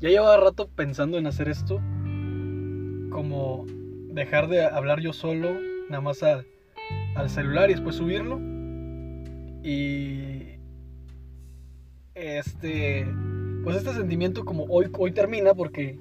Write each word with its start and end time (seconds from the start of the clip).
ya 0.00 0.08
llevaba 0.08 0.36
rato 0.36 0.68
pensando 0.68 1.18
en 1.18 1.26
hacer 1.26 1.48
esto, 1.48 1.80
como 3.10 3.66
dejar 4.12 4.48
de 4.48 4.64
hablar 4.64 5.00
yo 5.00 5.12
solo, 5.12 5.50
nada 5.88 6.00
más 6.00 6.22
al, 6.22 6.46
al 7.14 7.28
celular 7.30 7.70
y 7.70 7.74
después 7.74 7.96
subirlo. 7.96 8.40
Y 9.62 10.58
este, 12.14 13.06
pues 13.64 13.76
este 13.76 13.92
sentimiento 13.92 14.44
como 14.44 14.64
hoy, 14.64 14.90
hoy 14.98 15.12
termina 15.12 15.54
porque 15.54 15.98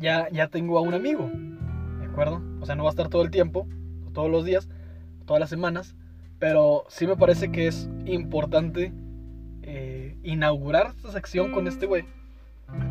ya, 0.00 0.28
ya 0.30 0.48
tengo 0.48 0.78
a 0.78 0.82
un 0.82 0.94
amigo, 0.94 1.30
¿de 2.00 2.06
acuerdo? 2.06 2.42
O 2.60 2.66
sea, 2.66 2.74
no 2.74 2.84
va 2.84 2.90
a 2.90 2.92
estar 2.92 3.08
todo 3.08 3.22
el 3.22 3.30
tiempo, 3.30 3.66
todos 4.12 4.30
los 4.30 4.44
días, 4.44 4.68
todas 5.24 5.40
las 5.40 5.50
semanas, 5.50 5.96
pero 6.38 6.84
sí 6.88 7.06
me 7.06 7.16
parece 7.16 7.50
que 7.50 7.66
es 7.66 7.88
importante 8.04 8.92
eh, 9.62 10.16
inaugurar 10.22 10.94
esta 10.96 11.10
sección 11.12 11.52
con 11.52 11.66
este 11.66 11.86
güey, 11.86 12.04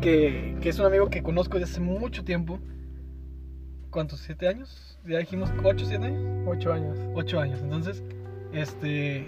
que, 0.00 0.56
que 0.60 0.68
es 0.68 0.78
un 0.78 0.86
amigo 0.86 1.08
que 1.08 1.22
conozco 1.22 1.58
desde 1.58 1.72
hace 1.72 1.80
mucho 1.80 2.24
tiempo. 2.24 2.58
¿Cuántos? 3.90 4.20
¿Siete 4.20 4.48
años? 4.48 4.98
Ya 5.06 5.18
dijimos, 5.18 5.50
¿ocho, 5.64 5.86
siete 5.86 6.06
años? 6.06 6.46
Ocho 6.46 6.72
años. 6.72 6.98
Ocho 7.14 7.40
años. 7.40 7.60
Entonces, 7.62 8.02
este. 8.52 9.24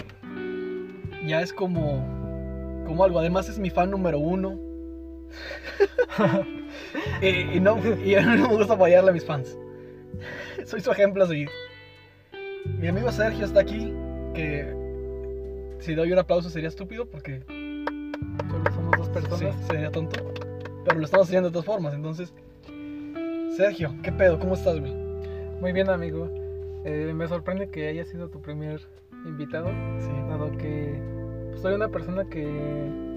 Ya 1.26 1.40
es 1.42 1.52
como. 1.52 2.84
Como 2.86 3.04
algo. 3.04 3.18
Además, 3.18 3.48
es 3.48 3.58
mi 3.58 3.70
fan 3.70 3.90
número 3.90 4.18
uno. 4.18 4.58
y, 7.22 7.26
y 7.56 7.60
no, 7.60 7.78
y 8.04 8.14
a 8.14 8.20
mí 8.22 8.40
no 8.40 8.48
me 8.48 8.56
gusta 8.56 8.76
fallarle 8.76 9.10
a 9.10 9.12
mis 9.12 9.24
fans. 9.24 9.56
Soy 10.64 10.80
su 10.80 10.90
ejemplo 10.90 11.24
a 11.24 11.28
seguir. 11.28 11.50
Mi 12.78 12.88
amigo 12.88 13.10
Sergio 13.10 13.44
está 13.44 13.60
aquí. 13.60 13.92
Que 14.34 14.74
si 15.80 15.94
doy 15.94 16.12
un 16.12 16.18
aplauso 16.18 16.50
sería 16.50 16.68
estúpido 16.68 17.08
porque 17.08 17.42
Solo 18.50 18.64
somos 18.74 18.87
dos 18.98 19.06
sí, 19.06 19.12
personas. 19.12 19.66
sería 19.66 19.90
tonto. 19.90 20.20
Pero 20.84 20.98
lo 20.98 21.04
estamos 21.04 21.26
haciendo 21.26 21.48
de 21.48 21.52
todas 21.52 21.66
formas. 21.66 21.94
Entonces, 21.94 22.32
Sergio, 23.56 23.94
¿qué 24.02 24.12
pedo? 24.12 24.38
¿Cómo 24.38 24.54
estás, 24.54 24.78
güey? 24.78 24.92
Muy 25.60 25.72
bien, 25.72 25.88
amigo. 25.90 26.28
Eh, 26.84 27.12
me 27.14 27.26
sorprende 27.26 27.68
que 27.70 27.88
haya 27.88 28.04
sido 28.04 28.28
tu 28.28 28.40
primer 28.40 28.80
invitado, 29.26 29.66
Sí. 29.98 30.10
dado 30.28 30.50
que 30.52 31.00
pues, 31.50 31.60
soy 31.60 31.74
una 31.74 31.88
persona 31.88 32.24
que 32.26 32.44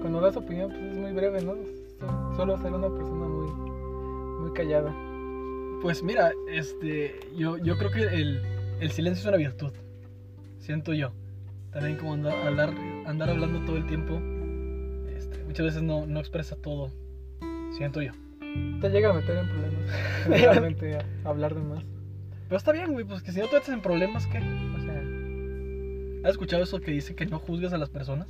cuando 0.00 0.20
das 0.20 0.36
opinión 0.36 0.70
pues, 0.70 0.82
es 0.82 0.96
muy 0.96 1.12
breve, 1.12 1.42
¿no? 1.42 1.54
Suelo 2.34 2.58
ser 2.58 2.72
una 2.72 2.88
persona 2.88 3.26
muy, 3.26 3.50
muy 4.40 4.52
callada. 4.52 4.92
Pues 5.80 6.02
mira, 6.02 6.32
este, 6.50 7.20
yo, 7.36 7.56
yo 7.58 7.76
creo 7.78 7.90
que 7.92 8.02
el, 8.02 8.42
el 8.80 8.90
silencio 8.90 9.20
es 9.22 9.26
una 9.28 9.36
virtud. 9.36 9.72
Siento 10.58 10.92
yo. 10.92 11.12
También 11.72 11.96
como 11.96 12.14
andar, 12.14 12.34
hablar, 12.46 12.74
andar 13.06 13.30
hablando 13.30 13.60
todo 13.64 13.76
el 13.76 13.86
tiempo, 13.86 14.20
muchas 15.52 15.66
veces 15.66 15.82
no, 15.82 16.06
no 16.06 16.18
expresa 16.18 16.56
todo. 16.56 16.90
Siento 17.76 18.00
yo. 18.00 18.12
Te 18.80 18.88
llega 18.88 19.10
a 19.10 19.12
meter 19.12 19.36
en 19.36 19.48
problemas. 19.48 19.90
Realmente 20.26 20.96
a 20.96 21.04
hablar 21.28 21.54
de 21.54 21.60
más. 21.60 21.84
Pero 22.48 22.56
está 22.56 22.72
bien, 22.72 22.90
güey, 22.92 23.04
pues 23.04 23.22
que 23.22 23.32
si 23.32 23.40
no 23.40 23.48
te 23.48 23.56
metes 23.56 23.68
en 23.68 23.82
problemas, 23.82 24.26
¿qué? 24.26 24.38
O 24.38 24.80
sea, 24.80 25.02
¿has 26.24 26.30
escuchado 26.30 26.62
eso 26.62 26.80
que 26.80 26.90
dice 26.90 27.14
que 27.14 27.26
no 27.26 27.38
juzgues 27.38 27.72
a 27.74 27.78
las 27.78 27.90
personas? 27.90 28.28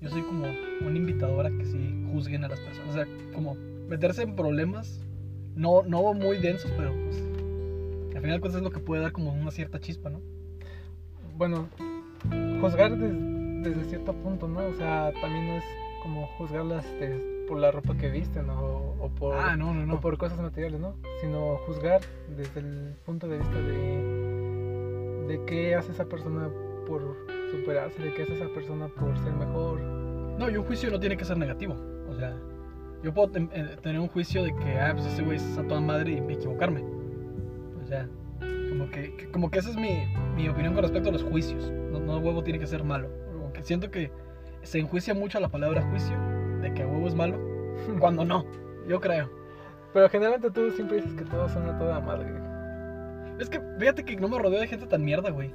Yo 0.00 0.08
soy 0.10 0.22
como 0.22 0.46
un 0.86 0.96
invitador 0.96 1.46
a 1.46 1.50
que 1.50 1.64
sí 1.64 2.04
juzguen 2.12 2.44
a 2.44 2.48
las 2.48 2.60
personas. 2.60 2.90
O 2.90 2.92
sea, 2.92 3.06
como 3.34 3.54
meterse 3.88 4.22
en 4.22 4.36
problemas, 4.36 5.00
no, 5.56 5.82
no 5.82 6.14
muy 6.14 6.38
densos, 6.38 6.70
pero 6.76 6.92
pues, 6.92 7.16
al 8.14 8.20
final 8.22 8.36
de 8.36 8.40
cuentas 8.40 8.54
es 8.56 8.62
lo 8.62 8.70
que 8.70 8.78
puede 8.80 9.02
dar 9.02 9.10
como 9.12 9.32
una 9.32 9.50
cierta 9.50 9.80
chispa, 9.80 10.10
¿no? 10.10 10.20
Bueno, 11.36 11.68
juzgar 12.60 12.96
des- 12.96 13.64
desde 13.64 13.84
cierto 13.90 14.12
punto, 14.12 14.46
¿no? 14.46 14.64
O 14.66 14.74
sea, 14.74 15.12
también 15.20 15.46
no 15.48 15.56
es 15.56 15.64
como 16.02 16.26
juzgarlas 16.38 16.84
des- 16.98 17.20
por 17.48 17.58
la 17.58 17.70
ropa 17.70 17.96
que 17.96 18.08
visten 18.10 18.48
o, 18.50 18.94
o 19.00 19.08
por, 19.18 19.34
Ah, 19.34 19.56
no, 19.56 19.72
no, 19.74 19.84
no. 19.86 19.94
o 19.94 20.00
por 20.00 20.16
cosas 20.18 20.40
materiales, 20.40 20.80
¿no? 20.80 20.94
Sino 21.20 21.56
juzgar 21.66 22.00
desde 22.36 22.60
el 22.60 22.94
punto 23.04 23.28
de 23.28 23.38
vista 23.38 23.56
de, 23.60 25.26
de 25.28 25.44
qué 25.46 25.74
hace 25.74 25.92
esa 25.92 26.04
persona 26.06 26.48
por 26.86 27.16
superarse, 27.50 28.02
de 28.02 28.12
qué 28.14 28.22
hace 28.22 28.34
esa 28.34 28.48
persona 28.54 28.88
por 28.88 29.16
ser 29.18 29.32
mejor. 29.34 29.80
No, 29.80 30.48
y 30.50 30.56
un 30.56 30.64
juicio 30.64 30.90
no 30.90 30.98
tiene 30.98 31.16
que 31.16 31.24
ser 31.24 31.36
negativo. 31.36 31.74
O 32.08 32.14
sea, 32.14 32.34
yo 33.02 33.12
puedo 33.12 33.30
eh, 33.36 33.76
tener 33.82 34.00
un 34.00 34.08
juicio 34.08 34.42
de 34.44 34.54
que, 34.56 34.78
ah, 34.80 34.92
pues 34.94 35.06
ese 35.06 35.22
güey 35.22 35.36
es 35.36 35.58
a 35.58 35.62
toda 35.66 35.80
madre 35.80 36.12
y 36.12 36.20
me 36.20 36.34
equivocarme. 36.34 36.82
O 37.82 37.84
sea, 37.86 38.08
como 38.68 38.88
que, 38.90 39.14
que- 39.16 39.30
como 39.30 39.50
que 39.50 39.58
esa 39.58 39.70
es 39.70 39.76
mi, 39.76 40.04
mi 40.36 40.48
opinión 40.48 40.74
con 40.74 40.82
respecto 40.82 41.10
a 41.10 41.12
los 41.12 41.22
juicios. 41.22 41.70
No, 41.70 42.00
no 42.00 42.18
huevo 42.18 42.42
tiene 42.42 42.58
que 42.58 42.66
ser 42.66 42.82
malo. 42.84 43.08
Como 43.32 43.52
que 43.52 43.62
siento 43.62 43.90
que 43.90 44.10
se 44.62 44.78
enjuicia 44.78 45.14
mucho 45.14 45.40
la 45.40 45.48
palabra 45.48 45.82
juicio, 45.82 46.16
de 46.60 46.72
que 46.74 46.84
huevo 46.84 47.06
es 47.06 47.14
malo, 47.14 47.38
cuando 48.00 48.24
no, 48.24 48.44
yo 48.88 49.00
creo. 49.00 49.30
Pero 49.92 50.08
generalmente 50.08 50.50
tú 50.50 50.70
siempre 50.70 50.96
dices 50.96 51.14
que 51.14 51.24
todo 51.24 51.48
suena 51.48 51.74
a 51.74 51.78
toda 51.78 52.00
madre. 52.00 52.32
Es 53.38 53.50
que 53.50 53.60
fíjate 53.78 54.04
que 54.04 54.16
no 54.16 54.28
me 54.28 54.38
rodeo 54.38 54.60
de 54.60 54.68
gente 54.68 54.86
tan 54.86 55.04
mierda, 55.04 55.30
güey. 55.30 55.52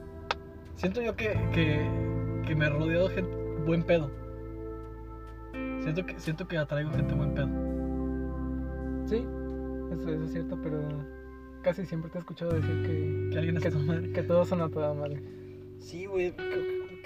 Siento 0.75 1.01
yo 1.01 1.15
que, 1.15 1.29
que, 1.53 1.89
que 2.45 2.55
me 2.55 2.69
rodeo 2.69 3.07
de 3.07 3.15
gente 3.15 3.35
buen 3.65 3.83
pedo. 3.83 4.11
Siento 5.81 6.05
que, 6.05 6.19
siento 6.19 6.47
que 6.47 6.57
atraigo 6.57 6.91
gente 6.91 7.15
buen 7.15 7.33
pedo. 7.33 7.47
Sí, 9.05 9.25
eso, 9.91 10.09
eso 10.13 10.23
es 10.25 10.31
cierto, 10.31 10.59
pero 10.61 10.81
casi 11.61 11.85
siempre 11.85 12.11
te 12.11 12.17
he 12.17 12.21
escuchado 12.21 12.51
decir 12.51 12.81
que, 12.83 13.29
Que 13.31 13.37
alguien 13.37 13.57
es 13.57 13.63
que, 13.63 14.11
que 14.13 14.23
todo 14.23 14.45
suena 14.45 14.65
a 14.65 14.69
toda 14.69 14.93
madre. 14.93 15.21
Sí, 15.79 16.05
güey. 16.05 16.33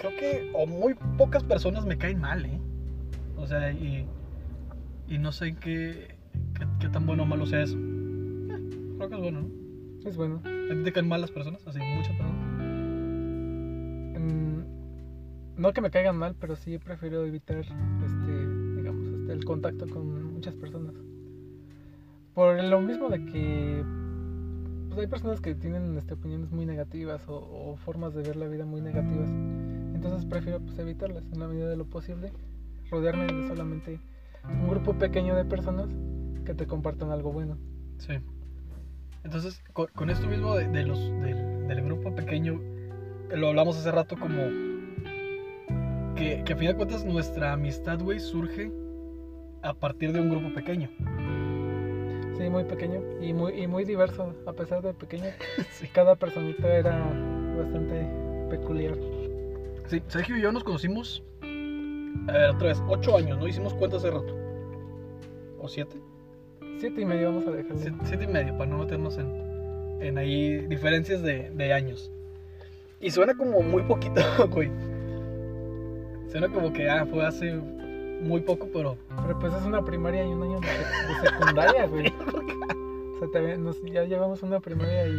Creo, 0.02 0.18
que. 0.18 0.52
O 0.56 0.66
muy 0.66 0.96
pocas 1.18 1.44
personas 1.44 1.86
me 1.86 1.98
caen 1.98 2.20
mal, 2.20 2.44
¿eh? 2.44 2.60
O 3.38 3.46
sea, 3.46 3.72
y. 3.72 4.08
Y 5.08 5.20
no 5.20 5.32
sé 5.32 5.56
qué. 5.56 6.16
qué, 6.58 6.66
qué 6.80 6.90
tan 6.90 7.06
bueno 7.06 7.24
o 7.24 7.26
malo 7.28 7.46
sea 7.46 7.62
eso. 7.62 7.78
Eh, 7.78 8.96
creo 8.98 9.10
que 9.10 9.16
es 9.16 9.22
bueno, 9.22 9.42
¿no? 9.42 10.10
Es 10.10 10.18
bueno. 10.18 10.42
¿A 10.44 10.74
ti 10.74 10.84
te 10.84 10.92
caen 10.92 11.08
mal 11.08 11.22
las 11.22 11.30
personas? 11.30 11.62
Así, 11.68 11.78
muchas 11.80 12.16
personas. 12.16 12.34
Mm, 14.20 14.62
no 15.58 15.74
que 15.74 15.82
me 15.82 15.92
caigan 15.92 16.18
mal, 16.18 16.36
pero 16.40 16.56
sí 16.56 16.80
prefiero 16.80 17.24
evitar 17.24 17.58
este, 17.58 18.48
digamos, 18.76 19.06
este, 19.06 19.34
el 19.34 19.46
contacto 19.46 19.88
con 19.88 20.34
muchas 20.34 20.56
personas. 20.56 20.96
Por 22.34 22.64
lo 22.64 22.82
mismo 22.82 23.10
de 23.10 23.24
que 23.26 23.84
pues 24.88 25.00
hay 25.00 25.08
personas 25.08 25.40
que 25.40 25.54
tienen 25.54 25.96
este, 25.98 26.16
opiniones 26.16 26.52
muy 26.52 26.66
negativas 26.66 27.22
o, 27.28 27.36
o 27.36 27.78
formas 27.78 28.16
de 28.16 28.24
ver 28.24 28.36
la 28.36 28.48
vida 28.48 28.66
muy 28.66 28.82
negativas. 28.82 29.30
Entonces 30.04 30.26
prefiero 30.26 30.60
pues, 30.60 30.80
evitarlas 30.80 31.24
en 31.32 31.40
la 31.40 31.48
medida 31.48 31.70
de 31.70 31.76
lo 31.78 31.86
posible. 31.86 32.34
Rodearme 32.90 33.28
de 33.28 33.48
solamente 33.48 34.00
un 34.50 34.68
grupo 34.68 34.96
pequeño 34.96 35.36
de 35.36 35.46
personas 35.46 35.90
que 36.44 36.56
te 36.56 36.66
compartan 36.66 37.12
algo 37.12 37.32
bueno. 37.32 37.60
Sí. 38.00 38.14
Entonces, 39.24 39.62
con, 39.74 39.86
con 39.94 40.10
esto 40.10 40.26
mismo 40.26 40.56
de, 40.56 40.68
de 40.68 40.84
los, 40.86 41.00
del, 41.22 41.68
del 41.68 41.82
grupo 41.84 42.16
pequeño, 42.16 42.60
lo 43.32 43.50
hablamos 43.50 43.78
hace 43.78 43.92
rato 43.92 44.18
como 44.18 44.42
que, 46.16 46.44
que 46.46 46.54
a 46.54 46.58
fin 46.58 46.70
de 46.70 46.76
cuentas 46.76 47.06
nuestra 47.06 47.54
amistad, 47.54 48.00
güey, 48.00 48.20
surge 48.20 48.72
a 49.62 49.76
partir 49.76 50.14
de 50.14 50.20
un 50.20 50.32
grupo 50.32 50.52
pequeño. 50.56 50.90
Sí, 52.40 52.50
muy 52.50 52.64
pequeño 52.64 53.04
y 53.22 53.34
muy, 53.34 53.54
y 53.54 53.68
muy 53.68 53.86
diverso, 53.86 54.34
a 54.48 54.54
pesar 54.54 54.82
de 54.82 54.96
pequeño. 54.96 55.26
Sí. 55.74 55.88
Cada 55.94 56.16
personita 56.16 56.76
era 56.76 56.98
bastante 57.56 58.10
peculiar. 58.50 58.98
Sí, 59.92 60.02
Sergio 60.08 60.38
y 60.38 60.42
yo 60.42 60.52
nos 60.54 60.64
conocimos, 60.64 61.22
a 61.44 62.32
ver, 62.32 62.50
otra 62.52 62.70
vez, 62.70 62.82
ocho 62.88 63.18
años, 63.18 63.38
¿no? 63.38 63.46
Hicimos 63.48 63.74
cuentas 63.74 64.00
hace 64.04 64.12
rato. 64.12 64.34
¿O 65.60 65.68
siete? 65.68 65.98
Siete 66.80 67.02
y 67.02 67.06
medio 67.06 67.28
vamos 67.28 67.46
a 67.48 67.52
dejarlo. 67.52 67.78
Siete, 67.78 67.98
siete 68.06 68.24
y 68.24 68.28
medio, 68.28 68.58
para 68.58 68.70
no 68.72 68.78
meternos 68.78 69.18
en, 69.18 69.98
en 70.02 70.18
ahí 70.18 70.66
diferencias 70.68 71.22
de, 71.22 71.50
de 71.52 71.74
años. 71.74 72.10
Y 73.02 73.12
suena 73.12 73.36
como 73.36 73.62
muy 73.62 73.84
poquito, 73.84 74.22
güey. 74.52 74.72
Suena 76.32 76.48
como 76.48 76.72
que, 76.72 76.90
ah, 76.90 77.06
fue 77.06 77.26
hace 77.26 77.54
muy 77.54 78.40
poco, 78.42 78.70
pero... 78.72 78.98
Pero 79.24 79.40
pues 79.40 79.54
es 79.54 79.64
una 79.64 79.84
primaria 79.84 80.24
y 80.26 80.30
un 80.30 80.42
año 80.44 80.60
de, 80.62 80.68
de 80.68 81.30
secundaria, 81.30 81.86
güey. 81.88 82.14
O 83.14 83.20
sea, 83.20 83.28
te- 83.42 83.58
nos- 83.58 83.84
ya 83.84 84.04
llevamos 84.06 84.42
una 84.42 84.60
primaria 84.62 85.06
y 85.08 85.14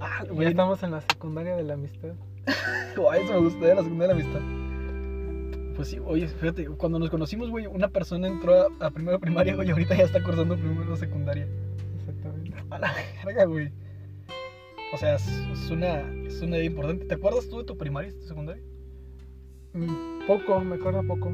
Ah, 0.00 0.22
y 0.24 0.26
ya 0.28 0.32
güey, 0.32 0.48
estamos 0.48 0.82
en 0.82 0.90
la 0.90 1.00
secundaria 1.02 1.54
de 1.54 1.62
la 1.62 1.74
amistad. 1.74 2.14
Guay, 2.96 3.24
eso 3.24 3.32
me 3.32 3.38
gusta 3.40 3.66
de 3.66 3.74
la 3.74 3.82
segunda 3.82 4.06
de 4.06 4.14
la 4.14 4.20
amistad. 4.20 4.40
Pues 5.76 5.88
sí, 5.88 5.98
oye, 6.04 6.26
fíjate, 6.26 6.66
cuando 6.66 6.98
nos 6.98 7.08
conocimos, 7.10 7.50
güey, 7.50 7.66
una 7.66 7.88
persona 7.88 8.26
entró 8.26 8.52
a, 8.80 8.86
a 8.86 8.90
primero 8.90 9.20
primaria, 9.20 9.54
güey, 9.54 9.68
y 9.68 9.70
ahorita 9.70 9.94
ya 9.94 10.04
está 10.04 10.22
cursando 10.22 10.56
primero 10.56 10.96
secundaria. 10.96 11.46
Exactamente. 12.00 12.56
A 12.70 12.78
la 12.78 12.92
verga, 13.24 13.44
güey. 13.44 13.70
O 14.92 14.96
sea, 14.96 15.14
es, 15.16 15.28
es 15.28 15.70
una, 15.70 16.00
es 16.26 16.40
una 16.40 16.56
idea 16.56 16.66
importante. 16.66 17.04
¿Te 17.04 17.14
acuerdas 17.14 17.48
tú 17.48 17.58
de 17.58 17.64
tu 17.64 17.76
primaria 17.76 18.10
y 18.10 18.14
tu 18.14 18.26
secundaria? 18.26 18.62
Mm, 19.74 20.26
Poco, 20.26 20.60
me 20.60 20.76
acuerdo 20.76 21.02
poco. 21.06 21.28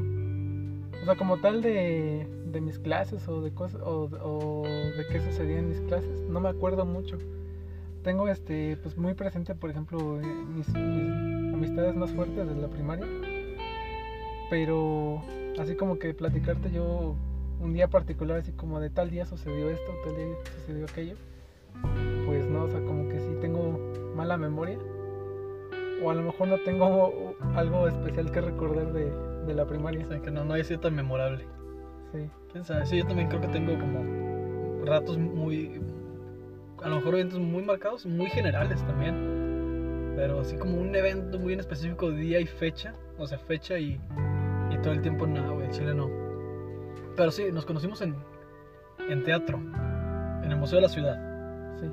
O 1.01 1.05
sea, 1.05 1.15
como 1.15 1.37
tal 1.37 1.61
de, 1.61 2.27
de 2.51 2.61
mis 2.61 2.77
clases 2.79 3.27
o 3.27 3.41
de 3.41 3.51
cosas 3.51 3.81
o, 3.81 4.09
o 4.21 4.63
de 4.67 5.05
qué 5.11 5.21
sucedía 5.21 5.57
en 5.59 5.69
mis 5.69 5.79
clases, 5.81 6.21
no 6.29 6.39
me 6.39 6.49
acuerdo 6.49 6.85
mucho. 6.85 7.17
Tengo 8.05 8.27
este 8.29 8.77
pues 8.83 8.97
muy 8.97 9.15
presente, 9.15 9.55
por 9.55 9.71
ejemplo, 9.71 10.21
eh, 10.21 10.25
mis, 10.55 10.67
mis 10.67 11.53
amistades 11.55 11.95
más 11.95 12.11
fuertes 12.11 12.47
de 12.47 12.53
la 12.53 12.67
primaria. 12.67 13.03
Pero 14.51 15.23
así 15.59 15.75
como 15.75 15.97
que 15.97 16.13
platicarte 16.13 16.71
yo 16.71 17.15
un 17.59 17.73
día 17.73 17.87
particular, 17.87 18.37
así 18.37 18.51
como 18.51 18.79
de 18.79 18.91
tal 18.91 19.09
día 19.09 19.25
sucedió 19.25 19.71
esto, 19.71 19.91
tal 20.03 20.15
día 20.15 20.35
sucedió 20.59 20.85
aquello. 20.85 21.15
Pues 22.27 22.47
no, 22.47 22.65
o 22.65 22.69
sea, 22.69 22.79
como 22.81 23.09
que 23.09 23.19
sí 23.19 23.37
tengo 23.41 23.79
mala 24.15 24.37
memoria. 24.37 24.77
O 26.03 26.11
a 26.11 26.13
lo 26.13 26.21
mejor 26.21 26.47
no 26.47 26.59
tengo 26.59 27.35
algo 27.55 27.87
especial 27.87 28.31
que 28.31 28.39
recordar 28.39 28.93
de, 28.93 29.11
de 29.47 29.53
la 29.55 29.65
primaria. 29.65 30.05
O 30.05 30.09
sea, 30.09 30.21
que 30.21 30.29
no, 30.29 30.45
no 30.45 30.53
haya 30.53 30.63
sido 30.63 30.79
tan 30.79 30.93
memorable. 30.93 31.43
Sí. 32.13 32.29
¿Quién 32.51 32.63
sabe? 32.65 32.85
Sí, 32.85 32.99
yo 32.99 33.07
también 33.07 33.29
creo 33.29 33.41
que 33.41 33.47
tengo 33.47 33.73
como 33.79 34.85
ratos 34.85 35.17
muy... 35.17 35.81
A 36.85 36.89
lo 36.89 36.97
mejor 36.97 37.15
eventos 37.15 37.39
muy 37.39 37.63
marcados, 37.63 38.05
muy 38.05 38.27
generales 38.29 38.85
también. 38.85 40.13
Pero 40.15 40.39
así 40.41 40.55
como 40.57 40.77
un 40.79 40.95
evento 40.95 41.39
muy 41.39 41.53
en 41.53 41.59
específico, 41.59 42.11
día 42.11 42.39
y 42.39 42.45
fecha. 42.45 42.93
O 43.17 43.25
sea, 43.27 43.37
fecha 43.39 43.77
y, 43.79 43.99
y 44.71 44.77
todo 44.81 44.93
el 44.93 45.01
tiempo 45.01 45.25
nada, 45.27 45.49
güey. 45.49 45.69
Chile 45.71 45.93
no. 45.93 46.09
Pero 47.17 47.31
sí, 47.31 47.45
nos 47.51 47.65
conocimos 47.65 48.01
en, 48.01 48.15
en 49.09 49.23
teatro. 49.23 49.57
En 50.43 50.51
el 50.51 50.57
Museo 50.57 50.77
de 50.77 50.83
la 50.83 50.89
Ciudad. 50.89 51.75
Sí. 51.79 51.85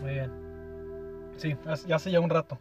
Muy 0.00 0.10
bien. 0.12 0.30
Sí, 1.36 1.56
hace- 1.66 1.88
ya 1.88 1.96
hace 1.96 2.10
ya 2.10 2.20
un 2.20 2.30
rato. 2.30 2.58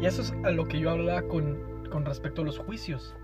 Y 0.00 0.06
eso 0.06 0.22
es 0.22 0.32
a 0.44 0.50
lo 0.50 0.66
que 0.68 0.78
yo 0.78 0.90
hablaba 0.90 1.22
con, 1.22 1.58
con 1.90 2.04
respecto 2.06 2.42
a 2.42 2.44
los 2.44 2.58
juicios. 2.58 3.14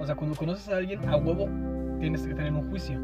O 0.00 0.06
sea, 0.06 0.14
cuando 0.16 0.34
conoces 0.36 0.68
a 0.70 0.76
alguien, 0.78 1.06
a 1.08 1.16
huevo 1.16 1.48
tienes 2.00 2.26
que 2.26 2.34
tener 2.34 2.52
un 2.52 2.68
juicio. 2.70 2.98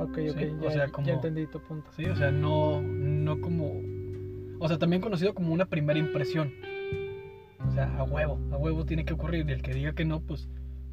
Ok, 0.00 0.16
Sí, 0.16 0.28
ok, 0.30 0.36
o 0.60 0.64
ya, 0.64 0.70
sea, 0.70 0.90
ya 1.04 1.12
entendí 1.12 1.46
tu 1.46 1.60
punto. 1.60 1.90
Sí, 1.92 2.04
o 2.06 2.16
sea, 2.16 2.30
no, 2.30 2.80
no 2.80 3.40
como... 3.40 3.80
O 4.58 4.68
sea, 4.68 4.78
también 4.78 5.02
conocido 5.02 5.34
como 5.34 5.52
una 5.52 5.66
primera 5.66 5.98
impresión. 5.98 6.52
O 7.66 7.72
sea, 7.72 7.96
a 7.98 8.04
huevo, 8.04 8.38
a 8.50 8.56
huevo 8.56 8.84
tiene 8.84 9.04
que 9.04 9.14
ocurrir. 9.14 9.48
Y 9.48 9.52
el 9.52 9.62
que 9.62 9.74
diga 9.74 9.92
que 9.92 10.04
no, 10.04 10.20
pues 10.20 10.48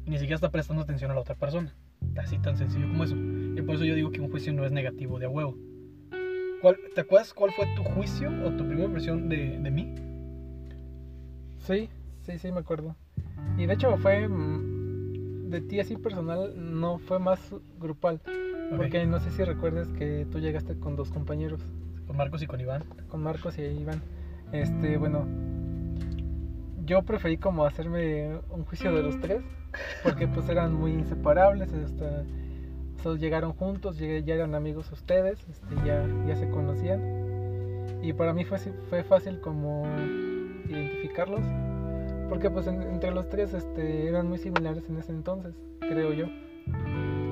ni 0.06 0.16
siquiera 0.16 0.36
está 0.36 0.50
prestando 0.50 0.82
atención 0.82 1.10
a 1.10 1.14
la 1.14 1.20
otra 1.20 1.34
persona. 1.34 1.74
Así 2.16 2.38
tan 2.38 2.56
sencillo 2.56 2.86
como 2.88 3.04
eso. 3.04 3.16
Y 3.16 3.62
por 3.62 3.74
eso 3.76 3.84
yo 3.84 3.94
digo 3.94 4.10
que 4.10 4.20
un 4.20 4.30
juicio 4.30 4.52
no 4.52 4.64
es 4.64 4.72
negativo 4.72 5.18
de 5.18 5.26
a 5.26 5.28
huevo. 5.28 5.56
¿Cuál, 6.60 6.76
¿Te 6.94 7.02
acuerdas 7.02 7.32
cuál 7.32 7.52
fue 7.52 7.66
tu 7.76 7.84
juicio 7.84 8.30
o 8.44 8.50
tu 8.50 8.64
primera 8.66 8.84
impresión 8.84 9.28
de, 9.28 9.58
de 9.58 9.70
mí? 9.70 9.94
Sí, 11.58 11.88
sí, 12.22 12.38
sí, 12.38 12.52
me 12.52 12.60
acuerdo. 12.60 12.96
Y 13.56 13.66
de 13.66 13.74
hecho 13.74 13.96
fue 13.98 14.28
mm, 14.28 15.50
de 15.50 15.60
ti 15.60 15.80
así 15.80 15.96
personal, 15.96 16.52
no 16.56 16.98
fue 16.98 17.18
más 17.18 17.54
grupal. 17.78 18.20
Ok, 18.70 18.76
Porque 18.76 19.06
no 19.06 19.18
sé 19.20 19.30
si 19.30 19.44
recuerdas 19.44 19.88
que 19.88 20.26
tú 20.30 20.38
llegaste 20.40 20.78
con 20.78 20.96
dos 20.96 21.10
compañeros, 21.10 21.60
Con 22.06 22.16
Marcos 22.16 22.42
y 22.42 22.46
con 22.46 22.60
Iván. 22.60 22.84
con 23.10 23.22
Marcos 23.22 23.58
y 23.58 23.62
Iván. 23.62 24.00
Este, 24.52 24.96
bueno, 24.96 25.26
yo 26.84 27.02
preferí 27.02 27.36
como 27.36 27.64
hacerme 27.64 28.38
un 28.50 28.64
juicio 28.64 28.94
de 28.94 29.02
los 29.02 29.20
tres, 29.20 29.42
porque 30.02 30.26
pues 30.26 30.48
eran 30.48 30.72
muy 30.74 30.92
inseparables, 30.92 31.72
hasta 31.72 32.24
o 32.98 33.02
sea, 33.02 33.12
llegaron 33.14 33.52
juntos, 33.52 33.98
ya 33.98 34.06
eran 34.34 34.54
amigos 34.54 34.90
ustedes, 34.90 35.38
este, 35.48 35.74
ya, 35.84 36.04
ya 36.26 36.36
se 36.36 36.48
conocían. 36.50 37.98
Y 38.02 38.12
para 38.12 38.32
mí 38.32 38.44
fue, 38.44 38.58
fue 38.58 39.02
fácil 39.04 39.40
como 39.40 39.84
identificarlos, 40.68 41.42
porque 42.28 42.48
pues 42.50 42.66
en- 42.66 42.82
entre 42.82 43.10
los 43.12 43.28
tres 43.28 43.52
este, 43.54 44.08
eran 44.08 44.28
muy 44.28 44.38
similares 44.38 44.84
en 44.88 44.96
ese 44.98 45.12
entonces, 45.12 45.54
creo 45.80 46.12
yo. 46.12 46.26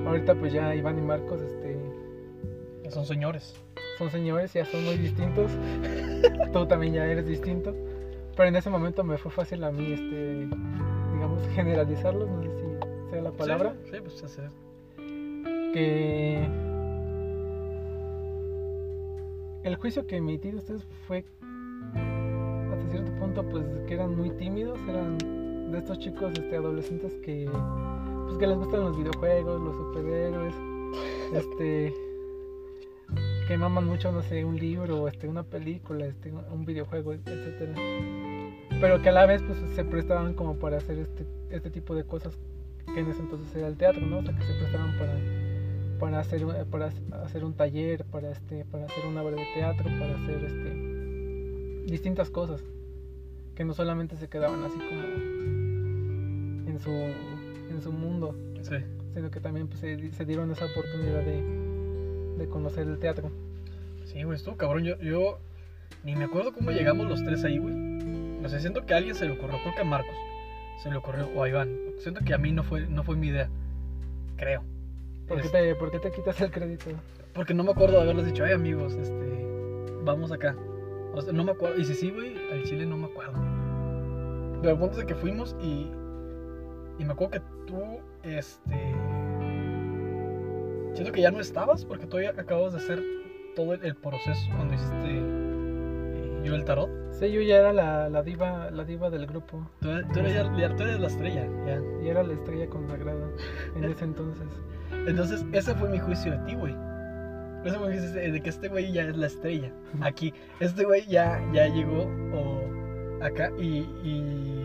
Ahorita 0.07 0.35
pues 0.35 0.53
ya 0.53 0.73
Iván 0.73 0.97
y 0.97 1.01
Marcos 1.01 1.41
este, 1.41 1.77
Ya 2.83 2.91
Son 2.91 3.05
señores. 3.05 3.55
son 3.97 4.09
señores, 4.09 4.53
ya 4.53 4.65
son 4.65 4.85
muy 4.85 4.97
distintos. 4.97 5.51
Tú 6.53 6.65
también 6.67 6.93
ya 6.93 7.05
eres 7.05 7.27
distinto. 7.27 7.75
Pero 8.35 8.49
en 8.49 8.55
ese 8.55 8.69
momento 8.69 9.03
me 9.03 9.17
fue 9.17 9.31
fácil 9.31 9.63
a 9.63 9.71
mí, 9.71 9.93
este, 9.93 10.47
digamos, 11.13 11.45
generalizarlos, 11.55 12.29
no 12.29 12.43
sé 12.43 12.49
si 12.49 13.09
sea 13.09 13.21
la 13.21 13.31
palabra. 13.31 13.75
Sí, 13.85 13.91
sí, 13.93 13.97
pues 14.01 14.23
hacer. 14.23 14.49
Que 15.73 16.47
el 19.63 19.75
juicio 19.75 20.05
que 20.07 20.17
emití 20.17 20.51
de 20.51 20.57
ustedes 20.57 20.85
fue 21.07 21.25
hasta 22.71 22.89
cierto 22.91 23.11
punto, 23.15 23.43
pues 23.49 23.65
que 23.87 23.95
eran 23.95 24.15
muy 24.15 24.29
tímidos, 24.31 24.79
eran 24.87 25.17
de 25.71 25.79
estos 25.79 25.99
chicos, 25.99 26.31
este, 26.37 26.55
adolescentes 26.55 27.15
que, 27.23 27.49
pues 28.27 28.37
que 28.37 28.47
les 28.47 28.57
gustan 28.57 28.81
los 28.81 28.97
videojuegos, 28.97 29.61
los 29.61 29.75
superhéroes, 29.75 30.53
este, 31.33 31.93
que 33.47 33.57
maman 33.57 33.85
mucho, 33.85 34.11
no 34.11 34.21
sé, 34.21 34.43
un 34.43 34.57
libro, 34.57 35.07
este, 35.07 35.27
una 35.27 35.43
película, 35.43 36.05
este, 36.05 36.31
un 36.31 36.65
videojuego, 36.65 37.13
etcétera. 37.13 37.73
Pero 38.81 39.01
que 39.01 39.09
a 39.09 39.11
la 39.13 39.25
vez 39.25 39.41
pues 39.41 39.57
se 39.75 39.83
prestaban 39.83 40.33
como 40.33 40.57
para 40.57 40.77
hacer 40.77 40.99
este, 40.99 41.25
este 41.49 41.71
tipo 41.71 41.95
de 41.95 42.03
cosas 42.03 42.37
que 42.93 42.99
en 42.99 43.09
ese 43.09 43.21
entonces 43.21 43.55
era 43.55 43.67
el 43.67 43.77
teatro, 43.77 44.05
¿no? 44.05 44.19
O 44.19 44.23
sea, 44.23 44.35
que 44.35 44.43
se 44.43 44.53
prestaban 44.53 44.97
para, 44.97 45.17
para 45.99 46.19
hacer 46.19 46.45
para 46.69 46.91
hacer 47.23 47.43
un 47.43 47.53
taller, 47.53 48.05
para 48.05 48.31
este, 48.31 48.65
para 48.65 48.85
hacer 48.85 49.05
una 49.05 49.23
obra 49.23 49.35
de 49.37 49.45
teatro, 49.53 49.85
para 49.85 50.15
hacer 50.15 50.43
este 50.43 51.87
distintas 51.91 52.29
cosas. 52.29 52.61
Que 53.55 53.65
no 53.65 53.73
solamente 53.73 54.17
se 54.17 54.27
quedaban 54.27 54.63
así 54.63 54.77
como 54.77 55.01
en 56.67 56.79
su, 56.79 56.91
en 57.69 57.81
su 57.81 57.91
mundo, 57.91 58.35
Sí. 58.61 58.75
sino 59.13 59.29
que 59.31 59.39
también 59.39 59.67
pues, 59.67 59.79
se, 59.79 60.11
se 60.11 60.25
dieron 60.25 60.51
esa 60.51 60.65
oportunidad 60.65 61.21
de, 61.23 61.41
de 62.37 62.47
conocer 62.49 62.87
el 62.87 62.99
teatro. 62.99 63.31
Sí, 64.05 64.23
güey, 64.23 64.37
estuvo 64.37 64.55
cabrón. 64.57 64.83
Yo, 64.83 64.97
yo 64.99 65.39
ni 66.03 66.15
me 66.15 66.25
acuerdo 66.25 66.53
cómo 66.53 66.71
llegamos 66.71 67.07
los 67.07 67.23
tres 67.23 67.43
ahí, 67.43 67.57
güey. 67.57 67.75
O 68.43 68.49
sea, 68.49 68.59
siento 68.59 68.85
que 68.85 68.93
a 68.93 68.97
alguien 68.97 69.15
se 69.15 69.25
le 69.25 69.31
ocurrió, 69.31 69.57
creo 69.63 69.75
que 69.75 69.81
a 69.81 69.85
Marcos 69.85 70.15
se 70.81 70.89
le 70.91 70.97
ocurrió, 70.97 71.27
o 71.35 71.43
a 71.43 71.49
Iván. 71.49 71.69
Siento 71.99 72.21
que 72.23 72.33
a 72.33 72.37
mí 72.37 72.51
no 72.51 72.63
fue, 72.63 72.87
no 72.87 73.03
fue 73.03 73.15
mi 73.15 73.27
idea. 73.27 73.49
Creo. 74.37 74.61
¿Por 75.27 75.41
qué, 75.41 75.47
Este, 75.47 75.61
te, 75.61 75.75
por 75.75 75.91
qué 75.91 75.99
te 75.99 76.11
quitas 76.11 76.39
el 76.41 76.51
crédito? 76.51 76.85
Porque 77.33 77.53
no 77.53 77.63
me 77.63 77.71
acuerdo 77.71 77.95
de 77.97 78.01
haberles 78.03 78.27
dicho, 78.27 78.43
ay 78.45 78.53
amigos, 78.53 78.93
este, 78.93 79.45
vamos 80.03 80.31
acá. 80.31 80.55
O 81.13 81.21
sea, 81.21 81.33
no 81.33 81.43
me 81.43 81.51
acuerdo. 81.51 81.79
Y 81.79 81.85
si 81.85 81.95
sí, 81.95 82.11
güey, 82.11 82.35
al 82.51 82.63
chile 82.63 82.85
no 82.85 82.95
me 82.95 83.05
acuerdo. 83.07 83.33
Pero 84.61 84.73
el 84.73 84.79
punto 84.79 84.93
es 84.93 84.97
de 84.99 85.05
que 85.07 85.15
fuimos 85.15 85.55
y. 85.61 85.91
Y 86.99 87.05
me 87.05 87.11
acuerdo 87.13 87.31
que 87.31 87.41
tú, 87.67 87.75
este. 88.23 88.95
Siento 90.93 91.11
que 91.11 91.21
ya 91.21 91.29
no 91.31 91.39
estabas 91.39 91.85
porque 91.85 92.07
todavía 92.07 92.31
acabas 92.37 92.73
de 92.73 92.79
hacer 92.79 93.03
todo 93.55 93.73
el, 93.73 93.95
proceso 93.95 94.49
cuando 94.55 94.73
hiciste 94.73 94.95
eh, 95.05 96.41
yo 96.43 96.55
el 96.55 96.65
tarot. 96.65 96.89
Sí, 97.11 97.31
yo 97.31 97.41
ya 97.41 97.57
era 97.57 97.73
la, 97.73 98.09
la 98.09 98.23
diva 98.23 98.69
la 98.71 98.83
diva 98.83 99.09
del 99.09 99.25
grupo 99.27 99.67
Tú, 99.81 99.89
eres- 99.89 100.07
tú 100.11 100.19
eres, 100.19 100.33
ya- 100.33 100.75
tú 100.75 100.83
eres 100.83 100.99
la 100.99 101.07
estrella, 101.07 101.47
ya. 101.65 101.81
y 102.03 102.09
era 102.09 102.23
la 102.23 102.33
estrella 102.33 102.67
consagrada 102.67 103.27
en 103.75 103.83
ese 103.83 104.05
entonces. 104.05 104.47
Entonces, 105.07 105.45
ese 105.51 105.73
fue 105.75 105.89
mi 105.89 105.99
juicio 105.99 106.31
de 106.31 106.37
ti, 106.45 106.55
güey. 106.55 106.75
Ese 107.65 107.77
fue 107.77 107.89
mi 107.89 107.97
juicio 107.97 108.31
de 108.31 108.41
que 108.41 108.49
este 108.49 108.67
güey 108.69 108.91
ya 108.91 109.03
es 109.03 109.17
la 109.17 109.27
estrella. 109.27 109.71
Aquí, 110.01 110.33
este 110.59 110.83
güey 110.85 111.05
ya, 111.07 111.41
ya 111.53 111.67
llegó 111.67 112.03
o 112.33 113.23
acá 113.23 113.51
y, 113.59 113.79
y 114.03 114.56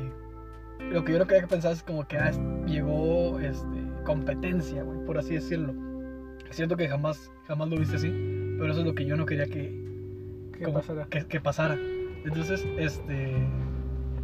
lo 0.92 1.04
que 1.04 1.12
yo 1.12 1.18
creo 1.18 1.26
que 1.26 1.34
hay 1.36 1.40
que 1.42 1.46
pensar 1.48 1.72
es 1.72 1.82
como 1.82 2.06
que 2.06 2.16
ah, 2.18 2.28
es- 2.30 2.40
llegó 2.66 3.38
este, 3.40 3.66
competencia, 4.04 4.82
güey, 4.82 5.04
por 5.04 5.18
así 5.18 5.34
decirlo. 5.34 5.74
Siento 6.50 6.76
que 6.76 6.88
jamás, 6.88 7.30
jamás 7.46 7.68
lo 7.68 7.78
viste 7.78 7.96
así, 7.96 8.08
pero 8.58 8.70
eso 8.72 8.80
es 8.80 8.86
lo 8.86 8.94
que 8.94 9.06
yo 9.06 9.16
no 9.16 9.24
quería 9.26 9.46
que, 9.46 9.72
que, 11.10 11.26
que 11.26 11.40
pasara. 11.40 11.76
Entonces, 12.24 12.66
este. 12.78 13.32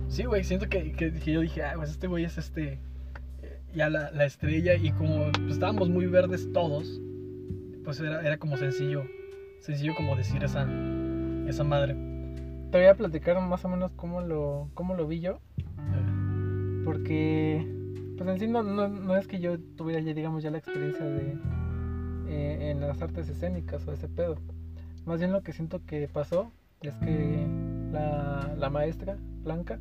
Sí, 0.08 0.24
güey, 0.24 0.44
siento 0.44 0.68
que, 0.68 0.92
que, 0.92 1.12
que 1.12 1.32
yo 1.32 1.40
dije, 1.40 1.62
ah, 1.62 1.72
pues 1.76 1.90
este 1.90 2.06
güey 2.06 2.24
es 2.24 2.38
este. 2.38 2.78
Ya 3.74 3.90
la, 3.90 4.10
la 4.12 4.24
estrella, 4.24 4.74
y 4.74 4.92
como 4.92 5.30
pues, 5.32 5.52
estábamos 5.54 5.88
muy 5.90 6.06
verdes 6.06 6.50
todos, 6.52 7.00
pues 7.84 8.00
era, 8.00 8.22
era 8.26 8.38
como 8.38 8.56
sencillo. 8.56 9.04
Sencillo 9.60 9.94
como 9.96 10.16
decir 10.16 10.42
esa, 10.44 10.66
esa 11.46 11.64
madre. 11.64 11.94
Te 12.70 12.78
voy 12.78 12.86
a 12.86 12.94
platicar 12.94 13.40
más 13.40 13.64
o 13.64 13.68
menos 13.68 13.90
cómo 13.96 14.20
lo, 14.20 14.70
cómo 14.74 14.94
lo 14.94 15.06
vi 15.06 15.20
yo, 15.20 15.40
porque 16.88 17.66
pues 18.16 18.30
en 18.30 18.38
sí 18.38 18.46
no, 18.46 18.62
no, 18.62 18.88
no 18.88 19.14
es 19.14 19.28
que 19.28 19.40
yo 19.40 19.58
tuviera 19.76 20.00
ya 20.00 20.14
digamos 20.14 20.42
ya 20.42 20.50
la 20.50 20.56
experiencia 20.56 21.04
de 21.04 21.36
eh, 22.28 22.70
en 22.70 22.80
las 22.80 23.02
artes 23.02 23.28
escénicas 23.28 23.86
o 23.86 23.92
ese 23.92 24.08
pedo. 24.08 24.38
Más 25.04 25.18
bien 25.18 25.32
lo 25.32 25.42
que 25.42 25.52
siento 25.52 25.84
que 25.84 26.08
pasó 26.08 26.50
es 26.80 26.94
que 26.94 27.46
la, 27.92 28.54
la 28.56 28.70
maestra, 28.70 29.18
Blanca, 29.42 29.78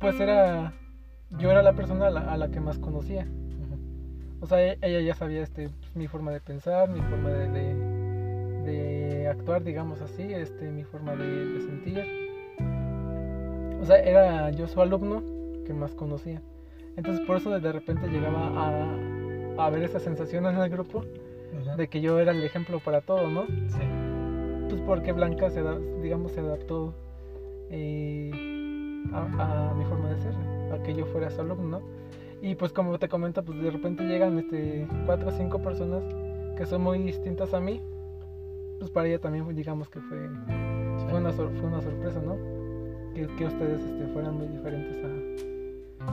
pues 0.00 0.18
era, 0.18 0.72
yo 1.38 1.52
era 1.52 1.62
la 1.62 1.74
persona 1.74 2.08
a 2.08 2.36
la, 2.36 2.50
que 2.50 2.58
más 2.58 2.80
conocía. 2.80 3.28
O 4.40 4.46
sea, 4.46 4.60
e- 4.60 4.78
ella 4.82 5.00
ya 5.02 5.14
sabía 5.14 5.42
este, 5.42 5.68
pues, 5.68 5.94
mi 5.94 6.08
forma 6.08 6.32
de 6.32 6.40
pensar, 6.40 6.88
mi 6.88 7.00
forma 7.00 7.30
de, 7.30 7.74
de, 8.64 9.28
actuar, 9.28 9.62
digamos 9.62 10.00
así, 10.00 10.34
este, 10.34 10.68
mi 10.68 10.82
forma 10.82 11.14
de 11.14 11.60
sentir. 11.60 12.04
O 13.80 13.84
sea, 13.84 14.00
era 14.00 14.50
yo 14.50 14.66
su 14.66 14.80
alumno 14.82 15.39
que 15.70 15.74
más 15.78 15.94
conocía. 15.94 16.42
Entonces 16.96 17.24
por 17.26 17.36
eso 17.36 17.58
de 17.58 17.72
repente 17.72 18.08
llegaba 18.08 18.48
a, 19.56 19.66
a 19.66 19.70
ver 19.70 19.84
esa 19.84 20.00
sensación 20.00 20.46
en 20.46 20.56
el 20.56 20.68
grupo 20.68 21.04
Ajá. 21.62 21.76
de 21.76 21.86
que 21.88 22.00
yo 22.00 22.18
era 22.18 22.32
el 22.32 22.42
ejemplo 22.42 22.80
para 22.80 23.00
todo, 23.02 23.28
¿no? 23.28 23.46
Sí. 23.46 23.80
Pues 24.68 24.80
porque 24.82 25.12
Blanca 25.12 25.48
se, 25.50 25.62
digamos, 26.02 26.32
se 26.32 26.40
adaptó 26.40 26.92
eh, 27.70 28.30
a, 29.12 29.70
a 29.70 29.74
mi 29.74 29.84
forma 29.84 30.08
de 30.10 30.16
ser, 30.18 30.34
a 30.72 30.82
que 30.82 30.94
yo 30.94 31.06
fuera 31.06 31.30
su 31.30 31.40
alumno. 31.40 31.80
Y 32.42 32.54
pues 32.56 32.72
como 32.72 32.98
te 32.98 33.08
comento, 33.08 33.44
pues 33.44 33.62
de 33.62 33.70
repente 33.70 34.02
llegan 34.04 34.38
este 34.38 34.88
cuatro 35.06 35.28
o 35.28 35.32
cinco 35.32 35.60
personas 35.60 36.02
que 36.56 36.66
son 36.66 36.82
muy 36.82 36.98
distintas 36.98 37.54
a 37.54 37.60
mí. 37.60 37.80
Pues 38.80 38.90
para 38.90 39.06
ella 39.06 39.20
también 39.20 39.54
digamos 39.54 39.88
que 39.88 40.00
fue, 40.00 40.18
fue, 41.08 41.18
una, 41.20 41.32
sor- 41.32 41.52
fue 41.54 41.68
una 41.68 41.80
sorpresa, 41.82 42.20
¿no? 42.24 42.36
Que, 43.14 43.26
que 43.36 43.44
ustedes 43.44 43.80
este, 43.82 44.06
fueran 44.12 44.36
muy 44.38 44.48
diferentes 44.48 44.96
a, 45.04 45.59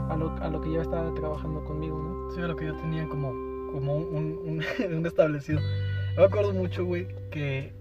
a, 0.10 0.16
lo, 0.18 0.32
a 0.42 0.50
lo 0.50 0.62
que 0.62 0.72
yo 0.72 0.82
estaba 0.82 1.14
trabajando 1.14 1.64
conmigo, 1.66 2.00
¿no? 2.02 2.32
Sí, 2.32 2.42
lo 2.42 2.56
que 2.56 2.66
yo 2.66 2.76
tenía 2.76 3.08
como, 3.08 3.30
como 3.72 3.98
un, 3.98 4.38
un, 4.46 4.62
un 4.98 5.06
establecido. 5.06 5.60
Me 6.18 6.24
acuerdo 6.24 6.54
mucho, 6.54 6.86
güey, 6.86 7.08
que 7.32 7.74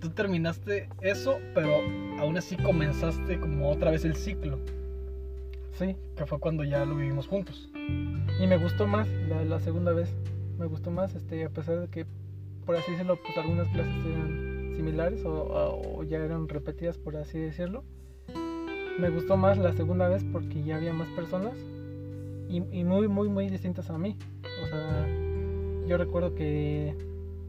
tú 0.00 0.10
terminaste 0.10 0.88
eso, 1.00 1.38
pero 1.54 1.70
aún 2.18 2.36
así 2.36 2.56
comenzaste 2.56 3.38
como 3.40 3.70
otra 3.70 3.90
vez 3.90 4.04
el 4.04 4.16
ciclo, 4.16 4.58
Sí, 5.78 5.96
que 6.16 6.24
fue 6.26 6.38
cuando 6.38 6.62
ya 6.62 6.84
lo 6.84 6.94
vivimos 6.94 7.26
juntos. 7.26 7.68
y 8.40 8.46
me 8.46 8.58
gustó 8.58 8.86
más 8.86 9.08
la, 9.28 9.44
la 9.44 9.58
segunda 9.60 9.92
vez. 9.92 10.08
Me 10.58 10.66
gustó 10.66 10.92
más, 10.92 11.14
este, 11.16 11.44
a 11.44 11.48
pesar 11.50 11.80
de 11.80 11.88
que, 11.88 12.06
por 12.64 12.76
así 12.76 12.92
decirlo, 12.92 13.16
pues 13.24 13.36
algunas 13.38 13.66
clases 13.70 13.92
eran 14.06 14.72
similares 14.76 15.24
o- 15.24 15.50
o 15.98 16.02
ya 16.04 16.18
eran 16.18 16.48
repetidas, 16.48 16.96
por 16.96 17.16
así 17.16 17.38
decirlo. 17.40 17.82
Me 18.98 19.10
gustó 19.10 19.36
más 19.36 19.58
la 19.58 19.72
segunda 19.72 20.08
vez 20.08 20.24
porque 20.32 20.62
ya 20.62 20.76
había 20.76 20.92
más 20.92 21.08
personas 21.10 21.54
y, 22.48 22.62
y 22.70 22.84
muy, 22.84 23.08
muy, 23.08 23.28
muy 23.28 23.48
distintas 23.48 23.90
a 23.90 23.98
mí. 23.98 24.16
O 24.62 24.66
sea, 24.66 25.06
yo 25.86 25.96
recuerdo 25.98 26.34
que, 26.34 26.94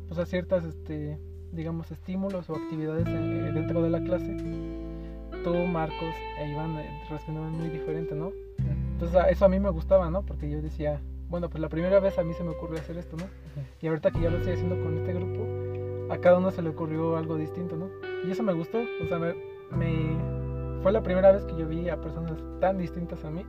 pues 0.08 0.20
a 0.20 0.25
ciertas, 0.25 0.66
este, 0.66 1.18
digamos, 1.52 1.92
estímulos 1.92 2.50
o 2.50 2.56
actividades 2.56 3.06
eh, 3.08 3.52
dentro 3.54 3.82
de 3.84 3.90
la 3.90 4.02
clase, 4.04 4.36
tú, 5.44 5.54
Marcos 5.68 6.16
e 6.40 6.50
Iván 6.50 6.78
eh, 6.80 6.90
respondían 7.10 7.52
muy 7.52 7.70
diferente, 7.70 8.16
¿no? 8.16 8.32
Entonces 8.94 9.22
eso 9.30 9.46
a 9.46 9.50
mí 9.50 9.60
me 9.60 9.70
gustaba, 9.70 10.10
¿no? 10.10 10.24
Porque 10.24 10.50
yo 10.50 10.62
decía, 10.62 11.00
bueno, 11.30 11.50
pues 11.50 11.62
la 11.62 11.70
primera 11.70 12.00
vez 12.00 12.18
a 12.18 12.24
mí 12.24 12.34
se 12.34 12.44
me 12.44 12.52
ocurrió 12.52 12.80
hacer 12.80 12.98
esto, 12.98 13.16
¿no? 13.18 13.25
Y 13.82 13.88
ahorita 13.88 14.10
que 14.12 14.22
ya 14.22 14.30
lo 14.32 14.38
estoy 14.38 14.54
haciendo 14.54 14.82
con 14.82 14.98
este 14.98 15.14
grupo, 15.14 15.46
a 16.14 16.18
cada 16.18 16.38
uno 16.40 16.50
se 16.52 16.62
le 16.64 16.70
ocurrió 16.70 17.16
algo 17.18 17.36
distinto, 17.38 17.75
¿no? 17.75 17.90
Y 18.28 18.32
eso 18.32 18.42
me 18.42 18.54
gustó, 18.54 18.80
o 19.04 19.08
sea, 19.08 19.20
me, 19.20 19.34
me- 19.75 20.35
fue 20.86 20.92
la 20.92 21.01
primera 21.01 21.32
vez 21.32 21.44
que 21.46 21.58
yo 21.58 21.68
vi 21.68 21.89
a 21.89 22.00
personas 22.00 22.38
tan 22.62 22.77
distintas 22.77 23.25
a 23.25 23.32
mí 23.32 23.44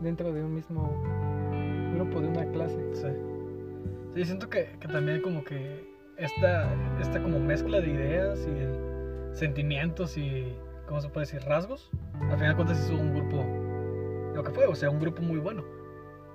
dentro 0.00 0.32
de 0.32 0.42
un 0.42 0.56
mismo 0.56 0.90
grupo, 1.94 2.20
de 2.20 2.26
una 2.26 2.44
clase. 2.50 2.84
Sí. 2.94 3.06
Sí, 4.12 4.24
siento 4.24 4.48
que, 4.50 4.76
que 4.80 4.88
también 4.88 5.22
como 5.22 5.44
que 5.44 5.88
esta, 6.16 6.68
esta 7.00 7.22
como 7.22 7.38
mezcla 7.38 7.80
de 7.80 7.88
ideas 7.90 8.44
y 8.44 8.50
de 8.50 9.28
sentimientos 9.34 10.18
y, 10.18 10.52
¿cómo 10.88 11.00
se 11.00 11.08
puede 11.10 11.26
decir? 11.26 11.42
Rasgos. 11.48 11.92
Al 12.22 12.34
final 12.38 12.48
de 12.48 12.54
cuentas 12.56 12.84
hizo 12.84 13.00
un 13.00 13.14
grupo, 13.14 13.44
lo 14.34 14.42
que 14.42 14.50
fue, 14.50 14.66
o 14.66 14.74
sea, 14.74 14.90
un 14.90 14.98
grupo 14.98 15.22
muy 15.22 15.38
bueno. 15.38 15.62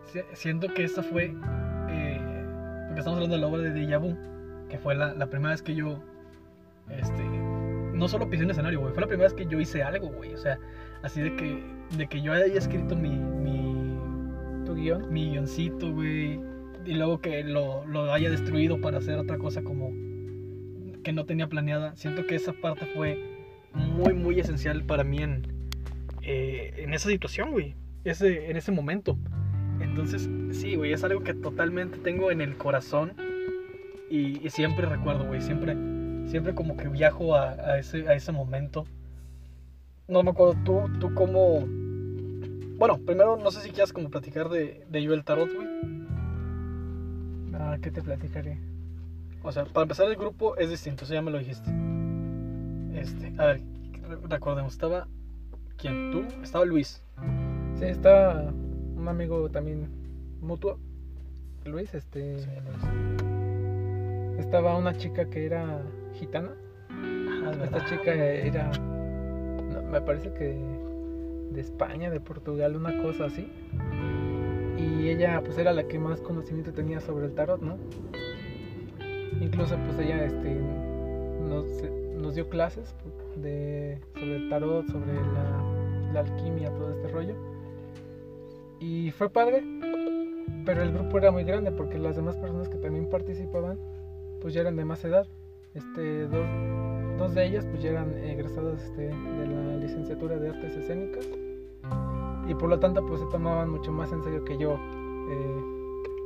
Si- 0.06 0.22
Siento 0.32 0.74
que 0.74 0.86
esta 0.86 1.04
fue, 1.04 1.36
eh, 1.90 2.22
porque 2.88 3.00
estamos 3.00 3.18
hablando 3.18 3.36
de 3.36 3.42
la 3.42 3.48
obra 3.48 3.62
de 3.62 3.72
Deja 3.72 3.98
Vu, 3.98 4.16
que 4.70 4.78
fue 4.78 4.96
la, 4.96 5.14
la 5.16 5.28
primera 5.28 5.50
vez 5.52 5.62
que 5.62 5.76
yo, 5.76 6.00
este, 6.90 7.24
no 8.04 8.10
solo 8.10 8.30
pisé 8.30 8.44
un 8.44 8.52
escenario, 8.52 8.82
güey, 8.82 8.94
fue 8.94 9.00
la 9.00 9.08
primera 9.08 9.30
vez 9.30 9.34
que 9.34 9.46
yo 9.46 9.62
hice 9.62 9.82
algo, 9.82 10.10
güey. 10.10 10.34
O 10.34 10.38
sea, 10.38 10.60
así 11.04 11.22
de 11.22 11.34
que, 11.38 11.64
de 11.98 12.08
que 12.08 12.22
yo 12.22 12.34
haya 12.34 12.46
escrito 12.46 12.98
mi, 12.98 13.12
mi, 13.12 13.98
guion, 14.76 15.12
mi 15.12 15.30
guioncito, 15.30 15.94
güey. 15.94 16.38
Y 16.86 16.96
luego 16.96 17.22
que 17.22 17.46
lo, 17.46 17.86
lo 17.86 18.12
haya 18.12 18.30
destruido 18.30 18.82
para 18.82 18.98
hacer 18.98 19.18
otra 19.18 19.38
cosa 19.38 19.64
como 19.64 19.92
que 21.02 21.14
no 21.14 21.26
tenía 21.26 21.48
planeada. 21.48 21.96
Siento 21.96 22.28
que 22.28 22.36
esa 22.36 22.52
parte 22.52 22.86
fue 22.88 23.18
muy, 23.74 24.14
muy 24.14 24.38
esencial 24.38 24.84
para 24.84 25.06
mí 25.06 25.20
en, 25.20 25.48
eh, 26.24 26.74
en 26.80 26.94
esa 26.94 27.08
situación, 27.08 27.52
güey. 27.52 27.74
Ese, 28.04 28.50
en 28.50 28.58
ese 28.58 28.74
momento. 28.74 29.18
Entonces, 29.80 30.30
sí, 30.52 30.76
güey, 30.76 30.92
es 30.92 31.06
algo 31.06 31.24
que 31.24 31.34
totalmente 31.34 32.00
tengo 32.00 32.32
en 32.32 32.42
el 32.42 32.58
corazón. 32.58 33.14
Y, 34.10 34.46
y 34.46 34.50
siempre 34.50 34.88
recuerdo, 34.88 35.26
güey. 35.26 35.40
Siempre, 35.40 35.78
siempre 36.28 36.54
como 36.56 36.78
que 36.78 36.88
viajo 36.88 37.36
a, 37.36 37.52
a 37.52 37.78
ese, 37.80 38.08
a 38.08 38.14
ese 38.14 38.32
momento. 38.32 38.86
No 40.08 40.24
me 40.24 40.32
acuerdo, 40.32 40.56
tú, 40.64 40.90
tú 41.00 41.14
cómo... 41.14 41.66
Bueno, 42.78 42.98
primero 43.06 43.38
no 43.38 43.52
sé 43.52 43.62
si 43.62 43.70
quieras 43.70 43.94
como 43.94 44.10
platicar 44.10 44.50
de, 44.50 44.86
de 44.90 45.04
yo 45.04 45.14
el 45.14 45.24
tarot, 45.24 45.50
güey. 45.54 45.68
ah, 47.54 47.78
¿qué 47.82 47.92
te 47.92 48.02
platicaré? 48.02 48.58
O 49.44 49.52
sea, 49.52 49.66
para 49.66 49.84
empezar 49.84 50.08
el 50.08 50.16
grupo 50.16 50.58
es 50.58 50.70
distinto, 50.70 51.06
eso 51.06 51.14
ya 51.14 51.22
me 51.22 51.32
lo 51.32 51.38
dijiste. 51.40 51.70
Este, 52.94 53.34
a 53.38 53.46
ver, 53.46 53.62
re- 54.08 54.28
recordemos, 54.28 54.74
estaba... 54.74 55.08
¿Quién? 55.78 56.12
¿Tú? 56.12 56.24
Estaba 56.44 56.66
Luis. 56.66 57.02
Sí, 57.76 57.86
estaba 57.86 58.44
un 58.44 59.08
amigo 59.08 59.50
también 59.50 59.88
mutuo, 60.42 60.78
Luis, 61.66 61.94
este, 61.94 62.36
estaba 64.38 64.78
una 64.78 64.96
chica 64.96 65.30
que 65.30 65.46
era 65.46 65.82
gitana. 66.14 66.52
Ah, 66.90 67.52
es 67.52 67.58
Esta 67.58 67.78
verdad. 67.78 67.90
chica 67.90 68.14
era, 68.14 68.72
no, 68.72 69.82
me 69.84 70.02
parece 70.02 70.34
que 70.34 70.56
de 71.52 71.62
España, 71.62 72.10
de 72.10 72.20
Portugal, 72.20 72.76
una 72.76 73.02
cosa 73.02 73.26
así. 73.26 73.52
Y 74.78 75.10
ella 75.10 75.42
pues 75.44 75.58
era 75.58 75.72
la 75.72 75.88
que 75.88 76.00
más 76.00 76.20
conocimiento 76.22 76.74
tenía 76.74 77.00
sobre 77.00 77.26
el 77.26 77.34
tarot, 77.34 77.62
¿no? 77.62 77.78
Incluso 79.40 79.78
pues 79.78 80.00
ella 80.00 80.26
este, 80.26 80.56
nos, 81.48 81.66
nos 82.16 82.36
dio 82.36 82.50
clases 82.50 82.96
de, 83.36 84.00
sobre 84.14 84.36
el 84.38 84.50
tarot, 84.50 84.88
sobre 84.88 85.14
la, 85.14 86.12
la 86.14 86.20
alquimia, 86.22 86.70
todo 86.72 86.92
este 86.92 87.08
rollo. 87.10 87.36
Y 88.80 89.12
fue 89.12 89.30
padre, 89.30 89.64
pero 90.66 90.82
el 90.82 90.92
grupo 90.92 91.18
era 91.18 91.32
muy 91.32 91.44
grande 91.44 91.72
porque 91.72 91.98
las 91.98 92.16
demás 92.16 92.36
personas 92.38 92.68
que 92.68 92.78
también 92.78 93.10
participaban 93.10 93.78
pues 94.44 94.54
ya 94.54 94.62
eran 94.62 94.76
de 94.76 94.86
más 94.86 95.04
edad. 95.04 95.26
Este, 95.74 96.28
dos, 96.28 96.46
dos 97.18 97.34
de 97.34 97.46
ellas 97.48 97.66
pues 97.66 97.82
ya 97.82 97.90
eran 97.92 98.14
egresadas 98.16 98.84
este, 98.84 99.08
de 99.08 99.48
la 99.48 99.78
licenciatura 99.78 100.38
de 100.38 100.50
artes 100.50 100.76
escénicas 100.76 101.26
y 102.48 102.54
por 102.54 102.70
lo 102.70 102.80
tanto 102.80 103.04
pues 103.08 103.22
se 103.22 103.26
tomaban 103.32 103.70
mucho 103.72 103.92
más 103.92 104.12
en 104.12 104.24
serio 104.24 104.44
que 104.46 104.58
yo 104.60 104.74
eh, 104.76 105.62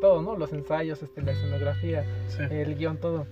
todo, 0.02 0.22
¿no? 0.22 0.36
Los 0.36 0.52
ensayos, 0.52 1.02
este, 1.02 1.22
la 1.22 1.32
escenografía, 1.32 2.04
Sí. 2.28 2.44
el 2.50 2.76
guion, 2.76 2.98
todo. 2.98 3.26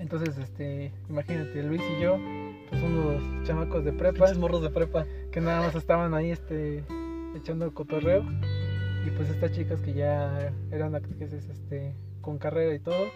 Entonces, 0.00 0.36
este, 0.38 0.92
imagínate, 1.08 1.62
Luis 1.62 1.82
y 1.96 2.02
yo, 2.02 2.16
pues 2.70 2.82
unos 2.82 3.22
chamacos 3.44 3.84
de 3.84 3.92
prepa 3.92 4.18
Pinches 4.26 4.38
morros 4.38 4.62
de 4.62 4.70
prepa. 4.70 5.06
que 5.32 5.40
nada 5.40 5.60
más 5.62 5.74
estaban 5.74 6.14
ahí, 6.14 6.30
este, 6.30 6.84
echando 7.36 7.72
cotorreo. 7.74 8.22
Y 9.06 9.10
pues 9.10 9.30
estas 9.30 9.52
chicas 9.52 9.80
que 9.80 9.94
ya 9.94 10.52
eran 10.70 10.94
actrices, 10.94 11.48
este, 11.48 11.94
con 12.20 12.38
carrera 12.38 12.74
y 12.74 12.78
todo. 12.80 13.06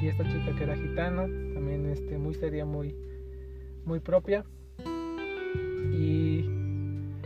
Y 0.00 0.08
esta 0.08 0.24
chica 0.24 0.54
que 0.56 0.64
era 0.64 0.76
gitana, 0.76 1.22
también, 1.54 1.86
este, 1.86 2.18
muy 2.18 2.34
seria, 2.34 2.64
muy, 2.64 2.96
muy 3.84 4.00
propia. 4.00 4.44
Y 5.92 6.48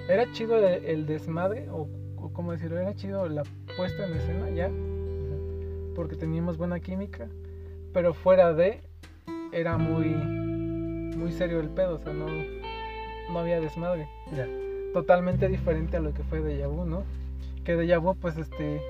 era 0.09 0.31
chido 0.33 0.57
el, 0.57 0.85
el 0.85 1.07
desmadre, 1.07 1.69
o, 1.71 1.89
o 2.17 2.33
como 2.33 2.53
decirlo, 2.53 2.79
era 2.79 2.95
chido 2.95 3.29
la 3.29 3.43
puesta 3.77 4.07
en 4.07 4.13
escena 4.15 4.51
ya, 4.51 4.71
porque 5.95 6.17
teníamos 6.17 6.57
buena 6.57 6.79
química, 6.81 7.29
pero 7.93 8.13
fuera 8.13 8.53
de, 8.53 8.83
era 9.53 9.79
muy, 9.79 10.09
muy 10.09 11.33
serio 11.33 11.61
el 11.61 11.71
pedo, 11.71 11.97
o 11.97 11.99
sea, 11.99 12.13
no, 12.13 12.27
no 12.27 13.39
había 13.39 13.61
desmadre. 13.61 14.09
Ya. 14.37 14.47
Totalmente 14.93 15.49
diferente 15.49 15.97
a 15.97 16.01
lo 16.01 16.13
que 16.13 16.23
fue 16.23 16.41
Deja 16.41 16.67
Vu, 16.67 16.85
¿no? 16.85 17.05
Que 17.65 17.77
Deja 17.77 17.99
Vu, 17.99 18.15
pues, 18.15 18.37
este, 18.37 18.81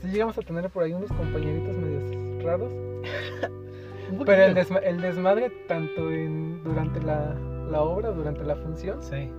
sí 0.00 0.08
llegamos 0.08 0.36
a 0.38 0.42
tener 0.42 0.70
por 0.70 0.82
ahí 0.82 0.92
unos 0.92 1.10
compañeritos 1.12 1.76
medios 1.76 2.29
raros, 2.42 2.72
pero 4.26 4.42
el, 4.44 4.54
poquito. 4.54 4.74
desma- 4.74 4.82
el 4.84 5.00
desmadre 5.00 5.50
tanto 5.68 6.10
en, 6.10 6.62
durante 6.64 7.00
la, 7.02 7.34
la 7.70 7.82
obra, 7.82 8.10
durante 8.10 8.44
la 8.44 8.56
función, 8.56 9.02
Sí. 9.02 9.30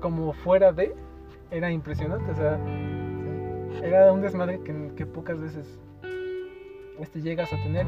como 0.00 0.32
fuera 0.32 0.72
de, 0.72 0.94
era 1.50 1.70
impresionante. 1.70 2.30
O 2.30 2.34
sea, 2.34 2.58
era 3.82 4.12
un 4.12 4.20
desmadre 4.20 4.60
que, 4.60 4.92
que 4.96 5.06
pocas 5.06 5.40
veces 5.40 5.78
este, 6.98 7.20
llegas 7.22 7.52
a 7.52 7.56
tener. 7.62 7.86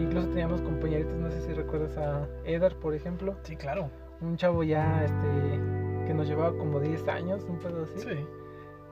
Incluso 0.00 0.28
teníamos 0.28 0.60
compañeritos, 0.62 1.14
no 1.14 1.30
sé 1.30 1.40
si 1.40 1.52
recuerdas 1.52 1.96
a 1.96 2.26
Eder, 2.44 2.76
por 2.76 2.94
ejemplo, 2.94 3.34
Sí, 3.42 3.56
claro. 3.56 3.90
un 4.20 4.36
chavo 4.36 4.62
ya 4.62 5.04
este, 5.04 6.06
que 6.06 6.14
nos 6.14 6.28
llevaba 6.28 6.56
como 6.56 6.78
10 6.78 7.08
años, 7.08 7.44
un 7.48 7.58
pedo 7.58 7.82
así. 7.82 7.98
Sí. 7.98 8.24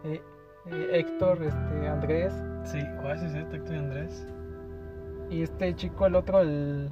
Eh, 0.05 0.21
eh, 0.66 0.88
Héctor, 0.95 1.43
este, 1.45 1.88
Andrés, 1.88 2.33
Sí, 2.64 2.81
sí, 2.81 3.28
sí, 3.31 3.45
Tecto 3.50 3.73
y 3.73 3.76
Andrés. 3.76 4.26
Y 5.30 5.42
este 5.42 5.75
chico, 5.75 6.06
el 6.06 6.14
otro, 6.14 6.40
el, 6.40 6.88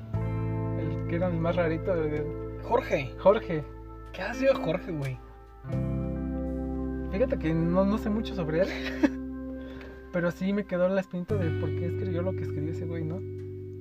el 0.78 1.06
que 1.08 1.16
era 1.16 1.28
el 1.28 1.34
más 1.38 1.56
rarito, 1.56 1.94
el- 1.94 2.60
Jorge. 2.62 3.10
Jorge. 3.18 3.64
¿Qué 4.12 4.22
ha 4.22 4.32
sido 4.34 4.54
Jorge, 4.54 4.92
güey? 4.92 5.18
Fíjate 7.10 7.38
que 7.38 7.54
no, 7.54 7.84
no 7.84 7.98
sé 7.98 8.10
mucho 8.10 8.34
sobre 8.34 8.62
él. 8.62 8.68
Pero 10.12 10.30
sí 10.30 10.52
me 10.52 10.64
quedó 10.64 10.88
la 10.88 11.00
espinita 11.00 11.34
de 11.36 11.50
por 11.60 11.68
qué 11.70 11.86
escribió 11.86 12.22
lo 12.22 12.32
que 12.32 12.42
escribió 12.42 12.70
ese 12.70 12.86
güey, 12.86 13.04
¿no? 13.04 13.20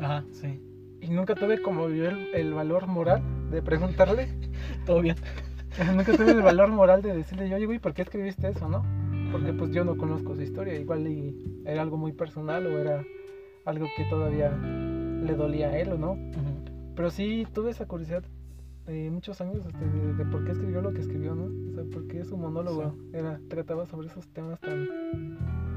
Ajá, 0.03 0.25
sí. 0.31 0.60
Y 1.01 1.10
nunca 1.10 1.36
tuve 1.36 1.62
como 1.62 1.89
yo 1.89 2.07
el, 2.07 2.33
el 2.33 2.53
valor 2.53 2.88
moral 2.88 3.22
de 3.51 3.62
preguntarle. 3.62 4.29
Todo 4.86 5.01
bien. 5.01 5.15
nunca 5.95 6.12
tuve 6.15 6.31
el 6.31 6.41
valor 6.41 6.69
moral 6.69 7.01
de 7.01 7.13
decirle, 7.13 7.53
oye, 7.53 7.65
güey, 7.65 7.79
¿por 7.79 7.93
qué 7.93 8.01
escribiste 8.03 8.50
eso, 8.50 8.67
no? 8.69 8.83
Porque 9.31 9.50
Ajá. 9.50 9.57
pues 9.57 9.72
yo 9.72 9.83
no 9.83 9.98
conozco 9.98 10.36
su 10.36 10.41
historia, 10.41 10.75
igual 10.75 11.07
y 11.07 11.36
era 11.65 11.81
algo 11.81 11.98
muy 11.98 12.12
personal 12.13 12.65
o 12.67 12.77
era 12.79 13.03
algo 13.65 13.88
que 13.96 14.05
todavía 14.05 14.50
le 14.51 15.34
dolía 15.36 15.70
a 15.70 15.77
él 15.77 15.93
o 15.93 15.98
no. 15.98 16.12
Ujú. 16.13 16.93
Pero 16.96 17.10
sí 17.10 17.48
tuve 17.53 17.72
esa 17.72 17.86
curiosidad 17.86 18.24
de 18.86 19.10
muchos 19.10 19.39
años 19.41 19.65
este, 19.65 19.86
de, 19.86 20.13
de 20.13 20.25
por 20.25 20.43
qué 20.43 20.51
escribió 20.51 20.82
lo 20.82 20.91
que 20.93 21.00
escribió, 21.01 21.34
¿no? 21.36 21.46
O 21.72 21.74
sea, 21.74 21.84
por 21.91 22.08
qué 22.08 22.24
su 22.25 22.38
monólogo 22.38 22.93
era, 23.13 23.39
trataba 23.48 23.86
sobre 23.86 24.08
esos 24.08 24.27
temas 24.27 24.60
tan, 24.60 24.88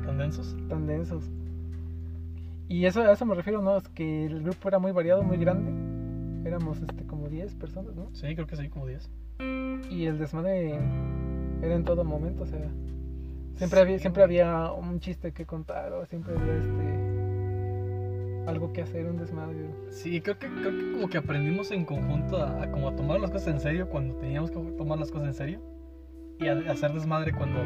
¿Tan 0.05 0.19
densos? 0.19 0.57
tan 0.69 0.87
densos. 0.87 1.31
Y 2.69 2.85
eso, 2.87 3.03
a 3.03 3.13
eso 3.13 3.25
me 3.25 3.35
refiero, 3.37 3.63
¿no? 3.63 3.77
Es 3.77 3.89
que 3.89 4.27
el 4.27 4.43
grupo 4.43 4.69
era 4.69 4.79
muy 4.81 4.91
variado, 4.91 5.23
muy 5.23 5.37
grande. 5.39 5.71
Éramos 6.49 6.81
este, 6.83 7.05
como 7.07 7.29
10 7.29 7.55
personas, 7.55 7.95
¿no? 7.95 8.09
Sí, 8.13 8.35
creo 8.35 8.47
que 8.47 8.57
sí, 8.57 8.69
como 8.69 8.87
10. 8.87 9.09
Y 9.91 10.07
el 10.07 10.19
desmadre 10.19 10.75
era 11.63 11.75
en 11.77 11.85
todo 11.85 12.05
momento, 12.05 12.43
o 12.43 12.47
sea, 12.47 12.61
siempre 13.55 13.79
Sí, 13.79 13.83
había, 13.85 13.99
siempre 14.01 14.23
había 14.25 14.73
un 14.73 14.99
chiste 14.99 15.33
que 15.33 15.47
contar 15.47 15.93
o 15.93 16.05
siempre 16.07 16.35
había 16.37 16.57
este 16.57 17.06
algo 18.47 18.73
que 18.73 18.83
hacer, 18.83 19.07
un 19.07 19.17
desmadre. 19.19 19.57
Sí, 19.91 20.21
creo 20.21 20.39
que, 20.39 20.49
creo 20.49 20.71
que 20.71 20.93
como 20.93 21.09
que 21.09 21.19
aprendimos 21.19 21.71
en 21.71 21.85
conjunto 21.85 22.43
a, 22.43 22.63
a 22.63 22.71
como 22.71 22.89
a 22.89 22.97
tomar 22.97 23.21
las 23.21 23.31
cosas 23.31 23.49
en 23.49 23.61
serio 23.61 23.89
cuando 23.89 24.15
teníamos 24.17 24.51
que 24.51 24.59
tomar 24.77 24.99
las 24.99 25.11
cosas 25.11 25.29
en 25.29 25.35
serio 25.35 25.61
y 26.39 26.47
a, 26.49 26.53
a 26.53 26.73
hacer 26.73 26.93
desmadre 26.93 27.33
cuando, 27.33 27.59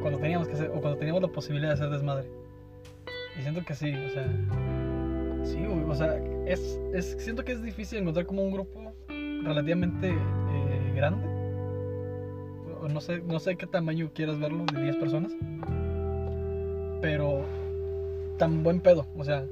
cuando 0.00 0.18
teníamos 0.18 0.48
que 0.48 0.54
hacer, 0.54 0.70
o 0.70 0.80
cuando 0.80 0.96
teníamos 0.96 1.22
la 1.22 1.28
posibilidad 1.28 1.68
de 1.68 1.74
hacer 1.74 1.90
desmadre. 1.90 2.28
Y 3.38 3.42
siento 3.42 3.64
que 3.64 3.74
sí, 3.74 3.92
o 3.94 4.10
sea, 4.10 4.26
sí, 5.44 5.64
o 5.66 5.94
sea, 5.94 6.16
es, 6.46 6.80
es, 6.92 7.16
siento 7.18 7.44
que 7.44 7.52
es 7.52 7.62
difícil 7.62 7.98
encontrar 7.98 8.26
como 8.26 8.42
un 8.42 8.52
grupo 8.52 8.94
relativamente 9.08 10.10
eh, 10.10 10.92
grande. 10.94 11.26
No 12.92 13.00
sé, 13.00 13.20
no 13.20 13.38
sé 13.40 13.56
qué 13.56 13.66
tamaño 13.66 14.10
quieras 14.14 14.38
verlo, 14.38 14.64
de 14.72 14.82
10 14.82 14.96
personas. 14.96 15.32
Pero 17.02 17.44
tan 18.38 18.62
buen 18.62 18.80
pedo, 18.80 19.06
o 19.16 19.24
sea, 19.24 19.46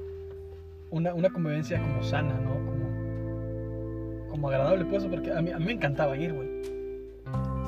una, 0.91 1.13
una 1.13 1.29
convivencia 1.29 1.81
como 1.81 2.01
sana, 2.03 2.33
¿no? 2.39 2.53
Como, 2.65 4.29
como 4.29 4.49
agradable, 4.49 4.85
pues, 4.85 5.05
porque 5.05 5.31
a 5.31 5.41
mí, 5.41 5.51
a 5.51 5.57
mí 5.59 5.65
me 5.65 5.71
encantaba 5.73 6.15
ir, 6.17 6.33
güey. 6.33 6.49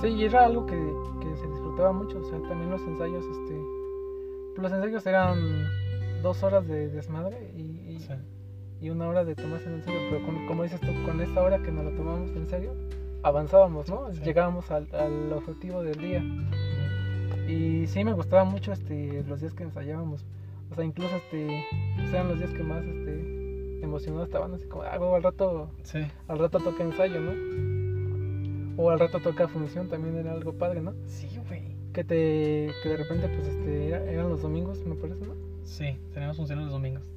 Sí, 0.01 0.07
y 0.09 0.24
era 0.25 0.45
algo 0.45 0.65
que, 0.65 0.75
que 0.75 1.36
se 1.38 1.47
disfrutaba 1.47 1.91
mucho, 1.91 2.19
o 2.19 2.24
sea, 2.25 2.39
también 2.47 2.69
los 2.69 2.81
ensayos, 2.83 3.25
este, 3.25 4.62
los 4.62 4.71
ensayos 4.71 5.05
eran 5.07 5.38
dos 6.21 6.43
horas 6.43 6.67
de 6.67 6.89
desmadre 6.89 7.51
y, 7.55 7.62
y, 7.62 8.00
Sí. 8.00 8.13
y 8.81 8.89
una 8.91 9.07
hora 9.07 9.24
de 9.24 9.33
tomarse 9.36 9.65
en 9.74 9.81
serio, 9.83 10.00
pero 10.12 10.24
con- 10.25 10.45
como 10.47 10.63
dices 10.63 10.79
tú, 10.81 10.88
con 11.05 11.19
esta 11.21 11.41
hora 11.41 11.57
que 11.63 11.71
nos 11.71 11.86
lo 11.86 11.91
tomamos 11.91 12.29
en 12.31 12.45
serio, 12.47 12.74
avanzábamos, 13.24 13.89
¿no? 13.89 14.13
Sí. 14.13 14.21
Llegábamos 14.24 14.69
al, 14.69 14.88
al 14.93 15.33
objetivo 15.33 15.81
del 15.81 15.97
día. 15.97 16.24
Y 17.47 17.88
sí 17.88 18.03
me 18.03 18.13
gustaba 18.13 18.43
mucho 18.43 18.71
este 18.74 19.24
los 19.27 19.39
días 19.41 19.53
que 19.53 19.63
ensayábamos. 19.63 20.25
O 20.71 20.75
sea, 20.75 20.83
incluso 20.83 21.15
este 21.15 21.63
pues, 21.95 22.09
eran 22.13 22.27
los 22.29 22.38
días 22.39 22.51
que 22.53 22.63
más 22.63 22.83
este 22.86 23.81
emocionados 23.81 24.27
estaban, 24.27 24.53
así 24.53 24.65
como, 24.67 24.83
ah, 24.83 24.97
huevo, 25.00 25.15
al 25.15 25.24
rato, 25.24 25.69
Sí, 25.83 26.00
al 26.27 26.39
rato 26.39 26.59
toca 26.59 26.83
ensayo, 26.83 27.19
¿no? 27.21 27.31
O 28.81 28.89
al 28.91 29.00
rato 29.00 29.19
toca 29.19 29.47
función, 29.47 29.88
también 29.88 30.17
era 30.17 30.31
algo 30.33 30.53
padre, 30.53 30.81
¿no? 30.81 30.93
sí, 31.05 31.27
güey. 31.47 31.75
Que 31.93 32.03
te 32.03 32.69
que 32.83 32.89
de 32.89 32.97
repente 32.97 33.27
pues 33.29 33.47
este 33.47 33.88
era- 33.88 34.03
eran 34.03 34.29
los 34.29 34.41
domingos, 34.43 34.86
me 34.86 34.95
parece, 34.95 35.25
¿no? 35.25 35.33
Sí, 35.63 35.97
teníamos 36.13 36.38
funciones 36.38 36.65
los 36.65 36.74
domingos. 36.74 37.09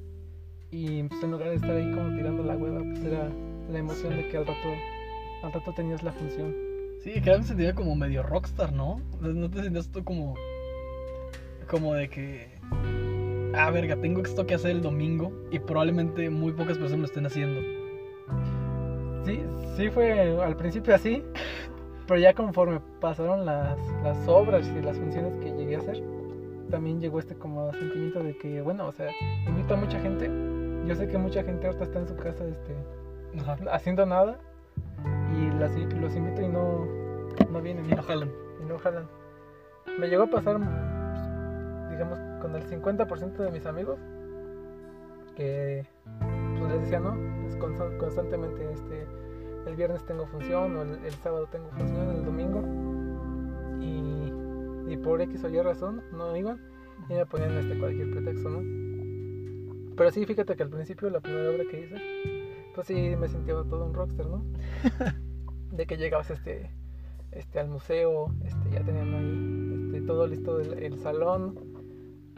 Y 0.71 1.03
pues 1.03 1.21
en 1.23 1.31
lugar 1.31 1.49
de 1.49 1.55
estar 1.55 1.71
ahí 1.71 1.91
como 1.93 2.15
tirando 2.15 2.43
la 2.43 2.55
hueva, 2.55 2.79
pues 2.79 3.03
era 3.03 3.29
la 3.69 3.77
emoción 3.77 4.15
de 4.15 4.27
que 4.29 4.37
al 4.37 4.47
rato 4.47 4.69
al 5.43 5.51
rato 5.53 5.73
tenías 5.75 6.01
la 6.03 6.11
función. 6.13 6.55
Sí, 7.03 7.19
que 7.21 7.37
me 7.37 7.43
sentía 7.43 7.73
como 7.75 7.95
medio 7.95 8.23
rockstar, 8.23 8.71
¿no? 8.73 9.01
¿No 9.19 9.49
te 9.49 9.61
sentías 9.63 9.91
tú 9.91 10.03
como. 10.03 10.35
como 11.69 11.93
de 11.93 12.09
que. 12.09 12.47
Ah, 13.53 13.69
verga, 13.69 13.95
tengo 13.97 14.21
esto 14.21 14.45
que 14.45 14.53
hacer 14.55 14.71
el 14.71 14.81
domingo 14.81 15.31
y 15.51 15.59
probablemente 15.59 16.29
muy 16.29 16.53
pocas 16.53 16.77
personas 16.77 16.99
lo 16.99 17.05
estén 17.05 17.25
haciendo. 17.25 17.59
Sí, 19.25 19.43
sí 19.75 19.89
fue 19.89 20.41
al 20.41 20.55
principio 20.55 20.95
así, 20.95 21.23
pero 22.07 22.19
ya 22.19 22.33
conforme 22.33 22.79
pasaron 22.99 23.45
las, 23.45 23.77
las 24.03 24.27
obras 24.27 24.67
y 24.67 24.81
las 24.81 24.97
funciones 24.97 25.35
que 25.37 25.51
llegué 25.51 25.75
a 25.75 25.79
hacer, 25.79 26.01
también 26.69 26.99
llegó 27.01 27.19
este 27.19 27.35
como 27.35 27.71
sentimiento 27.73 28.23
de 28.23 28.37
que, 28.37 28.61
bueno, 28.61 28.87
o 28.87 28.91
sea, 28.91 29.09
invito 29.47 29.73
a 29.73 29.77
mucha 29.77 29.99
gente. 29.99 30.29
Yo 30.87 30.95
sé 30.95 31.07
que 31.07 31.17
mucha 31.17 31.43
gente 31.43 31.67
ahorita 31.67 31.83
está 31.83 31.99
en 31.99 32.07
su 32.07 32.15
casa 32.15 32.43
este, 32.45 32.75
Ajá. 33.39 33.57
haciendo 33.71 34.05
nada 34.05 34.39
y 35.37 35.59
las, 35.59 35.75
los 35.99 36.15
invito 36.15 36.41
y 36.41 36.47
no, 36.47 36.85
no 37.51 37.61
vienen, 37.61 37.85
Y 37.85 37.95
no 37.95 38.01
jalan. 38.01 38.29
y 38.63 38.65
no 38.65 38.79
jalan. 38.79 39.07
Me 39.99 40.07
llegó 40.07 40.23
a 40.23 40.27
pasar, 40.27 40.57
digamos, 41.91 42.17
con 42.41 42.55
el 42.55 42.63
50% 42.63 43.37
de 43.37 43.51
mis 43.51 43.65
amigos 43.65 43.99
que 45.35 45.85
pues 46.59 46.71
les 46.71 46.81
decía, 46.81 46.99
¿no? 46.99 47.15
Es 47.47 47.55
consta- 47.57 47.97
constantemente, 47.97 48.71
este, 48.71 49.05
el 49.65 49.75
viernes 49.75 50.03
tengo 50.05 50.25
función, 50.27 50.75
o 50.75 50.81
el, 50.81 51.05
el 51.05 51.13
sábado 51.13 51.47
tengo 51.51 51.69
función, 51.69 52.09
el 52.09 52.25
domingo, 52.25 52.61
y, 53.79 54.93
y 54.93 54.97
por 54.97 55.21
X 55.21 55.43
o 55.43 55.49
Y 55.49 55.61
razón 55.61 56.03
no 56.11 56.35
iban, 56.35 56.59
y 57.09 57.13
me 57.13 57.25
ponían 57.25 57.51
este, 57.57 57.79
cualquier 57.79 58.11
pretexto, 58.11 58.49
¿no? 58.49 58.59
Pero 59.95 60.11
sí, 60.11 60.25
fíjate 60.25 60.55
que 60.55 60.63
al 60.63 60.69
principio, 60.69 61.09
la 61.09 61.19
primera 61.19 61.49
obra 61.49 61.63
que 61.69 61.79
hice, 61.81 61.95
pues 62.75 62.87
sí 62.87 63.15
me 63.17 63.27
sentía 63.27 63.53
todo 63.53 63.85
un 63.85 63.93
rockstar, 63.93 64.25
¿no? 64.27 64.43
De 65.71 65.85
que 65.85 65.97
llegabas 65.97 66.29
este, 66.31 66.69
este, 67.31 67.59
al 67.59 67.69
museo, 67.69 68.33
este, 68.43 68.71
ya 68.71 68.83
tenían 68.83 69.13
ahí 69.13 69.85
este, 69.85 70.01
todo 70.01 70.27
listo 70.27 70.59
el, 70.59 70.73
el 70.73 70.97
salón, 70.99 71.55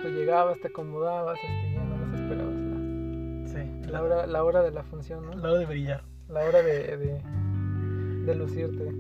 tú 0.03 0.09
llegabas, 0.09 0.59
te 0.59 0.67
acomodabas, 0.67 1.39
este, 1.41 1.73
ya 1.73 1.83
no 1.83 1.95
más 1.95 2.19
esperabas 2.19 2.53
la, 2.53 3.47
Sí, 3.47 3.89
la 3.89 4.03
hora, 4.03 4.27
la 4.27 4.43
hora 4.43 4.61
de 4.61 4.71
la 4.71 4.83
función, 4.83 5.25
¿no? 5.25 5.33
La 5.33 5.49
hora 5.49 5.59
de 5.59 5.65
brillar. 5.65 6.03
La 6.27 6.41
hora 6.41 6.61
de, 6.61 6.97
de, 6.97 8.25
de 8.25 8.35
lucirte. 8.35 8.91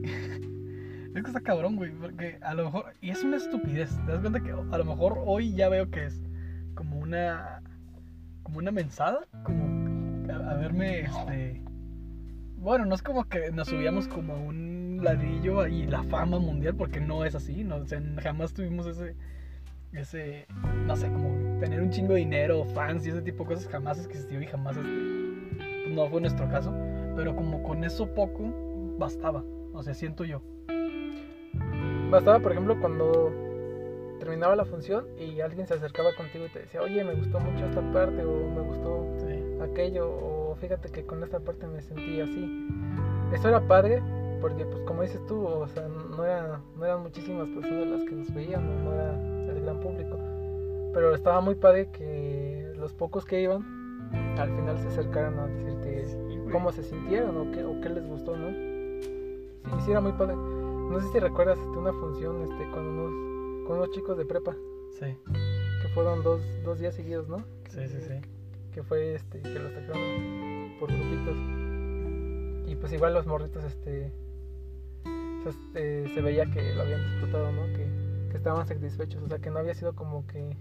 Es 1.13 1.21
que 1.21 1.27
está 1.27 1.41
cabrón, 1.41 1.75
güey, 1.75 1.91
porque 1.91 2.39
a 2.41 2.55
lo 2.55 2.65
mejor. 2.65 2.85
Y 2.99 3.11
es 3.11 3.23
una 3.23 3.37
estupidez. 3.37 3.95
Te 4.07 4.13
das 4.13 4.21
cuenta 4.21 4.39
que 4.39 4.49
a 4.49 4.77
lo 4.79 4.83
mejor 4.83 5.21
hoy 5.23 5.53
ya 5.53 5.69
veo 5.69 5.91
que 5.91 6.05
es 6.05 6.19
como 6.73 6.97
una. 6.97 7.61
Como 8.41 8.57
una 8.57 8.71
mensada. 8.71 9.19
Como 9.43 10.33
a, 10.33 10.51
a 10.51 10.55
verme, 10.55 11.01
este. 11.01 11.61
Bueno, 12.57 12.85
no 12.85 12.95
es 12.95 13.03
como 13.03 13.25
que 13.25 13.51
nos 13.51 13.67
subíamos 13.67 14.07
como 14.07 14.33
a 14.33 14.37
un 14.37 15.01
ladrillo 15.03 15.67
y 15.67 15.85
la 15.85 16.01
fama 16.01 16.39
mundial, 16.39 16.75
porque 16.75 16.99
no 16.99 17.25
es 17.25 17.35
así, 17.35 17.63
¿no? 17.63 17.75
O 17.75 17.85
sea, 17.85 18.01
jamás 18.19 18.55
tuvimos 18.55 18.87
ese. 18.87 19.15
Ese. 19.93 20.45
No 20.85 20.95
sé, 20.95 21.07
como 21.11 21.59
tener 21.59 21.81
un 21.81 21.89
chingo 21.89 22.13
de 22.13 22.19
dinero, 22.19 22.65
fans 22.73 23.05
y 23.05 23.09
ese 23.09 23.21
tipo 23.21 23.43
de 23.43 23.49
cosas 23.55 23.67
jamás 23.71 24.03
existió 24.05 24.41
y 24.41 24.45
jamás 24.45 24.77
este. 24.77 25.89
no 25.89 26.07
fue 26.09 26.21
nuestro 26.21 26.49
caso. 26.49 26.73
Pero 27.15 27.35
como 27.35 27.61
con 27.63 27.83
eso 27.83 28.07
poco 28.13 28.43
bastaba. 28.97 29.43
O 29.73 29.83
sea, 29.83 29.93
siento 29.93 30.23
yo. 30.25 30.41
Bastaba, 32.09 32.39
por 32.39 32.51
ejemplo, 32.51 32.79
cuando 32.79 33.31
terminaba 34.19 34.55
la 34.55 34.65
función 34.65 35.05
y 35.19 35.41
alguien 35.41 35.67
se 35.67 35.73
acercaba 35.73 36.09
contigo 36.15 36.45
y 36.45 36.49
te 36.49 36.59
decía, 36.59 36.81
oye, 36.81 37.03
me 37.03 37.13
gustó 37.13 37.39
mucho 37.39 37.65
esta 37.65 37.81
parte, 37.91 38.23
o 38.23 38.49
me 38.49 38.61
gustó 38.61 39.05
Sí. 39.17 39.43
aquello, 39.61 40.09
o 40.09 40.55
fíjate 40.55 40.89
que 40.89 41.03
con 41.05 41.23
esta 41.23 41.39
parte 41.39 41.67
me 41.67 41.81
sentí 41.81 42.21
así. 42.21 42.67
Eso 43.33 43.49
era 43.49 43.59
padre, 43.67 44.01
porque 44.39 44.65
pues 44.65 44.83
como 44.85 45.01
dices 45.01 45.25
tú, 45.25 45.43
o 45.45 45.67
sea, 45.67 45.87
no, 45.87 46.23
era, 46.23 46.61
no 46.77 46.85
eran 46.85 47.01
muchísimas 47.03 47.47
personas 47.49 47.87
las 47.87 48.03
que 48.03 48.11
nos 48.15 48.33
veían, 48.33 48.85
no 48.85 48.93
era 48.93 49.32
gran 49.63 49.79
público. 49.79 50.17
Pero 50.93 51.15
estaba 51.15 51.41
muy 51.41 51.55
padre 51.55 51.89
que 51.91 52.71
los 52.77 52.93
pocos 52.93 53.25
que 53.25 53.41
iban, 53.41 53.63
al 54.37 54.49
final 54.55 54.77
se 54.79 54.87
acercaran 54.87 55.39
a 55.39 55.47
decirte 55.47 56.05
Sí, 56.05 56.17
cómo 56.51 56.71
se 56.71 56.83
sintieron 56.83 57.37
o 57.37 57.51
qué, 57.51 57.63
o 57.63 57.79
qué 57.81 57.89
les 57.89 58.05
gustó, 58.05 58.35
¿no? 58.35 58.49
Sí, 58.49 59.85
sí 59.85 59.91
era 59.91 60.01
muy 60.01 60.11
padre. 60.13 60.35
No 60.35 60.99
sé 60.99 61.07
si 61.11 61.19
recuerdas 61.19 61.57
este, 61.57 61.77
una 61.77 61.93
función 61.93 62.43
este, 62.43 62.69
con, 62.71 62.85
unos, 62.85 63.67
con 63.67 63.77
unos 63.77 63.91
chicos 63.91 64.17
de 64.17 64.25
prepa, 64.25 64.55
Sí, 64.99 65.17
que 65.81 65.87
fueron 65.95 66.21
dos, 66.21 66.41
dos 66.63 66.77
días 66.79 66.93
seguidos, 66.93 67.27
¿no? 67.27 67.37
sí, 67.69 67.87
sí, 67.87 67.99
sí. 68.01 68.13
Que 68.71 68.83
fue 68.83 69.15
este, 69.15 69.41
que 69.41 69.59
los 69.59 69.71
sacaron 69.71 70.73
por 70.79 70.91
grupitos. 70.91 71.37
Y 72.67 72.75
pues 72.75 72.91
igual 72.93 73.13
los 73.13 73.25
morritos, 73.25 73.63
este, 73.63 74.11
se, 75.43 75.49
este, 75.49 76.13
se 76.13 76.21
veía 76.21 76.45
que 76.45 76.73
lo 76.75 76.81
habían 76.81 77.01
disfrutado, 77.03 77.51
¿no? 77.51 77.63
Que, 77.73 77.87
que 78.33 78.37
estaban 78.37 78.65
satisfechos, 78.67 79.21
o 79.23 79.27
sea, 79.27 79.37
que 79.37 79.51
no 79.51 79.59
había 79.59 79.75
sido 79.75 79.93
como 79.93 80.25
que 80.25 80.57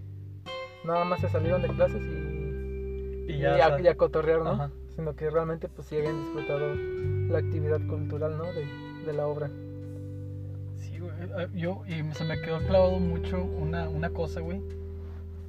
nada 0.85 1.05
más 1.05 1.19
se 1.21 1.27
salieron 1.29 1.63
de 1.63 1.69
clases 1.69 2.03
y, 2.03 3.31
Y 3.31 3.33
y 3.33 3.39
ya. 3.39 3.65
a, 3.75 3.81
y 3.81 3.87
a 3.87 3.97
cotorrear, 3.97 4.43
¿no? 4.43 4.51
Ajá. 4.51 4.71
Sino 4.95 5.15
que 5.15 5.27
realmente 5.31 5.67
pues 5.69 5.87
sí 5.87 5.97
habían 5.97 6.19
disfrutado 6.23 6.75
la 6.75 7.39
actividad 7.39 7.81
cultural, 7.87 8.37
¿no? 8.37 8.43
De, 8.43 8.63
de 9.07 9.13
la 9.13 9.25
obra. 9.25 9.49
Sí, 10.77 10.99
güey. 10.99 11.11
eh, 11.39 11.47
Yo, 11.55 11.81
y 11.87 12.03
se 12.13 12.23
me 12.25 12.39
quedó 12.41 12.59
clavado 12.59 12.99
mucho 12.99 13.43
una, 13.43 13.89
una 13.89 14.11
cosa, 14.11 14.39
güey. 14.41 14.61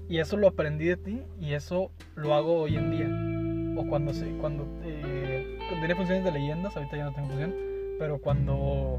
Y 0.08 0.18
eso 0.18 0.38
lo 0.38 0.48
aprendí 0.48 0.86
de 0.86 0.96
ti 0.96 1.22
y 1.38 1.52
eso 1.52 1.90
lo 2.16 2.32
hago 2.32 2.60
hoy 2.62 2.76
en 2.76 2.90
día. 2.90 3.82
O 3.82 3.86
cuando 3.86 4.14
se, 4.14 4.30
cuando, 4.38 4.66
eh, 4.82 5.58
tenía 5.68 5.94
funciones 5.96 6.24
de 6.24 6.32
leyendas, 6.32 6.74
ahorita 6.74 6.96
ya 6.96 7.04
no 7.04 7.12
tengo 7.12 7.28
función, 7.28 7.54
pero 7.98 8.18
cuando 8.18 8.98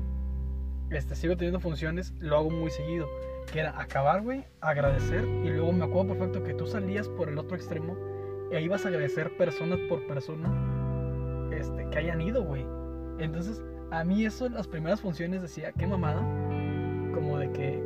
este, 0.90 1.16
sigo 1.16 1.36
teniendo 1.36 1.60
funciones, 1.60 2.14
lo 2.20 2.38
hago 2.38 2.50
muy 2.50 2.72
seguido. 2.72 3.08
Que 3.52 3.60
era 3.60 3.80
acabar, 3.80 4.22
güey, 4.22 4.46
agradecer. 4.62 5.24
Y 5.24 5.50
luego 5.50 5.72
me 5.72 5.86
acuerdo 5.86 6.14
perfecto 6.14 6.44
que 6.44 6.54
tú 6.54 6.66
salías 6.66 7.08
por 7.10 7.30
el 7.30 7.38
otro 7.38 7.56
extremo 7.56 7.96
ahí 8.56 8.68
vas 8.68 8.86
a 8.86 8.90
agradecer 8.90 9.36
persona 9.38 9.78
por 9.90 10.06
persona 10.08 10.50
este, 11.52 11.88
que 11.90 11.98
hayan 11.98 12.22
ido, 12.22 12.44
güey. 12.44 12.66
Entonces, 13.20 13.62
a 13.92 14.04
mí 14.04 14.26
eso, 14.26 14.50
las 14.50 14.68
primeras 14.68 15.02
funciones 15.02 15.42
decía, 15.42 15.72
qué 15.72 15.88
mamada. 15.88 16.22
Como 17.14 17.38
de 17.38 17.52
que. 17.52 17.82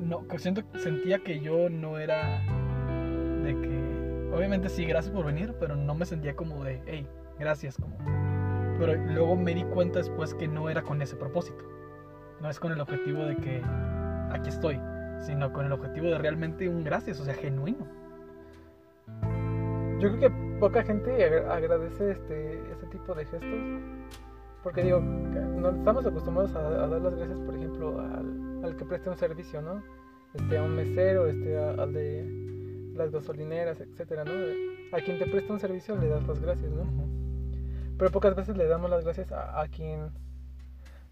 No, 0.00 0.24
siento, 0.38 0.62
sentía 0.78 1.18
que 1.18 1.40
yo 1.40 1.68
no 1.68 1.98
era. 1.98 2.40
De 3.42 3.60
que. 3.60 4.32
Obviamente 4.34 4.68
sí, 4.68 4.84
gracias 4.84 5.14
por 5.14 5.26
venir, 5.26 5.54
pero 5.60 5.76
no 5.76 5.94
me 5.94 6.06
sentía 6.06 6.34
como 6.34 6.64
de, 6.64 6.80
hey, 6.86 7.06
gracias, 7.38 7.76
como. 7.76 7.96
Pero 8.78 8.94
luego 8.94 9.36
me 9.36 9.54
di 9.54 9.64
cuenta 9.64 9.98
después 9.98 10.34
que 10.34 10.48
no 10.48 10.68
era 10.70 10.82
con 10.82 11.00
ese 11.02 11.16
propósito. 11.16 11.64
No 12.40 12.50
es 12.50 12.58
con 12.58 12.72
el 12.72 12.80
objetivo 12.80 13.24
de 13.24 13.36
que 13.36 13.62
aquí 14.30 14.48
estoy, 14.48 14.80
sino 15.20 15.52
con 15.52 15.66
el 15.66 15.72
objetivo 15.72 16.06
de 16.08 16.18
realmente 16.18 16.68
un 16.68 16.82
gracias, 16.82 17.20
o 17.20 17.24
sea, 17.24 17.34
genuino. 17.34 17.86
Yo 20.00 20.08
creo 20.16 20.18
que 20.20 20.30
poca 20.58 20.82
gente 20.82 21.24
agra- 21.24 21.54
agradece 21.54 22.10
este, 22.12 22.58
este 22.72 22.86
tipo 22.86 23.14
de 23.14 23.24
gestos. 23.26 23.60
Porque 24.64 24.82
digo, 24.82 25.00
no 25.00 25.70
estamos 25.70 26.06
acostumbrados 26.06 26.54
a, 26.54 26.62
dar 26.62 26.88
las 26.88 27.14
gracias, 27.16 27.38
por 27.40 27.54
ejemplo, 27.54 28.00
al, 28.00 28.64
al 28.64 28.76
que 28.76 28.84
preste 28.84 29.10
un 29.10 29.16
servicio, 29.16 29.60
¿no? 29.60 29.82
Este, 30.34 30.58
a 30.58 30.62
un 30.62 30.74
mesero, 30.76 31.26
este, 31.26 31.58
a- 31.58 31.70
al 31.82 31.92
de 31.92 32.92
las 32.94 33.10
gasolineras, 33.10 33.80
etcétera, 33.80 34.24
¿no? 34.24 34.30
A 34.96 35.00
quien 35.00 35.18
te 35.18 35.26
presta 35.26 35.52
un 35.52 35.60
servicio 35.60 35.96
le 35.96 36.08
das 36.08 36.26
las 36.26 36.40
gracias, 36.40 36.70
¿no? 36.72 36.84
Pero 38.02 38.10
pocas 38.10 38.34
veces 38.34 38.56
le 38.56 38.66
damos 38.66 38.90
las 38.90 39.04
gracias 39.04 39.30
a, 39.30 39.60
a 39.60 39.68
quien 39.68 40.10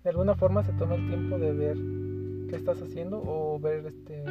de 0.02 0.10
alguna 0.10 0.34
forma 0.34 0.64
se 0.64 0.72
toma 0.72 0.96
el 0.96 1.06
tiempo 1.06 1.38
de 1.38 1.52
ver 1.52 1.76
qué 2.48 2.56
estás 2.56 2.82
haciendo 2.82 3.22
o 3.24 3.60
ver 3.60 3.86
este 3.86 4.24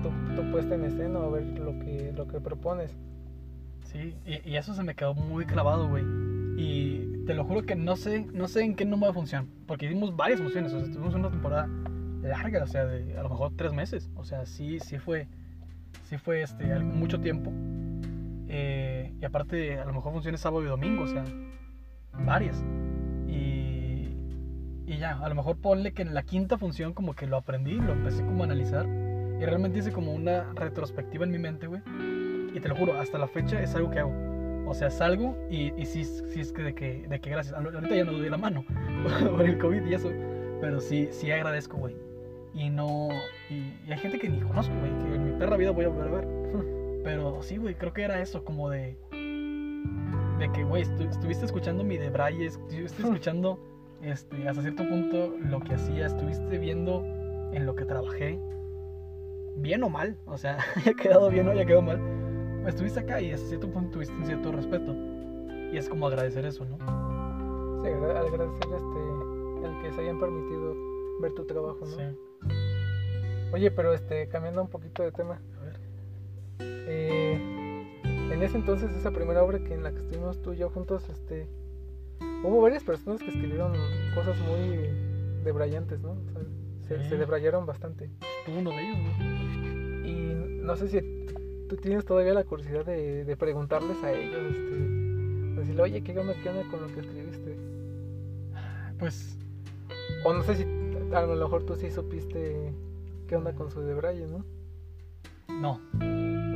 tu, 0.00 0.36
tu 0.36 0.50
puesta 0.52 0.76
en 0.76 0.84
escena 0.84 1.18
o 1.18 1.32
ver 1.32 1.58
lo 1.58 1.76
que, 1.80 2.12
lo 2.16 2.28
que 2.28 2.40
propones. 2.40 2.96
Sí, 3.86 4.14
y, 4.24 4.48
y 4.48 4.56
eso 4.56 4.72
se 4.72 4.84
me 4.84 4.94
quedó 4.94 5.14
muy 5.14 5.46
clavado, 5.46 5.88
güey. 5.88 6.04
Y 6.56 7.24
te 7.26 7.34
lo 7.34 7.42
juro 7.44 7.64
que 7.64 7.74
no 7.74 7.96
sé, 7.96 8.26
no 8.32 8.46
sé 8.46 8.62
en 8.62 8.76
qué 8.76 8.84
número 8.84 9.08
de 9.08 9.14
función. 9.14 9.48
Porque 9.66 9.86
hicimos 9.86 10.14
varias 10.14 10.40
funciones, 10.40 10.72
o 10.72 10.78
sea, 10.78 10.92
tuvimos 10.92 11.12
una 11.16 11.28
temporada 11.28 11.68
larga, 12.22 12.62
o 12.62 12.68
sea, 12.68 12.86
de 12.86 13.18
a 13.18 13.24
lo 13.24 13.30
mejor 13.30 13.50
tres 13.56 13.72
meses. 13.72 14.08
O 14.14 14.22
sea, 14.22 14.46
sí, 14.46 14.78
sí 14.78 15.00
fue, 15.00 15.26
sí 16.04 16.18
fue 16.18 16.42
este, 16.42 16.78
mucho 16.78 17.18
tiempo. 17.20 17.50
Eh, 18.46 18.97
y 19.20 19.24
aparte, 19.24 19.78
a 19.78 19.84
lo 19.84 19.92
mejor 19.92 20.12
funciones 20.12 20.40
sábado 20.40 20.62
y 20.62 20.66
domingo, 20.66 21.04
o 21.04 21.08
sea, 21.08 21.24
varias. 22.24 22.64
Y, 23.26 24.14
y 24.86 24.98
ya, 24.98 25.18
a 25.18 25.28
lo 25.28 25.34
mejor 25.34 25.56
ponle 25.58 25.92
que 25.92 26.02
en 26.02 26.14
la 26.14 26.22
quinta 26.22 26.56
función 26.56 26.94
como 26.94 27.14
que 27.14 27.26
lo 27.26 27.36
aprendí, 27.36 27.74
lo 27.74 27.92
empecé 27.92 28.24
como 28.24 28.42
a 28.42 28.46
analizar. 28.46 28.86
Y 28.86 29.44
realmente 29.44 29.78
hice 29.78 29.92
como 29.92 30.12
una 30.12 30.52
retrospectiva 30.54 31.24
en 31.24 31.30
mi 31.30 31.38
mente, 31.38 31.66
güey. 31.66 31.80
Y 32.54 32.60
te 32.60 32.68
lo 32.68 32.76
juro, 32.76 32.98
hasta 33.00 33.18
la 33.18 33.28
fecha 33.28 33.60
es 33.62 33.74
algo 33.74 33.90
que 33.90 34.00
hago. 34.00 34.12
O 34.66 34.74
sea, 34.74 34.90
salgo 34.90 35.36
y, 35.48 35.72
y 35.80 35.86
sí, 35.86 36.04
sí 36.04 36.40
es 36.40 36.52
que 36.52 36.62
de 36.62 36.74
que, 36.74 37.06
de 37.08 37.20
que 37.20 37.30
gracias. 37.30 37.54
Ahorita 37.54 37.94
ya 37.94 38.04
no 38.04 38.12
doy 38.12 38.28
la 38.28 38.36
mano 38.36 38.64
por 39.30 39.42
el 39.42 39.58
COVID 39.58 39.84
y 39.86 39.94
eso. 39.94 40.12
Pero 40.60 40.80
sí, 40.80 41.08
sí 41.10 41.30
agradezco, 41.30 41.76
güey. 41.76 41.96
Y 42.54 42.70
no. 42.70 43.08
Y, 43.50 43.74
y 43.86 43.92
hay 43.92 43.98
gente 43.98 44.18
que 44.18 44.28
ni 44.28 44.40
conozco, 44.40 44.74
güey. 44.78 44.90
Que 44.98 45.14
en 45.14 45.32
mi 45.32 45.38
perra 45.38 45.56
vida 45.56 45.70
voy 45.70 45.84
a 45.84 45.88
volver 45.88 46.08
a 46.08 46.10
ver. 46.10 46.28
Pero 47.04 47.42
sí, 47.42 47.56
güey, 47.56 47.74
creo 47.74 47.92
que 47.92 48.02
era 48.02 48.20
eso, 48.20 48.44
como 48.44 48.68
de. 48.68 48.98
De 50.38 50.50
que, 50.52 50.62
güey, 50.64 50.84
estu- 50.84 51.08
estuviste 51.10 51.44
escuchando 51.46 51.82
mi 51.84 51.96
debraye, 51.98 52.46
estuviste 52.46 53.02
escuchando 53.02 53.58
este, 54.02 54.48
hasta 54.48 54.62
cierto 54.62 54.88
punto 54.88 55.34
lo 55.50 55.60
que 55.60 55.74
hacía, 55.74 56.06
estuviste 56.06 56.58
viendo 56.58 57.02
en 57.52 57.66
lo 57.66 57.74
que 57.74 57.84
trabajé, 57.84 58.38
bien 59.56 59.82
o 59.82 59.88
mal, 59.88 60.16
o 60.26 60.38
sea, 60.38 60.58
haya 60.76 60.94
quedado 60.94 61.30
bien 61.30 61.48
o 61.48 61.50
haya 61.50 61.64
quedado 61.64 61.82
mal, 61.82 62.00
estuviste 62.66 63.00
acá 63.00 63.20
y 63.20 63.32
hasta 63.32 63.48
cierto 63.48 63.68
punto 63.70 63.90
tuviste 63.92 64.14
un 64.14 64.24
cierto 64.26 64.52
respeto. 64.52 64.94
Y 65.72 65.76
es 65.76 65.88
como 65.88 66.06
agradecer 66.06 66.46
eso, 66.46 66.64
¿no? 66.64 66.76
Sí, 67.82 67.88
agra- 67.88 68.20
agradecer 68.20 68.68
este, 68.72 69.66
el 69.66 69.82
que 69.82 69.92
se 69.92 70.00
hayan 70.02 70.18
permitido 70.20 70.74
ver 71.20 71.32
tu 71.32 71.44
trabajo, 71.46 71.80
¿no? 71.80 71.96
Sí. 71.96 72.02
Oye, 73.52 73.70
pero 73.70 73.92
este, 73.92 74.28
cambiando 74.28 74.62
un 74.62 74.68
poquito 74.68 75.02
de 75.02 75.10
tema, 75.12 75.40
A 75.60 75.64
ver. 75.64 75.80
eh, 76.60 77.17
en 78.32 78.42
ese 78.42 78.56
entonces, 78.56 78.90
esa 78.92 79.10
primera 79.10 79.42
obra 79.42 79.58
que 79.58 79.74
en 79.74 79.82
la 79.82 79.92
que 79.92 79.98
estuvimos 79.98 80.40
tú 80.42 80.52
y 80.52 80.58
yo 80.58 80.70
juntos, 80.70 81.08
este, 81.08 81.48
hubo 82.44 82.60
varias 82.60 82.84
personas 82.84 83.20
que 83.22 83.28
escribieron 83.30 83.72
cosas 84.14 84.36
muy 84.40 84.88
debrayantes, 85.44 86.00
¿no? 86.00 86.12
O 86.12 86.30
sea, 86.32 86.42
se, 86.86 87.02
Sí. 87.04 87.08
se 87.10 87.16
debrayaron 87.18 87.66
bastante. 87.66 88.10
Tú 88.46 88.52
uno 88.58 88.70
de 88.70 88.76
ellos, 88.80 88.98
¿no? 88.98 90.08
Y 90.08 90.62
no 90.62 90.76
sé 90.76 90.88
si 90.88 91.00
tú 91.68 91.76
tienes 91.76 92.04
todavía 92.04 92.34
la 92.34 92.44
curiosidad 92.44 92.84
de, 92.84 93.24
de 93.24 93.36
preguntarles 93.36 94.02
a 94.02 94.12
ellos, 94.12 94.40
este, 94.54 95.60
decirle, 95.60 95.82
oye, 95.82 96.02
¿qué 96.02 96.18
onda, 96.18 96.34
qué 96.42 96.48
onda 96.48 96.62
con 96.70 96.80
lo 96.82 96.86
que 96.88 97.00
escribiste? 97.00 97.56
Pues 98.98 99.36
O 100.24 100.32
no 100.32 100.42
sé 100.42 100.56
si 100.56 100.64
a 101.14 101.22
lo 101.22 101.36
mejor 101.36 101.64
tú 101.64 101.76
sí 101.76 101.90
supiste 101.90 102.72
qué 103.28 103.36
onda 103.36 103.52
con 103.54 103.70
su 103.70 103.80
debraye, 103.80 104.26
¿no? 104.26 104.44
no, 105.60 105.80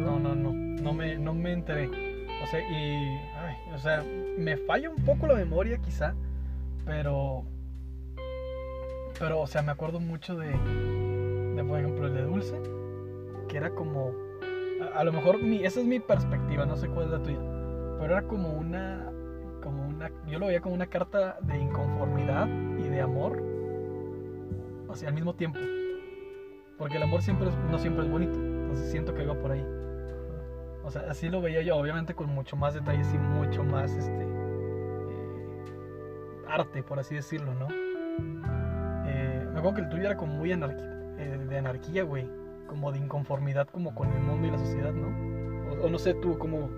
no, 0.03 0.19
no, 0.19 0.35
no, 0.35 0.53
no 0.53 0.93
me, 0.93 1.17
no 1.17 1.35
me 1.35 1.53
enteré. 1.53 1.89
O 2.43 2.47
sea, 2.47 2.61
y, 2.61 3.19
o 3.73 3.79
sea, 3.79 4.03
me 4.39 4.57
falla 4.57 4.91
un 4.91 4.97
poco 5.05 5.27
la 5.27 5.35
memoria 5.35 5.79
quizá, 5.79 6.15
pero, 6.85 7.45
pero, 9.19 9.41
o 9.41 9.47
sea, 9.47 9.63
me 9.63 9.73
acuerdo 9.73 10.01
mucho 10.01 10.37
de, 10.37 10.49
de 10.49 11.65
por 11.65 11.79
ejemplo, 11.79 12.07
el 12.09 12.15
de 12.15 12.23
Dulce, 12.23 12.61
que 13.49 13.57
era 13.57 13.71
como, 13.71 14.11
a, 14.95 15.05
lo 15.05 15.13
mejor, 15.13 15.41
mi, 15.43 15.65
esa 15.65 15.81
es 15.81 15.87
mi 15.87 16.01
perspectiva, 16.01 16.67
no 16.67 16.77
sé 16.77 16.89
cuál 16.89 17.07
es 17.07 17.13
la 17.13 17.23
tuya, 17.23 17.39
pero 18.01 18.05
era 18.19 18.23
como 18.23 18.49
una, 18.53 19.09
como 19.63 19.87
una, 19.87 20.11
yo 20.29 20.39
lo 20.41 20.47
veía 20.47 20.61
como 20.61 20.75
una 20.75 20.87
carta 20.87 21.39
de 21.43 21.59
inconformidad 21.59 22.49
y 22.79 22.89
de 22.89 23.01
amor, 23.01 23.41
o 24.89 25.07
al 25.07 25.15
mismo 25.15 25.35
tiempo, 25.35 25.59
porque 26.77 26.97
el 26.97 27.05
amor 27.05 27.23
siempre 27.23 27.49
es- 27.49 27.57
no 27.71 27.79
siempre 27.79 28.05
es 28.05 28.11
bonito, 28.11 28.35
entonces 28.35 28.91
siento 28.91 29.15
que 29.15 29.23
iba 29.23 29.35
por 29.35 29.53
ahí. 29.53 29.65
O 30.85 30.91
sea, 30.91 31.03
así 31.09 31.29
lo 31.29 31.41
veía 31.41 31.63
yo, 31.63 31.77
obviamente 31.77 32.15
con 32.15 32.29
mucho 32.29 32.57
más 32.57 32.75
detalles 32.75 33.13
y 33.15 33.19
mucho 33.19 33.63
más 33.65 33.93
este 33.93 34.23
eh, 34.23 34.29
arte, 36.49 36.83
por 36.83 36.99
así 36.99 37.15
decirlo, 37.15 37.55
¿no? 37.55 37.69
Eh, 39.07 39.47
me 39.53 39.59
acuerdo 39.59 39.75
que 39.77 39.81
el 39.83 39.89
tuyo 39.91 40.03
era 40.05 40.17
como 40.17 40.35
muy 40.35 40.51
anarqui- 40.51 41.15
eh, 41.19 41.39
de 41.49 41.59
anarquía, 41.59 42.03
güey. 42.05 42.29
Como 42.67 42.91
de 42.91 42.99
inconformidad 42.99 43.69
como 43.69 43.95
con 43.95 44.11
el 44.13 44.21
mundo 44.21 44.49
y 44.49 44.51
la 44.51 44.59
sociedad, 44.59 44.93
¿no? 44.93 45.09
O, 45.85 45.89
no 45.91 45.99
sé 45.99 46.15
tú, 46.15 46.39
como... 46.39 46.71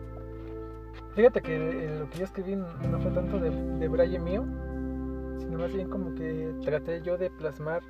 Fíjate 1.14 1.40
que 1.40 1.54
eh, 1.54 1.98
lo 2.00 2.10
que 2.10 2.18
yo 2.18 2.24
escribí 2.24 2.56
no 2.56 2.66
no 2.90 2.98
fue 3.00 3.12
tanto 3.12 3.38
de, 3.38 3.50
de 3.50 3.88
braille 3.88 4.18
mío, 4.18 4.44
sino 5.38 5.58
más 5.58 5.72
bien 5.72 5.88
como 5.88 6.14
que 6.14 6.52
traté 6.64 7.00
yo 7.02 7.16
de 7.16 7.30
plasmar 7.30 7.82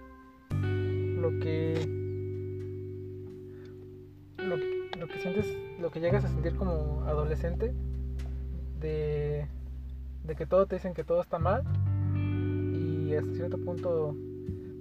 lo 0.50 1.30
que 1.40 1.93
que- 5.22 5.28
lo 5.28 5.34
que 5.34 5.42
sientes, 5.42 5.56
lo 5.80 5.90
que 5.90 6.00
llegas 6.00 6.24
a 6.24 6.28
sentir 6.28 6.56
como 6.56 7.02
adolescente, 7.06 7.74
de, 8.80 9.46
de 10.24 10.34
que 10.36 10.46
todo 10.46 10.66
te 10.66 10.76
dicen 10.76 10.94
que 10.94 11.04
todo 11.04 11.20
está 11.20 11.38
mal 11.38 11.62
y 12.16 13.14
hasta 13.14 13.32
cierto 13.34 13.58
punto 13.58 14.14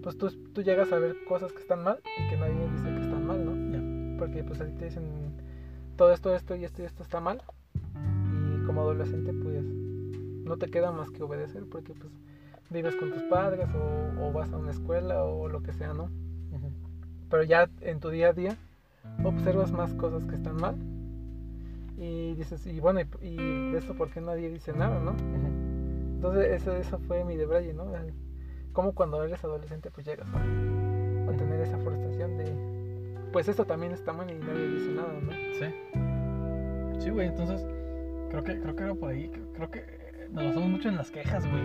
pues 0.02 0.17
tú, 0.17 0.30
tú 0.54 0.62
llegas 0.62 0.91
a 0.91 1.00
ver 1.00 1.15
cosas 1.28 1.54
que 1.54 1.60
están 1.62 1.84
mal 1.84 2.00
y 2.04 2.30
que 2.30 2.36
nadie 2.38 2.54
dice 2.72 2.84
que 2.93 3.02
están 3.02 3.26
mal, 3.26 3.46
¿no? 3.46 3.54
Ya. 3.72 4.17
Porque 4.19 4.43
pues 4.43 4.60
a 4.60 4.65
ti 4.65 4.74
te 4.74 4.86
dicen 4.86 5.04
todo 5.96 6.12
esto, 6.12 6.36
esto 6.36 6.56
y 6.56 6.65
esto 6.65 6.82
y 6.82 6.86
esto 6.86 7.04
está 7.04 7.22
mal 7.22 7.41
y 7.96 8.65
como 8.65 8.82
adolescente 8.82 9.32
pues 9.34 9.63
no 9.63 10.58
te 10.58 10.69
queda 10.69 10.91
más 10.91 11.10
que 11.12 11.24
obedecer 11.24 11.63
porque 11.72 11.93
pues 11.93 12.12
vives 12.69 12.96
con 12.96 13.12
tus 13.12 13.24
padres 13.24 13.67
o, 13.76 14.26
o 14.28 14.32
vas 14.34 14.52
a 14.52 14.58
una 14.58 14.72
escuela 14.72 15.24
o 15.24 15.48
lo 15.48 15.62
que 15.62 15.72
sea, 15.72 15.93
¿no? 15.93 16.06
Ujú. 16.06 16.69
Pero 17.30 17.43
ya 17.43 17.69
en 17.82 18.00
tu 18.02 18.10
día 18.10 18.30
a 18.30 18.34
día 18.34 18.58
observas 19.24 19.72
más 19.72 19.94
cosas 19.94 20.24
que 20.26 20.36
están 20.36 20.56
mal 20.56 20.76
y 21.98 22.34
dices, 22.36 22.66
y 22.68 22.80
bueno, 22.80 23.00
y, 23.02 23.28
y 23.28 23.72
de 23.72 23.78
esto 23.78 23.94
por 23.96 24.10
qué 24.10 24.20
nadie 24.22 24.50
dice 24.50 24.74
nada, 24.74 25.00
¿no? 25.00 25.16
Entonces 26.16 26.52
eso, 26.62 26.76
eso 26.76 27.00
fue 27.00 27.24
mi 27.24 27.36
debraye, 27.38 27.74
¿no? 27.74 27.96
El- 27.96 28.13
Como 28.74 28.94
cuando 28.94 29.24
eres 29.24 29.44
adolescente 29.44 29.92
pues 29.92 30.06
llegas 30.08 30.28
a, 30.34 30.38
a 31.32 31.38
tener 31.38 31.60
esa 31.62 31.78
frustración 31.78 32.38
de, 32.38 32.46
pues 33.32 33.48
esto 33.48 33.66
también 33.66 33.92
está 33.92 34.13
mal 34.13 34.30
y 34.32 34.36
nadie 34.39 34.68
dice 34.70 34.92
nada, 34.92 35.13
¿no? 35.22 35.32
Sí. 35.60 37.04
Sí, 37.04 37.10
güey, 37.10 37.28
entonces 37.28 37.66
creo 38.30 38.44
que, 38.44 38.60
creo 38.60 38.76
que 38.76 38.84
era 38.84 38.96
por 38.96 39.10
ahí. 39.12 39.30
Creo 39.56 39.70
que 39.70 39.84
nos 40.32 40.46
basamos 40.46 40.70
mucho 40.70 40.89
en 40.89 40.96
las 40.96 41.12
quejas, 41.12 41.46
güey. 41.50 41.62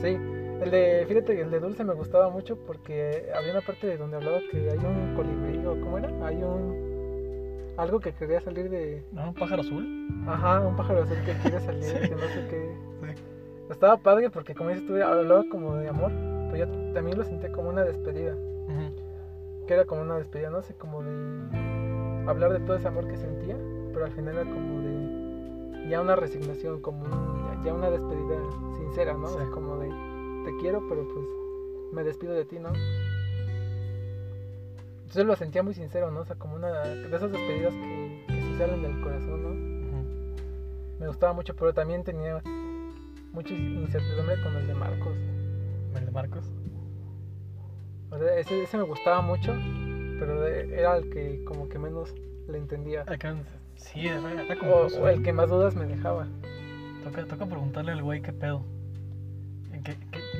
Sí, 0.00 0.18
el 0.60 0.70
de, 0.70 1.04
fíjate 1.08 1.40
el 1.40 1.50
de 1.50 1.60
Dulce 1.60 1.84
me 1.84 1.94
gustaba 1.94 2.28
mucho 2.30 2.56
porque 2.66 3.30
había 3.34 3.52
una 3.52 3.60
parte 3.62 3.86
de 3.86 3.96
donde 3.96 4.16
hablaba 4.16 4.38
que 4.50 4.70
hay 4.70 4.78
un 4.78 5.14
colibrí 5.16 5.64
o 5.66 5.80
cómo 5.80 5.98
era, 5.98 6.08
hay 6.26 6.36
un 6.42 6.92
algo 7.76 8.00
que 8.00 8.12
quería 8.12 8.40
salir 8.40 8.68
de, 8.68 9.02
¿No? 9.12 9.28
Un 9.28 9.34
pájaro 9.34 9.62
azul. 9.62 10.08
ajá, 10.28 10.60
un 10.60 10.76
pájaro 10.76 11.02
azul 11.02 11.16
que 11.24 11.32
quiere 11.32 11.60
salir, 11.64 11.84
Sí. 11.84 12.08
que 12.08 12.14
no 12.14 12.20
sé 12.20 12.46
qué. 12.50 12.76
Sí. 13.06 13.22
estaba 13.70 13.96
padre 13.96 14.30
porque 14.30 14.54
como 14.54 14.68
dices 14.70 14.86
tú, 14.86 14.94
hablaba 15.02 15.44
como 15.50 15.76
de 15.76 15.88
amor, 15.88 16.12
pero 16.50 16.66
yo 16.66 16.92
también 16.92 17.16
lo 17.18 17.24
sentía 17.24 17.50
como 17.50 17.70
una 17.70 17.82
despedida, 17.84 18.36
que 19.66 19.74
era 19.74 19.84
como 19.84 20.02
una 20.02 20.16
despedida, 20.16 20.50
no 20.50 20.60
sé, 20.62 20.74
como 20.74 21.02
de 21.02 21.10
hablar 22.28 22.52
de 22.52 22.60
todo 22.60 22.76
ese 22.76 22.88
amor 22.88 23.08
que 23.08 23.16
sentía, 23.16 23.56
pero 23.92 24.04
al 24.04 24.12
final 24.12 24.34
era 24.36 24.44
como 24.50 24.80
de 24.80 25.88
ya 25.88 26.00
una 26.00 26.14
resignación, 26.14 26.80
como 26.80 27.04
un- 27.04 27.64
ya 27.64 27.72
una 27.72 27.90
despedida 27.90 28.36
sincera, 28.76 29.14
¿no? 29.14 29.24
O 29.24 29.28
sea, 29.28 29.44
Sí. 29.44 29.50
como 29.50 29.78
de 29.78 29.88
te 30.44 30.56
quiero, 30.58 30.86
pero 30.88 31.06
pues 31.08 31.26
me 31.92 32.04
despido 32.04 32.32
de 32.34 32.44
ti, 32.44 32.58
¿no? 32.58 32.72
Entonces 35.02 35.26
lo 35.26 35.36
sentía 35.36 35.62
muy 35.62 35.74
sincero, 35.74 36.10
¿no? 36.10 36.20
O 36.20 36.24
sea, 36.24 36.36
como 36.36 36.56
una 36.56 36.70
de 36.82 37.14
esas 37.14 37.30
despedidas 37.30 37.74
que, 37.74 38.24
que 38.28 38.40
sí 38.40 38.56
salen 38.56 38.82
del 38.82 39.00
corazón, 39.02 39.42
¿no? 39.42 39.72
Me 40.98 41.06
gustaba 41.06 41.32
mucho, 41.32 41.54
pero 41.54 41.74
también 41.74 42.02
tenía 42.02 42.40
mucha 43.32 43.52
incertidumbre 43.52 44.40
con 44.42 44.54
el 44.56 44.66
de 44.66 44.74
Marcos. 44.74 45.16
¿El 45.96 46.06
de 46.06 46.10
Marcos? 46.10 46.50
O 48.10 48.18
sea, 48.18 48.38
ese, 48.38 48.62
ese 48.62 48.76
me 48.76 48.84
gustaba 48.84 49.20
mucho, 49.20 49.52
pero 50.18 50.46
era 50.46 50.96
el 50.96 51.10
que 51.10 51.44
como 51.44 51.68
que 51.68 51.78
menos 51.78 52.14
le 52.48 52.58
entendía. 52.58 53.02
Acá, 53.06 53.34
sí, 53.76 54.06
era, 54.06 54.44
era 54.44 54.60
O, 54.70 55.08
el 55.08 55.22
que 55.22 55.32
más 55.32 55.50
dudas 55.50 55.74
me 55.74 55.86
dejaba. 55.86 56.26
Toca, 57.04 57.24
toca 57.26 57.46
preguntarle 57.46 57.92
al 57.92 58.02
güey 58.02 58.22
qué 58.22 58.32
pedo. 58.32 58.64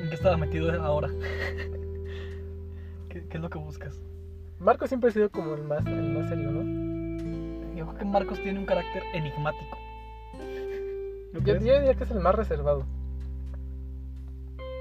¿En 0.03 0.09
qué, 0.09 0.09
qué- 0.09 0.09
en 0.09 0.09
qué 0.09 0.15
estaba 0.15 0.37
metido 0.37 0.81
ahora? 0.83 1.09
¿Qué, 3.09 3.25
qué 3.27 3.37
es 3.37 3.41
lo 3.41 3.49
que 3.49 3.57
buscas? 3.59 3.99
Marcos 4.59 4.89
siempre 4.89 5.09
ha 5.09 5.13
sido 5.13 5.29
como 5.29 5.53
el 5.55 5.63
más, 5.63 5.85
el 5.85 6.13
más 6.13 6.29
serio, 6.29 6.51
¿no? 6.51 7.75
Yo 7.75 7.85
creo 7.87 7.97
que 7.99 8.05
Marcos 8.05 8.39
tiene 8.41 8.59
un 8.59 8.65
carácter 8.65 9.03
enigmático. 9.13 9.77
¿Lo 11.33 11.39
Yo, 11.41 11.53
diría 11.55 11.93
que 11.95 12.03
es 12.03 12.11
el 12.11 12.19
más 12.19 12.35
reservado. 12.35 12.85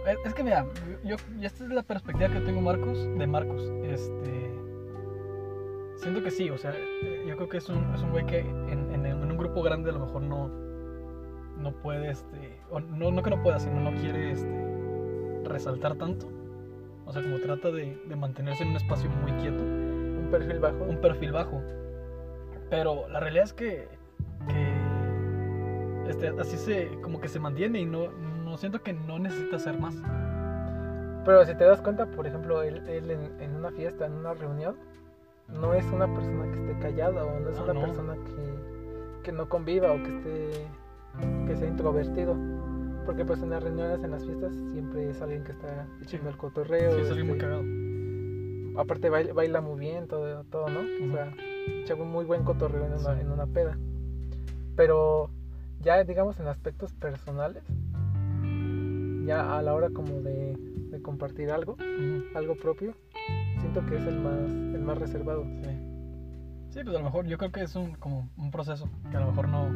Es- 0.06 0.18
Es 0.26 0.34
que 0.34 0.42
mira, 0.44 0.66
yo, 1.04 1.16
esta 1.40 1.64
es 1.64 1.70
la 1.70 1.82
perspectiva 1.82 2.28
que 2.28 2.40
tengo 2.40 2.60
Marcos, 2.60 2.98
de 3.18 3.26
Marcos. 3.26 3.62
Este. 3.84 4.50
Siento 5.96 6.22
que 6.22 6.30
sí, 6.30 6.50
o 6.50 6.58
sea, 6.58 6.72
eh, 6.76 7.24
yo 7.28 7.36
creo 7.36 7.48
que 7.48 7.58
es 7.58 7.68
un, 7.68 7.94
es 7.94 8.02
un 8.02 8.10
güey 8.10 8.26
que 8.26 8.40
en, 8.40 8.90
en- 8.92 9.06
en 9.06 9.22
un 9.30 9.36
grupo 9.38 9.62
grande 9.62 9.90
a 9.90 9.92
lo 9.94 10.00
mejor 10.06 10.22
no. 10.22 10.48
No 11.58 11.72
puede, 11.80 12.10
este. 12.10 12.58
O 12.70 12.80
no, 12.80 13.10
no 13.12 13.22
que 13.22 13.30
no 13.30 13.42
pueda, 13.42 13.58
sino 13.60 13.78
no 13.80 13.92
quiere, 14.00 14.32
este. 14.32 14.48
Resaltar 15.52 15.94
tanto. 15.96 16.26
O 17.04 17.12
sea, 17.12 17.22
como 17.22 17.38
trata 17.38 17.70
de, 17.70 18.00
de 18.08 18.16
mantenerse 18.16 18.62
en 18.62 18.70
un 18.70 18.76
espacio 18.76 19.10
muy 19.10 19.32
quieto. 19.32 19.62
Un 19.62 20.28
perfil 20.30 20.58
bajo. 20.60 20.84
un 20.84 21.00
perfil 21.00 21.32
bajo. 21.32 21.60
Pero 22.70 23.06
la 23.08 23.20
realidad 23.20 23.44
es 23.44 23.52
que, 23.52 23.88
que 24.48 26.10
este, 26.10 26.28
así 26.40 26.56
se 26.56 26.88
como 27.02 27.20
que 27.20 27.28
se 27.28 27.38
mantiene 27.38 27.80
y 27.80 27.84
no, 27.84 28.10
no 28.12 28.56
siento 28.56 28.82
que 28.82 28.92
no 28.92 29.18
necesita 29.18 29.56
hacer 29.56 29.78
más. 29.78 29.94
Pero 31.24 31.44
si 31.44 31.54
te 31.54 31.64
das 31.64 31.80
cuenta, 31.82 32.06
por 32.06 32.26
ejemplo, 32.26 32.62
él, 32.62 32.82
él 32.88 33.10
en, 33.10 33.40
en 33.40 33.54
una 33.54 33.70
fiesta, 33.70 34.06
en 34.06 34.12
una 34.14 34.34
reunión, 34.34 34.76
no 35.48 35.74
es 35.74 35.84
una 35.92 36.06
persona 36.12 36.50
que 36.50 36.58
esté 36.60 36.78
callada 36.80 37.24
o 37.24 37.40
no 37.40 37.50
es 37.50 37.58
Ah, 37.58 37.64
una 37.64 37.74
no. 37.74 37.80
persona 37.82 38.14
que, 38.14 39.22
que 39.24 39.32
no 39.32 39.48
conviva 39.48 39.92
o 39.92 39.96
que 40.02 40.16
esté 40.18 40.66
que 41.46 41.56
sea 41.56 41.68
introvertido. 41.68 42.34
Porque 43.04 43.24
pues 43.24 43.42
en 43.42 43.50
las 43.50 43.62
reuniones, 43.62 44.02
en 44.04 44.10
las 44.12 44.24
fiestas, 44.24 44.52
siempre 44.72 45.10
es 45.10 45.20
alguien 45.20 45.42
que 45.44 45.52
está 45.52 45.86
echando 46.02 46.30
el 46.30 46.36
cotorreo. 46.36 46.94
Sí, 46.94 47.00
es 47.02 47.08
alguien 47.08 47.26
muy 47.26 47.36
este, 47.36 47.46
cagado. 47.46 48.80
aparte 48.80 49.08
baila, 49.10 49.32
baila 49.32 49.60
muy 49.60 49.78
bien, 49.80 50.06
todo, 50.08 50.44
todo 50.44 50.66
¿no? 50.68 50.80
O 50.80 51.12
sea, 51.12 51.34
echa 51.82 51.94
un 51.94 52.10
muy 52.10 52.24
buen 52.24 52.44
cotorreo 52.44 52.86
en 52.86 52.92
una, 52.92 53.14
Sí. 53.14 53.20
en 53.20 53.30
una 53.30 53.46
peda. 53.46 53.76
Pero 54.76 55.30
ya 55.80 56.02
digamos 56.04 56.38
en 56.40 56.46
aspectos 56.46 56.92
personales, 56.94 57.64
ya 59.26 59.56
a 59.58 59.62
la 59.62 59.74
hora 59.74 59.90
como 59.90 60.20
de, 60.20 60.56
de 60.90 61.02
compartir 61.02 61.50
algo, 61.50 61.76
algo 62.34 62.54
propio, 62.56 62.94
siento 63.60 63.84
que 63.86 63.96
es 63.96 64.06
el 64.06 64.20
más, 64.20 64.50
el 64.50 64.80
más 64.82 64.98
reservado. 64.98 65.44
Sí. 65.62 65.88
Sí, 66.70 66.80
pues 66.84 66.96
a 66.96 67.00
lo 67.00 67.04
mejor 67.04 67.26
yo 67.26 67.36
creo 67.36 67.52
que 67.52 67.62
es 67.62 67.74
un, 67.76 67.92
como 67.96 68.30
un 68.38 68.50
proceso 68.50 68.88
que 69.10 69.16
a 69.16 69.20
lo 69.20 69.26
mejor 69.26 69.48
no. 69.48 69.68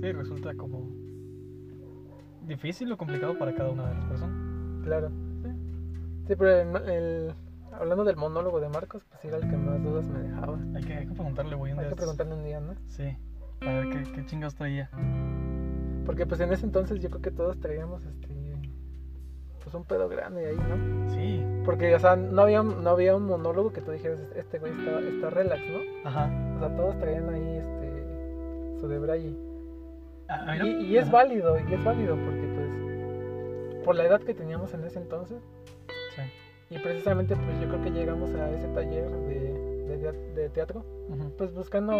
Sí, 0.00 0.12
resulta 0.12 0.54
como 0.54 0.90
difícil 2.46 2.90
o 2.92 2.96
complicado 2.96 3.36
para 3.38 3.54
cada 3.54 3.70
una 3.70 3.88
de 3.88 3.94
las 3.94 4.04
personas. 4.06 4.84
Claro. 4.84 5.08
Sí. 5.42 5.48
Sí, 6.28 6.34
pero 6.36 6.50
el, 6.50 6.88
el- 6.90 7.34
hablando 7.72 8.04
del 8.04 8.16
monólogo 8.16 8.60
de 8.60 8.68
Marcos, 8.68 9.02
pues 9.10 9.24
era 9.24 9.36
el 9.38 9.48
que 9.50 9.56
más 9.56 9.82
dudas 9.82 10.06
me 10.08 10.20
dejaba. 10.20 10.58
Hay 10.74 10.82
que, 10.84 10.94
hay 10.94 11.06
que 11.06 11.14
preguntarle, 11.14 11.54
güey, 11.56 11.72
un 11.72 11.78
Hay 11.78 11.84
día 11.84 11.88
que 11.88 11.94
estos. 12.02 12.16
preguntarle 12.16 12.34
un 12.34 12.44
día, 12.44 12.60
¿no? 12.60 12.74
Sí, 12.86 13.16
a 13.60 13.64
ver 13.66 13.88
qué, 13.90 14.12
qué 14.12 14.24
chingados 14.26 14.54
traía. 14.54 14.90
Porque 16.04 16.24
pues 16.26 16.40
en 16.40 16.52
ese 16.52 16.64
entonces 16.66 17.00
yo 17.00 17.10
creo 17.10 17.22
que 17.22 17.30
todos 17.32 17.58
traíamos 17.58 18.04
este 18.04 18.36
pues 19.62 19.74
un 19.74 19.84
pedo 19.84 20.08
grande 20.08 20.46
ahí, 20.46 20.56
¿no? 20.56 21.10
Sí, 21.12 21.44
Porque, 21.64 21.92
o 21.92 21.98
sea, 21.98 22.14
no 22.14 22.42
había, 22.42 22.60
un- 22.62 22.84
no 22.84 22.90
había 22.90 23.16
un 23.16 23.24
monólogo 23.26 23.72
que 23.72 23.80
tú 23.80 23.90
dijeras, 23.90 24.20
este 24.36 24.60
güey 24.60 24.70
está, 24.72 25.00
está 25.00 25.30
relax, 25.30 25.60
¿no? 25.68 26.08
ajá. 26.08 26.30
O 26.56 26.58
sea, 26.60 26.76
todos 26.76 26.96
traían 27.00 27.28
ahí 27.30 27.56
este 27.58 28.78
su 28.80 28.86
de 28.86 28.98
braille. 29.00 29.36
A- 30.28 30.34
a 30.50 30.52
mí 30.54 30.58
no- 30.58 30.66
Y, 30.66 30.84
y 30.86 30.96
es 30.96 31.10
válido, 31.10 31.56
y 31.58 31.72
es 31.74 31.84
válido 31.84 32.16
porque 32.16 32.46
pues 32.54 33.84
por 33.84 33.94
la 33.94 34.04
edad 34.04 34.20
que 34.20 34.34
teníamos 34.34 34.72
en 34.74 34.84
ese 34.84 34.98
entonces 34.98 35.38
Sí. 36.16 36.22
y 36.74 36.78
precisamente 36.78 37.36
pues 37.36 37.60
yo 37.60 37.68
creo 37.68 37.82
que 37.82 37.90
llegamos 37.90 38.34
a 38.34 38.50
ese 38.50 38.66
taller 38.68 39.08
de, 39.10 39.52
de, 39.86 39.98
tea- 39.98 40.12
de 40.34 40.48
teatro 40.50 40.84
pues 41.38 41.52
buscando 41.54 41.92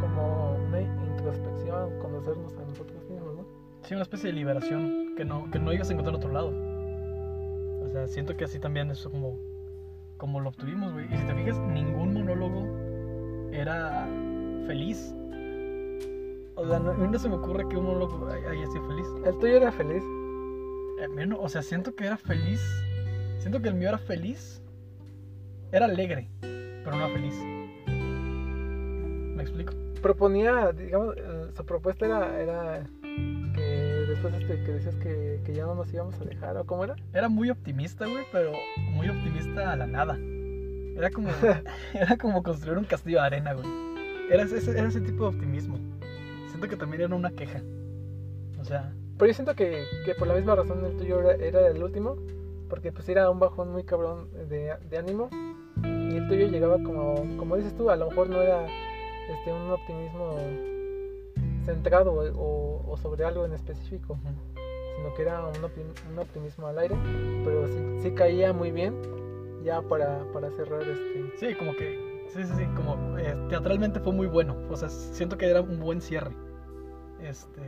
como 0.00 0.56
una 0.68 0.80
introspección, 0.80 1.98
conocernos 2.00 2.56
a 2.56 2.64
nosotros 2.64 3.04
mismos, 3.08 3.36
¿no? 3.36 3.44
Sí, 3.82 3.94
una 3.94 4.02
especie 4.02 4.30
de 4.30 4.36
liberación 4.36 5.14
que 5.16 5.24
no, 5.24 5.48
que 5.50 5.58
no 5.58 5.72
ibas 5.72 5.88
a 5.90 5.92
encontrar 5.92 6.14
en 6.16 6.20
otro 6.20 6.32
lado. 6.32 6.48
O 7.84 7.88
sea, 7.92 8.06
siento 8.08 8.36
que 8.36 8.44
así 8.44 8.58
también 8.58 8.90
es 8.90 9.02
como, 9.06 9.36
como 10.16 10.40
lo 10.40 10.48
obtuvimos, 10.50 10.92
güey. 10.92 11.06
Y 11.12 11.16
si 11.16 11.24
te 11.24 11.34
fijas, 11.34 11.58
ningún 11.60 12.14
monólogo 12.14 12.66
era 13.52 14.06
feliz. 14.66 15.14
O 16.60 16.66
sea, 16.68 16.78
no, 16.78 16.90
a 16.90 16.94
mí 16.94 17.08
no 17.10 17.18
se 17.18 17.28
me 17.28 17.36
ocurre 17.36 17.66
que 17.68 17.76
un 17.76 17.86
monólogo 17.86 18.28
hay- 18.28 18.44
haya 18.44 18.66
sido 18.70 18.86
feliz. 18.86 19.06
El 19.24 19.38
tuyo 19.38 19.56
era 19.56 19.72
feliz. 19.72 20.02
Eh, 21.00 21.08
mira, 21.08 21.26
no, 21.26 21.40
o 21.40 21.48
sea, 21.48 21.62
siento 21.62 21.94
que 21.94 22.04
era 22.06 22.16
feliz. 22.18 22.60
Siento 23.38 23.62
que 23.62 23.68
el 23.68 23.74
mío 23.74 23.88
era 23.88 23.98
feliz. 23.98 24.62
Era 25.72 25.86
alegre, 25.86 26.28
pero 26.40 26.90
no 26.96 27.06
era 27.06 27.08
feliz. 27.08 27.34
¿Me 27.86 29.42
explico? 29.42 29.72
Proponía, 30.02 30.72
digamos, 30.72 31.14
eh, 31.16 31.50
su 31.56 31.64
propuesta 31.64 32.06
era, 32.06 32.40
era 32.40 32.84
que 33.54 33.60
después 34.08 34.34
este, 34.34 34.62
que 34.64 34.72
decías 34.72 34.96
que, 34.96 35.40
que 35.44 35.54
ya 35.54 35.64
no 35.66 35.74
nos 35.74 35.92
íbamos 35.92 36.20
a 36.20 36.24
dejar, 36.24 36.56
¿o 36.56 36.64
cómo 36.66 36.84
era? 36.84 36.96
Era 37.12 37.28
muy 37.28 37.50
optimista, 37.50 38.06
güey, 38.06 38.24
pero 38.32 38.52
muy 38.92 39.08
optimista 39.08 39.72
a 39.72 39.76
la 39.76 39.86
nada. 39.86 40.18
Era 40.96 41.10
como, 41.10 41.28
era 41.94 42.16
como 42.18 42.42
construir 42.42 42.78
un 42.78 42.84
castillo 42.84 43.20
de 43.20 43.26
arena, 43.26 43.52
güey. 43.54 43.66
Era 44.30 44.42
ese, 44.44 44.70
era 44.78 44.88
ese 44.88 45.00
tipo 45.00 45.24
de 45.28 45.36
optimismo. 45.36 45.78
Siento 46.60 46.76
que 46.76 46.80
también 46.80 47.00
era 47.04 47.16
una 47.16 47.30
queja. 47.30 47.62
O 48.60 48.64
sea, 48.66 48.92
Pero 49.16 49.28
yo 49.28 49.32
siento 49.34 49.54
que, 49.54 49.82
que 50.04 50.14
por 50.14 50.28
la 50.28 50.34
misma 50.34 50.54
razón 50.56 50.84
el 50.84 50.94
tuyo 50.98 51.18
era, 51.20 51.32
era 51.42 51.66
el 51.68 51.82
último, 51.82 52.16
porque 52.68 52.92
pues 52.92 53.08
era 53.08 53.30
un 53.30 53.38
bajón 53.38 53.72
muy 53.72 53.82
cabrón 53.82 54.28
de, 54.50 54.74
de 54.90 54.98
ánimo, 54.98 55.30
y 55.82 56.16
el 56.16 56.28
tuyo 56.28 56.48
llegaba 56.48 56.74
como, 56.82 57.14
como 57.38 57.56
dices 57.56 57.74
tú, 57.74 57.88
a 57.88 57.96
lo 57.96 58.10
mejor 58.10 58.28
no 58.28 58.42
era 58.42 58.66
este, 58.66 59.50
un 59.54 59.70
optimismo 59.70 60.36
centrado 61.64 62.12
o, 62.12 62.92
o- 62.92 62.96
sobre 62.98 63.24
algo 63.24 63.46
en 63.46 63.54
específico, 63.54 64.18
sino 64.96 65.14
que 65.14 65.22
era 65.22 65.46
un, 65.46 65.54
optim- 65.54 66.10
un 66.12 66.18
optimismo 66.18 66.66
al 66.66 66.78
aire, 66.78 66.94
pero 67.42 67.66
sí, 67.68 67.78
sí 68.02 68.10
caía 68.12 68.52
muy 68.52 68.70
bien 68.70 68.94
ya 69.64 69.80
para, 69.80 70.24
para 70.34 70.50
cerrar 70.50 70.82
este... 70.82 71.24
sí, 71.36 71.54
como 71.54 71.74
que, 71.74 71.98
sí, 72.34 72.42
sí, 72.44 72.52
sí, 72.54 72.64
como 72.76 73.16
eh, 73.18 73.34
teatralmente 73.48 73.98
fue 74.00 74.12
muy 74.12 74.26
bueno. 74.26 74.56
O 74.70 74.76
sea, 74.76 74.88
siento 74.90 75.38
que 75.38 75.48
era 75.48 75.62
un 75.62 75.80
buen 75.80 76.00
cierre. 76.02 76.34
Este, 77.22 77.60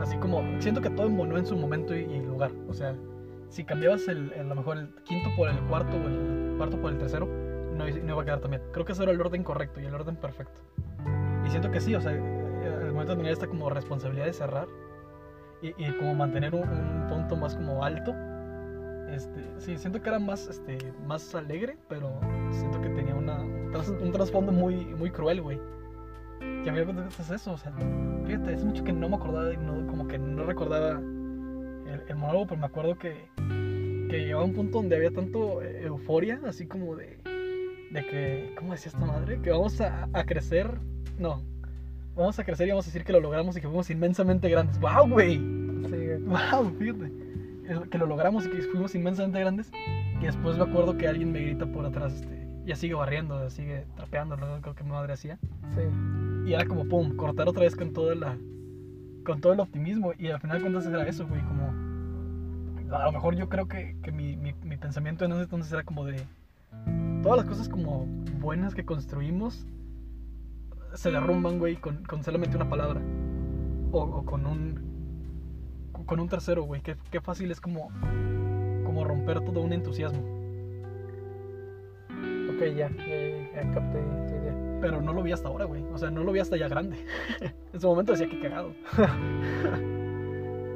así 0.00 0.16
como, 0.18 0.42
siento 0.60 0.80
que 0.80 0.90
todo 0.90 1.06
embonó 1.06 1.36
en 1.38 1.46
su 1.46 1.56
momento 1.56 1.94
y, 1.96 2.00
y 2.00 2.20
lugar. 2.22 2.50
O 2.68 2.72
sea, 2.74 2.94
si 3.48 3.64
cambiabas 3.64 4.06
el, 4.08 4.32
el- 4.32 4.40
a 4.40 4.44
lo 4.44 4.54
mejor 4.56 4.78
el 4.78 4.88
quinto 5.04 5.28
por 5.36 5.48
el 5.48 5.58
cuarto 5.62 5.96
o 5.96 6.06
el 6.08 6.54
cuarto 6.58 6.80
por 6.80 6.92
el 6.92 6.98
tercero, 6.98 7.26
no, 7.26 7.84
no 7.86 7.88
iba 8.12 8.22
a 8.22 8.24
quedar 8.24 8.40
tan 8.40 8.50
bien. 8.50 8.62
Creo 8.72 8.84
que 8.84 8.92
ese 8.92 9.02
era 9.02 9.12
el 9.12 9.20
orden 9.20 9.42
correcto 9.42 9.80
y 9.80 9.86
el 9.86 9.94
orden 9.94 10.16
perfecto. 10.16 10.60
Y 11.46 11.50
siento 11.50 11.70
que 11.70 11.80
sí, 11.80 11.94
o 11.94 12.00
sea, 12.00 12.12
eh, 12.12 12.78
al 12.82 12.92
momento 12.92 13.12
de 13.12 13.16
tener 13.16 13.32
esta 13.32 13.46
como 13.46 13.70
responsabilidad 13.70 14.26
de 14.26 14.32
cerrar 14.34 14.68
y, 15.62 15.68
y 15.82 15.90
como 15.98 16.14
mantener 16.14 16.54
un, 16.54 16.68
un 16.68 17.06
punto 17.08 17.36
más 17.36 17.54
como 17.56 17.82
alto, 17.84 18.14
este, 19.10 19.42
sí, 19.58 19.76
siento 19.78 20.00
que 20.02 20.08
era 20.10 20.18
más, 20.18 20.46
este, 20.48 20.78
más 21.06 21.34
alegre, 21.34 21.76
pero 21.88 22.12
siento 22.50 22.80
que 22.80 22.90
tenía 22.90 23.14
una, 23.14 23.40
un, 23.40 23.72
tras- 23.72 23.88
un 24.00 24.12
trasfondo 24.12 24.52
muy, 24.52 24.84
muy 24.84 25.10
cruel, 25.10 25.40
güey. 25.42 25.58
Que 26.62 26.70
a 26.70 26.72
mí 26.72 26.84
me 26.84 27.06
es 27.08 27.30
eso, 27.30 27.52
o 27.52 27.56
sea, 27.58 27.72
fíjate, 28.30 28.54
es 28.54 28.64
mucho 28.64 28.84
que 28.84 28.92
no 28.92 29.08
me 29.08 29.16
acordaba, 29.16 29.52
y 29.52 29.56
no, 29.56 29.86
como 29.88 30.06
que 30.06 30.16
no 30.16 30.44
recordaba 30.44 31.00
el, 31.00 32.02
el 32.08 32.16
monólogo, 32.16 32.46
pero 32.46 32.60
me 32.60 32.66
acuerdo 32.66 32.96
que, 32.96 33.28
que 33.36 34.18
llegaba 34.20 34.42
a 34.42 34.44
un 34.44 34.54
punto 34.54 34.78
donde 34.78 34.96
había 34.96 35.10
tanto 35.10 35.62
eh, 35.62 35.82
euforia, 35.84 36.40
así 36.46 36.66
como 36.66 36.94
de, 36.94 37.18
de 37.90 38.06
que, 38.06 38.54
¿cómo 38.56 38.72
decía 38.72 38.92
esta 38.92 39.04
madre? 39.04 39.40
Que 39.42 39.50
vamos 39.50 39.80
a, 39.80 40.08
a 40.12 40.24
crecer, 40.24 40.78
no, 41.18 41.42
vamos 42.14 42.38
a 42.38 42.44
crecer 42.44 42.68
y 42.68 42.70
vamos 42.70 42.86
a 42.86 42.88
decir 42.88 43.02
que 43.02 43.12
lo 43.12 43.18
logramos 43.18 43.56
y 43.56 43.60
que 43.60 43.66
fuimos 43.66 43.90
inmensamente 43.90 44.48
grandes. 44.48 44.78
¡Wow, 44.78 45.08
güey! 45.08 45.38
Sí, 45.88 45.96
Wow, 46.20 46.70
fíjate. 46.78 47.10
Que 47.90 47.98
lo 47.98 48.06
logramos 48.06 48.46
y 48.46 48.50
que 48.50 48.62
fuimos 48.62 48.94
inmensamente 48.94 49.40
grandes. 49.40 49.72
Y 50.20 50.26
después 50.26 50.56
me 50.56 50.64
acuerdo 50.64 50.96
que 50.96 51.08
alguien 51.08 51.32
me 51.32 51.40
grita 51.40 51.66
por 51.66 51.84
atrás, 51.84 52.14
este, 52.14 52.46
ya 52.64 52.76
sigue 52.76 52.94
barriendo, 52.94 53.48
sigue 53.50 53.86
trapeando, 53.96 54.36
creo 54.36 54.74
que 54.74 54.84
mi 54.84 54.90
madre 54.90 55.14
hacía. 55.14 55.38
Sí. 55.74 55.80
Y 56.50 56.54
era 56.54 56.66
como, 56.66 56.84
pum, 56.84 57.14
cortar 57.14 57.48
otra 57.48 57.62
vez 57.62 57.76
con 57.76 57.92
todo 57.92 58.12
la 58.12 58.36
con 59.24 59.40
todo 59.40 59.52
el 59.52 59.60
optimismo. 59.60 60.14
Y 60.18 60.30
al 60.30 60.40
final 60.40 60.56
de 60.56 60.62
cuentas 60.62 60.84
era 60.84 61.06
eso, 61.06 61.24
güey, 61.28 61.40
como... 61.42 61.68
A 62.92 63.04
lo 63.04 63.12
mejor 63.12 63.36
yo 63.36 63.48
creo 63.48 63.68
que, 63.68 63.96
que 64.02 64.10
mi, 64.10 64.36
mi, 64.36 64.52
mi 64.64 64.76
pensamiento 64.76 65.24
en 65.24 65.30
ese 65.30 65.42
entonces 65.42 65.72
era 65.72 65.84
como 65.84 66.04
de... 66.04 66.26
Todas 67.22 67.38
las 67.38 67.46
cosas 67.46 67.68
como 67.68 68.04
buenas 68.40 68.74
que 68.74 68.84
construimos 68.84 69.64
se 70.94 71.12
derrumban, 71.12 71.60
güey, 71.60 71.76
con, 71.76 72.02
con 72.02 72.24
solamente 72.24 72.56
una 72.56 72.68
palabra. 72.68 73.00
O, 73.92 74.24
con 74.24 74.44
un... 74.44 75.92
Con 76.04 76.18
un 76.18 76.28
tercero, 76.28 76.64
güey. 76.64 76.80
Qué, 76.80 76.96
qué 77.12 77.20
fácil 77.20 77.52
es 77.52 77.60
como... 77.60 77.92
Como 78.84 79.04
romper 79.04 79.40
todo 79.42 79.60
un 79.60 79.72
entusiasmo. 79.72 80.18
Ok, 82.08 82.74
ya, 82.76 82.90
ya, 82.90 83.52
ya 83.54 83.72
capté. 83.72 84.00
Pero 84.80 85.00
no 85.02 85.12
lo 85.12 85.22
vi 85.22 85.32
hasta 85.32 85.48
ahora, 85.48 85.64
güey. 85.66 85.82
O 85.92 85.98
sea, 85.98 86.10
no 86.10 86.24
lo 86.24 86.32
vi 86.32 86.40
hasta 86.40 86.56
ya 86.56 86.68
grande. 86.68 86.96
en 87.72 87.80
su 87.80 87.86
momento 87.88 88.12
decía 88.12 88.28
que 88.28 88.40
cagado. 88.40 88.72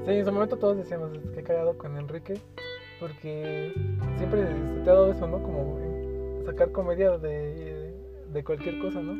Sí, 0.05 0.11
en 0.11 0.25
su 0.27 0.33
momento 0.33 0.57
todos 0.59 0.77
decíamos 0.77 1.11
que 1.35 1.43
cagado 1.43 1.79
con 1.79 1.97
Enrique, 1.97 2.35
porque 3.01 3.73
siempre 4.19 4.45
te 4.85 4.91
ha 4.91 4.93
dado 4.95 5.11
eso, 5.11 5.27
¿no? 5.27 5.43
Como 5.43 5.79
sacar 6.45 6.71
comedia 6.73 7.17
de, 7.17 7.95
de 8.33 8.45
cualquier 8.45 8.79
cosa, 8.81 9.01
¿no? 9.01 9.15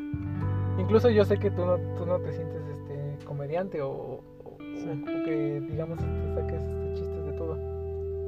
Incluso 0.79 1.09
yo 1.09 1.25
sé 1.25 1.37
que 1.39 1.49
tú 1.49 1.65
no, 1.65 1.77
tú 1.97 2.05
no 2.05 2.19
te 2.19 2.31
sientes 2.33 2.61
este, 2.67 3.25
comediante 3.25 3.81
o, 3.81 3.89
o- 3.89 4.21
Sí. 4.59 4.89
o 4.91 5.23
que, 5.25 5.61
digamos, 5.69 5.97
te 5.97 6.33
saques 6.35 6.61
este, 6.61 6.93
chistes 6.95 7.25
de 7.25 7.31
todo. 7.33 7.57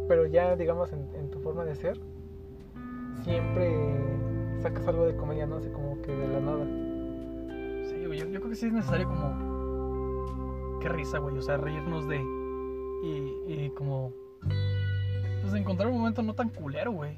Pero 0.08 0.26
ya, 0.26 0.56
digamos, 0.56 0.92
en, 0.94 1.06
en 1.16 1.30
tu 1.30 1.40
forma 1.40 1.66
de 1.66 1.76
ser, 1.76 2.00
siempre 3.24 3.70
sacas 4.62 4.88
algo 4.88 5.06
de 5.06 5.16
comedia, 5.16 5.46
no 5.46 5.60
sé, 5.60 5.72
como 5.72 6.02
que 6.02 6.12
de 6.12 6.28
la 6.28 6.40
nada. 6.40 6.66
Sí, 7.90 8.06
güey, 8.06 8.20
yo, 8.20 8.26
creo 8.28 8.50
que 8.50 8.56
sí 8.56 8.68
es 8.68 8.74
necesario 8.74 9.08
como... 9.08 10.80
Qué 10.82 10.90
risa, 10.90 11.20
güey, 11.20 11.38
o 11.38 11.42
sea, 11.42 11.58
reírnos 11.58 12.08
de... 12.08 12.18
Y, 13.04 13.70
como... 13.76 14.14
Pues 15.42 15.54
encontrar 15.54 15.90
un 15.90 15.98
momento 15.98 16.22
no 16.22 16.34
tan 16.34 16.50
culero, 16.50 16.92
güey. 16.92 17.18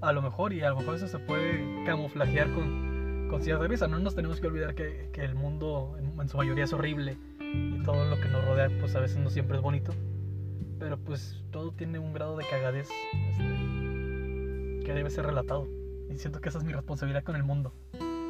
A 0.00 0.12
lo 0.12 0.22
mejor, 0.22 0.52
y 0.52 0.62
a 0.62 0.70
lo 0.70 0.76
mejor 0.76 0.96
eso 0.96 1.08
se 1.08 1.18
puede 1.18 1.84
camuflajear 1.84 2.52
con, 2.52 3.28
con 3.28 3.42
cierta 3.42 3.66
risa. 3.66 3.88
No 3.88 3.98
nos 3.98 4.14
tenemos 4.14 4.40
que 4.40 4.46
olvidar 4.46 4.74
que, 4.74 5.10
que 5.12 5.24
el 5.24 5.34
mundo 5.34 5.96
en, 5.98 6.20
en 6.20 6.28
su 6.28 6.36
mayoría 6.36 6.64
es 6.64 6.72
horrible. 6.72 7.16
Y 7.40 7.82
todo 7.82 8.04
lo 8.04 8.16
que 8.16 8.28
nos 8.28 8.44
rodea, 8.44 8.70
pues 8.80 8.94
a 8.94 9.00
veces 9.00 9.18
no 9.18 9.30
siempre 9.30 9.56
es 9.56 9.62
bonito. 9.62 9.92
Pero 10.78 10.98
pues 10.98 11.42
todo 11.50 11.72
tiene 11.72 11.98
un 11.98 12.12
grado 12.12 12.36
de 12.36 12.44
cagadez 12.44 12.88
este, 13.30 14.84
que 14.84 14.92
debe 14.94 15.10
ser 15.10 15.26
relatado. 15.26 15.66
Y 16.08 16.18
siento 16.18 16.40
que 16.40 16.48
esa 16.48 16.58
es 16.58 16.64
mi 16.64 16.72
responsabilidad 16.72 17.24
con 17.24 17.36
el 17.36 17.44
mundo. 17.44 17.72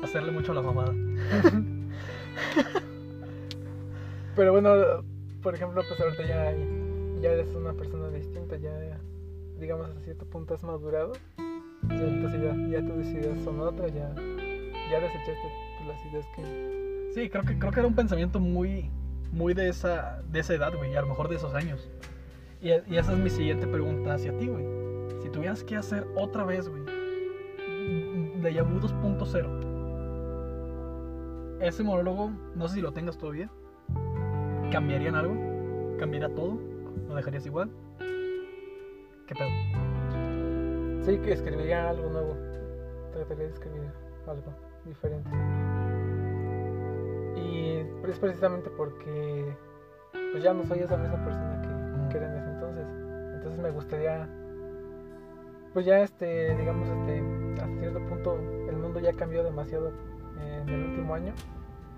Hacerle 0.03 0.33
mucho 0.33 0.53
a 0.53 0.55
la 0.55 0.63
mamada. 0.63 0.93
Pero 4.37 4.53
bueno, 4.53 4.71
por 5.43 5.55
ejemplo, 5.55 5.83
pues 5.89 6.01
ahorita 6.01 6.23
ya, 6.27 6.55
ya 7.21 7.31
eres 7.31 7.49
una 7.55 7.73
persona 7.73 8.11
distinta, 8.11 8.57
ya 8.57 8.99
digamos 9.59 9.89
a 9.89 10.01
cierto 10.01 10.27
punto 10.27 10.55
has 10.55 10.63
madurado. 10.63 11.13
Ya, 11.89 12.03
entonces 12.03 12.43
ya, 12.43 12.55
ya 12.69 12.87
tus 12.87 13.07
ideas 13.07 13.41
son 13.45 13.61
otras, 13.61 13.95
ya, 13.95 14.13
ya 14.91 15.01
desechaste 15.01 15.53
las 15.87 16.05
ideas 16.07 16.27
que... 16.35 17.13
Sí, 17.15 17.31
creo 17.31 17.45
que, 17.45 17.59
creo 17.59 17.73
que 17.73 17.81
era 17.81 17.89
un 17.89 17.95
pensamiento 17.95 18.41
muy, 18.41 18.91
muy 19.33 19.55
de 19.55 19.69
esa, 19.69 20.23
de 20.31 20.41
esa 20.41 20.55
edad, 20.55 20.75
güey, 20.77 20.93
y 20.93 20.97
a 20.97 21.01
lo 21.01 21.07
mejor 21.07 21.29
de 21.29 21.37
esos 21.37 21.55
años. 21.55 21.89
Y, 22.61 22.69
y 22.71 22.99
esa 22.99 23.13
es 23.13 23.19
mi 23.19 23.31
siguiente 23.31 23.67
pregunta 23.67 24.15
hacia 24.15 24.37
ti, 24.37 24.49
güey. 24.49 24.65
Si 25.23 25.31
tuvieras 25.31 25.65
que 25.65 25.77
hacer 25.77 26.07
otra 26.17 26.45
vez, 26.45 26.69
güey, 26.69 26.83
Deja 28.43 28.63
Vu 28.63 28.81
2.0, 28.81 29.67
ese 31.61 31.83
monólogo, 31.83 32.31
no 32.55 32.69
sé 32.69 32.75
si 32.77 32.81
lo 32.83 32.93
tengas 32.93 33.17
todavía, 33.17 33.51
¿cambiarían 34.71 35.15
algo? 35.15 35.35
¿Cambiaría 35.99 36.29
todo? 36.35 36.59
¿Lo 37.09 37.15
dejarías 37.15 37.47
igual? 37.47 37.71
¿Qué 39.27 39.35
pedo? 39.35 39.49
Sí, 41.03 41.19
que 41.19 41.33
escribiría 41.33 41.89
algo 41.89 42.11
nuevo. 42.11 42.37
Trataría 43.13 43.45
de 43.45 43.51
escribir 43.53 43.91
algo 44.27 44.53
diferente. 44.85 45.31
Y 47.37 47.85
es 48.09 48.19
precisamente 48.19 48.71
porque 48.77 49.57
pues 50.33 50.43
ya 50.43 50.53
no 50.53 50.65
soy 50.65 50.81
esa 50.81 50.97
misma 50.97 51.25
persona 51.25 51.63
que, 51.63 51.69
que 52.13 52.19
era 52.19 52.33
en 52.33 52.39
ese 52.39 52.51
entonces. 52.51 52.87
Entonces 53.35 53.61
me 53.61 53.71
gustaría, 53.71 54.29
pues 55.77 55.85
ya 55.85 56.01
este, 56.01 56.57
digamos, 56.57 56.89
este, 56.89 57.23
hasta 57.61 57.79
cierto 57.81 58.01
punto 58.09 58.39
el 58.67 58.77
mundo 58.77 58.99
ya 58.99 59.13
cambió 59.13 59.45
demasiado 59.45 59.93
en 60.41 60.67
el 60.71 60.85
último 60.87 61.15
año. 61.15 61.35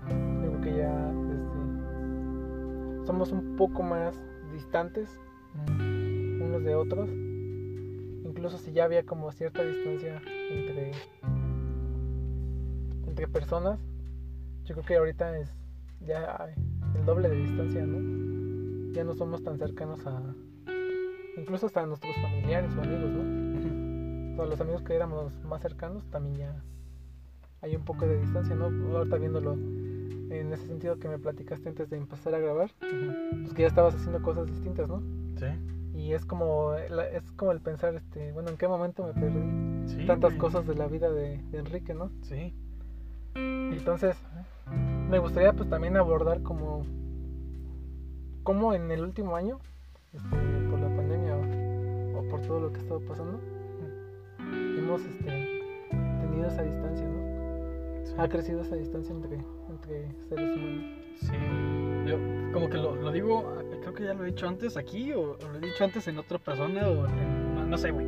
Creo 0.05 0.59
que 0.59 0.75
ya 0.75 1.09
este, 1.09 3.05
somos 3.05 3.31
un 3.31 3.55
poco 3.55 3.81
más 3.81 4.21
distantes 4.51 5.17
unos 5.69 6.61
de 6.65 6.75
otros. 6.75 7.09
Incluso 8.25 8.57
si 8.57 8.73
ya 8.73 8.83
había 8.83 9.05
como 9.05 9.31
cierta 9.31 9.63
distancia 9.63 10.21
entre, 10.51 10.91
entre 13.07 13.29
personas, 13.29 13.79
yo 14.65 14.75
creo 14.75 14.85
que 14.85 14.97
ahorita 14.97 15.37
es 15.37 15.55
ya 16.01 16.49
el 16.97 17.05
doble 17.05 17.29
de 17.29 17.37
distancia, 17.37 17.85
¿no? 17.85 18.91
Ya 18.91 19.05
no 19.05 19.13
somos 19.13 19.41
tan 19.41 19.57
cercanos 19.57 20.05
a 20.05 20.21
incluso 21.37 21.67
hasta 21.67 21.83
a 21.83 21.85
nuestros 21.85 22.13
familiares 22.17 22.75
o 22.75 22.81
amigos, 22.81 23.09
¿no? 23.09 23.48
Los 24.45 24.61
amigos 24.61 24.81
que 24.83 24.95
éramos 24.95 25.33
más 25.43 25.61
cercanos 25.61 26.05
también 26.09 26.35
ya 26.35 26.63
hay 27.61 27.75
un 27.75 27.83
poco 27.83 28.05
de 28.05 28.19
distancia, 28.19 28.55
¿no? 28.55 28.65
Ahorita 28.97 29.17
viéndolo 29.17 29.53
en 29.53 30.53
ese 30.53 30.67
sentido 30.67 30.97
que 30.97 31.07
me 31.09 31.17
platicaste 31.17 31.69
antes 31.69 31.89
de 31.89 31.97
empezar 31.97 32.35
a 32.35 32.39
grabar, 32.39 32.71
pues 32.79 33.53
que 33.53 33.63
ya 33.63 33.67
estabas 33.67 33.95
haciendo 33.95 34.21
cosas 34.21 34.47
distintas, 34.47 34.87
¿no? 34.87 35.01
Sí, 35.37 35.47
Y 35.93 36.13
es 36.13 36.25
como, 36.25 36.75
es 36.75 37.31
como 37.33 37.51
el 37.51 37.61
pensar, 37.61 37.95
este, 37.95 38.31
bueno, 38.31 38.49
¿en 38.49 38.57
qué 38.57 38.67
momento 38.67 39.03
me 39.05 39.13
perdí 39.13 39.87
sí. 39.87 40.05
tantas 40.05 40.31
güey. 40.31 40.39
cosas 40.39 40.67
de 40.67 40.75
la 40.75 40.87
vida 40.87 41.09
de, 41.09 41.41
de 41.51 41.57
Enrique, 41.57 41.93
¿no? 41.93 42.11
Sí. 42.21 42.53
Entonces, 43.35 44.17
me 45.09 45.19
gustaría 45.19 45.53
pues 45.53 45.69
también 45.69 45.97
abordar 45.97 46.41
como, 46.43 46.85
como 48.43 48.73
en 48.73 48.91
el 48.91 49.03
último 49.03 49.35
año, 49.35 49.59
este, 50.13 50.37
por 50.69 50.79
la 50.79 50.95
pandemia 50.95 51.35
o, 51.35 52.19
o 52.19 52.29
por 52.29 52.41
todo 52.41 52.59
lo 52.59 52.71
que 52.71 52.77
ha 52.79 52.81
estado 52.81 52.99
pasando, 53.01 53.39
hemos 54.89 55.05
este, 55.05 55.61
tenido 56.21 56.47
esa 56.47 56.61
distancia, 56.63 57.05
¿no? 57.07 58.05
sí. 58.05 58.13
Ha 58.17 58.27
crecido 58.27 58.61
esa 58.61 58.75
distancia 58.75 59.13
entre, 59.15 59.37
entre 59.69 60.07
seres 60.27 60.55
humanos. 60.57 60.83
Sí, 61.15 61.35
yo 62.07 62.17
como 62.53 62.69
que 62.69 62.77
lo, 62.77 62.95
lo 62.95 63.11
digo, 63.11 63.55
creo 63.81 63.93
que 63.93 64.03
ya 64.05 64.13
lo 64.13 64.23
he 64.23 64.27
dicho 64.27 64.47
antes 64.47 64.77
aquí 64.77 65.11
o, 65.13 65.33
o 65.33 65.37
lo 65.51 65.57
he 65.57 65.61
dicho 65.61 65.83
antes 65.83 66.07
en 66.07 66.17
otra 66.17 66.37
persona 66.39 66.87
o 66.87 67.07
en- 67.07 67.55
no, 67.55 67.65
no 67.65 67.77
sé, 67.77 67.91
güey. 67.91 68.05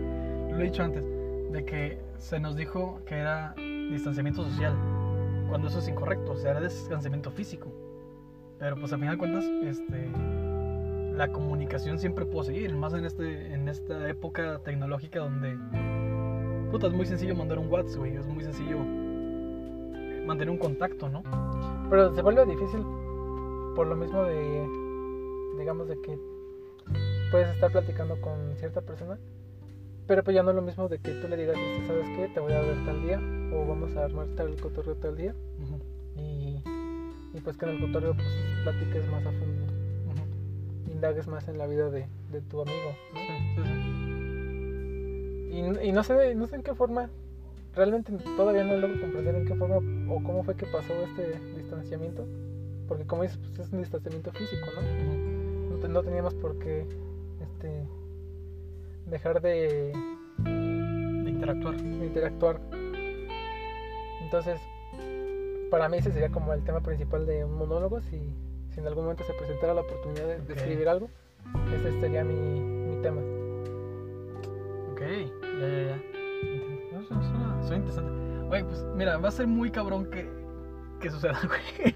Lo 0.51 0.59
he 0.59 0.63
dicho 0.63 0.83
antes, 0.83 1.05
de 1.51 1.63
que 1.65 1.99
se 2.17 2.39
nos 2.39 2.55
dijo 2.55 3.01
que 3.05 3.15
era 3.15 3.53
distanciamiento 3.55 4.43
social, 4.43 4.73
cuando 5.49 5.67
eso 5.67 5.79
es 5.79 5.87
incorrecto, 5.87 6.31
o 6.33 6.37
sea, 6.37 6.51
era 6.51 6.61
distanciamiento 6.61 7.29
físico. 7.31 7.67
Pero 8.59 8.75
pues 8.77 8.91
al 8.93 8.99
final 8.99 9.15
de 9.15 9.19
cuentas, 9.19 9.43
este, 9.63 10.09
la 11.15 11.27
comunicación 11.31 11.99
siempre 11.99 12.25
puede 12.25 12.47
seguir, 12.47 12.73
más 12.75 12.93
en, 12.93 13.05
este, 13.05 13.53
en 13.53 13.67
esta 13.67 14.07
época 14.07 14.59
tecnológica 14.63 15.19
donde, 15.19 15.57
puta, 16.71 16.87
es 16.87 16.93
muy 16.93 17.05
sencillo 17.05 17.35
mandar 17.35 17.59
un 17.59 17.67
WhatsApp, 17.67 17.99
güey, 17.99 18.15
es 18.15 18.25
muy 18.25 18.43
sencillo 18.43 18.77
mantener 20.25 20.49
un 20.49 20.57
contacto, 20.57 21.09
¿no? 21.09 21.21
Pero 21.89 22.15
se 22.15 22.21
vuelve 22.21 22.45
difícil 22.45 22.81
por 23.75 23.87
lo 23.87 23.95
mismo 23.95 24.23
de, 24.23 24.65
digamos, 25.57 25.89
de 25.89 25.99
que 26.01 26.17
puedes 27.29 27.49
estar 27.49 27.71
platicando 27.71 28.19
con 28.21 28.55
cierta 28.55 28.81
persona, 28.81 29.19
pero 30.07 30.23
pues 30.23 30.33
ya 30.33 30.43
no 30.43 30.51
es 30.51 30.55
lo 30.55 30.61
mismo 30.61 30.87
de 30.87 30.99
que 30.99 31.11
tú 31.15 31.27
le 31.27 31.35
digas, 31.35 31.57
¿sabes 31.87 32.07
qué? 32.15 32.29
Te 32.33 32.39
voy 32.39 32.53
a 32.53 32.61
ver 32.61 32.85
tal 32.85 33.01
día, 33.01 33.19
o 33.53 33.67
vamos 33.67 33.95
a 33.97 34.05
armar 34.05 34.27
tal 34.37 34.55
cotorreo 34.55 34.95
tal 34.95 35.17
día, 35.17 35.35
y, 36.15 36.61
y 37.33 37.41
pues 37.43 37.57
que 37.57 37.65
en 37.65 37.71
el 37.71 37.81
cotorreo 37.81 38.13
pues 38.13 38.27
platiques 38.63 39.09
más 39.09 39.25
a 39.25 39.31
fondo, 39.31 39.65
ujú. 40.07 40.91
indagues 40.91 41.27
más 41.27 41.47
en 41.49 41.57
la 41.57 41.67
vida 41.67 41.89
de, 41.89 42.07
de 42.31 42.41
tu 42.41 42.61
amigo, 42.61 42.95
¿no? 43.13 43.19
Sí, 43.19 43.33
sí, 43.55 43.61
sí. 43.63 44.10
Y, 45.51 45.87
y 45.87 45.91
no 45.91 46.03
sé, 46.03 46.33
no 46.35 46.47
sé 46.47 46.55
en 46.55 46.63
qué 46.63 46.73
forma, 46.73 47.09
realmente 47.75 48.11
todavía 48.37 48.63
no 48.63 48.77
logro 48.77 49.01
comprender 49.01 49.35
en 49.35 49.45
qué 49.45 49.55
forma 49.55 49.77
o 50.09 50.23
cómo 50.23 50.43
fue 50.43 50.55
que 50.55 50.65
pasó 50.65 50.93
este 51.03 51.39
distanciamiento, 51.57 52.25
porque 52.87 53.05
como 53.05 53.23
dices, 53.23 53.37
pues 53.37 53.59
es 53.67 53.73
un 53.73 53.79
distanciamiento 53.79 54.31
físico, 54.31 54.65
¿no? 54.75 55.77
No, 55.77 55.87
no 55.87 56.03
teníamos 56.03 56.33
por 56.35 56.57
qué 56.59 56.85
este, 57.41 57.85
dejar 59.07 59.41
de, 59.41 59.93
De 60.37 61.29
interactuar. 61.29 61.75
de 61.81 62.05
interactuar. 62.05 62.59
Entonces, 64.21 64.59
para 65.69 65.89
mí 65.89 65.97
ese 65.97 66.11
sería 66.11 66.29
como 66.29 66.53
el 66.53 66.63
tema 66.63 66.81
principal 66.81 67.25
de 67.25 67.43
un 67.43 67.57
monólogo, 67.57 68.01
si, 68.01 68.19
si 68.73 68.79
en 68.79 68.87
algún 68.87 69.03
momento 69.03 69.23
se 69.25 69.33
presentara 69.33 69.73
la 69.73 69.81
oportunidad 69.81 70.27
de, 70.27 70.39
de 70.39 70.53
escribir 70.53 70.87
algo, 70.87 71.09
Ese 71.75 71.99
sería 71.99 72.23
mi, 72.23 72.35
mi 72.35 73.01
tema. 73.01 73.21
Ok, 74.91 75.01
ya, 75.67 75.85
ya. 75.87 76.97
No, 76.99 77.03
Suena, 77.05 77.61
suena- 77.63 77.75
interesante. 77.77 78.11
Oye, 78.49 78.63
pues 78.65 78.85
mira, 78.95 79.17
va 79.17 79.29
a 79.29 79.31
ser 79.31 79.47
muy 79.47 79.71
cabrón 79.71 80.05
que, 80.09 80.29
que 80.99 81.09
suceda, 81.09 81.39
güey. 81.47 81.95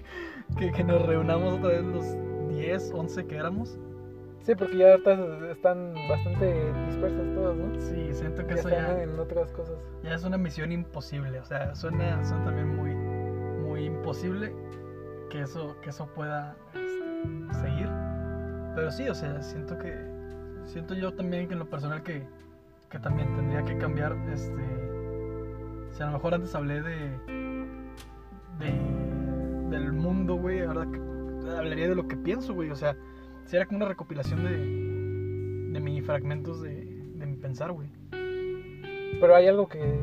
Que, 0.58 0.72
que 0.72 0.84
nos 0.84 1.04
reunamos 1.06 1.54
otra 1.54 1.70
vez 1.70 1.84
los 1.84 2.04
10, 2.48 2.92
11 2.94 3.26
que 3.26 3.36
éramos. 3.36 3.78
Sí, 4.40 4.54
porque 4.54 4.78
ya 4.78 4.92
ahorita 4.92 5.50
están 5.50 5.92
bastante 6.08 6.72
dispersos 6.86 7.34
todos, 7.34 7.56
¿no? 7.56 7.80
Sí, 7.80 8.08
siento 8.12 8.46
que 8.46 8.54
Ya 8.54 8.60
eso 8.60 8.68
ya, 8.70 9.02
en 9.02 9.18
otras 9.18 9.52
cosas. 9.52 9.74
ya 10.04 10.14
es 10.14 10.22
una 10.24 10.38
misión 10.38 10.70
imposible. 10.70 11.40
O 11.40 11.44
sea, 11.44 11.74
suena, 11.74 12.24
suena 12.24 12.44
también 12.44 12.68
muy, 12.76 12.94
muy 12.94 13.84
imposible 13.86 14.54
que 15.30 15.40
eso, 15.42 15.76
que 15.82 15.90
eso 15.90 16.06
pueda 16.14 16.56
este, 16.74 17.60
seguir. 17.60 17.88
Pero 18.76 18.90
sí, 18.92 19.08
o 19.08 19.14
sea, 19.14 19.42
siento 19.42 19.76
que. 19.78 19.94
Siento 20.64 20.94
yo 20.94 21.12
también 21.12 21.46
que 21.48 21.54
en 21.54 21.58
lo 21.60 21.68
personal 21.68 22.02
que, 22.04 22.24
que 22.90 22.98
también 22.98 23.34
tendría 23.34 23.64
que 23.64 23.76
cambiar. 23.78 24.16
Este. 24.32 24.52
Si 25.90 26.02
a 26.02 26.06
lo 26.06 26.12
mejor 26.12 26.34
antes 26.34 26.54
hablé 26.54 26.82
de. 26.82 27.18
de 28.58 28.96
del 29.70 29.92
mundo, 29.92 30.36
güey, 30.36 30.62
ahora 30.62 30.82
hablaría 31.58 31.88
de 31.88 31.94
lo 31.94 32.06
que 32.06 32.16
pienso, 32.16 32.54
güey. 32.54 32.70
O 32.70 32.76
sea, 32.76 32.96
si 33.44 33.56
era 33.56 33.66
como 33.66 33.78
una 33.78 33.86
recopilación 33.86 34.44
de. 34.44 35.72
de 35.72 35.80
mini 35.80 36.00
fragmentos 36.00 36.62
de, 36.62 36.84
de 37.14 37.26
mi 37.26 37.36
pensar, 37.36 37.72
güey. 37.72 37.88
Pero 39.20 39.34
hay 39.34 39.48
algo 39.48 39.66
que, 39.68 40.00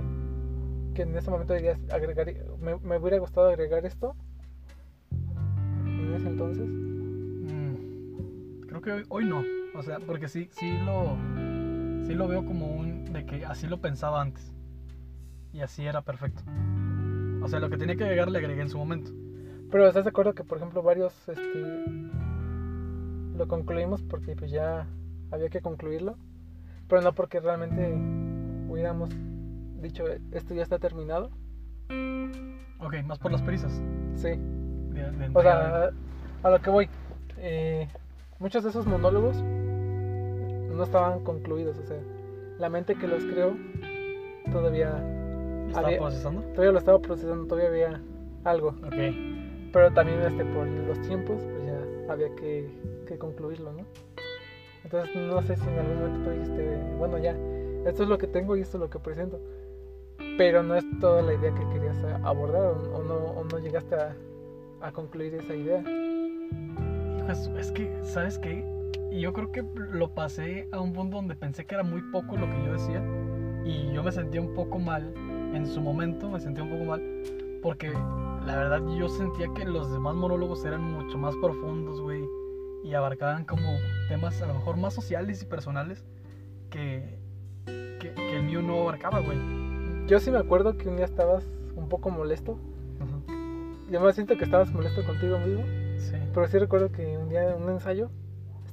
que 0.95 1.03
en 1.03 1.15
ese 1.15 1.29
momento 1.29 1.53
dirías 1.53 1.79
agregar. 1.91 2.33
Me, 2.59 2.77
me 2.77 2.97
hubiera 2.97 3.19
gustado 3.19 3.49
agregar 3.49 3.85
esto. 3.85 4.15
En 5.85 6.13
ese 6.13 6.27
entonces. 6.27 6.67
Mm, 6.67 8.61
creo 8.67 8.81
que 8.81 8.91
hoy, 8.91 9.03
hoy 9.09 9.25
no. 9.25 9.43
O 9.75 9.83
sea, 9.83 9.99
porque 9.99 10.27
sí, 10.27 10.49
sí 10.51 10.77
lo. 10.85 11.17
Sí 12.05 12.13
lo 12.15 12.27
veo 12.27 12.45
como 12.45 12.67
un. 12.67 13.11
de 13.13 13.25
que 13.25 13.45
así 13.45 13.67
lo 13.67 13.79
pensaba 13.79 14.21
antes. 14.21 14.51
Y 15.53 15.61
así 15.61 15.85
era 15.85 16.01
perfecto. 16.01 16.41
O 17.41 17.47
sea, 17.47 17.59
lo 17.59 17.69
que 17.69 17.77
tenía 17.77 17.95
que 17.95 18.03
agregar 18.03 18.29
le 18.31 18.39
agregué 18.39 18.61
en 18.61 18.69
su 18.69 18.77
momento. 18.77 19.11
Pero 19.71 19.87
estás 19.87 20.03
de 20.03 20.09
acuerdo 20.09 20.33
que, 20.33 20.43
por 20.43 20.57
ejemplo, 20.57 20.81
varios 20.83 21.13
este, 21.27 21.85
lo 23.35 23.47
concluimos 23.47 24.01
porque 24.03 24.35
pues 24.35 24.51
ya 24.51 24.87
había 25.31 25.49
que 25.49 25.61
concluirlo. 25.61 26.15
Pero 26.87 27.01
no 27.01 27.13
porque 27.13 27.39
realmente 27.39 27.93
hubiéramos 28.69 29.09
dicho 29.81 30.03
esto 30.31 30.53
ya 30.53 30.63
está 30.63 30.79
terminado. 30.79 31.29
Ok, 32.79 32.95
más 33.05 33.19
por 33.19 33.31
las 33.31 33.41
prisas. 33.41 33.71
Sí. 34.15 34.29
de- 34.29 35.11
de 35.11 35.29
O 35.33 35.41
sea, 35.41 35.89
a 36.43 36.49
lo 36.49 36.61
que 36.61 36.69
voy. 36.69 36.89
eh, 37.37 37.87
muchos 38.39 38.63
de 38.63 38.69
esos 38.69 38.85
monólogos 38.85 39.37
no 40.73 40.83
estaban 40.83 41.19
concluidos. 41.23 41.77
O 41.77 41.83
sea, 41.85 41.97
la 42.59 42.69
mente 42.69 42.95
que 42.95 43.07
los 43.07 43.23
creó 43.25 43.53
todavía, 44.51 44.89
¿Estaba 45.67 45.87
había- 45.87 45.99
procesando? 45.99 46.41
todavía 46.53 46.71
lo 46.71 46.79
estaba 46.79 46.99
procesando, 46.99 47.45
todavía 47.47 47.69
había 47.69 48.01
algo. 48.43 48.69
Ok. 48.69 48.93
Pero 49.71 49.91
también 49.93 50.21
este, 50.21 50.45
por 50.45 50.67
los 50.67 51.01
tiempos, 51.01 51.41
pues 51.41 51.65
ya 51.65 52.13
había 52.13 52.33
que, 52.35 52.69
que 53.07 53.17
concluirlo, 53.17 53.71
¿no? 53.73 53.83
Entonces 54.83 55.15
no 55.15 55.41
sé 55.41 55.55
si 55.55 55.67
en 55.67 55.79
algún 55.79 55.95
momento 55.99 56.29
tú 56.29 56.29
dijiste, 56.35 56.77
bueno 56.97 57.17
ya, 57.17 57.35
esto 57.85 58.03
es 58.03 58.09
lo 58.09 58.17
que 58.17 58.27
tengo 58.27 58.55
y 58.55 58.61
esto 58.61 58.77
es 58.77 58.81
lo 58.81 58.89
que 58.89 58.99
presento. 58.99 59.39
Pero 60.37 60.61
no 60.63 60.75
es 60.75 60.83
toda 60.99 61.21
la 61.21 61.33
idea 61.33 61.53
que 61.53 61.67
querías 61.73 61.97
abordar 62.23 62.61
o, 62.61 62.97
o 62.97 63.03
no, 63.03 63.15
o 63.15 63.43
no 63.45 63.59
llegaste 63.59 63.95
a, 63.95 64.15
a 64.81 64.91
concluir 64.91 65.33
esa 65.35 65.55
idea. 65.55 65.79
Hijo, 65.81 67.31
es, 67.31 67.47
es 67.59 67.71
que, 67.71 67.99
¿sabes 68.03 68.37
qué? 68.37 68.63
Y 69.13 69.19
yo 69.19 69.31
creo 69.31 69.51
que 69.51 69.63
lo 69.75 70.09
pasé 70.15 70.67
a 70.71 70.81
un 70.81 70.91
punto 70.91 71.17
donde 71.17 71.35
pensé 71.35 71.65
que 71.65 71.75
era 71.75 71.83
muy 71.83 72.01
poco 72.01 72.35
lo 72.35 72.49
que 72.49 72.65
yo 72.65 72.73
decía. 72.73 72.99
Y 73.63 73.93
yo 73.93 74.01
me 74.01 74.11
sentía 74.11 74.41
un 74.41 74.55
poco 74.55 74.79
mal. 74.79 75.13
En 75.53 75.67
su 75.67 75.81
momento 75.81 76.31
me 76.31 76.39
sentía 76.39 76.63
un 76.63 76.71
poco 76.71 76.85
mal. 76.85 77.21
Porque 77.61 77.91
la 77.91 78.55
verdad 78.57 78.81
yo 78.97 79.07
sentía 79.09 79.53
que 79.53 79.65
los 79.65 79.91
demás 79.91 80.15
monólogos 80.15 80.65
eran 80.65 80.81
mucho 80.81 81.19
más 81.19 81.35
profundos, 81.35 82.01
güey. 82.01 82.23
Y 82.83 82.95
abarcaban 82.95 83.45
como 83.45 83.77
temas 84.09 84.41
a 84.41 84.47
lo 84.47 84.55
mejor 84.55 84.77
más 84.77 84.95
sociales 84.95 85.43
y 85.43 85.45
personales 85.45 86.03
que, 86.71 87.19
que, 87.67 88.13
que 88.15 88.35
el 88.35 88.41
mío 88.41 88.63
no 88.63 88.81
abarcaba, 88.81 89.19
güey. 89.19 89.37
Yo 90.07 90.19
sí 90.19 90.31
me 90.31 90.39
acuerdo 90.39 90.75
que 90.75 90.89
un 90.89 90.95
día 90.95 91.05
estabas 91.05 91.47
un 91.75 91.87
poco 91.87 92.09
molesto. 92.09 92.57
Yo 93.91 94.01
me 94.01 94.11
siento 94.11 94.35
que 94.39 94.45
estabas 94.45 94.73
molesto 94.73 95.05
contigo 95.05 95.37
mismo. 95.37 95.63
Sí. 95.99 96.15
Pero 96.33 96.47
sí 96.47 96.57
recuerdo 96.57 96.91
que 96.91 97.15
un 97.15 97.29
día 97.29 97.47
en 97.51 97.61
un 97.61 97.69
ensayo 97.69 98.09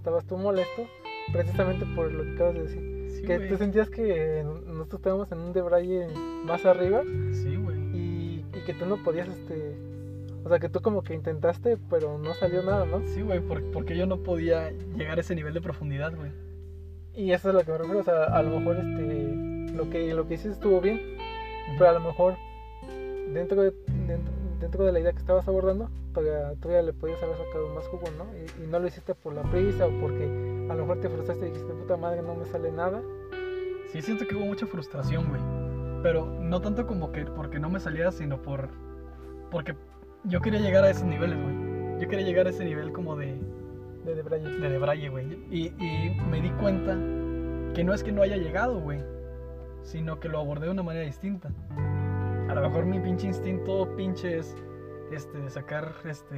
estabas 0.01 0.25
tú 0.27 0.37
molesto 0.37 0.87
precisamente 1.33 1.85
por 1.95 2.11
lo 2.13 2.25
que 2.25 2.31
acabas 2.33 2.55
de 2.55 2.63
decir. 2.63 3.11
Sí, 3.11 3.23
que 3.23 3.39
tú 3.41 3.57
sentías 3.59 3.91
que 3.91 4.43
nosotros 4.45 5.01
estábamos 5.01 5.31
en 5.33 5.39
un 5.39 5.53
debraye 5.53 6.09
más 6.45 6.65
arriba 6.65 7.03
Sí, 7.33 7.57
güey. 7.57 7.79
y, 7.95 8.45
y 8.55 8.61
que 8.67 8.75
tú 8.75 8.87
no 8.87 8.97
podías, 9.03 9.29
este... 9.29 9.77
O 10.43 10.49
sea, 10.49 10.59
que 10.59 10.71
tú 10.71 10.81
como 10.81 11.03
que 11.03 11.13
intentaste, 11.13 11.77
pero 11.91 12.17
no 12.17 12.33
salió 12.33 12.63
nada, 12.63 12.87
¿no? 12.87 13.03
Sí, 13.09 13.21
güey, 13.21 13.41
por- 13.41 13.63
porque 13.73 13.95
yo 13.97 14.07
no 14.07 14.23
podía 14.23 14.71
llegar 14.97 15.19
a 15.19 15.21
ese 15.21 15.35
nivel 15.35 15.53
de 15.53 15.61
profundidad, 15.61 16.17
güey. 16.17 16.31
Y 17.15 17.33
eso 17.33 17.51
es 17.51 17.55
lo 17.55 17.63
que 17.63 17.73
me 17.73 17.77
refiero, 17.79 18.01
o 18.01 18.05
sea, 18.05 18.25
a 18.25 18.43
lo 18.43 18.59
mejor 18.59 18.77
este... 18.79 19.75
Lo 19.75 19.89
que, 19.91 20.15
lo 20.15 20.27
que 20.27 20.35
hiciste 20.35 20.53
estuvo 20.53 20.81
bien, 20.81 21.01
pero 21.79 21.91
a 21.91 21.93
lo 21.93 22.01
mejor 22.01 22.35
dentro 23.35 23.63
de, 23.63 23.73
dentro, 24.07 24.33
dentro 24.61 24.85
de 24.85 24.93
la 24.93 25.01
idea 25.01 25.13
que 25.13 25.19
estabas 25.19 25.49
abordando, 25.49 25.89
todavía, 26.13 26.55
todavía 26.61 26.83
le 26.83 26.93
podías 26.93 27.23
haber 27.23 27.37
sacado 27.37 27.69
más 27.75 27.87
jugo, 27.89 28.05
¿no? 28.19 28.27
Y, 28.37 28.65
y 28.65 28.67
no 28.67 28.79
lo 28.79 28.87
hiciste 28.87 29.15
por 29.15 29.33
la 29.35 29.43
prisa 29.43 29.87
o 29.87 29.91
porque 30.01 30.25
a 30.71 30.75
lo 30.75 30.83
mejor 30.83 31.01
te 31.01 31.09
frustraste 31.09 31.47
y 31.47 31.51
dijiste, 31.51 31.73
puta 31.75 31.97
madre, 31.97 32.23
no 32.23 32.35
me 32.35 32.45
sale 32.47 32.71
nada. 32.71 33.03
Sí, 33.93 34.03
siento 34.03 34.27
que 34.27 34.37
hubo 34.37 34.45
mucha 34.45 34.67
frustración, 34.67 35.29
güey. 35.29 35.41
Pero 36.03 36.27
no 36.27 36.61
tanto 36.61 36.87
como 36.87 37.11
que 37.13 37.25
porque 37.25 37.59
no 37.59 37.69
me 37.69 37.81
saliera, 37.81 38.13
sino 38.13 38.41
por. 38.41 38.69
Porque 39.51 39.75
yo 40.25 40.41
quería 40.41 40.61
llegar 40.61 40.85
a 40.85 40.91
esos 40.91 41.05
niveles, 41.05 41.37
güey. 41.43 42.01
Yo 42.01 42.09
quería 42.09 42.25
llegar 42.25 42.47
a 42.47 42.51
ese 42.51 42.65
nivel 42.65 42.93
como 42.93 43.17
de, 43.17 43.37
De 44.05 44.15
debraye. 44.15 44.49
de 44.49 44.69
debraye, 44.71 45.09
güey. 45.09 45.27
Y, 45.51 45.67
y 45.85 46.17
me 46.31 46.41
di 46.41 46.51
cuenta 46.53 46.93
que 47.75 47.85
no 47.85 47.93
es 47.93 48.03
que 48.05 48.13
no 48.13 48.23
haya 48.23 48.37
llegado, 48.37 48.81
güey. 48.81 49.01
Sino 49.83 50.21
que 50.21 50.29
lo 50.29 50.39
abordé 50.39 50.67
de 50.67 50.73
una 50.73 50.83
manera 50.83 51.05
distinta. 51.05 51.51
A 52.51 52.55
lo 52.55 52.63
mejor 52.63 52.85
mi 52.85 52.99
pinche 52.99 53.29
instinto 53.29 53.89
pinche 53.97 54.39
es 54.39 54.57
este, 55.13 55.39
de 55.39 55.51
sacar 55.51 55.93
este. 56.05 56.35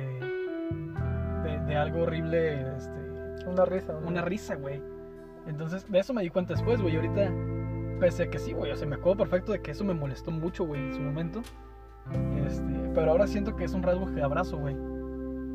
De, 1.42 1.58
de 1.66 1.76
algo 1.76 2.02
horrible, 2.02 2.76
este, 2.76 3.46
Una 3.46 3.64
risa, 3.64 3.92
¿no? 3.94 4.06
una 4.08 4.20
risa, 4.22 4.54
güey. 4.56 4.80
Entonces, 5.46 5.90
de 5.90 5.98
eso 5.98 6.12
me 6.14 6.22
di 6.22 6.28
cuenta 6.30 6.52
después, 6.54 6.80
güey. 6.82 6.94
Ahorita, 6.96 7.32
pese 7.98 8.24
a 8.24 8.30
que 8.30 8.38
sí, 8.38 8.52
güey. 8.52 8.70
O 8.72 8.76
sea, 8.76 8.86
me 8.86 8.96
acuerdo 8.96 9.18
perfecto 9.24 9.52
de 9.52 9.60
que 9.62 9.70
eso 9.70 9.84
me 9.84 9.94
molestó 9.94 10.30
mucho, 10.30 10.64
güey, 10.66 10.82
en 10.82 10.94
su 10.94 11.00
momento. 11.00 11.40
Este, 12.46 12.62
pero 12.94 13.10
ahora 13.12 13.26
siento 13.26 13.56
que 13.56 13.64
es 13.64 13.72
un 13.72 13.82
rasgo 13.82 14.12
que 14.14 14.22
abrazo, 14.22 14.58
güey. 14.58 14.76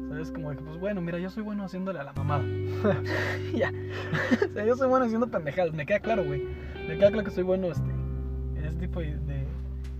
¿Sabes? 0.09 0.31
Como 0.31 0.49
de 0.49 0.57
que, 0.57 0.63
pues 0.63 0.77
bueno, 0.79 1.01
mira, 1.01 1.19
yo 1.19 1.29
soy 1.29 1.43
bueno 1.43 1.63
haciéndole 1.63 1.99
a 1.99 2.03
la 2.03 2.13
mamada. 2.13 2.43
ya. 3.53 3.71
o 4.49 4.53
sea, 4.53 4.65
yo 4.65 4.75
soy 4.75 4.89
bueno 4.89 5.05
haciendo 5.05 5.27
pendejadas. 5.27 5.73
Me 5.73 5.85
queda 5.85 5.99
claro, 5.99 6.23
güey. 6.25 6.43
Me 6.87 6.97
queda 6.97 7.09
claro 7.09 7.23
que 7.23 7.31
soy 7.31 7.43
bueno 7.43 7.67
este, 7.67 7.89
en 7.91 8.65
ese 8.65 8.77
tipo 8.77 8.99
de, 9.01 9.17
de- 9.19 9.36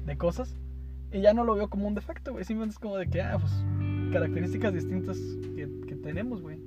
de 0.07 0.17
cosas. 0.17 0.57
Y 1.11 1.21
ya 1.21 1.33
no 1.33 1.43
lo 1.43 1.55
veo 1.55 1.69
como 1.69 1.87
un 1.87 1.93
defecto, 1.93 2.31
güey. 2.31 2.43
Simplemente 2.43 2.73
es 2.73 2.79
como 2.79 2.97
de 2.97 3.07
que, 3.07 3.21
ah, 3.21 3.37
pues, 3.39 3.53
características 4.11 4.73
distintas 4.73 5.17
que, 5.55 5.69
que 5.87 5.95
tenemos, 5.95 6.41
güey. 6.41 6.59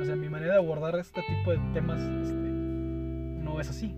O 0.00 0.04
sea, 0.04 0.16
mi 0.16 0.28
manera 0.28 0.54
de 0.54 0.58
abordar 0.60 0.96
este 0.96 1.20
tipo 1.22 1.50
de 1.50 1.58
temas 1.74 2.00
este, 2.00 2.34
no 2.34 3.60
es 3.60 3.68
así. 3.68 3.94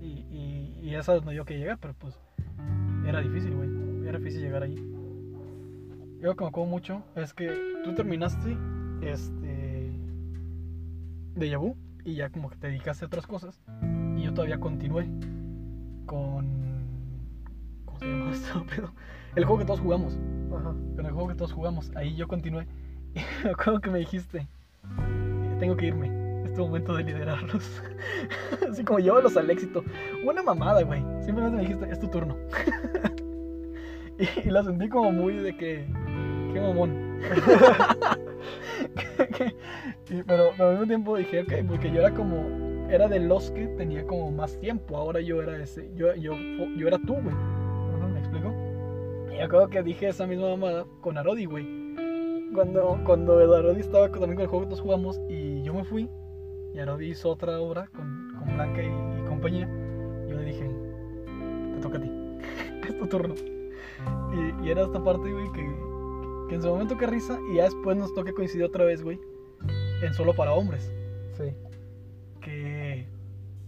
Y, 0.00 0.26
y, 0.30 0.80
y 0.82 0.94
es 0.94 1.06
donde 1.06 1.34
yo 1.34 1.44
quería 1.44 1.62
llegar, 1.62 1.78
pero 1.80 1.94
pues 1.94 2.18
era 3.06 3.20
difícil, 3.20 3.54
güey. 3.54 4.08
Era 4.08 4.18
difícil 4.18 4.42
llegar 4.42 4.64
ahí. 4.64 4.74
Yo 6.20 6.28
lo 6.28 6.36
que 6.36 6.44
me 6.44 6.48
acuerdo 6.48 6.70
mucho 6.70 7.02
es 7.14 7.32
que 7.34 7.52
tú 7.84 7.94
terminaste 7.94 8.56
este 9.02 9.92
de 11.34 11.48
Yabu 11.48 11.76
y 12.04 12.14
ya 12.14 12.30
como 12.30 12.48
que 12.48 12.56
te 12.56 12.68
dedicaste 12.68 13.04
a 13.04 13.08
otras 13.08 13.26
cosas 13.26 13.60
y 14.16 14.22
yo 14.22 14.32
todavía 14.32 14.60
continué 14.60 15.08
con 16.06 16.46
¿cómo 16.46 16.63
se 18.04 18.10
llama 18.10 18.30
esto? 18.32 18.66
pedo? 18.76 18.92
El 19.36 19.44
juego 19.44 19.58
que 19.58 19.64
todos 19.66 19.80
jugamos 19.80 20.18
Ajá. 20.54 20.74
con 20.96 21.06
el 21.06 21.12
juego 21.12 21.28
que 21.28 21.34
todos 21.34 21.52
jugamos. 21.52 21.90
Ahí 21.96 22.14
yo 22.16 22.28
continué. 22.28 22.66
Y 23.14 23.20
me 23.44 23.50
acuerdo 23.50 23.80
que 23.80 23.90
me 23.90 24.00
dijiste, 24.00 24.46
tengo 25.60 25.76
que 25.76 25.86
irme. 25.86 26.10
Es 26.44 26.52
tu 26.54 26.62
momento 26.66 26.94
de 26.96 27.04
liderarlos. 27.04 27.80
Así 28.70 28.82
como 28.84 28.98
llévalos 28.98 29.36
al 29.36 29.48
éxito. 29.50 29.84
Una 30.26 30.42
mamada, 30.42 30.82
güey. 30.82 31.00
Simplemente 31.24 31.56
me 31.56 31.62
dijiste, 31.62 31.88
es 31.92 31.98
tu 32.00 32.08
turno. 32.08 32.36
y, 34.18 34.48
y 34.48 34.50
la 34.50 34.62
sentí 34.64 34.88
como 34.88 35.12
muy 35.12 35.34
de 35.36 35.56
que, 35.56 35.86
qué 36.52 36.60
mamón. 36.60 37.18
Que- 39.16 39.28
que- 39.28 39.54
y- 40.14 40.22
pero, 40.24 40.50
pero 40.56 40.64
al 40.68 40.70
mismo 40.72 40.86
tiempo 40.86 41.16
dije, 41.16 41.42
ok, 41.42 41.52
porque 41.68 41.90
yo 41.90 42.00
era 42.00 42.12
como, 42.12 42.88
era 42.90 43.08
de 43.08 43.20
los 43.20 43.50
que 43.52 43.66
tenía 43.68 44.04
como 44.06 44.30
más 44.32 44.58
tiempo. 44.60 44.96
Ahora 44.96 45.20
yo 45.20 45.40
era 45.42 45.56
ese, 45.62 45.90
yo, 45.94 46.14
yo, 46.16 46.34
yo 46.76 46.88
era 46.88 46.98
tú, 46.98 47.14
güey. 47.14 47.34
¿Me 49.36 49.42
acuerdo 49.42 49.68
que 49.68 49.82
dije 49.82 50.08
esa 50.08 50.26
misma 50.26 50.48
mamada 50.50 50.86
con 51.00 51.18
Arodi, 51.18 51.44
güey. 51.44 51.66
Cuando, 52.54 53.00
cuando 53.04 53.40
el 53.40 53.52
Arodi 53.52 53.80
estaba 53.80 54.08
con- 54.08 54.20
también 54.20 54.36
con 54.36 54.42
el 54.42 54.48
juego 54.48 54.64
que 54.64 54.68
todos 54.70 54.80
jugamos 54.80 55.20
y 55.28 55.62
yo 55.62 55.74
me 55.74 55.84
fui, 55.84 56.08
y 56.74 56.78
Arobi 56.78 57.10
hizo 57.10 57.30
otra 57.30 57.58
obra 57.60 57.88
con, 57.94 58.32
con 58.38 58.54
Blanca 58.54 58.82
y, 58.82 58.86
y 58.86 59.24
compañía. 59.26 59.68
Yo 60.28 60.36
le 60.36 60.44
dije, 60.44 60.70
te 61.74 61.80
toca 61.80 61.98
a 61.98 62.00
ti, 62.00 62.10
es 62.88 62.98
tu 62.98 63.06
turno. 63.06 63.34
Y, 64.32 64.66
y 64.66 64.70
era 64.70 64.82
esta 64.84 65.02
parte, 65.02 65.30
güey, 65.32 65.50
que, 65.52 65.66
que 66.48 66.54
en 66.54 66.62
su 66.62 66.68
momento 66.68 66.96
que 66.96 67.06
risa 67.06 67.38
y 67.50 67.56
ya 67.56 67.64
después 67.64 67.96
nos 67.96 68.14
toca 68.14 68.32
coincidir 68.32 68.64
otra 68.64 68.84
vez, 68.84 69.02
güey, 69.02 69.18
en 70.02 70.14
solo 70.14 70.32
para 70.34 70.52
hombres. 70.52 70.92
Sí. 71.36 71.52
Que, 72.40 73.06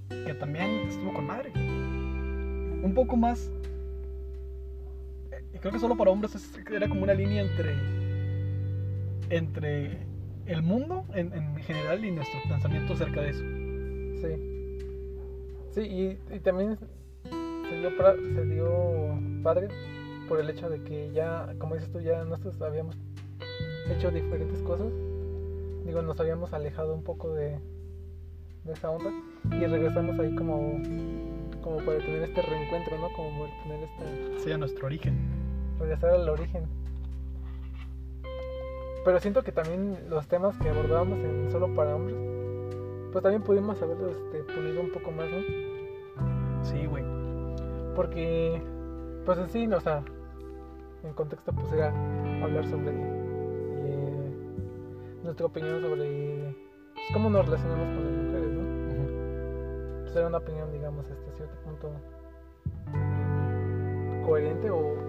que 0.08 0.34
también 0.34 0.86
estuvo 0.88 1.12
con 1.12 1.26
madre. 1.26 1.50
Un 1.56 2.92
poco 2.94 3.16
más. 3.16 3.50
Creo 5.66 5.72
que 5.74 5.80
solo 5.80 5.96
para 5.96 6.12
hombres 6.12 6.32
es- 6.36 6.60
era 6.72 6.88
como 6.88 7.02
una 7.02 7.12
línea 7.12 7.42
entre. 7.42 7.74
Entre 9.30 9.98
el 10.46 10.62
mundo 10.62 11.04
en, 11.12 11.32
en 11.32 11.56
general 11.56 12.04
y 12.04 12.12
nuestro 12.12 12.38
pensamiento 12.48 12.92
acerca 12.92 13.20
de 13.20 13.30
eso. 13.30 13.42
Sí. 14.20 15.72
Sí, 15.72 15.80
y, 15.80 16.34
y 16.36 16.38
también 16.38 16.78
se 17.68 17.80
dio, 17.80 17.90
pra- 17.98 18.14
se 18.36 18.44
dio 18.46 19.42
padre 19.42 19.66
por 20.28 20.38
el 20.38 20.48
hecho 20.50 20.70
de 20.70 20.84
que 20.84 21.10
ya, 21.12 21.52
como 21.58 21.74
dices 21.74 21.90
tú, 21.90 22.00
ya 22.00 22.22
nosotros 22.22 22.62
habíamos 22.62 22.96
hecho 23.90 24.12
diferentes 24.12 24.62
cosas. 24.62 24.86
Digo, 25.84 26.00
nos 26.00 26.20
habíamos 26.20 26.52
alejado 26.52 26.94
un 26.94 27.02
poco 27.02 27.34
de, 27.34 27.58
de 28.62 28.72
esa 28.72 28.88
onda 28.90 29.10
y 29.50 29.66
regresamos 29.66 30.16
ahí 30.20 30.32
como, 30.36 30.80
como 31.60 31.78
para 31.78 31.98
tener 31.98 32.22
este 32.22 32.40
reencuentro, 32.42 32.96
¿no? 32.98 33.08
Como 33.16 33.30
para 33.40 33.62
tener 33.64 33.82
este, 33.82 34.44
Sea 34.44 34.58
nuestro 34.58 34.86
origen. 34.86 35.44
Regresar 35.78 36.10
al 36.10 36.28
origen. 36.28 36.64
Pero 39.04 39.20
siento 39.20 39.42
que 39.42 39.52
también 39.52 40.10
los 40.10 40.26
temas 40.26 40.56
que 40.58 40.68
abordábamos 40.68 41.18
en 41.20 41.50
Solo 41.50 41.72
para 41.74 41.94
Hombres, 41.94 42.16
pues 43.12 43.22
también 43.22 43.42
pudimos 43.42 43.80
haberlos 43.80 44.16
este, 44.16 44.52
pulido 44.52 44.80
un 44.80 44.90
poco 44.90 45.10
más, 45.12 45.26
¿no? 45.30 46.64
Sí, 46.64 46.86
güey. 46.86 47.04
Porque, 47.94 48.60
pues 49.24 49.38
en 49.38 49.48
sí, 49.48 49.66
o 49.72 49.80
sea, 49.80 50.02
en 51.04 51.12
contexto, 51.14 51.52
pues 51.52 51.72
era 51.72 51.88
hablar 52.42 52.66
sobre 52.66 52.90
eh, 52.90 54.30
nuestra 55.22 55.46
opinión 55.46 55.80
sobre 55.80 56.54
pues, 56.94 57.06
cómo 57.12 57.30
nos 57.30 57.46
relacionamos 57.46 57.86
con 57.86 58.04
las 58.04 58.24
mujeres, 58.24 58.50
¿no? 58.50 58.60
Ujú. 58.90 60.02
Pues 60.02 60.16
era 60.16 60.26
una 60.26 60.38
opinión, 60.38 60.72
digamos, 60.72 61.08
hasta 61.08 61.32
cierto 61.36 61.54
punto 61.64 61.90
coherente 64.26 64.68
o, 64.70 64.78
o 64.78 65.05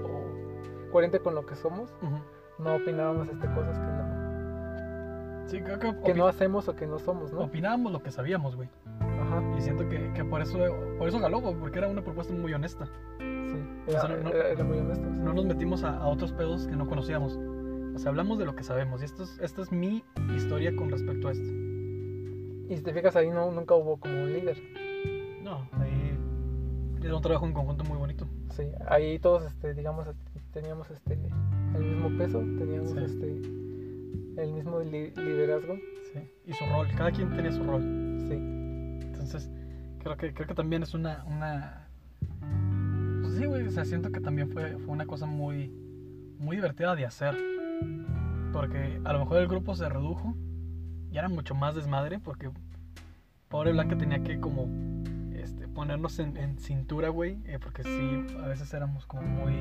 coherente 0.89 1.19
con 1.19 1.35
lo 1.35 1.45
que 1.45 1.55
somos. 1.55 1.93
Ujú. 2.01 2.17
No 2.63 2.75
opinábamos 2.75 3.27
este, 3.29 3.47
cosas 3.53 3.77
que 3.77 3.85
no, 3.85 4.27
Sí, 5.47 5.61
creo 5.61 5.79
que, 5.79 5.95
que 6.03 6.13
no 6.13 6.27
hacemos 6.27 6.67
o 6.67 6.75
que 6.75 6.85
no 6.87 6.99
somos, 6.99 7.31
¿no? 7.31 7.39
opinábamos 7.41 7.91
lo 7.93 8.01
que 8.03 8.11
sabíamos, 8.11 8.55
güey. 8.57 8.67
Ajá, 8.99 9.41
Y 9.57 9.61
siento 9.61 9.87
que, 9.87 10.11
que 10.13 10.25
por 10.25 10.41
eso 10.41 10.57
por 10.97 11.07
eso 11.07 11.19
galó, 11.19 11.41
porque 11.57 11.79
era 11.79 11.87
una 11.87 12.01
propuesta 12.03 12.33
muy 12.33 12.53
honesta. 12.53 12.85
sí. 13.19 13.23
O 13.87 13.91
sea, 13.91 14.01
Era, 14.05 14.17
no- 14.23 14.29
era- 14.29 14.49
era 14.49 14.63
muy 14.65 14.77
honesto. 14.79 15.05
sí. 15.13 15.21
No 15.21 15.33
nos 15.33 15.45
metimos 15.45 15.83
a, 15.83 15.97
a 15.99 16.07
otros 16.07 16.33
pedos 16.33 16.67
que 16.67 16.75
no 16.75 16.85
conocíamos. 16.87 17.37
O 17.95 17.97
sea, 17.99 18.09
hablamos 18.09 18.37
de 18.39 18.45
lo 18.45 18.55
que 18.55 18.63
sabemos. 18.63 19.01
Y 19.01 19.05
esto 19.05 19.23
es, 19.23 19.39
esta 19.39 19.61
es 19.61 19.71
mi 19.71 20.03
historia 20.35 20.75
con 20.75 20.89
respecto 20.91 21.29
a 21.29 21.31
esto. 21.31 21.45
Y 22.69 22.75
si 22.75 22.83
te 22.83 22.93
fijas 22.93 23.15
ahí, 23.15 23.29
no, 23.29 23.49
nunca 23.51 23.73
hubo 23.75 23.97
como 23.97 24.13
un 24.23 24.33
líder. 24.33 24.57
No, 25.41 25.67
ahí 25.79 26.19
era 27.01 27.15
un 27.15 27.21
trabajo 27.21 27.45
en 27.45 27.53
conjunto 27.53 27.85
muy 27.85 27.97
bonito. 27.97 28.27
Sí, 28.49 28.63
ahí 28.87 29.17
todos, 29.19 29.43
este, 29.45 29.73
digamos, 29.73 30.07
teníamos 30.53 30.89
este, 30.91 31.13
el 31.75 31.83
mismo 31.83 32.17
peso, 32.17 32.39
teníamos 32.39 32.91
Sí. 32.91 32.97
este, 32.99 33.41
el 34.41 34.51
mismo 34.53 34.79
li- 34.81 35.11
liderazgo. 35.15 35.75
Sí. 36.13 36.19
Y 36.45 36.53
su 36.53 36.65
rol, 36.65 36.87
cada 36.95 37.11
quien 37.11 37.29
tenía 37.35 37.51
su 37.51 37.63
rol. 37.63 37.81
Sí, 38.27 38.33
Entonces, 38.33 39.49
creo 39.99 40.15
que, 40.17 40.33
creo 40.33 40.47
que 40.47 40.55
también 40.55 40.83
es 40.83 40.93
una. 40.93 41.23
una... 41.25 41.87
Pues 43.21 43.33
sí, 43.35 43.45
güey. 43.45 43.67
O 43.67 43.71
sea, 43.71 43.83
siento 43.85 44.11
que 44.11 44.19
también 44.21 44.49
fue, 44.49 44.77
fue 44.77 44.93
una 44.93 45.05
cosa 45.05 45.25
muy, 45.25 45.69
muy 46.39 46.55
divertida 46.55 46.95
de 46.95 47.05
hacer. 47.05 47.35
Porque 48.53 48.99
a 49.03 49.13
lo 49.13 49.19
mejor 49.19 49.37
el 49.37 49.47
grupo 49.47 49.75
se 49.75 49.87
redujo 49.89 50.35
y 51.11 51.17
era 51.17 51.27
mucho 51.29 51.53
más 51.55 51.75
desmadre. 51.75 52.19
Porque 52.19 52.49
pobre 53.49 53.71
Blanca 53.73 53.97
tenía 53.97 54.23
que, 54.23 54.39
como, 54.39 54.67
este, 55.33 55.67
ponernos 55.67 56.19
en, 56.19 56.37
en 56.37 56.57
cintura, 56.57 57.09
güey. 57.09 57.37
eh, 57.45 57.59
porque 57.61 57.83
sí, 57.83 58.25
a 58.41 58.47
veces 58.47 58.73
éramos 58.73 59.05
como 59.05 59.23
muy 59.23 59.53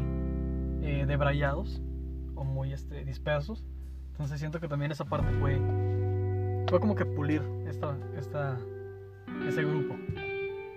eh, 0.86 1.04
debrayados 1.06 1.82
o 2.34 2.44
muy 2.44 2.72
este, 2.72 3.04
dispersos. 3.04 3.64
Entonces, 4.12 4.38
siento 4.38 4.60
que 4.60 4.68
también 4.68 4.92
esa 4.92 5.04
parte 5.04 5.30
fue. 5.40 5.58
Fue 6.68 6.80
como 6.80 6.94
que 6.96 7.04
pulir 7.04 7.42
esta, 7.68 7.96
esta, 8.16 8.56
ese 9.46 9.62
grupo. 9.62 9.94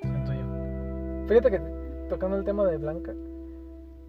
Siento 0.02 0.34
yo. 0.34 1.26
Fíjate 1.28 1.52
que 1.52 1.60
tocando 2.10 2.38
el 2.38 2.44
tema 2.44 2.66
de 2.66 2.78
Blanca, 2.78 3.14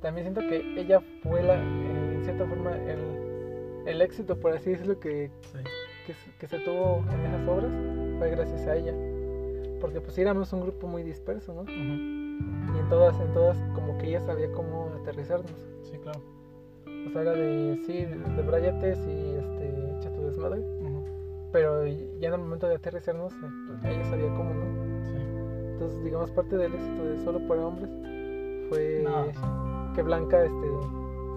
también 0.03 0.25
siento 0.27 0.41
que 0.41 0.81
ella 0.81 1.01
fue 1.23 1.43
la, 1.43 1.55
en 1.55 2.21
cierta 2.25 2.47
forma 2.47 2.77
el, 2.77 3.85
el 3.87 4.03
éxito, 4.03 4.39
por 4.39 4.53
así 4.53 4.71
decirlo, 4.71 4.99
que, 5.01 5.31
Sí. 5.41 5.59
que, 6.07 6.13
se- 6.15 6.31
que 6.39 6.47
se 6.49 6.59
tuvo 6.61 7.05
en 7.13 7.21
esas 7.21 7.49
obras, 7.49 7.71
fue 8.19 8.31
gracias 8.31 8.67
a 8.67 8.77
ella. 8.77 8.95
Porque 9.81 10.01
pues 10.03 10.19
éramos 10.19 10.53
un 10.53 10.61
grupo 10.63 10.87
muy 10.87 11.03
disperso, 11.03 11.55
¿no? 11.55 11.65
Y 12.75 12.79
en 12.79 12.89
todas, 12.89 13.18
en 13.21 13.33
todas 13.33 13.59
como 13.75 13.99
que 13.99 14.09
ella 14.09 14.21
sabía 14.21 14.51
cómo 14.53 14.91
aterrizarnos. 15.01 15.53
Sí, 15.83 15.99
claro. 15.99 16.21
O 17.07 17.11
sea, 17.11 17.23
era 17.23 17.33
de, 17.33 17.81
sí, 17.87 18.05
debráyate, 18.37 18.95
sí, 18.97 19.35
este, 19.39 19.97
echa 19.99 20.12
tu 20.12 20.27
desmadre. 20.27 20.62
Pero 21.53 21.85
ya 21.87 22.29
en 22.29 22.35
el 22.35 22.41
momento 22.41 22.68
de 22.68 22.77
aterrizarnos, 22.77 23.33
eh, 23.33 23.91
ella 23.91 24.05
sabía 24.05 24.29
cómo, 24.35 24.55
¿no? 24.55 25.05
Sí. 25.05 25.16
Entonces, 25.73 26.05
digamos, 26.05 26.31
parte 26.31 26.57
del 26.57 26.75
éxito 26.75 27.05
de 27.05 27.18
Solo 27.25 27.41
para 27.49 27.66
Hombres 27.66 27.91
fue 28.68 29.03
No, 29.03 29.93
que 29.95 30.03
Blanca 30.03 30.45
este, 30.45 30.66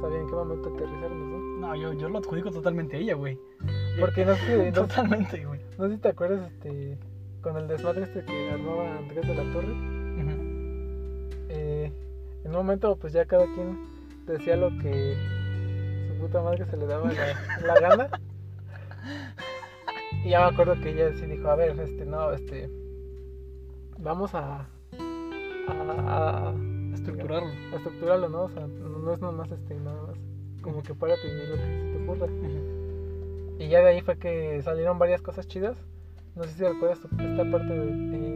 sabía 0.02 0.20
en 0.20 0.28
qué 0.28 0.36
momento 0.36 0.70
aterrizarnos, 0.70 1.28
¿no? 1.28 1.68
No, 1.68 1.76
yo, 1.76 1.94
yo 1.94 2.10
lo 2.10 2.20
adjudico 2.20 2.52
totalmente 2.52 2.98
a 2.98 3.00
ella, 3.00 3.16
güey. 3.16 3.40
Porque 4.00 4.26
no 4.26 4.36
sé, 4.36 4.72
no, 4.76 4.82
Totalmente, 4.82 5.46
güey. 5.46 5.62
no 5.80 5.88
sé 5.88 5.96
si 5.96 6.02
te 6.02 6.10
acuerdas 6.10 6.52
este, 6.52 6.98
con 7.42 7.58
el 7.58 7.68
desmadre 7.68 8.04
este 8.04 8.24
que 8.26 8.52
armaba 8.52 8.98
Andrés 8.98 9.28
de 9.28 9.36
la 9.36 9.52
Torre. 9.52 10.03
En 12.44 12.52
un 12.52 12.58
momento, 12.58 12.96
pues 12.98 13.14
ya 13.14 13.26
cada 13.26 13.46
quien 13.46 13.78
decía 14.28 14.56
lo 14.58 14.70
que 14.82 15.16
su 16.08 16.20
puta 16.22 16.42
madre 16.42 16.66
se 16.66 16.78
le 16.78 16.86
daba 16.86 17.12
la, 17.12 17.66
la 17.66 17.80
gana. 17.80 18.08
Y 20.26 20.30
ya 20.30 20.40
me 20.40 20.54
acuerdo 20.54 20.80
que 20.82 20.90
ella 20.92 21.14
sí 21.20 21.26
dijo, 21.26 21.50
a 21.50 21.56
ver, 21.56 21.78
este, 21.80 22.06
no, 22.06 22.32
este, 22.32 22.70
vamos 23.98 24.34
a, 24.36 24.68
a, 25.68 25.72
a- 26.50 26.54
Estructurarlo. 26.94 27.50
a 27.74 27.76
estructurarlo, 27.76 28.30
¿no? 28.30 28.44
O 28.44 28.50
sea, 28.50 28.66
no, 28.68 28.90
no 29.00 29.14
es 29.14 29.20
nomás 29.20 29.52
este, 29.52 29.76
nada 29.76 30.02
más 30.04 30.18
como 30.62 30.82
que 30.82 30.94
párate 30.96 31.28
y 31.28 31.48
lo 31.48 31.56
que 31.56 31.62
se 31.62 31.98
te 31.98 32.04
ocurra. 32.04 32.28
Y 33.60 33.68
ya 33.68 33.80
de 33.82 33.88
ahí 33.90 34.02
fue 34.02 34.18
que 34.18 34.62
salieron 34.64 34.98
varias 35.00 35.22
cosas 35.22 35.48
chidas. 35.48 35.78
No 36.36 36.44
sé 36.46 36.52
si 36.52 36.64
recuerdas 36.64 37.00
esta 37.00 37.52
parte 37.52 37.74
de- 37.74 37.86
de, 38.18 38.33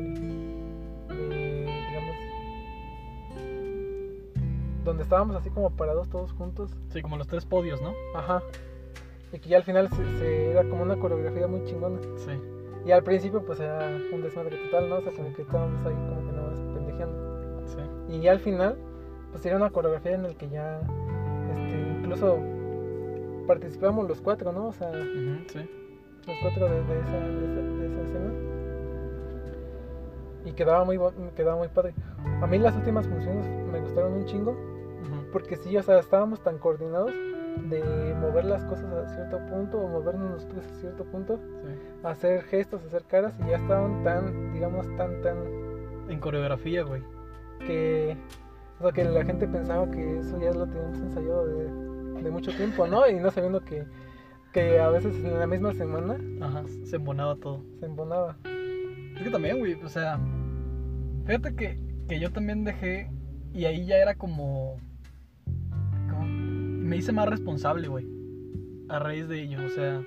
donde 4.87 5.03
estábamos 5.03 5.35
así 5.35 5.49
como 5.49 5.69
parados 5.71 6.09
todos 6.09 6.31
juntos. 6.33 6.71
Sí, 6.89 7.01
como 7.01 7.17
los 7.17 7.27
tres 7.27 7.45
podios, 7.45 7.81
¿no? 7.81 7.93
Ajá. 8.15 8.41
Y 9.33 9.39
que 9.39 9.49
ya 9.49 9.57
al 9.57 9.63
final 9.63 9.89
se, 9.89 9.95
se- 10.17 10.51
era 10.51 10.63
como 10.67 10.81
una 10.83 10.97
coreografía 10.97 11.47
muy 11.47 11.63
chingona. 11.65 11.99
Sí. 12.17 12.31
Y 12.85 12.91
al 12.91 13.03
principio 13.03 13.45
pues 13.45 13.59
era 13.59 13.89
un 14.13 14.21
desmadre 14.21 14.57
total, 14.65 14.89
¿no? 14.89 14.95
O 14.97 15.01
sea, 15.01 15.11
como 15.11 15.33
que 15.33 15.41
estábamos 15.41 15.85
ahí 15.85 15.93
como 15.93 16.25
que 16.25 16.31
nada 16.35 16.49
más 16.49 16.59
pendejeando. 16.73 17.61
Sí. 17.67 18.13
Y 18.15 18.21
ya 18.21 18.31
al 18.31 18.39
final 18.39 18.77
pues 19.31 19.45
era 19.45 19.57
una 19.57 19.69
coreografía 19.69 20.13
en 20.15 20.23
la 20.23 20.33
que 20.33 20.49
ya 20.49 20.79
este, 21.51 21.99
incluso 21.99 22.39
participamos 23.45 24.07
los 24.07 24.21
cuatro, 24.21 24.51
¿no? 24.53 24.67
O 24.67 24.73
sea, 24.73 24.89
Ujú, 24.89 25.43
Sí. 25.51 25.59
los 26.27 26.35
cuatro 26.41 26.65
de, 26.69 26.81
de 26.83 26.99
esa, 27.01 27.11
de, 27.19 27.45
esa, 27.45 27.61
de 27.61 27.87
esa 27.87 28.01
escena. 28.03 28.31
Y 30.45 30.53
quedaba 30.53 30.85
muy, 30.85 30.97
quedaba 31.35 31.57
muy 31.57 31.67
padre. 31.67 31.93
A 32.41 32.47
mí 32.47 32.57
las 32.57 32.75
últimas 32.75 33.05
funciones 33.07 33.45
me 33.69 33.81
gustaron 33.81 34.13
un 34.13 34.25
chingo. 34.25 34.55
Porque 35.31 35.55
sí, 35.57 35.75
o 35.77 35.83
sea, 35.83 35.99
estábamos 35.99 36.41
tan 36.41 36.57
coordinados 36.57 37.11
de 37.69 38.15
mover 38.21 38.45
las 38.45 38.63
cosas 38.65 38.85
a 38.93 39.07
cierto 39.15 39.39
punto 39.47 39.79
o 39.79 39.87
movernos 39.87 40.29
nosotros 40.31 40.65
a 40.65 40.75
cierto 40.75 41.03
punto, 41.05 41.37
Sí. 41.63 41.73
hacer 42.03 42.43
gestos, 42.43 42.83
hacer 42.85 43.03
caras 43.05 43.33
y 43.45 43.49
ya 43.49 43.57
estaban 43.57 44.03
tan, 44.03 44.53
digamos, 44.53 44.85
tan, 44.95 45.21
tan 45.21 45.37
En 46.09 46.19
coreografía, 46.19 46.83
güey. 46.83 47.01
que, 47.65 48.15
o 48.79 48.83
sea, 48.83 48.91
que 48.91 49.03
la 49.05 49.25
gente 49.25 49.47
pensaba 49.47 49.89
que 49.89 50.19
eso 50.19 50.39
ya 50.39 50.51
lo 50.51 50.67
teníamos 50.67 50.99
ensayado 50.99 51.47
de, 51.47 52.21
de 52.23 52.31
mucho 52.31 52.51
tiempo, 52.55 52.85
¿no? 52.87 53.07
Y 53.09 53.15
no 53.15 53.31
sabiendo 53.31 53.61
que, 53.61 53.83
que 54.53 54.79
a 54.79 54.89
veces 54.89 55.15
en 55.23 55.39
la 55.39 55.47
misma 55.47 55.73
semana 55.73 56.17
Ajá. 56.41 56.63
Se 56.85 56.95
embonaba 56.97 57.35
todo. 57.35 57.63
se 57.79 57.85
embonaba. 57.87 58.37
Es 59.15 59.23
que 59.23 59.31
también, 59.31 59.57
güey, 59.59 59.73
o 59.83 59.89
sea, 59.89 60.19
fíjate 61.25 61.55
que, 61.55 61.79
que 62.07 62.19
yo 62.19 62.31
también 62.31 62.63
dejé 62.63 63.09
y 63.53 63.65
ahí 63.65 63.85
ya 63.87 63.97
era 63.97 64.13
como 64.15 64.77
me 66.87 66.97
hice 66.97 67.11
más 67.11 67.27
responsable, 67.27 67.87
güey, 67.87 68.07
a 68.89 68.99
raíz 68.99 69.27
de 69.27 69.43
ello, 69.43 69.59
o 69.65 69.69
sea, 69.69 70.01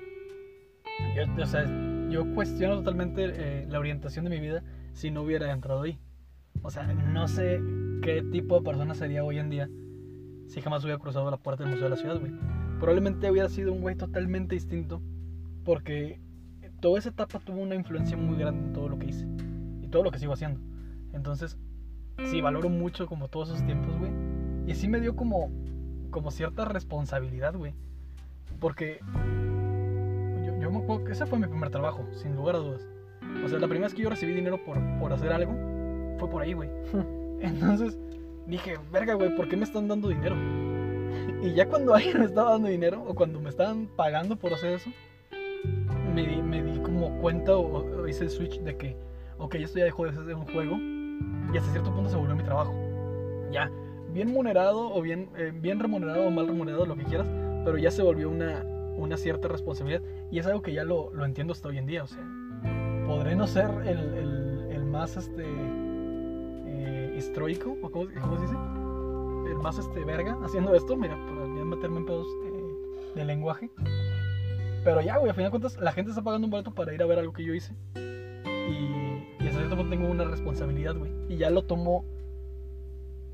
yo, 1.15 1.43
o 1.43 1.47
sea, 1.47 1.65
yo 2.09 2.35
cuestiono 2.35 2.77
totalmente 2.77 3.31
eh, 3.33 3.67
la 3.69 3.79
orientación 3.79 4.25
de 4.25 4.31
mi 4.31 4.41
vida 4.41 4.65
si 4.93 5.11
no 5.11 5.23
hubiera 5.23 5.53
entrado 5.53 5.83
ahí. 5.83 5.99
O 6.63 6.71
sea, 6.71 6.87
no 6.87 7.29
sé 7.29 7.61
qué 8.03 8.23
tipo 8.23 8.59
de 8.59 8.65
persona 8.65 8.95
sería 8.95 9.25
hoy 9.25 9.39
en 9.39 9.51
día 9.51 9.69
si 10.47 10.61
jamás 10.61 10.83
hubiera 10.83 10.99
cruzado 10.99 11.31
la 11.31 11.37
puerta 11.37 11.63
del 11.63 11.73
Museo 11.73 11.85
de 11.85 11.91
la 11.91 11.97
Ciudad, 11.97 12.19
güey. 12.19 12.33
Probablemente 12.79 13.31
hubiera 13.31 13.49
sido 13.49 13.73
un 13.73 13.83
güey 13.83 13.95
totalmente 13.95 14.55
distinto 14.55 15.01
porque 15.65 16.21
toda 16.81 16.99
esa 16.99 17.11
etapa 17.11 17.39
tuvo 17.39 17.61
una 17.61 17.75
influencia 17.75 18.17
muy 18.17 18.37
grande 18.37 18.67
en 18.67 18.73
todo 18.73 18.89
lo 18.89 18.99
que 18.99 19.07
hice 19.07 19.27
y 19.83 19.89
todo 19.89 20.03
lo 20.03 20.11
que 20.11 20.19
sigo 20.19 20.33
haciendo. 20.33 20.61
Entonces, 21.13 21.59
sí, 22.25 22.41
valoro 22.41 22.69
mucho 22.69 23.07
como 23.07 23.29
todos 23.29 23.51
esos 23.51 23.65
tiempos, 23.65 23.97
güey. 23.99 24.11
Y 24.67 24.75
sí 24.75 24.89
me 24.89 25.01
dio 25.01 25.15
como, 25.15 25.51
como 26.11 26.31
cierta 26.31 26.65
responsabilidad, 26.65 27.55
güey. 27.55 27.75
Porque 28.59 29.01
yo, 30.45 30.59
yo 30.61 30.71
me 30.71 30.79
acuerdo 30.79 31.05
que 31.05 31.13
ese 31.13 31.27
fue 31.27 31.39
mi 31.39 31.47
primer 31.47 31.71
trabajo, 31.71 32.05
sin 32.13 32.37
lugar 32.37 32.57
a 32.57 32.59
dudas. 32.59 32.87
O 33.45 33.49
sea, 33.49 33.59
la 33.59 33.69
primera 33.69 33.87
vez 33.87 33.95
que 33.95 34.03
yo 34.03 34.11
recibí 34.11 34.33
dinero 34.35 34.63
por, 34.65 34.79
por 34.99 35.13
hacer 35.13 35.33
algo 35.33 35.55
fue 36.19 36.29
por 36.29 36.43
ahí, 36.43 36.53
güey. 36.53 36.69
Entonces 37.41 37.99
dije, 38.47 38.79
verga, 38.93 39.15
güey, 39.15 39.35
¿por 39.35 39.49
qué 39.49 39.57
me 39.57 39.65
están 39.65 39.89
dando 39.89 40.09
dinero? 40.09 40.37
Y 41.43 41.55
ya 41.55 41.67
cuando 41.67 41.95
alguien 41.95 42.19
me 42.19 42.27
estaba 42.27 42.51
dando 42.51 42.69
dinero 42.69 43.03
o 43.03 43.15
cuando 43.15 43.41
me 43.41 43.49
estaban 43.49 43.89
pagando 43.97 44.37
por 44.37 44.53
hacer 44.53 44.75
eso, 44.75 44.91
me 46.15 46.27
di, 46.27 46.43
me 46.43 46.63
di 46.63 46.79
como 46.81 47.19
cuenta 47.19 47.57
o, 47.57 47.79
o 47.79 48.07
hice 48.07 48.25
el 48.25 48.31
switch 48.31 48.61
de 48.61 48.77
que, 48.77 48.97
ok, 49.39 49.55
esto 49.55 49.79
ya 49.79 49.87
dejó 49.87 50.05
de 50.05 50.13
ser 50.13 50.35
un 50.35 50.45
juego 50.45 50.77
y 51.53 51.57
hasta 51.57 51.73
cierto 51.73 51.95
punto 51.95 52.11
se 52.11 52.17
volvió 52.17 52.37
mi 52.37 52.43
trabajo. 52.43 52.75
Ya, 53.51 53.71
bien 54.13 54.29
remunerado 54.29 54.93
o 54.95 55.03
bien, 55.03 55.31
eh, 55.37 55.53
bien 55.55 55.81
remunerado 55.81 56.27
o 56.27 56.31
mal 56.31 56.47
remunerado, 56.47 56.87
lo 56.87 56.97
que 56.97 57.05
quieras, 57.05 57.29
pero 57.65 57.79
ya 57.79 57.91
se 57.91 58.03
volvió 58.03 58.29
una, 58.31 58.65
una 58.97 59.17
cierta 59.17 59.49
responsabilidad 59.49 60.03
y 60.31 60.39
es 60.39 60.47
algo 60.47 60.63
que 60.63 60.73
ya 60.73 60.85
lo, 60.85 61.13
lo 61.13 61.25
entiendo 61.25 61.53
hasta 61.53 61.69
hoy 61.69 61.79
en 61.79 61.87
día. 61.87 62.05
O 62.05 62.07
sea, 62.07 62.23
podré 63.07 63.35
no 63.37 63.47
ser 63.47 63.71
el, 63.87 63.99
el, 64.15 64.69
el 64.71 64.85
más 64.85 65.17
este, 65.17 65.45
eh, 66.67 67.15
histórico, 67.17 67.77
o 67.83 67.91
cómo, 67.91 68.09
cómo 68.21 68.37
se 68.37 68.43
dice, 68.43 68.57
el 69.51 69.59
más 69.59 69.79
este, 69.79 70.05
verga 70.05 70.39
haciendo 70.45 70.75
esto, 70.75 70.97
mira, 70.97 71.17
para 71.17 71.47
meterme 71.47 71.99
en 71.99 72.07
pedos 72.07 72.27
eh, 72.45 73.11
de 73.17 73.25
lenguaje. 73.25 73.71
Pero 74.85 75.03
ya, 75.03 75.19
güey, 75.19 75.31
a 75.31 75.35
fin 75.35 75.45
de 75.45 75.51
cuentas, 75.51 75.79
la 75.79 75.93
gente 75.93 76.11
está 76.11 76.23
pagando 76.23 76.47
un 76.47 76.51
boleto 76.51 76.73
para 76.73 76.95
ir 76.95 77.03
a 77.03 77.07
ver 77.07 77.19
algo 77.19 77.33
que 77.33 77.45
yo 77.45 77.53
hice. 77.53 77.75
Y, 77.97 79.43
y 79.43 79.47
hasta 79.47 79.59
cierto 79.59 79.89
tengo 79.89 80.09
una 80.09 80.25
responsabilidad, 80.25 80.97
güey. 80.97 81.13
Y 81.29 81.37
ya 81.37 81.51
lo 81.51 81.63
tomo. 81.63 82.05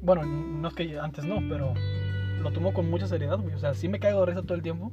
Bueno, 0.07 0.25
no 0.25 0.69
es 0.69 0.75
que 0.75 0.99
antes 0.99 1.25
no, 1.25 1.41
pero 1.49 1.75
lo 2.41 2.53
tomo 2.53 2.73
con 2.73 2.89
mucha 2.89 3.07
seriedad, 3.09 3.39
güey. 3.41 3.55
O 3.55 3.59
sea, 3.59 3.75
sí 3.75 3.89
me 3.89 3.99
caigo 3.99 4.21
de 4.21 4.27
risa 4.27 4.43
todo 4.43 4.55
el 4.55 4.63
tiempo. 4.63 4.93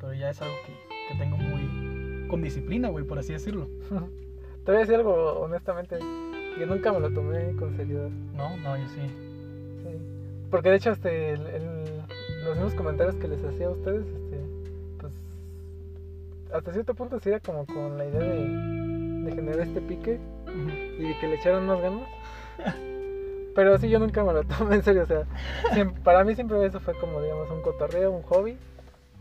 Pero 0.00 0.14
ya 0.14 0.30
es 0.30 0.40
algo 0.40 0.54
que, 0.66 0.72
que 1.12 1.18
tengo 1.22 1.36
muy. 1.36 2.26
con 2.28 2.40
disciplina, 2.42 2.88
güey, 2.88 3.04
por 3.04 3.18
así 3.18 3.34
decirlo. 3.34 3.68
Te 4.64 4.70
voy 4.72 4.76
a 4.76 4.80
decir 4.80 4.94
algo 4.94 5.40
honestamente, 5.40 5.98
que 6.56 6.64
nunca 6.66 6.90
me 6.90 7.00
lo 7.00 7.12
tomé 7.12 7.54
con 7.56 7.76
seriedad. 7.76 8.08
No, 8.34 8.56
no, 8.56 8.76
yo 8.78 8.88
sí. 8.88 9.00
Sí. 9.82 9.98
Porque 10.50 10.70
de 10.70 10.76
hecho, 10.76 10.90
este, 10.92 11.32
el- 11.32 11.46
el- 11.46 12.02
los 12.46 12.56
mismos 12.56 12.74
comentarios 12.74 13.16
que 13.16 13.28
les 13.28 13.44
hacía 13.44 13.66
a 13.66 13.70
ustedes, 13.70 14.06
este, 14.06 14.40
pues, 15.00 15.12
hasta 16.52 16.72
cierto 16.72 16.94
punto 16.94 17.20
sí 17.20 17.28
era 17.28 17.40
como 17.40 17.66
con 17.66 17.98
la 17.98 18.06
idea 18.06 18.20
de, 18.20 18.48
de 19.24 19.32
generar 19.34 19.60
este 19.60 19.80
pique 19.82 20.18
y 20.98 21.02
de 21.08 21.18
que 21.20 21.28
le 21.28 21.34
echaran 21.36 21.66
más 21.66 21.80
ganas. 21.82 22.08
Pero 23.54 23.78
sí, 23.78 23.88
yo 23.88 23.98
nunca 23.98 24.24
me 24.24 24.32
lo 24.32 24.42
tomé 24.44 24.76
en 24.76 24.82
serio, 24.82 25.02
o 25.02 25.06
sea, 25.06 25.24
para 26.02 26.24
mí 26.24 26.34
siempre 26.34 26.64
eso 26.66 26.80
fue 26.80 26.94
como, 26.98 27.20
digamos, 27.22 27.50
un 27.50 27.62
cotorreo, 27.62 28.10
un 28.10 28.22
hobby. 28.22 28.56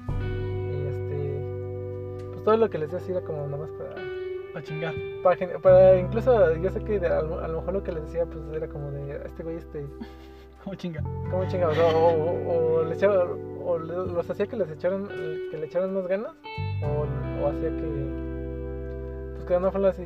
Y 0.10 0.88
este, 0.88 2.28
pues 2.32 2.44
todo 2.44 2.58
lo 2.58 2.70
que 2.70 2.78
les 2.80 2.92
decía 2.92 3.18
era 3.18 3.26
como 3.26 3.46
nada 3.48 3.58
más 3.66 3.70
para, 3.72 4.60
A 4.60 4.64
chingar. 4.64 4.94
para, 5.24 5.60
para 5.60 6.00
incluso, 6.00 6.56
yo 6.56 6.70
sé 6.72 6.84
que 6.84 7.00
de- 7.00 7.08
a, 7.08 7.22
lo 7.22 7.40
a 7.40 7.48
lo 7.48 7.60
mejor 7.60 7.74
lo 7.76 7.84
que 7.84 7.92
les 7.92 8.04
decía, 8.06 8.26
pues 8.26 8.44
era 8.54 8.68
como 8.68 8.90
de, 8.92 9.22
este 9.26 9.44
güey, 9.44 9.58
este, 9.58 9.86
Como 10.64 10.76
chinga. 10.76 11.02
¿Cómo 11.30 11.48
chingados? 11.48 11.78
O, 11.78 12.08
o, 12.08 12.80
o 12.80 12.84
le 12.86 12.96
echaba- 12.96 13.28
o 13.66 13.78
los 13.78 14.30
hacía 14.30 14.48
que 14.48 14.56
les 14.58 14.70
echaran, 14.72 15.08
que 15.08 15.58
le 15.58 15.66
echaran 15.66 15.94
más 15.94 16.08
ganas, 16.08 16.32
o, 16.84 17.44
o 17.46 17.50
hacía 17.50 17.70
que, 17.70 19.32
pues 19.36 19.46
que 19.46 19.54
de 19.54 19.58
una 19.60 19.72
forma 19.72 19.90
así 19.90 20.04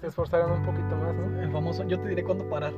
se 0.00 0.06
esforzaran 0.06 0.50
un 0.52 0.64
poquito 0.64 0.96
más, 0.96 1.14
¿no? 1.14 1.42
El 1.42 1.50
famoso, 1.50 1.84
yo 1.86 1.98
te 2.00 2.08
diré 2.08 2.22
cuándo 2.22 2.48
parar. 2.48 2.72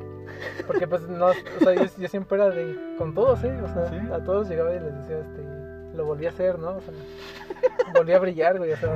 Porque 0.66 0.86
pues 0.86 1.02
no, 1.08 1.26
o 1.26 1.32
sea, 1.60 1.74
yo, 1.74 1.84
yo 1.98 2.08
siempre 2.08 2.36
era 2.36 2.50
de, 2.50 2.94
con 2.96 3.14
todos, 3.14 3.42
¿eh? 3.44 3.60
O 3.62 3.68
sea, 3.68 3.86
¿Sí? 3.88 3.96
a 4.12 4.24
todos 4.24 4.48
llegaba 4.48 4.74
y 4.74 4.80
les 4.80 4.94
decía, 4.94 5.18
este, 5.18 5.42
lo 5.94 6.04
volví 6.04 6.26
a 6.26 6.30
hacer, 6.30 6.58
¿no? 6.58 6.76
O 6.76 6.80
sea, 6.80 6.94
volví 7.94 8.12
a 8.12 8.18
brillar, 8.18 8.58
güey, 8.58 8.72
o 8.72 8.76
sea, 8.76 8.94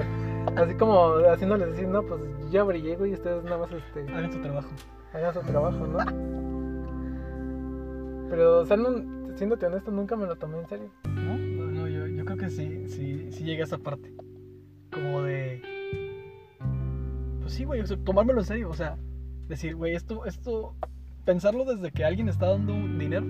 así 0.57 0.75
como 0.75 1.17
haciéndoles 1.29 1.69
decir, 1.69 1.89
no, 1.89 2.03
pues 2.03 2.21
yo 2.21 2.51
ya 2.51 2.63
brillé, 2.63 2.97
güey, 2.97 3.11
y 3.11 3.15
ustedes 3.15 3.45
nada 3.45 3.59
más, 3.59 3.73
este, 3.73 4.01
Hagan 4.11 4.31
tu 4.31 4.41
trabajo. 4.41 4.69
hagan 5.13 5.35
su 5.35 5.41
trabajo, 5.41 5.87
¿no? 5.87 5.99
Pero, 8.31 8.61
o 8.61 8.65
sea, 8.65 8.77
no, 8.77 9.37
siéndote 9.37 9.67
honesto, 9.67 9.91
nunca 9.91 10.17
me 10.17 10.27
lo 10.27 10.37
tomé 10.37 10.59
en 10.59 10.67
serio. 10.67 10.91
¿No? 11.05 11.37
No, 11.37 11.65
no, 11.67 11.89
yo, 11.89 12.07
yo 12.07 12.25
creo 12.25 12.39
que 12.39 12.49
sí, 12.51 12.89
sí, 12.89 13.31
sí 13.31 13.45
llega 13.45 13.65
a 13.65 13.67
esa 13.67 13.79
parte. 13.79 14.13
Como 14.91 15.23
de. 15.23 15.61
Pues 17.45 17.55
sí, 17.55 17.65
güey, 17.65 17.81
o 17.83 17.87
sea, 17.87 17.99
tomármelo 17.99 18.41
en 18.41 18.47
serio. 18.47 18.71
O 18.71 18.75
sea, 18.75 18.97
decir, 19.49 19.77
güey, 19.77 19.95
esto, 19.95 20.25
esto. 20.25 20.75
Pensarlo 21.27 21.65
desde 21.67 21.91
que 21.93 22.05
alguien 22.05 22.29
está 22.31 22.49
dando 22.49 22.73
dinero 22.73 23.27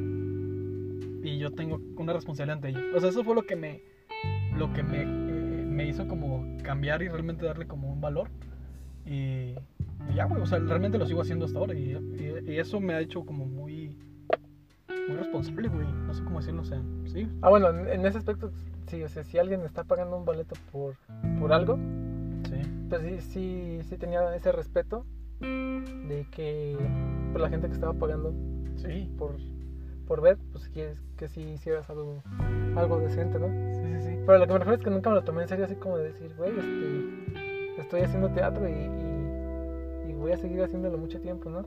y 1.22 1.38
yo 1.38 1.50
tengo 1.52 1.80
una 1.96 2.12
responsabilidad 2.12 2.56
ante 2.56 2.68
ello. 2.68 2.80
O 2.96 3.00
sea, 3.00 3.08
eso 3.10 3.24
fue 3.24 3.34
lo 3.34 3.42
que 3.42 3.56
me. 3.56 3.82
Lo 4.56 4.72
que 4.72 4.84
me, 4.84 5.02
eh, 5.02 5.64
me 5.66 5.88
hizo 5.88 6.06
como 6.06 6.44
cambiar 6.62 7.02
y 7.02 7.08
realmente 7.08 7.44
darle 7.44 7.66
como 7.66 7.92
un 7.92 8.00
valor. 8.00 8.28
Y, 9.04 9.10
y 10.10 10.14
ya, 10.14 10.26
güey, 10.26 10.40
o 10.42 10.46
sea, 10.46 10.60
realmente 10.60 10.96
lo 10.96 11.06
sigo 11.06 11.22
haciendo 11.22 11.44
hasta 11.46 11.58
ahora. 11.58 11.74
Y, 11.74 11.90
y- 11.92 12.52
y 12.52 12.58
eso 12.58 12.78
me 12.80 12.94
ha 12.94 13.00
hecho 13.00 13.24
como 13.24 13.46
muy. 13.46 13.96
Muy 15.08 15.16
responsable, 15.16 15.68
güey. 15.68 15.86
No 16.06 16.14
sé 16.14 16.22
cómo 16.22 16.38
decirlo, 16.38 16.62
o 16.62 16.64
sea, 16.64 16.80
sí. 17.06 17.28
Ah, 17.42 17.50
bueno, 17.50 17.68
en, 17.70 18.06
ese 18.06 18.18
aspecto, 18.18 18.52
sí, 18.86 19.02
o 19.02 19.08
sea, 19.08 19.24
si 19.24 19.38
alguien 19.38 19.60
está 19.62 19.82
pagando 19.84 20.16
un 20.16 20.24
boleto 20.24 20.54
por, 20.72 20.94
por 21.40 21.52
algo. 21.52 21.78
Pues 22.88 23.02
sí, 23.02 23.20
sí, 23.20 23.80
sí 23.88 23.96
tenía 23.98 24.34
ese 24.36 24.52
respeto 24.52 25.04
de 25.40 26.26
que 26.30 26.76
pues, 27.32 27.42
la 27.42 27.48
gente 27.48 27.66
que 27.68 27.74
estaba 27.74 27.92
pagando 27.94 28.32
Sí. 28.76 29.10
por, 29.18 29.36
por 30.06 30.20
ver, 30.20 30.36
pues 30.52 30.68
que, 30.68 30.94
que 31.16 31.28
sí 31.28 31.40
hicieras 31.42 31.88
algo, 31.90 32.22
algo 32.76 32.98
decente, 33.00 33.38
¿no? 33.38 33.48
Sí, 33.74 33.82
sí, 34.02 34.08
sí. 34.10 34.18
Pero 34.26 34.38
lo 34.38 34.46
que 34.46 34.52
me 34.52 34.58
refiero 34.58 34.76
es 34.78 34.82
que 34.84 34.90
nunca 34.90 35.10
me 35.10 35.16
lo 35.16 35.24
tomé 35.24 35.42
en 35.42 35.48
serio, 35.48 35.64
así 35.64 35.76
como 35.76 35.96
de 35.98 36.04
decir, 36.04 36.34
güey, 36.36 36.50
este, 36.58 37.80
estoy 37.80 38.00
haciendo 38.02 38.30
teatro 38.30 38.68
y, 38.68 38.72
y, 38.72 40.10
y 40.10 40.12
voy 40.14 40.32
a 40.32 40.36
seguir 40.36 40.62
haciéndolo 40.62 40.98
mucho 40.98 41.20
tiempo, 41.20 41.50
¿no? 41.50 41.64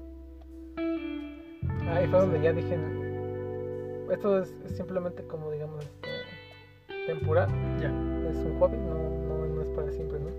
Ahí 1.89 2.07
fue 2.07 2.19
donde 2.19 2.41
ya 2.41 2.51
dije, 2.53 2.77
esto 4.11 4.39
es, 4.39 4.53
es 4.65 4.75
simplemente 4.77 5.23
como, 5.23 5.49
digamos, 5.51 5.83
este, 5.85 7.07
temporal, 7.07 7.47
Ya. 7.79 7.87
es 8.29 8.35
un 8.37 8.59
hobby, 8.59 8.77
no, 8.77 8.93
no, 9.27 9.45
no 9.47 9.61
es 9.61 9.67
para 9.69 9.91
siempre, 9.91 10.19
¿no? 10.19 10.29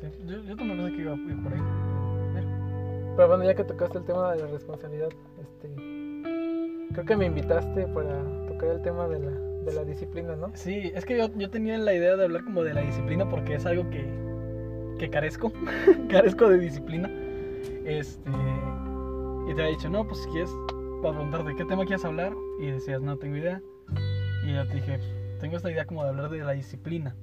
Sí. 0.00 0.08
Yo, 0.26 0.42
yo 0.42 0.56
también 0.56 0.78
pensé 0.78 0.96
que 0.96 1.02
iba 1.02 1.12
a 1.12 1.16
ir 1.16 1.42
por 1.42 1.52
ahí. 1.52 1.60
Pero 3.16 3.28
bueno, 3.28 3.44
ya 3.44 3.54
que 3.54 3.64
tocaste 3.64 3.98
el 3.98 4.04
tema 4.04 4.32
de 4.32 4.40
la 4.40 4.46
responsabilidad, 4.46 5.08
este, 5.42 5.68
creo 6.92 7.04
que 7.04 7.16
me 7.16 7.26
invitaste 7.26 7.86
para 7.88 8.22
tocar 8.46 8.70
el 8.70 8.82
tema 8.82 9.08
de 9.08 9.18
la, 9.18 9.30
de 9.30 9.72
la 9.74 9.84
disciplina, 9.84 10.36
¿no? 10.36 10.50
Sí, 10.54 10.90
es 10.94 11.04
que 11.04 11.18
yo, 11.18 11.28
yo 11.36 11.50
tenía 11.50 11.76
la 11.76 11.92
idea 11.92 12.16
de 12.16 12.24
hablar 12.24 12.44
como 12.44 12.62
de 12.62 12.72
la 12.72 12.80
disciplina 12.80 13.28
porque 13.28 13.56
es 13.56 13.66
algo 13.66 13.88
que, 13.90 14.08
que 14.98 15.10
carezco. 15.10 15.52
carezco 16.08 16.48
de 16.48 16.58
disciplina. 16.58 17.10
Este. 17.84 18.30
Y 19.50 19.54
te 19.54 19.62
había 19.62 19.76
dicho, 19.76 19.90
no, 19.90 20.06
pues 20.06 20.22
si 20.22 20.30
quieres, 20.30 20.50
para 21.02 21.14
preguntarte 21.14 21.56
qué 21.56 21.64
tema 21.64 21.84
quieres 21.84 22.04
hablar. 22.04 22.32
Y 22.60 22.70
decías, 22.70 23.02
no 23.02 23.18
tengo 23.18 23.36
idea. 23.36 23.60
Y 24.46 24.54
yo 24.54 24.66
te 24.66 24.74
dije, 24.74 25.00
tengo 25.40 25.56
esta 25.56 25.70
idea 25.70 25.84
como 25.84 26.04
de 26.04 26.10
hablar 26.10 26.30
de 26.30 26.38
la 26.38 26.52
disciplina. 26.52 27.16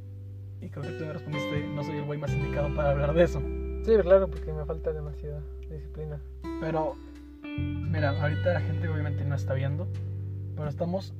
Y 0.61 0.69
creo 0.69 0.83
que 0.83 0.91
tú 0.91 1.05
me 1.05 1.13
respondiste, 1.13 1.67
no 1.67 1.83
soy 1.83 1.97
el 1.97 2.05
güey 2.05 2.19
más 2.19 2.31
indicado 2.33 2.73
para 2.75 2.91
hablar 2.91 3.13
de 3.13 3.23
eso. 3.23 3.41
Sí, 3.85 3.93
claro, 4.01 4.27
porque 4.27 4.51
me 4.51 4.65
falta 4.65 4.91
demasiada 4.91 5.41
disciplina. 5.69 6.19
Pero, 6.59 6.95
mira, 7.43 8.09
ahorita 8.21 8.53
la 8.53 8.61
gente 8.61 8.89
obviamente 8.89 9.23
no 9.23 9.35
está 9.35 9.53
viendo, 9.53 9.87
pero 10.55 10.67
estamos 10.67 11.13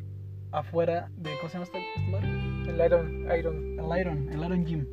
afuera 0.52 1.10
de. 1.18 1.38
¿Cómo 1.38 1.50
se 1.50 1.54
llama 1.54 1.66
esta, 1.66 1.78
esta 1.78 2.02
madre? 2.12 2.30
El 2.68 2.86
Iron, 2.86 3.38
Iron, 3.38 3.80
El 3.80 4.00
Iron, 4.00 4.30
el 4.30 4.44
Iron 4.44 4.66
Gym, 4.66 4.86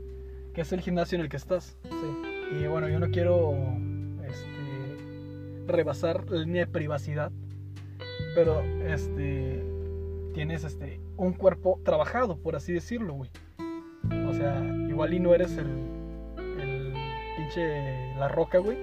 que 0.52 0.60
es 0.60 0.72
el 0.72 0.80
gimnasio 0.80 1.16
en 1.16 1.22
el 1.22 1.28
que 1.28 1.36
estás. 1.36 1.76
sí. 1.82 2.34
Y 2.52 2.66
bueno, 2.66 2.88
yo 2.88 3.00
no 3.00 3.10
quiero 3.10 3.52
este, 4.22 5.66
rebasar 5.66 6.30
la 6.30 6.40
línea 6.40 6.66
de 6.66 6.70
privacidad, 6.70 7.32
pero 8.34 8.60
este, 8.86 9.64
tienes 10.34 10.62
este, 10.64 11.00
un 11.16 11.32
cuerpo 11.32 11.80
trabajado, 11.84 12.36
por 12.36 12.54
así 12.54 12.72
decirlo, 12.72 13.14
güey. 13.14 13.30
O 14.28 14.32
sea, 14.32 14.62
igual 14.88 15.14
y 15.14 15.20
no 15.20 15.34
eres 15.34 15.56
el, 15.56 15.66
el 16.60 16.94
pinche 17.36 18.14
La 18.16 18.28
Roca, 18.28 18.58
güey. 18.58 18.76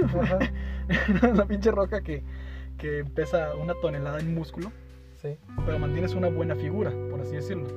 La 1.34 1.46
pinche 1.46 1.70
roca 1.70 2.02
que, 2.02 2.22
que 2.78 3.04
pesa 3.04 3.54
una 3.56 3.74
tonelada 3.74 4.20
en 4.20 4.34
músculo, 4.34 4.72
sí. 5.20 5.36
pero 5.64 5.78
mantienes 5.78 6.14
una 6.14 6.28
buena 6.28 6.56
figura, 6.56 6.92
por 7.10 7.20
así 7.20 7.36
decirlo. 7.36 7.68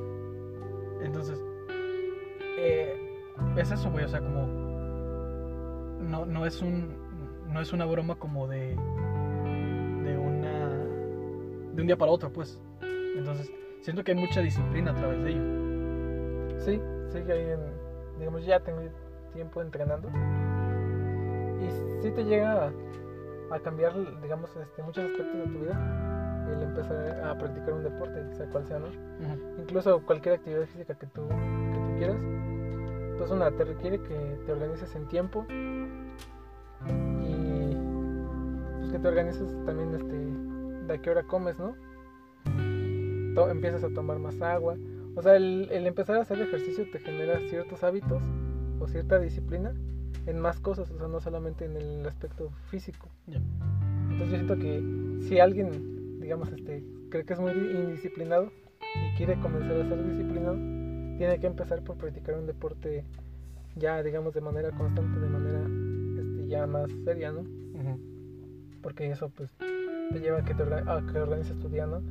Entonces, 1.03 1.39
eh, 2.57 2.95
es 3.57 3.71
eso, 3.71 3.89
güey, 3.91 4.05
o 4.05 4.07
sea, 4.07 4.19
como 4.19 4.47
no, 6.01 6.25
no 6.25 6.45
es 6.45 6.61
un 6.61 7.05
no 7.51 7.61
es 7.61 7.71
una 7.71 7.85
broma 7.85 8.15
como 8.15 8.47
de 8.47 8.75
de 10.03 10.17
una 10.17 10.69
de 11.73 11.81
un 11.81 11.87
día 11.87 11.97
para 11.97 12.11
otro, 12.11 12.31
pues. 12.31 12.59
Entonces, 13.17 13.51
siento 13.81 14.03
que 14.03 14.11
hay 14.11 14.17
mucha 14.17 14.41
disciplina 14.41 14.91
a 14.91 14.95
través 14.95 15.23
de 15.23 15.31
ello. 15.31 15.64
Sí, 16.59 16.81
que 17.25 17.31
hay 17.31 17.49
en, 17.51 17.59
digamos, 18.19 18.45
ya 18.45 18.59
tengo 18.59 18.81
tiempo 19.33 19.61
entrenando. 19.61 20.09
Y 21.61 22.01
sí 22.01 22.11
te 22.11 22.23
llega 22.25 22.65
a, 22.67 23.55
a 23.55 23.59
cambiar, 23.59 23.93
digamos, 24.21 24.55
este, 24.57 24.83
muchos 24.83 25.05
aspectos 25.05 25.35
de 25.39 25.45
tu 25.53 25.59
vida 25.59 26.01
el 26.53 26.61
empezar 26.61 27.21
a 27.25 27.35
practicar 27.37 27.73
un 27.73 27.83
deporte, 27.83 28.23
sea 28.35 28.45
cual 28.49 28.65
sea, 28.67 28.77
¿no? 28.79 28.85
Incluso 29.57 29.99
cualquier 30.05 30.35
actividad 30.35 30.65
física 30.67 30.93
que 30.93 31.07
tú, 31.07 31.21
que 31.27 31.79
tú 31.79 31.97
quieras, 31.97 32.17
pues 33.17 33.31
una, 33.31 33.49
te 33.51 33.63
requiere 33.63 33.99
que 34.01 34.37
te 34.45 34.51
organices 34.51 34.93
en 34.95 35.07
tiempo 35.07 35.45
y 37.23 37.75
pues 38.79 38.91
que 38.91 38.99
te 38.99 39.07
organices 39.07 39.47
también 39.65 39.95
este, 39.95 40.85
de 40.87 40.93
a 40.93 40.97
qué 41.01 41.09
hora 41.09 41.23
comes, 41.23 41.57
¿no? 41.57 41.75
To- 43.35 43.49
empiezas 43.49 43.83
a 43.83 43.89
tomar 43.89 44.19
más 44.19 44.39
agua. 44.41 44.75
O 45.15 45.21
sea, 45.21 45.35
el, 45.35 45.69
el 45.71 45.87
empezar 45.87 46.17
a 46.17 46.21
hacer 46.21 46.39
ejercicio 46.39 46.85
te 46.91 46.99
genera 46.99 47.39
ciertos 47.49 47.83
hábitos 47.83 48.21
o 48.79 48.87
cierta 48.87 49.19
disciplina 49.19 49.73
en 50.25 50.39
más 50.39 50.59
cosas, 50.59 50.89
o 50.91 50.97
sea, 50.97 51.07
no 51.07 51.19
solamente 51.19 51.65
en 51.65 51.77
el 51.77 52.05
aspecto 52.05 52.49
físico. 52.69 53.09
Entonces 53.27 54.19
yo 54.19 54.25
siento 54.27 54.57
que 54.57 55.27
si 55.27 55.39
alguien, 55.39 56.19
digamos, 56.19 56.51
este, 56.51 56.83
cree 57.09 57.25
que 57.25 57.33
es 57.33 57.39
muy 57.39 57.51
indisciplinado 57.51 58.51
y 58.81 59.17
quiere 59.17 59.39
comenzar 59.39 59.79
a 59.79 59.87
ser 59.87 60.03
disciplinado, 60.03 60.55
tiene 61.17 61.39
que 61.39 61.47
empezar 61.47 61.81
por 61.83 61.97
practicar 61.97 62.35
un 62.35 62.47
deporte 62.47 63.05
ya, 63.75 64.01
digamos, 64.01 64.33
de 64.33 64.41
manera 64.41 64.71
constante, 64.71 65.19
de 65.19 65.27
manera 65.27 65.61
este, 66.21 66.47
ya 66.47 66.65
más 66.65 66.89
seria, 67.03 67.31
¿no? 67.31 67.43
Porque 68.81 69.09
eso, 69.09 69.29
pues, 69.29 69.49
te 69.57 70.19
lleva 70.19 70.39
a 70.39 70.45
que, 70.45 70.53
te 70.53 70.63
a 70.63 71.03
que 71.11 71.19
organices 71.19 71.59
tu 71.59 71.69
día, 71.69 71.87
¿no? 71.87 72.01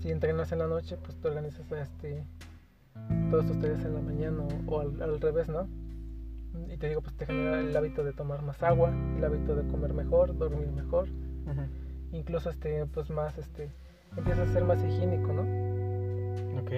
Si 0.00 0.10
entrenas 0.10 0.50
en 0.52 0.58
la 0.60 0.66
noche, 0.66 0.96
pues 0.96 1.16
te 1.16 1.28
organizas 1.28 1.70
este, 1.72 2.24
todos 3.30 3.46
tus 3.46 3.58
tareas 3.60 3.84
en 3.84 3.94
la 3.94 4.00
mañana 4.00 4.42
o, 4.42 4.74
o 4.74 4.80
al, 4.80 5.00
al 5.02 5.20
revés, 5.20 5.48
¿no? 5.48 5.68
Y 6.68 6.76
te 6.76 6.88
digo, 6.88 7.00
pues 7.00 7.14
te 7.16 7.26
genera 7.26 7.60
el 7.60 7.76
hábito 7.76 8.02
de 8.02 8.12
tomar 8.12 8.42
más 8.42 8.62
agua, 8.62 8.92
el 9.16 9.24
hábito 9.24 9.54
de 9.54 9.66
comer 9.68 9.92
mejor, 9.92 10.36
dormir 10.36 10.68
mejor, 10.72 11.08
incluso 12.12 12.50
este, 12.50 12.86
pues 12.86 13.10
más, 13.10 13.38
este, 13.38 13.70
empiezas 14.16 14.48
a 14.48 14.52
ser 14.52 14.64
más 14.64 14.82
higiénico, 14.82 15.32
¿no? 15.32 15.42
Ok. 16.60 16.72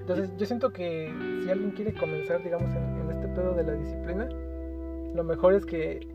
Entonces 0.00 0.30
yo 0.36 0.44
siento 0.44 0.70
que 0.70 1.10
si 1.42 1.50
alguien 1.50 1.70
quiere 1.70 1.94
comenzar, 1.94 2.42
digamos, 2.42 2.70
en, 2.74 3.00
en 3.00 3.10
este 3.10 3.28
pedo 3.28 3.54
de 3.54 3.64
la 3.64 3.72
disciplina, 3.72 4.28
lo 5.14 5.24
mejor 5.24 5.54
es 5.54 5.64
que 5.64 6.06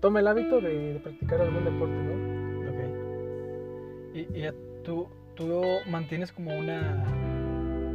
tome 0.00 0.20
el 0.20 0.28
hábito 0.28 0.60
de, 0.60 0.94
de 0.94 1.00
practicar 1.00 1.40
algún 1.42 1.64
deporte, 1.64 1.94
¿no? 1.94 2.70
Ok. 2.70 4.14
Y, 4.14 4.20
y 4.20 4.48
tú, 4.82 5.08
tú 5.36 5.62
mantienes 5.86 6.32
como 6.32 6.56
una... 6.58 7.04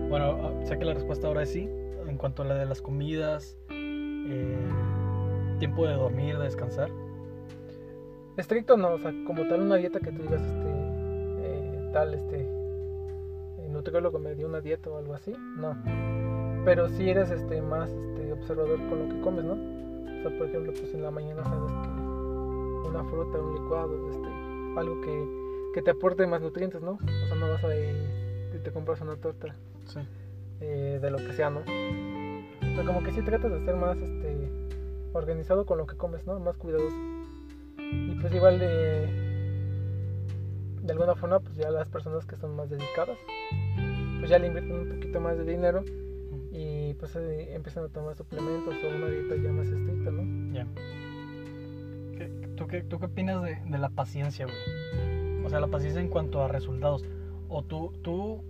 Bueno, 0.09 0.37
ah, 0.43 0.65
sé 0.65 0.77
que 0.77 0.85
la 0.85 0.93
respuesta 0.93 1.27
ahora 1.27 1.43
es 1.43 1.51
sí, 1.51 1.67
en 2.07 2.17
cuanto 2.17 2.43
a 2.43 2.45
la 2.45 2.55
de 2.55 2.65
las 2.65 2.81
comidas, 2.81 3.57
eh, 3.69 4.69
tiempo 5.59 5.85
de 5.85 5.93
dormir, 5.93 6.37
de 6.37 6.45
descansar. 6.45 6.89
Estricto 8.37 8.77
no, 8.77 8.93
o 8.93 8.99
sea, 8.99 9.13
como 9.25 9.47
tal 9.47 9.61
una 9.61 9.75
dieta 9.75 9.99
que 9.99 10.11
tú 10.11 10.21
digas, 10.21 10.41
este, 10.41 10.69
eh, 10.69 11.89
tal, 11.91 12.13
este, 12.13 12.41
el 13.65 13.73
nutriólogo 13.73 14.19
me 14.19 14.35
dio 14.35 14.47
una 14.47 14.61
dieta 14.61 14.89
o 14.89 14.97
algo 14.97 15.13
así, 15.13 15.33
no. 15.57 15.75
Pero 16.63 16.89
si 16.89 17.09
eres, 17.09 17.31
este, 17.31 17.61
más, 17.61 17.89
este, 17.89 18.31
observador 18.33 18.77
con 18.89 18.99
lo 18.99 19.09
que 19.09 19.21
comes, 19.21 19.43
¿no? 19.43 19.53
O 19.53 20.21
sea, 20.21 20.37
por 20.37 20.47
ejemplo, 20.47 20.73
pues 20.73 20.93
en 20.93 21.03
la 21.03 21.11
mañana 21.11 21.43
sabes 21.43 21.71
que 21.71 22.89
una 22.89 23.03
fruta, 23.05 23.39
un 23.39 23.53
licuado, 23.55 24.09
este, 24.09 24.27
algo 24.77 25.01
que, 25.01 25.40
que 25.73 25.81
te 25.81 25.91
aporte 25.91 26.25
más 26.27 26.41
nutrientes, 26.41 26.81
¿no? 26.81 26.91
O 27.01 27.27
sea, 27.27 27.35
no 27.35 27.49
vas 27.49 27.63
a 27.63 27.75
ir 27.75 27.95
y 28.53 28.57
te 28.59 28.71
compras 28.71 29.01
una 29.01 29.15
torta 29.15 29.55
Sí. 29.85 29.99
eh, 30.59 30.99
de 31.01 31.11
lo 31.11 31.17
que 31.17 31.33
sea, 31.33 31.49
¿no? 31.49 31.59
O 31.61 32.75
sea, 32.75 32.83
como 32.85 33.03
que 33.03 33.11
sí 33.11 33.21
tratas 33.21 33.51
de 33.51 33.63
ser 33.65 33.75
más, 33.75 33.97
este, 33.97 34.49
organizado 35.13 35.65
con 35.65 35.77
lo 35.77 35.85
que 35.87 35.95
comes, 35.97 36.25
¿no? 36.27 36.39
Más 36.39 36.57
cuidadoso. 36.57 36.95
Y 37.77 38.15
pues 38.21 38.33
igual 38.33 38.59
de, 38.59 39.07
de 40.83 40.91
alguna 40.91 41.15
forma, 41.15 41.39
pues 41.39 41.55
ya 41.55 41.69
las 41.71 41.89
personas 41.89 42.25
que 42.25 42.35
son 42.37 42.55
más 42.55 42.69
dedicadas, 42.69 43.17
pues 44.19 44.29
ya 44.29 44.39
le 44.39 44.47
invierten 44.47 44.73
un 44.79 44.89
poquito 44.89 45.19
más 45.19 45.37
de 45.37 45.43
dinero 45.45 45.83
y 46.51 46.93
pues 46.95 47.15
eh, 47.15 47.53
empiezan 47.53 47.85
a 47.85 47.87
tomar 47.89 48.15
suplementos 48.15 48.75
o 48.83 48.87
una 48.95 49.07
dieta 49.07 49.35
ya 49.35 49.51
más 49.51 49.67
estricta, 49.67 50.11
¿no? 50.11 50.53
Ya. 50.53 50.67
¿Qué- 52.17 52.47
¿Tú 52.55 52.67
qué, 52.67 52.83
¿Tú 52.83 52.99
qué 52.99 53.05
opinas 53.05 53.41
de, 53.43 53.57
de 53.65 53.77
la 53.77 53.89
paciencia, 53.89 54.45
güey? 54.45 55.10
Sea, 55.51 55.59
la 55.59 55.67
paciencia 55.67 56.01
en 56.01 56.07
cuanto 56.07 56.41
a 56.41 56.47
resultados. 56.47 57.03
O 57.49 57.61
tú, 57.61 57.91
tú 58.01 58.41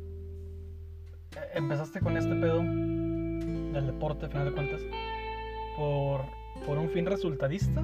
eh, 1.35 1.39
empezaste 1.55 1.99
con 1.99 2.15
este 2.15 2.35
pedo 2.35 2.59
del 2.59 3.87
deporte, 3.87 4.25
al 4.25 4.31
final 4.31 4.45
de 4.45 4.53
cuentas, 4.53 4.81
por, 5.75 6.21
por 6.63 6.77
un 6.77 6.91
fin 6.91 7.07
resultadista 7.07 7.83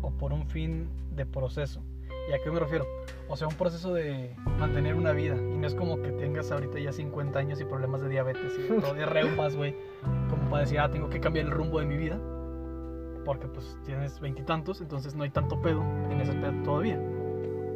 o 0.00 0.12
por 0.12 0.32
un 0.32 0.46
fin 0.46 0.88
de 1.10 1.26
proceso. 1.26 1.82
¿Y 2.30 2.32
a 2.32 2.38
qué 2.40 2.52
me 2.52 2.60
refiero? 2.60 2.86
O 3.28 3.36
sea, 3.36 3.48
un 3.48 3.56
proceso 3.56 3.92
de 3.94 4.36
mantener 4.60 4.94
una 4.94 5.10
vida. 5.10 5.34
Y 5.34 5.58
no 5.58 5.66
es 5.66 5.74
como 5.74 6.00
que 6.00 6.12
tengas 6.12 6.52
ahorita 6.52 6.78
ya 6.78 6.92
50 6.92 7.36
años 7.36 7.60
y 7.60 7.64
problemas 7.64 8.00
de 8.00 8.10
diabetes 8.10 8.52
y 8.56 8.62
de, 8.62 8.94
de 8.94 9.06
reumas, 9.06 9.56
güey. 9.56 9.74
Como 10.28 10.50
para 10.50 10.60
decir, 10.60 10.78
ah, 10.78 10.88
tengo 10.88 11.10
que 11.10 11.18
cambiar 11.18 11.46
el 11.46 11.50
rumbo 11.50 11.80
de 11.80 11.86
mi 11.86 11.96
vida 11.96 12.16
porque 13.24 13.48
pues 13.48 13.76
tienes 13.84 14.20
veintitantos, 14.20 14.80
entonces 14.80 15.16
no 15.16 15.24
hay 15.24 15.30
tanto 15.30 15.60
pedo 15.60 15.82
en 16.10 16.20
ese 16.20 16.32
pedo 16.34 16.62
todavía. 16.62 17.00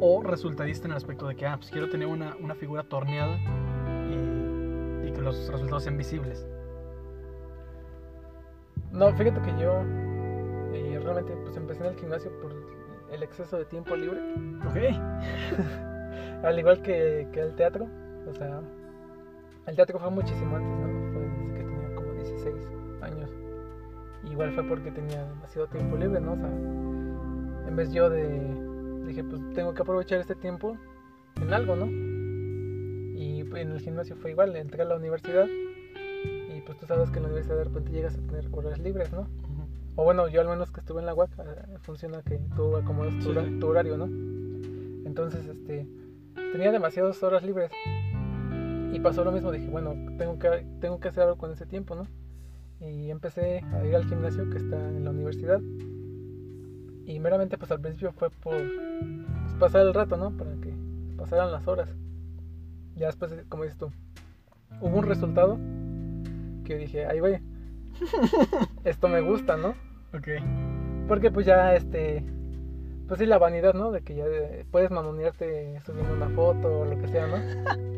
O 0.07 0.21
resultadista 0.21 0.85
en 0.85 0.91
el 0.91 0.97
aspecto 0.97 1.27
de 1.27 1.35
que, 1.35 1.47
ah, 1.47 1.57
pues 1.57 1.71
quiero 1.71 1.89
tener 1.89 2.07
una, 2.07 2.35
una 2.39 2.53
figura 2.53 2.83
torneada 2.83 3.39
y, 4.07 5.07
y 5.07 5.11
que 5.11 5.19
los 5.19 5.47
resultados 5.49 5.81
sean 5.81 5.97
visibles. 5.97 6.45
No, 8.91 9.11
fíjate 9.13 9.41
que 9.41 9.59
yo 9.59 9.81
eh, 10.73 10.99
realmente 11.01 11.33
pues 11.43 11.57
empecé 11.57 11.87
en 11.87 11.93
el 11.93 11.99
gimnasio 11.99 12.31
por 12.39 12.53
el 13.11 13.23
exceso 13.23 13.57
de 13.57 13.65
tiempo 13.65 13.95
libre, 13.95 14.21
Ok. 14.67 14.77
al 16.43 16.59
igual 16.59 16.83
que, 16.83 17.27
que 17.33 17.39
el 17.39 17.55
teatro, 17.55 17.87
o 18.29 18.33
sea, 18.35 18.61
el 19.65 19.75
teatro 19.75 19.97
fue 19.97 20.11
muchísimo 20.11 20.55
antes, 20.55 20.71
¿no? 20.81 21.13
Fue 21.13 21.21
desde 21.23 21.53
que 21.55 21.63
tenía 21.63 21.95
como 21.95 22.13
16 22.13 22.55
años. 23.01 23.31
Igual 24.29 24.53
fue 24.53 24.63
porque 24.65 24.91
tenía 24.91 25.25
demasiado 25.25 25.65
tiempo 25.65 25.97
libre, 25.97 26.21
¿no? 26.21 26.33
O 26.33 26.37
sea, 26.37 27.67
en 27.67 27.75
vez 27.75 27.91
yo 27.91 28.07
de, 28.11 28.64
dije, 29.05 29.23
pues 29.23 29.41
tengo 29.53 29.73
que 29.73 29.81
aprovechar 29.81 30.19
este 30.19 30.35
tiempo 30.35 30.77
en 31.41 31.53
algo, 31.53 31.75
¿no? 31.75 31.85
Y 31.87 33.41
en 33.55 33.71
el 33.71 33.79
gimnasio 33.79 34.15
fue 34.17 34.31
igual, 34.31 34.55
entré 34.55 34.81
a 34.81 34.85
la 34.85 34.95
universidad 34.97 35.47
y 35.47 36.61
pues 36.61 36.77
tú 36.77 36.85
sabes 36.85 37.09
que 37.09 37.17
en 37.17 37.23
la 37.23 37.29
universidad 37.29 37.57
de 37.57 37.63
repente 37.65 37.91
llegas 37.91 38.15
a 38.17 38.21
tener 38.21 38.47
horas 38.51 38.79
libres, 38.79 39.11
¿no? 39.13 39.27
O 39.97 40.03
bueno, 40.03 40.27
yo 40.27 40.41
al 40.41 40.47
menos 40.47 40.71
que 40.71 40.81
estuve 40.81 40.99
en 40.99 41.05
la 41.05 41.13
UAC, 41.13 41.29
eh, 41.39 41.77
funciona 41.81 42.21
que 42.21 42.37
tú 42.55 42.75
acomodas 42.75 43.13
tu, 43.19 43.21
Sí, 43.23 43.29
hora- 43.29 43.45
sí. 43.45 43.59
tu 43.59 43.67
horario, 43.67 43.97
¿no? 43.97 44.05
Entonces, 45.07 45.45
este, 45.47 45.87
tenía 46.51 46.71
demasiadas 46.73 47.21
horas 47.23 47.43
libres. 47.43 47.71
Y 48.91 48.99
pasó 48.99 49.23
lo 49.23 49.31
mismo, 49.31 49.51
dije, 49.51 49.69
bueno, 49.69 49.93
tengo 50.17 50.37
que, 50.37 50.65
tengo 50.81 50.99
que 50.99 51.07
hacer 51.07 51.23
algo 51.23 51.37
con 51.37 51.51
ese 51.51 51.65
tiempo, 51.65 51.95
¿no? 51.95 52.03
Y 52.81 53.09
empecé 53.09 53.61
a 53.73 53.85
ir 53.85 53.95
al 53.95 54.05
gimnasio 54.05 54.49
que 54.49 54.57
está 54.57 54.75
en 54.89 55.05
la 55.05 55.11
universidad. 55.11 55.61
Y 57.05 57.19
meramente, 57.19 57.57
pues 57.57 57.71
al 57.71 57.81
principio 57.81 58.11
fue 58.11 58.29
por 58.29 58.55
pues, 58.55 59.53
pasar 59.59 59.81
el 59.81 59.93
rato, 59.93 60.17
¿no? 60.17 60.31
Para 60.31 60.51
que 60.55 60.73
pasaran 61.17 61.51
las 61.51 61.67
horas. 61.67 61.89
Ya 62.95 63.07
después, 63.07 63.33
como 63.49 63.63
dices 63.63 63.77
tú, 63.77 63.91
hubo 64.81 64.97
un 64.97 65.05
resultado 65.05 65.57
que 66.63 66.77
dije, 66.77 67.05
ahí 67.05 67.19
voy. 67.19 67.39
Esto 68.83 69.07
me 69.07 69.21
gusta, 69.21 69.57
¿no? 69.57 69.75
Ok. 70.13 70.27
Porque 71.07 71.29
pues 71.29 71.45
ya 71.45 71.75
este 71.75 72.25
pues 73.07 73.19
sí 73.19 73.25
la 73.27 73.37
vanidad, 73.37 73.75
¿no? 73.75 73.91
De 73.91 74.01
que 74.01 74.15
ya 74.15 74.25
eh, 74.25 74.65
puedes 74.71 74.89
mamonearte 74.89 75.79
subiendo 75.85 76.13
una 76.13 76.29
foto 76.29 76.79
o 76.79 76.85
lo 76.85 76.97
que 76.97 77.07
sea, 77.07 77.27
¿no? 77.27 77.37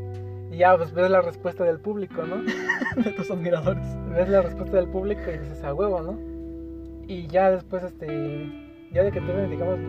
Y 0.50 0.60
ya 0.60 0.78
pues 0.78 0.94
ves 0.94 1.12
la 1.12 1.22
respuesta 1.22 1.66
del 1.66 1.80
público, 1.80 2.24
¿no? 2.24 2.38
De 3.04 3.12
tus 3.12 3.30
admiradores. 3.30 3.86
Ves 4.10 4.30
la 4.30 4.42
respuesta 4.42 4.78
del 4.78 4.88
público 4.88 5.24
y 5.30 5.38
dices 5.38 5.62
a 5.64 5.74
huevo, 5.74 6.02
¿no? 6.02 6.18
Y 7.06 7.28
ya 7.28 7.52
después 7.52 7.84
este 7.84 8.67
ya 8.92 9.04
de 9.04 9.12
que 9.12 9.20
tuve 9.22 9.48
digamos 9.48 9.80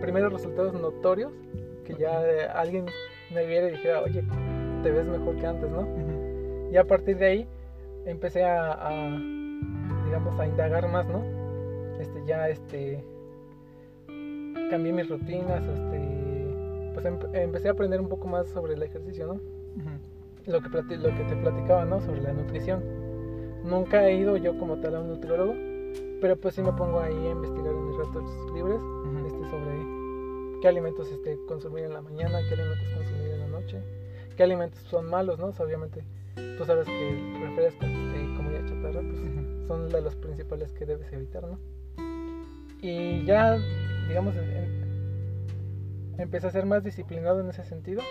primeros 0.00 0.32
resultados 0.32 0.72
notorios 0.74 1.32
que 1.84 1.94
ya 1.94 2.24
eh, 2.26 2.46
alguien 2.54 2.86
me 3.34 3.46
viera 3.46 3.68
y 3.68 3.72
dijera, 3.72 4.00
"Oye, 4.02 4.22
te 4.82 4.90
ves 4.90 5.06
mejor 5.08 5.36
que 5.36 5.46
antes", 5.46 5.70
¿no? 5.70 5.86
Y 6.72 6.76
a 6.76 6.84
partir 6.84 7.16
de 7.18 7.26
ahí 7.26 7.48
empecé 8.06 8.44
a, 8.44 8.72
a, 8.72 8.90
digamos, 10.06 10.38
a 10.40 10.46
indagar 10.46 10.88
más, 10.88 11.06
¿no? 11.06 11.22
Este, 12.00 12.24
ya, 12.26 12.48
este, 12.48 13.04
cambié 14.70 14.92
mis 14.92 15.08
rutinas, 15.08 15.62
este, 15.66 16.00
pues 16.94 17.04
em- 17.04 17.18
empecé 17.34 17.68
a 17.68 17.72
aprender 17.72 18.00
un 18.00 18.08
poco 18.08 18.26
más 18.28 18.46
sobre 18.48 18.74
el 18.74 18.82
ejercicio, 18.82 19.26
¿no? 19.26 19.40
Lo 20.46 20.60
que, 20.62 20.68
lo 20.96 21.08
que 21.14 21.24
te 21.24 21.36
platicaba, 21.36 21.84
¿no? 21.84 22.00
Sobre 22.00 22.22
la 22.22 22.32
nutrición. 22.32 22.82
nunca 23.64 24.08
he 24.08 24.14
ido 24.16 24.36
yo 24.38 24.58
como 24.58 24.76
tal 24.80 24.94
a 24.96 25.00
un 25.00 25.08
nutriólogo, 25.08 25.52
pero 26.20 26.36
pues 26.36 26.54
sí 26.54 26.62
me 26.62 26.72
pongo 26.72 27.00
ahí 27.00 27.26
a 27.26 27.30
investigar 27.30 27.72
en 27.72 27.86
mis 27.86 27.96
ratos 27.96 28.24
libres 28.52 28.80
este, 29.26 29.50
sobre 29.50 30.60
qué 30.60 30.68
alimentos 30.68 31.10
este, 31.10 31.38
consumir 31.46 31.84
en 31.84 31.94
la 31.94 32.02
mañana, 32.02 32.38
qué 32.48 32.54
alimentos 32.54 32.88
consumir 32.94 33.30
en 33.30 33.40
la 33.40 33.46
noche, 33.46 33.82
qué 34.36 34.42
alimentos 34.42 34.80
son 34.82 35.06
malos, 35.06 35.38
¿no? 35.38 35.46
O 35.46 35.52
sea, 35.52 35.64
obviamente 35.64 36.04
tú 36.58 36.64
sabes 36.64 36.86
que 36.86 37.10
el 37.10 37.40
refresco, 37.40 37.86
este, 37.86 38.36
comida 38.36 38.64
chatarra, 38.66 39.00
pues 39.00 39.66
son 39.66 39.88
de 39.88 40.00
los 40.02 40.14
principales 40.16 40.72
que 40.72 40.84
debes 40.84 41.10
evitar, 41.12 41.44
¿no? 41.44 41.58
Y 42.82 43.24
ya, 43.24 43.58
digamos, 44.08 44.34
empecé 46.18 46.46
a 46.46 46.50
ser 46.50 46.66
más 46.66 46.84
disciplinado 46.84 47.40
en 47.40 47.48
ese 47.48 47.64
sentido 47.64 48.02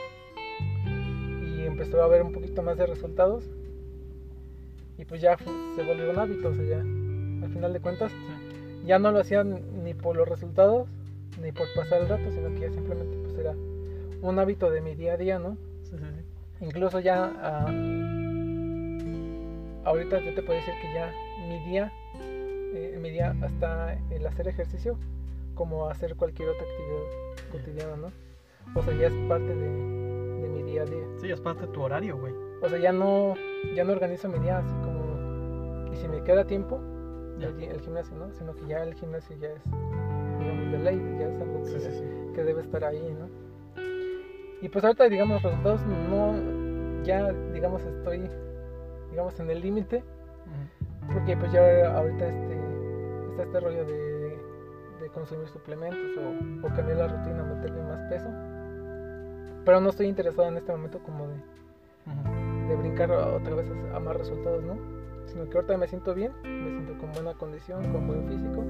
y 1.41 1.61
empezó 1.61 2.01
a 2.01 2.05
haber 2.05 2.23
un 2.23 2.31
poquito 2.31 2.63
más 2.63 2.77
de 2.77 2.87
resultados 2.87 3.43
y 4.97 5.05
pues 5.05 5.21
ya 5.21 5.37
se 5.37 5.83
volvió 5.83 6.09
un 6.09 6.19
hábito, 6.19 6.49
o 6.49 6.53
sea, 6.53 6.65
ya 6.65 6.83
al 7.43 7.49
final 7.51 7.73
de 7.73 7.79
cuentas 7.79 8.11
Sí. 8.11 8.83
ya 8.85 8.99
no 8.99 9.11
lo 9.11 9.19
hacían 9.19 9.83
ni 9.83 9.93
por 9.93 10.15
los 10.15 10.27
resultados 10.27 10.87
ni 11.41 11.51
por 11.51 11.67
pasar 11.75 12.01
el 12.01 12.09
rato, 12.09 12.29
sino 12.31 12.49
que 12.49 12.59
ya 12.61 12.71
simplemente 12.71 13.15
pues 13.23 13.37
era 13.37 13.53
un 14.21 14.39
hábito 14.39 14.69
de 14.71 14.81
mi 14.81 14.95
día 14.95 15.13
a 15.13 15.17
día, 15.17 15.39
¿no? 15.39 15.55
Sí, 15.83 15.91
sí, 15.97 15.97
sí. 15.97 16.65
Incluso 16.65 16.99
ya 16.99 17.31
ah, 17.41 17.71
ahorita 19.85 20.19
yo 20.19 20.33
te 20.33 20.41
puedo 20.43 20.59
decir 20.59 20.73
que 20.81 20.93
ya 20.93 21.11
mi 21.47 21.59
día, 21.69 21.91
eh, 22.21 22.97
mi 23.01 23.09
día 23.11 23.35
hasta 23.41 23.93
el 24.11 24.25
hacer 24.27 24.47
ejercicio 24.47 24.97
como 25.55 25.87
hacer 25.87 26.15
cualquier 26.15 26.49
otra 26.49 26.63
actividad 26.63 27.51
cotidiana, 27.51 27.95
¿no? 27.95 28.11
O 28.79 28.83
sea, 28.83 28.93
ya 28.93 29.07
es 29.07 29.13
parte 29.27 29.47
de, 29.55 29.67
de 30.41 30.47
mi 30.49 30.63
día 30.63 30.83
a 30.83 30.85
día. 30.85 31.03
Sí, 31.21 31.31
es 31.31 31.39
parte 31.41 31.65
de 31.65 31.73
tu 31.73 31.81
horario, 31.81 32.17
güey. 32.17 32.33
O 32.61 32.69
sea, 32.69 32.77
ya 32.77 32.91
no, 32.91 33.33
ya 33.75 33.83
no 33.83 33.93
organizo 33.93 34.29
mi 34.29 34.39
día 34.39 34.59
así 34.59 34.73
como, 34.83 35.91
y 35.93 35.95
si 35.97 36.07
me 36.07 36.21
queda 36.23 36.45
tiempo. 36.45 36.79
El, 37.47 37.55
gi- 37.57 37.65
el 37.67 37.79
gimnasio, 37.81 38.15
¿no? 38.17 38.31
Sino 38.33 38.55
que 38.55 38.65
ya 38.67 38.83
el 38.83 38.93
gimnasio 38.95 39.35
ya 39.37 39.49
es, 39.49 39.63
digamos, 40.39 40.71
de 40.71 40.79
ley, 40.79 41.17
ya 41.19 41.27
es 41.27 41.41
algo 41.41 41.63
que, 41.63 41.69
Sí, 41.69 41.79
sí, 41.79 41.91
sí. 41.91 42.03
que 42.35 42.43
debe 42.43 42.61
estar 42.61 42.83
ahí, 42.83 43.15
¿no? 43.19 43.27
Y 44.61 44.69
pues 44.69 44.83
ahorita, 44.83 45.07
digamos, 45.07 45.41
los 45.41 45.51
resultados 45.51 45.81
no, 45.85 47.03
ya, 47.03 47.31
digamos, 47.53 47.81
estoy, 47.83 48.29
digamos, 49.09 49.39
en 49.39 49.49
el 49.49 49.61
límite, 49.61 50.03
porque 51.13 51.35
pues 51.37 51.51
ya 51.51 51.95
ahorita 51.95 52.27
este, 52.27 52.59
está 53.31 53.43
este 53.43 53.59
rollo 53.61 53.85
de, 53.85 54.37
de 55.01 55.09
consumir 55.13 55.47
suplementos 55.47 56.17
o, 56.17 56.67
o 56.67 56.75
cambiar 56.75 56.97
la 56.97 57.07
rutina, 57.07 57.43
meterle 57.43 57.81
más 57.83 57.99
peso. 58.09 58.27
Pero 59.65 59.79
no 59.81 59.89
estoy 59.89 60.07
interesado 60.07 60.47
en 60.49 60.57
este 60.57 60.71
momento 60.71 60.99
como 60.99 61.27
de, 61.27 61.35
de 62.67 62.75
brincar 62.75 63.11
otra 63.11 63.55
vez 63.55 63.65
a 63.93 63.99
más 63.99 64.17
resultados, 64.17 64.63
¿no? 64.63 64.77
Sino 65.31 65.47
que 65.49 65.57
ahorita 65.57 65.77
me 65.77 65.87
siento 65.87 66.13
bien, 66.15 66.31
me 66.43 66.71
siento 66.71 66.97
con 66.97 67.11
buena 67.11 67.33
condición, 67.35 67.91
con 67.91 68.07
buen 68.07 68.27
físico. 68.27 68.63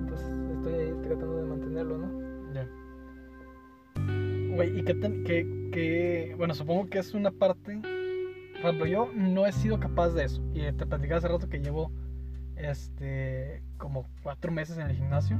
Entonces 0.00 0.26
estoy 0.56 0.74
ahí 0.74 0.94
tratando 1.02 1.36
de 1.36 1.44
mantenerlo, 1.44 1.98
¿no? 1.98 2.52
Ya. 2.54 2.68
Güey, 4.54 4.78
¿y 4.78 4.82
qué, 4.84 4.94
tan- 4.94 5.24
qué- 5.24 5.68
qué- 5.72 6.34
Bueno, 6.38 6.54
supongo 6.54 6.88
que 6.88 6.98
es 6.98 7.12
una 7.14 7.30
parte... 7.30 7.80
Por 8.62 8.70
ejemplo, 8.70 8.86
yo 8.86 9.10
no 9.14 9.46
he 9.46 9.52
sido 9.52 9.78
capaz 9.78 10.10
de 10.14 10.24
eso. 10.24 10.42
Y 10.54 10.60
te 10.72 10.86
platicaba 10.86 11.18
hace 11.18 11.28
rato 11.28 11.48
que 11.50 11.60
llevo 11.60 11.92
este, 12.56 13.62
como 13.76 14.06
cuatro 14.22 14.52
meses 14.52 14.78
en 14.78 14.86
el 14.88 14.96
gimnasio. 14.96 15.36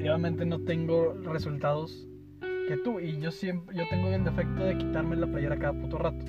Y 0.00 0.02
obviamente 0.08 0.44
no 0.44 0.60
tengo 0.64 1.12
resultados 1.22 2.08
que 2.40 2.76
tú. 2.78 2.98
Y 2.98 3.20
yo 3.20 3.30
siempre, 3.30 3.76
yo 3.76 3.84
tengo 3.90 4.08
el 4.08 4.24
defecto 4.24 4.64
de 4.64 4.76
quitarme 4.76 5.14
la 5.14 5.26
playera 5.28 5.56
cada 5.58 5.72
puto 5.72 5.98
rato. 5.98 6.24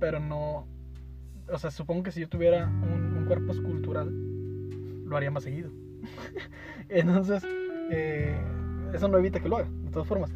Pero 0.00 0.18
no... 0.20 0.66
O 1.48 1.58
sea, 1.58 1.70
supongo 1.70 2.02
que 2.02 2.12
si 2.12 2.20
yo 2.20 2.28
tuviera 2.28 2.66
un, 2.66 3.16
un 3.18 3.24
cuerpo 3.26 3.52
escultural, 3.52 4.10
lo 5.04 5.16
haría 5.16 5.30
más 5.30 5.44
seguido. 5.44 5.70
Entonces, 6.88 7.46
eh, 7.90 8.36
eso 8.92 9.08
no 9.08 9.18
evita 9.18 9.40
que 9.40 9.48
lo 9.48 9.56
haga, 9.56 9.68
de 9.68 9.90
todas 9.90 10.08
formas. 10.08 10.32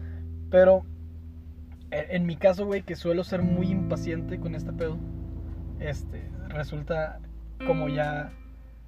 Pero 0.50 0.84
en, 1.90 2.04
en 2.10 2.26
mi 2.26 2.36
caso, 2.36 2.66
güey, 2.66 2.82
que 2.82 2.96
suelo 2.96 3.24
ser 3.24 3.42
muy 3.42 3.68
impaciente 3.68 4.38
con 4.38 4.54
este 4.54 4.72
pedo, 4.72 4.98
este, 5.80 6.30
resulta 6.48 7.20
como 7.66 7.88
ya 7.88 8.32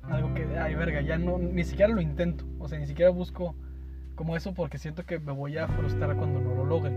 algo 0.03 0.35
que, 0.35 0.45
ay, 0.59 0.75
verga, 0.75 1.01
ya 1.01 1.19
no, 1.19 1.39
ni 1.39 1.65
siquiera 1.65 1.93
lo 1.93 2.01
intento. 2.01 2.45
O 2.59 2.69
sea, 2.69 2.79
ni 2.79 2.87
siquiera 2.87 3.11
busco 3.11 3.55
como 4.15 4.37
eso 4.37 4.53
porque 4.55 4.79
siento 4.79 5.05
que 5.05 5.19
me 5.19 5.33
voy 5.33 5.59
a 5.59 5.69
frustrar 5.69 6.17
cuando 6.17 6.41
no 6.41 6.55
lo 6.55 6.65
logre. 6.65 6.93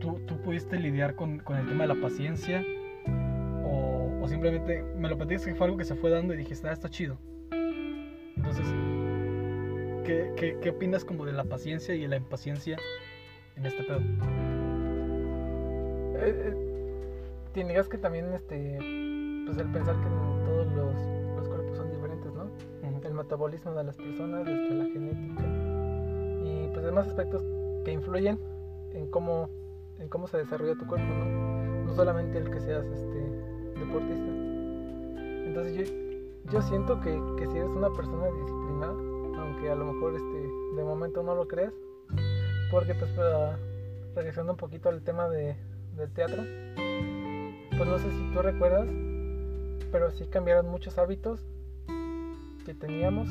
¿Tú, 0.00 0.18
tú 0.26 0.40
pudiste 0.40 0.78
lidiar 0.78 1.14
con, 1.14 1.38
con 1.40 1.58
el 1.58 1.66
tema 1.66 1.84
de 1.86 1.94
la 1.94 2.00
paciencia? 2.00 2.64
O, 4.20 4.28
simplemente 4.28 4.82
me 4.96 5.08
lo 5.08 5.16
platicas 5.16 5.44
que 5.44 5.54
fue 5.54 5.66
algo 5.66 5.78
que 5.78 5.84
se 5.84 5.94
fue 5.94 6.10
dando 6.10 6.34
y 6.34 6.36
dijiste, 6.38 6.68
ah, 6.68 6.72
está 6.72 6.88
chido. 6.88 7.18
Entonces, 8.36 8.66
¿qué, 10.04 10.32
qué, 10.36 10.58
qué 10.60 10.70
opinas 10.70 11.04
como 11.04 11.24
de 11.24 11.32
la 11.32 11.44
paciencia 11.44 11.94
y 11.94 12.02
de 12.02 12.08
la 12.08 12.16
impaciencia 12.16 12.78
en 13.56 13.66
este 13.66 13.82
pedo? 13.84 14.00
Eh, 16.22 16.54
eh, 17.54 17.82
que 17.90 17.98
también 17.98 18.32
este 18.34 18.78
pues 19.46 19.58
el 19.58 19.72
pensar 19.72 19.96
que 19.96 20.08
todos 20.44 20.66
los, 20.72 20.94
los 21.36 21.48
cuerpos 21.48 21.76
son 21.76 21.90
diferentes, 21.90 22.32
¿no? 22.32 22.50
El 23.02 23.14
metabolismo 23.14 23.72
de 23.72 23.84
las 23.84 23.96
personas, 23.96 24.46
este, 24.46 24.74
la 24.74 24.84
genética 24.84 25.42
y 26.44 26.68
pues 26.72 26.84
demás 26.84 27.08
aspectos 27.08 27.42
que 27.84 27.92
influyen 27.92 28.38
en 28.92 29.10
cómo 29.10 29.48
en 29.98 30.08
cómo 30.08 30.26
se 30.28 30.38
desarrolla 30.38 30.76
tu 30.76 30.86
cuerpo, 30.86 31.06
¿no? 31.06 31.84
No 31.84 31.94
solamente 31.94 32.38
el 32.38 32.50
que 32.50 32.60
seas 32.60 32.84
este 32.86 33.19
deportista. 33.80 34.30
Entonces 35.46 35.76
yo, 35.76 36.52
yo 36.52 36.62
siento 36.62 37.00
que, 37.00 37.10
que 37.38 37.46
si 37.46 37.56
eres 37.56 37.70
una 37.70 37.90
persona 37.90 38.26
disciplinada, 38.26 38.94
aunque 39.40 39.70
a 39.70 39.74
lo 39.74 39.92
mejor 39.92 40.14
este 40.14 40.76
de 40.76 40.84
momento 40.84 41.22
no 41.22 41.34
lo 41.34 41.48
creas, 41.48 41.72
porque 42.70 42.94
pues 42.94 43.10
para, 43.12 43.58
regresando 44.14 44.52
un 44.52 44.58
poquito 44.58 44.88
al 44.88 45.02
tema 45.02 45.28
de, 45.28 45.56
del 45.96 46.12
teatro, 46.12 46.42
pues 47.76 47.88
no 47.88 47.98
sé 47.98 48.10
si 48.10 48.32
tú 48.32 48.42
recuerdas, 48.42 48.88
pero 49.90 50.10
sí 50.10 50.26
cambiaron 50.26 50.68
muchos 50.68 50.98
hábitos 50.98 51.46
que 52.64 52.74
teníamos 52.74 53.28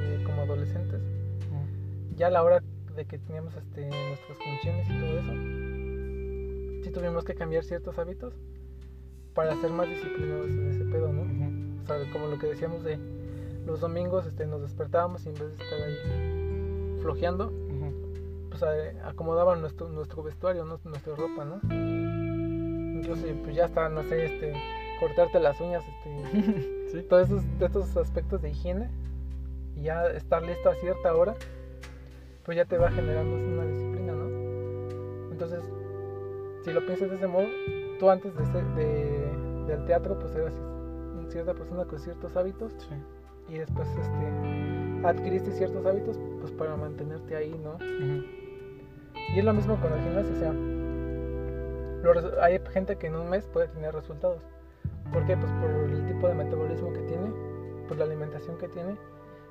eh, 0.00 0.22
como 0.24 0.42
adolescentes. 0.42 1.02
Ya 2.16 2.28
a 2.28 2.30
la 2.30 2.42
hora 2.42 2.62
de 2.94 3.04
que 3.06 3.18
teníamos 3.18 3.56
este, 3.56 3.88
nuestras 3.88 4.38
funciones 4.38 4.86
y 4.88 5.00
todo 5.00 5.18
eso, 5.18 6.84
sí 6.84 6.90
tuvimos 6.92 7.24
que 7.24 7.34
cambiar 7.34 7.64
ciertos 7.64 7.98
hábitos 7.98 8.34
para 9.34 9.56
ser 9.56 9.70
más 9.70 9.88
disciplinados 9.88 10.46
en 10.50 10.70
ese 10.70 10.84
pedo, 10.84 11.12
¿no? 11.12 11.22
O 11.82 11.86
sea, 11.86 11.96
como 12.12 12.26
lo 12.28 12.38
que 12.38 12.46
decíamos 12.48 12.84
de 12.84 12.98
los 13.66 13.80
domingos 13.80 14.26
este, 14.26 14.46
nos 14.46 14.62
despertábamos 14.62 15.24
y 15.26 15.28
en 15.30 15.34
vez 15.34 15.56
de 15.58 15.64
estar 15.64 15.80
ahí 15.82 16.98
flojeando, 17.00 17.52
pues 18.50 18.62
eh, 18.62 18.96
acomodaban 19.04 19.60
nuestro, 19.60 19.88
nuestro 19.88 20.22
vestuario, 20.22 20.64
¿no? 20.64 20.78
nuestra 20.84 21.14
ropa, 21.16 21.44
¿no? 21.44 21.60
Incluso 22.98 23.22
pues 23.42 23.56
ya 23.56 23.64
está, 23.66 23.88
no 23.88 24.02
sé, 24.04 24.26
este, 24.26 24.52
cortarte 25.00 25.40
las 25.40 25.60
uñas, 25.60 25.82
este, 25.88 26.82
Sí. 26.92 27.02
todos 27.08 27.28
esos, 27.28 27.42
estos 27.60 27.96
aspectos 27.96 28.42
de 28.42 28.50
higiene 28.50 28.90
y 29.76 29.82
ya 29.84 30.06
estar 30.08 30.42
listo 30.42 30.68
a 30.68 30.74
cierta 30.74 31.14
hora, 31.14 31.34
pues 32.44 32.56
ya 32.56 32.64
te 32.66 32.76
va 32.76 32.90
generando 32.90 33.34
una 33.36 33.64
disciplina, 33.64 34.12
¿no? 34.12 35.32
Entonces, 35.32 35.60
si 36.64 36.72
lo 36.72 36.84
piensas 36.84 37.08
de 37.10 37.16
ese 37.16 37.26
modo, 37.26 37.46
tú 37.98 38.10
antes 38.10 38.36
de, 38.36 38.44
ser- 38.46 38.74
de- 38.74 39.21
del 39.66 39.84
teatro, 39.86 40.18
pues 40.18 40.34
eras 40.34 40.54
cierta 41.28 41.54
persona 41.54 41.84
con 41.86 41.98
ciertos 41.98 42.36
hábitos 42.36 42.72
Sí. 42.78 43.54
y 43.54 43.58
después 43.58 43.88
este, 43.88 45.06
adquiriste 45.06 45.50
ciertos 45.52 45.84
hábitos 45.86 46.18
pues 46.40 46.52
para 46.52 46.76
mantenerte 46.76 47.34
ahí, 47.36 47.58
¿no? 47.62 47.78
Y 49.34 49.38
es 49.38 49.44
lo 49.44 49.52
mismo 49.54 49.76
con 49.80 49.92
el 49.92 50.00
gimnasio, 50.02 50.32
o 50.34 50.38
sea, 50.38 50.52
los 52.02 52.38
hay 52.42 52.58
gente 52.72 52.96
que 52.96 53.06
en 53.06 53.14
un 53.16 53.30
mes 53.30 53.46
puede 53.46 53.68
tener 53.68 53.94
resultados. 53.94 54.42
¿Por 55.12 55.24
qué? 55.26 55.36
Pues 55.36 55.50
por 55.52 55.70
el 55.70 56.06
tipo 56.06 56.28
de 56.28 56.34
metabolismo 56.34 56.92
que 56.92 57.00
tiene, 57.00 57.32
por 57.88 57.96
la 57.98 58.04
alimentación 58.04 58.58
que 58.58 58.68
tiene, 58.68 58.96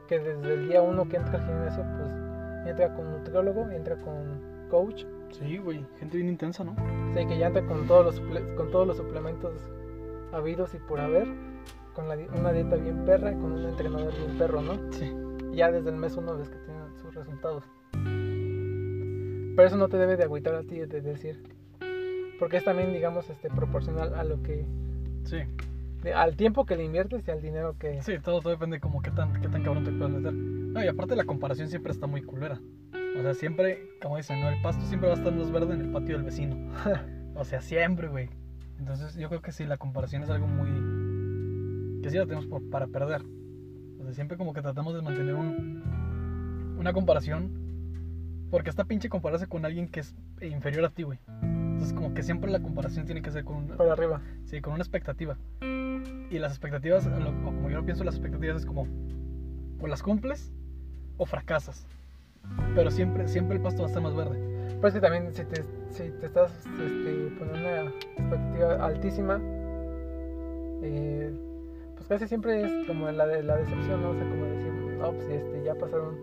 que 0.07 0.20
desde 0.20 0.53
el 0.53 0.68
día 0.70 0.82
uno 0.82 1.07
que 1.07 1.18
entra 1.18 1.39
al 1.39 1.45
gimnasio, 1.45 1.84
pues 1.97 2.12
entra 2.68 2.93
con 2.95 3.12
nutriólogo, 3.12 3.70
entra 3.72 3.95
con 3.97 4.68
coach, 4.70 5.05
Sí, 5.32 5.57
güey, 5.59 5.86
gente 5.97 6.18
bien 6.18 6.30
intensa, 6.30 6.64
¿no? 6.66 6.76
sea, 7.14 7.26
que 7.26 7.38
ya 7.38 7.47
entra 7.47 7.66
con 7.66 7.88
todos 7.88 8.20
los, 8.20 8.20
con 8.57 8.70
todos 8.70 8.86
los 8.86 8.97
suplementos 8.97 9.53
habidos 10.34 10.73
y 10.73 10.77
por 10.79 10.99
haber, 10.99 11.27
con 11.93 12.07
la 12.07 12.15
una 12.38 12.51
dieta 12.51 12.75
bien 12.75 13.05
perra, 13.05 13.32
con 13.34 13.51
un 13.53 13.65
entrenador 13.65 14.13
bien 14.15 14.38
perro, 14.38 14.61
¿no? 14.61 14.91
Sí. 14.91 15.11
ya 15.53 15.71
desde 15.71 15.89
el 15.89 15.97
mes 15.97 16.15
uno 16.15 16.38
ves 16.38 16.49
que 16.49 16.57
tienen 16.65 16.97
sus 17.01 17.13
resultados. 17.13 17.63
Pero 19.55 19.67
eso 19.67 19.77
no 19.77 19.89
te 19.89 19.97
debe 19.97 20.15
de 20.17 20.23
agüitar 20.23 20.55
a 20.55 20.61
ti 20.63 20.79
de 20.79 21.01
decir. 21.01 21.41
Porque 22.39 22.57
es 22.57 22.63
también, 22.63 22.93
digamos, 22.93 23.29
este, 23.29 23.49
proporcional 23.49 24.13
a 24.15 24.23
lo 24.23 24.41
que. 24.41 24.65
Sí. 25.25 25.38
de- 26.03 26.13
al 26.13 26.36
tiempo 26.36 26.65
que 26.65 26.75
le 26.75 26.84
inviertes 26.86 27.27
y 27.27 27.32
al 27.32 27.41
dinero 27.41 27.75
que. 27.77 28.01
Sí, 28.01 28.13
todo, 28.23 28.41
todo 28.41 28.49
depende 28.51 28.79
como 28.79 29.01
qué 29.01 29.11
tan, 29.11 29.39
qué 29.41 29.47
tan 29.49 29.61
cabrón 29.63 29.84
te 29.84 29.91
puedes 29.91 30.13
meter. 30.13 30.34
No, 30.34 30.84
y 30.84 30.88
aparte 30.88 31.15
la 31.15 31.25
comparación 31.25 31.67
siempre 31.67 31.91
está 31.91 32.07
muy 32.07 32.23
culera. 32.23 32.59
O 33.19 33.21
sea, 33.21 33.34
siempre, 33.34 33.89
como 34.01 34.17
dicen, 34.17 34.39
¿no? 34.41 34.49
El 34.49 34.61
pasto 34.61 34.84
siempre 34.86 35.09
va 35.09 35.15
a 35.15 35.17
estar 35.17 35.34
más 35.34 35.51
verde 35.51 35.73
en 35.75 35.82
el 35.82 35.91
patio 35.91 36.15
del 36.15 36.23
vecino. 36.25 36.55
o 37.36 37.43
sea, 37.43 37.61
siempre, 37.61 38.07
güey. 38.07 38.29
Entonces 38.82 39.15
yo 39.15 39.29
creo 39.29 39.41
que 39.43 39.51
sí, 39.51 39.65
la 39.65 39.77
comparación 39.77 40.23
es 40.23 40.29
algo 40.32 40.47
muy, 40.47 42.01
que 42.01 42.09
sí 42.09 42.17
la 42.17 42.25
tenemos 42.25 42.47
por- 42.47 42.67
para 42.71 42.88
perder. 42.88 43.21
O 43.99 44.03
sea, 44.03 44.13
siempre 44.13 44.38
como 44.38 44.53
que 44.53 44.61
tratamos 44.63 44.95
de 44.95 45.03
mantener 45.03 45.36
un, 45.36 46.75
una 46.79 46.91
comparación. 46.91 47.51
Porque 48.49 48.71
esta 48.71 48.84
pinche 48.84 49.07
compararse 49.07 49.45
con 49.47 49.63
alguien 49.65 49.88
que 49.88 49.99
es 50.01 50.13
inferior 50.41 50.84
a 50.84 50.89
ti, 50.89 51.03
güey. 51.03 51.19
Entonces 51.43 51.93
como 51.93 52.13
que 52.15 52.23
siempre 52.23 52.51
la 52.51 52.59
comparación 52.61 53.05
tiene 53.05 53.21
que 53.21 53.32
ser 53.32 53.45
con, 53.45 53.67
Por 53.67 53.88
arriba. 53.88 54.19
sí, 54.45 54.59
con 54.61 54.73
una 54.73 54.82
expectativa. 54.82 55.38
Y 55.61 56.39
las 56.39 56.51
expectativas, 56.51 57.05
lo- 57.05 57.29
o 57.29 57.43
como 57.53 57.69
yo 57.69 57.77
lo 57.77 57.86
pienso, 57.86 58.03
las 58.03 58.15
expectativas 58.15 58.57
es 58.57 58.65
como 58.65 58.88
o 59.79 59.88
las 59.88 60.01
cumples 60.03 60.51
o 61.17 61.25
fracasas. 61.27 61.86
Pero 62.75 62.89
siempre, 62.91 63.27
siempre 63.27 63.57
el 63.57 63.61
pasto 63.61 63.84
va 63.84 63.88
a 63.88 63.91
estar 63.91 64.01
más 64.03 64.15
verde. 64.15 64.77
Pues 64.82 64.93
que 64.95 64.99
también 64.99 65.32
si 65.34 65.45
te, 65.45 65.63
si 65.91 66.09
te 66.09 66.25
estás 66.27 66.51
este, 66.79 67.31
poniendo 67.37 67.69
una 67.69 67.81
expectativa 68.17 68.85
altísima, 68.85 69.39
eh, 70.83 71.31
pues 71.95 72.07
casi 72.07 72.27
siempre 72.27 72.63
es 72.63 72.71
como 72.87 73.09
la 73.11 73.27
de 73.27 73.43
la 73.43 73.57
decepción, 73.57 74.01
¿no? 74.01 74.09
O 74.11 74.15
sea, 74.15 74.27
como 74.29 74.45
decir, 74.45 74.71
no, 74.99 75.11
pues 75.13 75.29
este, 75.29 75.63
ya 75.63 75.75
pasaron 75.75 76.15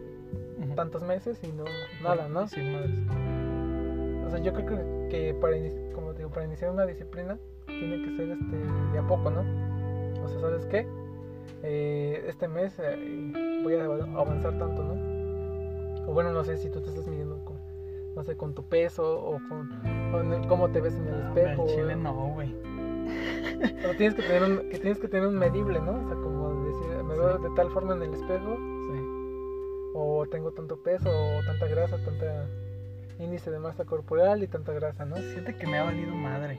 tantos 0.75 1.03
meses 1.03 1.43
y 1.45 1.53
no, 1.53 1.65
nada, 2.03 2.29
¿no? 2.29 2.49
Sí, 2.49 2.61
madres. 2.61 2.91
O 4.27 4.31
sea, 4.31 4.39
yo 4.41 4.53
creo 4.53 4.67
que, 4.67 5.09
que 5.11 5.35
para, 5.35 5.57
como 5.95 6.13
digo, 6.15 6.31
para 6.31 6.45
iniciar 6.47 6.71
una 6.71 6.85
disciplina 6.87 7.39
tiene 7.67 8.03
que 8.03 8.11
ser 8.17 8.31
este, 8.31 8.57
de 8.93 8.99
a 8.99 9.07
poco, 9.07 9.31
¿no? 9.31 9.41
O 10.25 10.29
sea, 10.29 10.41
¿sabes 10.41 10.67
qué? 10.67 10.87
Eh, 11.63 12.25
este 12.29 12.47
mes 12.49 12.75
eh, 12.79 13.61
voy 13.63 13.75
a 13.75 13.85
av- 13.85 14.17
avanzar 14.19 14.59
tanto, 14.59 14.83
¿no? 14.83 14.95
O 16.09 16.13
bueno, 16.15 16.33
no 16.33 16.43
sé 16.45 16.57
si 16.57 16.71
tú 16.71 16.81
te 16.81 16.89
estás 16.91 17.07
midiendo 17.07 17.28
no 18.19 18.25
sé, 18.25 18.37
con 18.37 18.53
tu 18.53 18.65
peso 18.65 19.19
o 19.21 19.39
con 19.49 20.33
el- 20.33 20.47
cómo 20.49 20.69
te 20.71 20.81
ves 20.81 20.95
en 20.95 21.07
el 21.09 21.21
No, 21.21 21.29
espejo. 21.29 21.63
en 21.63 21.69
Chile 21.69 21.97
no, 21.97 22.15
güey. 22.35 22.53
o 23.89 23.97
tienes 23.97 24.15
que 24.15 24.23
tener 24.23 24.43
un, 24.43 24.69
que 24.71 24.79
tienes 24.79 24.99
que 24.99 25.09
tener 25.09 25.27
un 25.29 25.39
medible, 25.39 25.81
¿no? 25.81 25.93
O 25.93 26.09
sea, 26.09 26.17
como 26.17 26.65
decir, 26.67 27.05
me 27.05 27.15
veo 27.15 27.37
Sí. 27.39 27.43
de 27.45 27.51
tal 27.55 27.71
forma 27.71 27.95
en 27.95 28.03
el 28.03 28.15
espejo 28.15 28.57
Sí. 28.57 29.01
o 29.95 30.27
tengo 30.31 30.51
tanto 30.53 30.77
peso 30.79 31.09
o 31.09 31.41
tanta 31.47 31.67
grasa, 31.69 31.97
tanta 32.05 32.47
índice 33.21 33.51
de 33.51 33.59
masa 33.61 33.85
corporal 33.85 34.43
y 34.43 34.49
tanta 34.49 34.73
grasa, 34.73 35.05
¿no? 35.05 35.17
Siente 35.17 35.55
que 35.57 35.67
me 35.67 35.79
ha 35.79 35.85
valido 35.85 36.15
madre. 36.15 36.59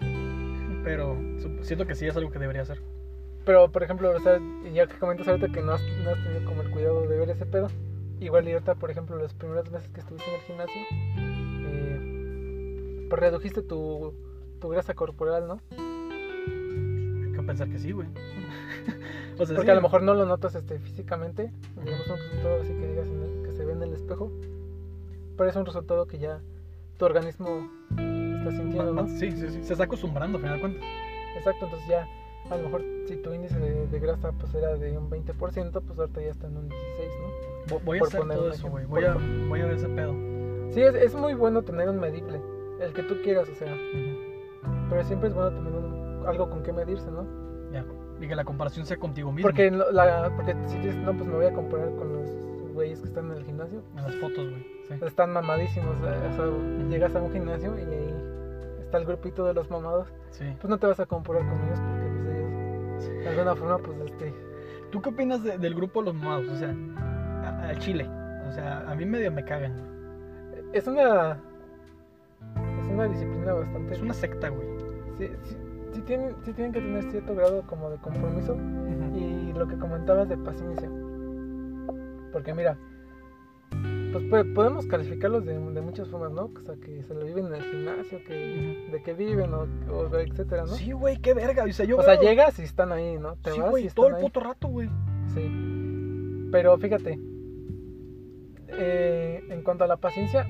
Pero 0.83 1.17
siento 1.61 1.85
que 1.85 1.95
sí 1.95 2.07
es 2.07 2.15
algo 2.17 2.31
que 2.31 2.39
debería 2.39 2.61
hacer. 2.61 2.81
Pero, 3.45 3.69
por 3.71 3.83
ejemplo, 3.83 4.11
o 4.15 4.19
sea, 4.19 4.39
ya 4.73 4.87
que 4.87 4.97
comentas 4.97 5.27
ahorita 5.27 5.49
que 5.49 5.61
no 5.61 5.73
has, 5.73 5.81
no 6.03 6.09
has 6.11 6.23
tenido 6.23 6.45
como 6.45 6.61
el 6.61 6.71
cuidado 6.71 7.01
de 7.07 7.17
ver 7.17 7.29
ese 7.29 7.45
pedo, 7.45 7.67
igual 8.19 8.47
y 8.47 8.53
ahorita, 8.53 8.75
por 8.75 8.91
ejemplo, 8.91 9.17
las 9.17 9.33
primeras 9.33 9.69
veces 9.71 9.89
que 9.89 10.01
estuviste 10.01 10.29
en 10.29 10.35
el 10.35 10.41
gimnasio, 10.41 10.81
redujiste 13.17 13.61
tu, 13.61 14.13
tu 14.59 14.69
grasa 14.69 14.93
corporal, 14.93 15.47
¿no? 15.47 15.59
Hay 15.71 17.31
que 17.33 17.41
pensar 17.43 17.69
que 17.69 17.79
sí, 17.79 17.91
güey. 17.91 18.07
o 19.39 19.45
sea, 19.45 19.55
Porque 19.55 19.67
sí, 19.67 19.71
a 19.71 19.75
lo 19.75 19.81
mejor 19.81 20.01
no 20.03 20.13
lo 20.13 20.25
notas 20.25 20.55
este, 20.55 20.79
físicamente, 20.79 21.51
digamos 21.83 22.07
un 22.09 22.17
resultado 22.17 22.61
así 22.61 22.73
que 22.73 22.87
digas 22.87 23.07
el- 23.07 23.43
que 23.45 23.51
se 23.53 23.65
ve 23.65 23.73
en 23.73 23.83
el 23.83 23.93
espejo, 23.93 24.31
pero 25.37 25.49
es 25.49 25.55
un 25.55 25.65
resultado 25.65 26.05
que 26.05 26.19
ya 26.19 26.41
tu 26.97 27.05
organismo 27.05 27.69
está 28.37 28.51
sintiendo, 28.51 28.93
ma- 28.93 29.01
¿no? 29.03 29.07
ma- 29.07 29.17
Sí, 29.19 29.31
sí, 29.31 29.49
sí. 29.49 29.63
Se 29.63 29.73
está 29.73 29.85
acostumbrando, 29.85 30.37
al 30.37 30.41
final 30.43 30.57
de 30.57 30.61
cuentas. 30.61 30.83
Exacto, 31.37 31.65
entonces 31.65 31.87
ya 31.87 32.07
a 32.49 32.57
lo 32.57 32.63
mejor 32.63 32.81
si 33.07 33.15
tu 33.17 33.33
índice 33.33 33.57
de, 33.59 33.87
de 33.87 33.99
grasa 33.99 34.31
pues 34.33 34.53
era 34.55 34.75
de 34.75 34.97
un 34.97 35.09
20%, 35.09 35.81
pues 35.81 35.99
ahorita 35.99 36.21
ya 36.21 36.31
está 36.31 36.47
en 36.47 36.57
un 36.57 36.67
16, 36.69 37.09
¿no? 37.21 37.75
Vo- 37.77 37.81
Voy 37.85 37.97
a 37.97 37.99
Por 37.99 38.07
hacer 38.07 38.27
todo 38.27 38.51
eso, 38.51 38.69
güey. 38.69 38.85
Voy 38.85 39.03
a, 39.05 39.15
voy 39.47 39.61
a 39.61 39.65
ver 39.65 39.75
ese 39.77 39.87
pedo. 39.89 40.13
Sí, 40.71 40.81
es, 40.81 40.95
es 40.95 41.15
muy 41.15 41.33
bueno 41.33 41.61
tener 41.63 41.89
un 41.89 41.99
medible, 41.99 42.41
el 42.79 42.93
que 42.93 43.03
tú 43.03 43.15
quieras, 43.23 43.47
o 43.49 43.55
sea, 43.55 43.73
Ujú. 43.73 44.69
pero 44.89 45.03
siempre 45.03 45.29
es 45.29 45.35
bueno 45.35 45.51
tener 45.51 45.73
un- 45.73 46.23
algo 46.27 46.49
con 46.49 46.63
qué 46.63 46.73
medirse, 46.73 47.09
¿no? 47.11 47.25
Ya. 47.71 47.85
Y 48.21 48.27
que 48.27 48.35
la 48.35 48.43
comparación 48.43 48.85
sea 48.85 48.97
contigo 48.97 49.31
mismo. 49.31 49.47
Porque, 49.49 49.71
la, 49.71 50.31
porque 50.35 50.55
si 50.67 50.77
dices, 50.77 50.95
no, 50.97 51.13
pues 51.13 51.25
me 51.27 51.35
voy 51.35 51.45
a 51.45 51.53
comparar 51.53 51.89
con 51.95 52.13
los 52.13 52.29
güeyes 52.73 52.99
que 53.01 53.07
están 53.07 53.31
en 53.31 53.37
el 53.37 53.43
gimnasio, 53.45 53.81
En 53.97 54.03
las 54.03 54.15
fotos, 54.15 54.49
güey. 54.49 54.65
Sí. 54.87 54.95
están 55.05 55.31
mamadísimos, 55.33 55.95
o 55.97 56.03
sea, 56.03 56.87
llegas 56.89 57.15
a 57.15 57.21
un 57.21 57.31
gimnasio 57.31 57.77
y 57.77 57.81
ahí 57.83 58.15
está 58.81 58.97
el 58.97 59.05
grupito 59.05 59.45
de 59.45 59.53
los 59.53 59.69
mamados, 59.69 60.07
sí. 60.31 60.45
pues 60.59 60.69
no 60.69 60.77
te 60.79 60.87
vas 60.87 60.99
a 60.99 61.05
comparar 61.05 61.43
con 61.47 61.59
ellos 61.63 61.79
porque 61.79 62.07
pues 62.95 63.07
ellos, 63.07 63.23
de 63.23 63.29
alguna 63.29 63.55
forma, 63.55 63.77
pues 63.77 63.97
este... 64.11 64.33
¿Tú 64.91 65.01
qué 65.03 65.09
opinas 65.09 65.43
de- 65.43 65.59
del 65.59 65.75
grupo 65.75 66.01
Los 66.01 66.15
Mamados? 66.15 66.47
O 66.49 66.55
sea, 66.55 66.75
al 67.67 67.77
Chile. 67.77 68.09
O 68.49 68.51
sea, 68.51 68.89
a 68.89 68.95
mí 68.95 69.05
medio 69.05 69.31
me 69.31 69.45
cagan. 69.45 69.73
Es 70.73 70.87
una... 70.87 71.39
Es 73.03 73.07
una 73.09 73.13
disciplina 73.19 73.53
bastante... 73.53 73.93
Es 73.93 74.01
una 74.01 74.13
secta, 74.13 74.49
güey. 74.49 74.67
Sí, 75.17 75.29
sí, 75.43 75.57
sí 75.93 76.01
tienen, 76.01 76.35
sí 76.43 76.53
tienen 76.53 76.73
que 76.73 76.79
tener 76.81 77.03
cierto 77.11 77.35
grado 77.35 77.63
como 77.67 77.89
de 77.89 77.97
compromiso 77.97 78.55
y 79.15 79.53
lo 79.53 79.67
que 79.67 79.77
comentabas 79.77 80.27
de 80.29 80.37
paciencia. 80.37 80.89
Porque 82.31 82.53
mira, 82.53 82.77
pues 84.11 84.23
po- 84.25 84.53
podemos 84.53 84.85
calificarlos 84.87 85.45
de, 85.45 85.53
de 85.57 85.81
muchas 85.81 86.07
formas, 86.09 86.31
¿no? 86.31 86.45
O 86.55 86.61
sea, 86.63 86.75
que 86.75 87.03
se 87.03 87.13
lo 87.13 87.25
viven 87.25 87.47
en 87.47 87.55
el 87.55 87.63
gimnasio, 87.63 88.19
que 88.25 88.87
de 88.91 89.01
que 89.03 89.13
viven 89.13 89.53
o, 89.53 89.67
o 89.91 90.15
etcétera, 90.17 90.61
¿no? 90.63 90.67
Sí, 90.73 90.91
güey, 90.91 91.17
qué 91.17 91.33
verga. 91.33 91.63
O 91.65 91.71
sea, 91.71 91.85
yo 91.85 91.97
o 91.97 92.01
sea, 92.03 92.13
veo- 92.19 92.21
llegas 92.29 92.59
y 92.59 92.63
están 92.63 92.91
ahí, 92.91 93.17
¿no? 93.17 93.35
Te 93.37 93.51
Sí, 93.51 93.59
vas 93.59 93.67
y 93.67 93.71
güey, 93.71 93.85
están 93.87 93.95
todo 93.95 94.07
el 94.09 94.15
ahí. 94.15 94.21
puto 94.23 94.39
rato, 94.41 94.67
güey. 94.67 94.89
Sí. 95.33 96.47
Pero 96.51 96.77
fíjate, 96.77 97.19
eh, 98.69 99.43
en 99.49 99.63
cuanto 99.63 99.83
a 99.83 99.87
la 99.87 99.97
paciencia, 99.97 100.45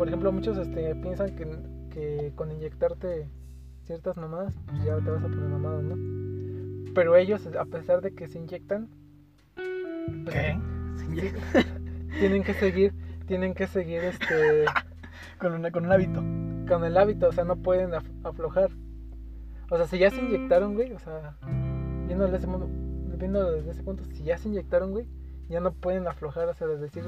por 0.00 0.08
ejemplo, 0.08 0.32
muchos 0.32 0.56
este, 0.56 0.94
piensan 0.94 1.36
que, 1.36 1.46
que 1.90 2.32
con 2.34 2.50
inyectarte 2.50 3.28
ciertas 3.84 4.16
mamadas, 4.16 4.58
pues 4.66 4.82
ya 4.82 4.96
te 4.96 5.10
vas 5.10 5.22
a 5.22 5.28
poner 5.28 5.44
mamado, 5.46 5.82
¿no? 5.82 6.92
Pero 6.94 7.16
ellos, 7.16 7.46
a 7.46 7.66
pesar 7.66 8.00
de 8.00 8.14
que 8.14 8.26
se 8.26 8.38
inyectan, 8.38 8.88
pues, 10.24 10.34
¿Qué? 10.34 10.58
tienen 12.18 12.42
que 12.44 12.54
seguir, 12.54 12.94
tienen 13.26 13.52
que 13.52 13.66
seguir 13.66 14.02
este 14.04 14.64
con, 15.38 15.52
una, 15.52 15.70
con 15.70 15.84
un 15.84 15.92
hábito. 15.92 16.20
con 16.66 16.82
el 16.84 16.96
hábito, 16.96 17.28
o 17.28 17.32
sea, 17.32 17.44
no 17.44 17.56
pueden 17.56 17.90
af- 17.90 18.10
aflojar. 18.24 18.70
O 19.70 19.76
sea, 19.76 19.86
si 19.86 19.98
ya 19.98 20.08
se 20.10 20.22
inyectaron, 20.22 20.76
güey, 20.76 20.94
o 20.94 20.98
sea, 20.98 21.36
viendo 22.06 22.26
desde 22.26 22.48
viendo 23.18 23.52
desde 23.52 23.72
ese 23.72 23.82
punto, 23.82 24.02
si 24.14 24.24
ya 24.24 24.38
se 24.38 24.48
inyectaron, 24.48 24.92
güey, 24.92 25.04
ya 25.50 25.60
no 25.60 25.74
pueden 25.74 26.08
aflojar, 26.08 26.48
o 26.48 26.54
sea, 26.54 26.68
de 26.68 26.78
decir, 26.78 27.02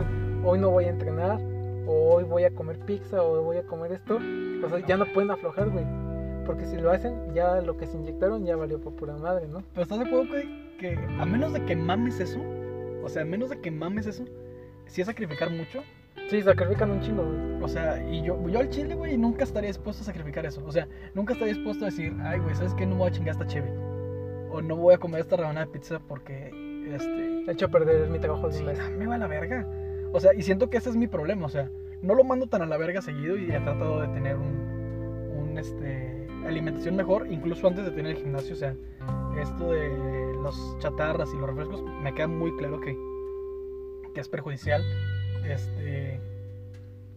hoy 0.45 0.59
no 0.59 0.69
voy 0.69 0.85
a 0.85 0.91
entrenar, 0.91 1.41
o 1.87 2.15
hoy 2.15 2.25
voy 2.25 2.45
a 2.45 2.51
comer 2.55 2.79
pizza, 2.81 3.23
o 3.23 3.33
hoy 3.39 3.45
voy 3.45 3.57
a 3.59 3.63
comer 3.67 3.93
esto, 3.93 4.17
o 4.65 4.69
sea, 4.69 4.79
ya 4.87 4.97
no 4.97 5.07
pueden 5.07 5.31
aflojar, 5.31 5.71
güey. 5.71 5.85
Porque 6.47 6.67
si 6.67 6.77
lo 6.77 6.91
hacen, 6.91 7.33
ya 7.35 7.61
lo 7.61 7.77
que 7.77 7.87
se 7.87 7.97
inyectaron 7.97 8.45
ya 8.45 8.57
valió 8.57 8.81
por 8.81 8.95
pura 8.95 9.17
madre, 9.17 9.47
¿no? 9.47 9.63
Pero 9.73 9.83
¿estás 9.83 9.99
de 10.01 10.05
acuerdo, 10.07 10.29
güey? 10.29 10.77
Que 10.79 10.99
a 11.19 11.25
menos 11.25 11.53
de 11.53 11.65
que 11.65 11.77
mames 11.77 12.19
eso, 12.21 12.41
o 13.03 13.09
sea, 13.09 13.23
a 13.23 13.25
menos 13.25 13.51
de 13.51 13.61
que 13.61 13.71
mames 13.71 14.07
eso, 14.07 14.25
si 14.87 15.01
es 15.01 15.07
sacrificar 15.07 15.51
mucho. 15.51 15.83
Sí, 16.29 16.43
sacrifican 16.43 16.91
un 16.91 17.01
chingo, 17.01 17.25
güey. 17.25 17.63
O 17.63 17.69
sea, 17.69 18.03
y 18.11 18.23
yo, 18.23 18.37
yo 18.49 18.59
al 18.59 18.69
chile, 18.71 18.95
güey, 18.95 19.17
nunca 19.17 19.45
estaría 19.45 19.69
dispuesto 19.69 20.03
a 20.03 20.07
sacrificar 20.07 20.45
eso. 20.47 20.63
O 20.67 20.73
sea, 20.73 20.89
nunca 21.15 21.33
estaría 21.35 21.55
dispuesto 21.55 21.85
a 21.85 21.89
decir, 21.91 22.15
ay, 22.23 22.39
güey, 22.41 22.55
¿sabes 22.55 22.75
qué? 22.75 22.85
No 22.87 22.93
me 22.95 22.99
voy 23.03 23.09
a 23.09 23.13
chingar 23.13 23.33
esta 23.33 23.47
cheve. 23.47 23.71
O 24.51 24.61
no 24.61 24.77
voy 24.77 24.95
a 24.95 24.99
comer 24.99 25.21
esta 25.21 25.37
rebanada 25.37 25.67
de 25.67 25.73
pizza 25.73 26.01
porque, 26.09 26.49
este, 26.95 27.45
He 27.47 27.53
hecho 27.53 27.71
perder 27.71 28.09
mi 28.09 28.19
trabajo 28.19 28.49
de 28.49 28.55
Sí, 28.55 28.63
mes. 28.65 28.79
me 28.99 29.07
va 29.07 29.17
la 29.19 29.27
verga. 29.27 29.67
O 30.13 30.21
sea, 30.21 30.35
y 30.35 30.43
siento 30.43 30.71
que 30.71 30.77
ese 30.77 30.91
es 30.91 30.97
mi 30.97 31.07
problema. 31.07 31.47
O 31.47 31.49
sea, 31.49 31.71
no 32.03 32.15
lo 32.15 32.25
mando 32.25 32.47
tan 32.47 32.63
a 32.63 32.67
la 32.67 32.77
verga 32.77 33.01
seguido 33.03 33.37
y 33.37 33.51
he 33.51 33.61
tratado 33.61 34.01
de 34.01 34.09
tener 34.09 34.37
un, 34.37 35.31
un 35.39 35.59
este, 35.59 36.27
alimentación 36.47 36.97
mejor, 36.97 37.27
incluso 37.31 37.67
antes 37.67 37.85
de 37.85 37.91
tener 37.93 38.17
el 38.17 38.19
gimnasio. 38.19 38.55
O 38.55 38.59
sea, 38.59 38.75
esto 39.41 39.71
de 39.71 40.35
los 40.43 40.77
chatarras 40.79 41.33
y 41.33 41.39
los 41.39 41.47
refrescos 41.47 41.83
me 42.03 42.15
queda 42.15 42.29
muy 42.29 42.55
claro 42.57 42.81
que, 42.81 42.97
que 44.15 44.21
es 44.21 44.29
perjudicial. 44.29 44.83
Este, 45.45 46.21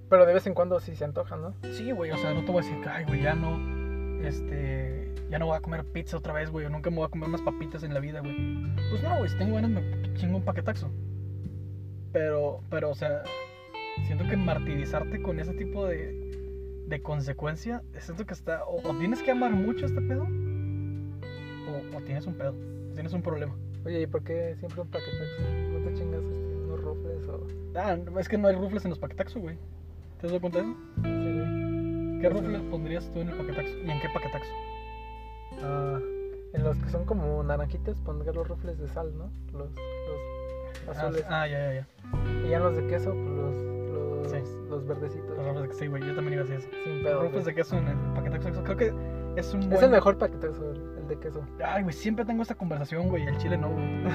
Pero 0.10 0.26
de 0.26 0.34
vez 0.34 0.48
en 0.48 0.54
cuando 0.54 0.80
sí 0.80 0.96
se 0.96 1.06
antoja, 1.06 1.36
¿no? 1.36 1.54
sí, 1.74 1.92
güey, 1.92 2.12
o 2.12 2.18
sea, 2.18 2.34
no 2.34 2.44
te 2.44 2.52
voy 2.52 2.64
a 2.64 2.66
decir 2.66 2.90
ay, 2.90 3.06
güey, 3.06 3.22
ya 3.22 3.36
no, 3.36 4.26
este, 4.26 5.14
ya 5.30 5.38
no 5.38 5.48
voy 5.48 5.58
a 5.58 5.60
comer 5.60 5.84
pizza 5.86 6.18
otra 6.18 6.34
vez, 6.34 6.50
güey, 6.50 6.66
o 6.66 6.70
nunca 6.70 6.90
me 6.90 6.98
voy 6.98 7.06
a 7.06 7.10
comer 7.10 7.30
unas 7.30 7.42
papitas 7.42 7.84
en 7.84 7.94
la 7.94 8.00
vida, 8.00 8.22
güey. 8.22 8.36
Pues 8.90 9.04
no, 9.04 9.18
güey, 9.18 9.30
si 9.30 9.38
tengo 9.38 9.56
ganas 9.56 9.70
me 9.72 10.14
chingo 10.16 10.38
un 10.38 10.46
paquetaxo. 10.46 10.90
Pero, 12.16 12.62
pero, 12.70 12.92
o 12.92 12.96
sea, 12.96 13.24
siento 14.06 14.24
que 14.30 14.38
martirizarte 14.38 15.22
con 15.22 15.38
ese 15.38 15.54
tipo 15.54 15.86
de, 15.86 16.14
de 16.88 17.02
consecuencia, 17.02 17.84
siento 18.00 18.26
que 18.26 18.34
está, 18.34 18.64
o, 18.64 18.78
o 18.88 18.98
tienes 18.98 19.22
que 19.22 19.32
amar 19.32 19.52
mucho 19.52 19.86
este 19.86 20.00
pedo, 20.00 20.24
o, 20.24 21.98
o 21.98 22.02
tienes 22.04 22.26
un 22.26 22.36
pedo, 22.36 22.56
tienes 22.94 23.12
un 23.12 23.22
problema. 23.22 23.54
Oye, 23.86 24.04
¿y 24.04 24.08
por 24.08 24.24
qué 24.24 24.56
siempre 24.60 24.80
un 24.80 24.88
paquetaxo? 24.88 25.42
¿No 25.74 25.80
te 25.90 25.94
chingas 25.94 26.24
este, 26.24 26.56
unos 26.56 26.80
rufles 26.80 27.28
o...? 27.28 27.48
Ah, 27.76 27.98
es 28.18 28.30
que 28.30 28.38
no 28.38 28.48
hay 28.48 28.56
rufles 28.56 28.86
en 28.86 28.92
los 28.92 29.00
paquetaxos, 29.00 29.42
güey. 29.42 29.58
¿Te 30.22 30.28
has 30.28 30.32
dado 30.32 30.40
cuenta 30.40 30.60
de 30.60 30.64
eso? 30.64 30.76
Sí, 31.04 31.34
güey. 31.34 32.22
¿Qué 32.22 32.30
rufles 32.30 32.62
pondrías 32.72 33.12
tú 33.12 33.20
en 33.20 33.28
el 33.28 33.36
paquetaxo? 33.36 33.78
¿Y 33.78 33.92
en 33.92 34.00
qué 34.00 34.08
paquetaxo? 34.14 34.54
Ah, 35.62 36.00
en 36.54 36.64
los 36.64 36.80
que 36.80 36.90
son 36.90 37.04
como 37.04 37.44
naranjitas 37.44 38.00
pondré 38.00 38.32
los 38.32 38.48
rufles 38.48 38.80
de 38.80 38.88
sal, 38.88 39.12
¿no? 39.18 39.30
Los, 39.52 39.70
los 39.76 40.35
azules. 40.90 41.26
Ah, 41.30 41.42
ah, 41.42 41.48
ya, 41.48 41.60
ya, 41.60 41.74
ya. 41.74 41.88
Y 42.46 42.50
ya 42.50 42.60
los 42.60 42.76
de 42.76 42.88
queso, 42.88 43.12
pues 43.12 43.30
los, 43.36 43.56
los, 43.56 44.32
Sí. 44.32 44.38
los 44.70 44.86
verdecitos. 44.88 45.38
Los 45.38 45.48
rufles 45.48 45.70
de 45.70 45.76
sí, 45.76 45.88
güey, 45.88 46.04
yo 46.04 46.16
también 46.16 46.34
iba 46.34 46.42
a 46.44 46.46
decir 46.46 46.60
eso. 46.60 46.70
Sin 46.84 46.96
Los 46.96 47.04
pedo. 47.04 47.22
rufles 47.24 47.44
güey. 47.44 47.46
de 47.46 47.56
queso 47.56 47.78
en 47.78 47.88
el 47.88 47.98
paquetaxo. 48.14 48.64
Creo 48.64 48.78
que 48.78 48.94
es 49.36 49.54
un 49.54 49.62
Es 49.64 49.70
buen... 49.70 49.84
el 49.86 49.92
mejor 49.92 50.18
paquetazo, 50.18 50.72
el, 50.72 51.08
de 51.08 51.20
queso. 51.20 51.46
Ay, 51.64 51.84
güey, 51.84 51.94
siempre 51.94 52.26
tengo 52.26 52.42
esta 52.42 52.56
conversación, 52.56 53.10
güey, 53.10 53.24
el 53.24 53.38
chile 53.38 53.58
no, 53.58 53.70
güey. 53.72 54.06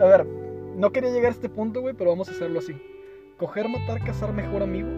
a 0.00 0.04
ver, 0.04 0.26
no 0.26 0.90
quería 0.90 1.10
llegar 1.10 1.28
a 1.28 1.34
este 1.34 1.48
punto, 1.48 1.80
güey, 1.80 1.94
pero 1.94 2.10
vamos 2.10 2.28
a 2.28 2.32
hacerlo 2.32 2.58
así. 2.58 2.74
Coger, 3.38 3.68
matar, 3.68 4.02
cazar 4.04 4.32
mejor 4.32 4.62
amigo 4.62 4.88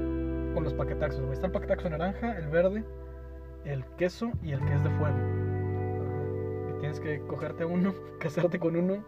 con 0.54 0.64
los 0.64 0.72
paquetaxos, 0.74 1.20
güey. 1.20 1.32
Está 1.34 1.46
el 1.46 1.52
paquetaxo 1.52 1.90
naranja, 1.90 2.38
el 2.38 2.48
verde, 2.48 2.84
el 3.64 3.84
queso 3.98 4.30
y 4.42 4.52
el 4.52 4.60
que 4.64 4.74
es 4.74 4.82
de 4.82 4.90
fuego. 4.90 5.16
Tienes 6.80 6.98
que 7.00 7.20
cogerte 7.26 7.64
uno, 7.66 7.92
casarte 8.20 8.58
con 8.58 8.74
uno. 8.76 9.04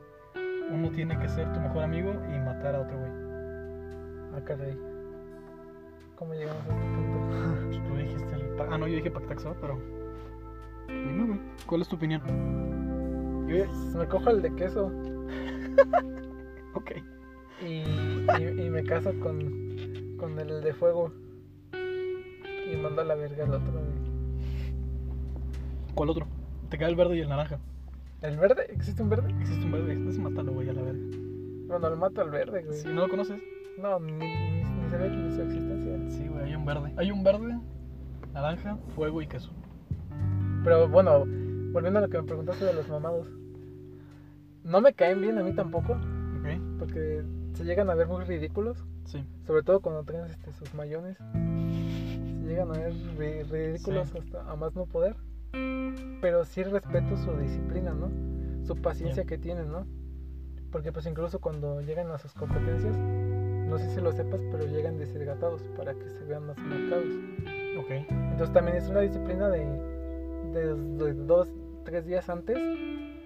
Uno 0.72 0.90
tiene 0.90 1.18
que 1.18 1.28
ser 1.28 1.52
tu 1.52 1.60
mejor 1.60 1.84
amigo 1.84 2.12
y 2.34 2.38
matar 2.38 2.74
a 2.74 2.80
otro, 2.80 2.98
güey. 2.98 3.10
Ah, 4.34 4.40
caray. 4.44 4.76
¿Cómo 6.16 6.32
llegamos 6.34 6.62
a 6.66 6.74
este 6.74 6.86
punto? 6.94 7.18
Pues 7.68 7.82
tú 7.88 7.96
dijiste 7.96 8.34
el... 8.34 8.60
Ah, 8.70 8.78
no, 8.78 8.86
yo 8.88 8.96
dije 8.96 9.10
paquetaxo, 9.10 9.54
pero... 9.60 9.78
Dime, 10.88 11.26
güey, 11.26 11.40
¿cuál 11.66 11.82
es 11.82 11.88
tu 11.88 11.96
opinión? 11.96 12.22
Yo 13.48 13.56
ya- 13.56 13.98
Me 13.98 14.06
cojo 14.06 14.30
el 14.30 14.40
de 14.42 14.54
queso 14.54 14.86
Ok. 16.74 16.92
y, 17.60 17.66
y, 17.66 18.62
y 18.66 18.70
me 18.70 18.82
caso 18.84 19.12
con, 19.20 20.16
con 20.18 20.38
el 20.38 20.62
de 20.62 20.72
fuego. 20.72 21.12
Y 21.72 22.76
mando 22.76 23.02
a 23.02 23.04
la 23.04 23.14
verga 23.14 23.44
al 23.44 23.54
otro, 23.54 23.72
güey. 23.72 23.92
¿Cuál 25.94 26.10
otro? 26.10 26.26
Te 26.70 26.78
queda 26.78 26.88
el 26.88 26.96
verde 26.96 27.16
y 27.16 27.20
el 27.20 27.28
naranja. 27.28 27.58
¿El 28.22 28.36
verde? 28.38 28.66
¿Existe 28.70 29.02
un 29.02 29.08
verde? 29.10 29.30
Existe 29.40 29.64
un 29.64 29.72
verde, 29.72 30.08
es 30.08 30.18
matalo, 30.18 30.52
güey, 30.52 30.68
a 30.68 30.72
la 30.72 30.82
verga. 30.82 31.00
Bueno, 31.66 31.90
lo 31.90 31.96
mato 31.96 32.20
al 32.20 32.30
verde, 32.30 32.62
güey. 32.64 32.78
Si 32.78 32.88
no 32.88 33.02
lo 33.02 33.08
conoces, 33.08 33.40
No, 33.80 33.98
ni, 33.98 34.12
ni, 34.12 34.62
ni 34.64 34.88
se 34.90 34.96
ve 34.96 35.08
ni 35.10 35.34
su 35.34 35.42
existencia. 35.42 36.10
sí, 36.10 36.28
güey, 36.28 36.44
hay 36.44 36.54
un 36.54 36.64
verde. 36.64 36.92
Hay 36.96 37.10
un 37.10 37.24
verde, 37.24 37.58
naranja, 38.32 38.76
fuego 38.94 39.22
y 39.22 39.26
queso. 39.26 39.50
Pero 40.64 40.88
bueno, 40.88 41.24
volviendo 41.72 41.98
a 41.98 42.02
lo 42.02 42.08
que 42.08 42.18
me 42.18 42.24
preguntaste 42.24 42.64
de 42.64 42.74
los 42.74 42.88
mamados. 42.88 43.28
No 44.62 44.80
me 44.80 44.92
caen 44.92 45.20
bien 45.20 45.38
a 45.38 45.42
mí 45.42 45.52
tampoco, 45.54 45.94
¿Ok? 45.94 46.78
porque 46.78 47.24
se 47.54 47.64
llegan 47.64 47.90
a 47.90 47.94
ver 47.94 48.06
muy 48.06 48.24
ridículos. 48.24 48.84
Sí. 49.06 49.24
Sobre 49.46 49.62
todo 49.64 49.80
cuando 49.80 50.04
traen 50.04 50.26
este, 50.30 50.52
sus 50.52 50.72
mayones. 50.74 51.16
Se 51.18 52.46
llegan 52.46 52.68
a 52.70 52.74
ver 52.78 52.92
ri- 53.18 53.44
ridículos 53.50 54.08
Sí. 54.10 54.18
hasta 54.18 54.48
a 54.48 54.54
más 54.54 54.76
no 54.76 54.86
poder. 54.86 55.16
Pero 56.20 56.44
sí 56.44 56.62
respeto 56.62 57.16
su 57.16 57.36
disciplina, 57.36 57.92
¿no? 57.92 58.11
Su 58.64 58.76
paciencia 58.76 59.24
que 59.24 59.38
tienen, 59.38 59.70
¿no? 59.70 59.86
Porque 60.70 60.92
pues 60.92 61.07
incluso 61.07 61.40
cuando 61.40 61.80
llegan 61.82 62.11
a 62.11 62.18
sus 62.18 62.32
competencias, 62.32 62.96
no 62.96 63.78
sé 63.78 63.90
si 63.90 64.00
lo 64.00 64.12
sepas, 64.12 64.40
pero 64.50 64.64
llegan 64.66 64.98
deshidratados 64.98 65.62
para 65.76 65.94
que 65.94 66.09
se 66.09 66.24
vean 66.24 66.46
más 66.46 66.59
marcados. 66.59 67.07
Ok. 67.78 67.90
Entonces 68.09 68.53
también 68.53 68.76
es 68.76 68.88
una 68.88 69.00
disciplina 69.00 69.48
de, 69.48 69.66
de, 70.53 70.74
de 70.74 71.14
dos, 71.14 71.48
tres 71.84 72.07
días 72.07 72.28
antes 72.30 72.59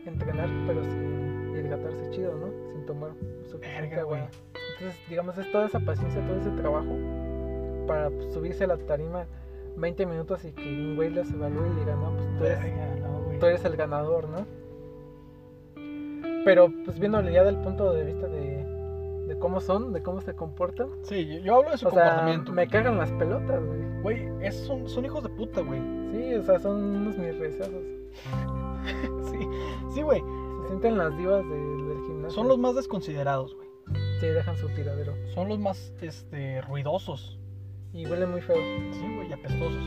entrenar, 0.09 0.49
pero 0.67 0.83
sin 0.85 1.55
hidratarse 1.57 2.11
chido, 2.11 2.35
¿no? 2.37 2.51
Sin 2.73 2.87
tomar 2.87 3.11
suficiente 3.51 3.97
agua. 3.97 4.29
Entonces, 4.75 5.01
digamos, 5.09 5.39
es 5.39 5.51
toda 5.53 5.67
esa 5.67 5.81
paciencia, 5.81 6.25
todo 6.27 6.37
ese 6.37 6.51
trabajo 6.51 6.95
para 7.87 8.11
pues, 8.11 8.33
subirse 8.33 8.65
a 8.65 8.69
la 8.69 8.77
tarima 8.77 9.27
20 9.77 10.07
minutos 10.07 10.45
y 10.45 10.53
que 10.53 10.63
un 10.63 10.97
güey 10.97 11.11
los 11.11 11.31
evalúe 11.31 11.67
y 11.67 11.81
diga, 11.81 11.95
no, 11.97 12.13
pues 12.17 12.39
tú 12.39 12.45
eres, 12.45 13.01
no, 13.03 13.23
güey. 13.25 13.39
tú 13.39 13.47
eres 13.47 13.65
el 13.65 13.77
ganador, 13.77 14.29
¿no? 14.29 14.47
Pero 16.45 16.73
pues 16.85 16.99
viéndole 16.99 17.33
ya 17.33 17.43
del 17.45 17.57
punto 17.59 17.93
de 17.93 18.05
vista 18.05 18.27
de, 18.29 18.65
de 19.27 19.39
cómo 19.39 19.61
son, 19.61 19.93
de 19.93 20.03
cómo 20.03 20.21
se 20.21 20.35
comportan, 20.35 20.89
Sí, 21.03 21.27
yo, 21.27 21.39
yo 21.41 21.57
hablo 21.57 21.71
de 21.73 21.79
su 21.79 21.89
o 21.89 21.91
sea, 21.91 22.05
comportamiento. 22.05 22.53
me 22.53 22.69
cagan 22.69 22.99
las 22.99 23.11
pelotas, 23.13 23.61
güey. 23.65 24.03
Güey, 24.03 24.53
son, 24.53 24.89
son 24.89 25.05
hijos 25.05 25.25
de 25.25 25.31
puta, 25.31 25.61
güey. 25.63 25.81
Sí, 26.13 26.35
o 26.35 26.43
sea, 26.45 26.59
son 26.61 26.77
unos 26.83 27.17
mis 27.19 27.37
rezazos. 27.39 27.83
Sí, 29.31 29.39
sí, 29.95 30.03
güey. 30.03 30.21
Se 30.63 30.69
sienten 30.69 30.97
las 30.97 31.17
divas 31.19 31.43
de- 31.49 31.57
del 31.57 31.99
gimnasio. 32.07 32.31
Son 32.31 32.47
los 32.47 32.57
más 32.59 32.77
desconsiderados, 32.77 33.57
güey. 33.57 33.67
Sí, 34.21 34.27
dejan 34.29 34.57
su 34.57 34.69
tiradero. 34.69 35.13
Son 35.35 35.49
los 35.49 35.59
más, 35.59 35.93
este, 36.01 36.61
ruidosos. 36.63 37.39
Y 37.97 38.07
huelen 38.07 38.31
muy 38.31 38.41
feo. 38.43 38.57
Sí, 38.93 39.01
güey, 39.15 39.29
y 39.31 39.33
apestosos. 39.33 39.83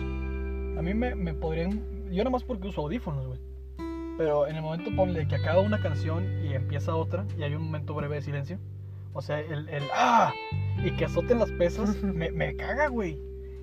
A 0.78 0.82
mí 0.82 0.94
me, 0.94 1.16
me 1.16 1.34
podrían. 1.34 1.84
Yo 2.12 2.18
nada 2.24 2.32
más 2.32 2.44
porque 2.44 2.68
uso 2.68 2.82
audífonos, 2.82 3.28
güey. 3.28 3.40
Pero 4.18 4.48
en 4.48 4.56
el 4.58 4.62
momento 4.62 4.90
ponle 4.96 5.28
que 5.28 5.36
acaba 5.36 5.62
una 5.62 5.82
canción 5.82 6.26
y 6.44 6.54
empieza 6.54 6.96
otra 6.96 7.26
y 7.38 7.44
hay 7.44 7.54
un 7.54 7.64
momento 7.64 7.94
breve 7.94 8.16
de 8.16 8.22
silencio. 8.22 8.58
O 9.14 9.22
sea, 9.22 9.40
el, 9.40 9.70
el 9.70 9.84
¡ah! 9.94 10.34
Y 10.84 10.92
que 10.92 11.06
azoten 11.06 11.40
las 11.40 11.52
pesas, 11.54 12.02
me, 12.04 12.32
me 12.32 12.56
caga, 12.56 12.88
güey. 12.88 13.18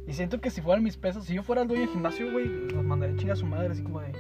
Y 0.07 0.12
siento 0.12 0.40
que 0.40 0.51
si 0.51 0.61
fueran 0.62 0.84
mis 0.84 0.97
pesas, 0.97 1.24
si 1.24 1.34
yo 1.34 1.42
fuera 1.42 1.62
el 1.62 1.68
dueño 1.68 1.82
del 1.82 1.90
gimnasio, 1.90 2.30
güey, 2.32 2.47
los 2.47 2.84
mandaría 2.84 3.16
a 3.16 3.18
chingar 3.18 3.36
a 3.36 3.40
su 3.40 3.47
madre, 3.47 3.68
así 3.72 3.82
como 3.82 4.01
de. 4.01 4.12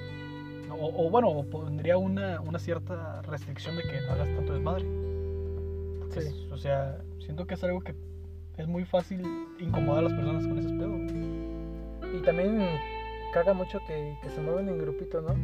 O, 0.70 1.06
o 1.06 1.10
bueno, 1.10 1.28
o 1.28 1.44
pondría 1.46 1.96
una, 1.96 2.40
una 2.40 2.58
cierta 2.58 3.22
restricción 3.22 3.76
de 3.76 3.82
que 3.82 4.00
no 4.02 4.12
hagas 4.12 4.28
tanto 4.34 4.52
desmadre. 4.52 4.84
Porque, 6.00 6.20
Sí. 6.22 6.28
es- 6.28 6.52
o 6.52 6.58
sea, 6.58 6.98
siento 7.18 7.46
que 7.46 7.54
es 7.54 7.64
algo 7.64 7.80
que 7.80 7.94
es 8.58 8.66
muy 8.66 8.84
fácil 8.84 9.22
incomodar 9.58 10.04
a 10.04 10.08
las 10.08 10.12
personas 10.14 10.46
con 10.46 10.58
esos 10.58 10.72
pedos. 10.72 12.14
Y 12.14 12.22
también 12.22 12.60
caga 13.32 13.52
mucho 13.52 13.78
que, 13.86 14.16
que 14.22 14.30
se 14.30 14.40
mueven 14.40 14.68
en 14.68 14.78
grupito, 14.78 15.20
¿no? 15.20 15.34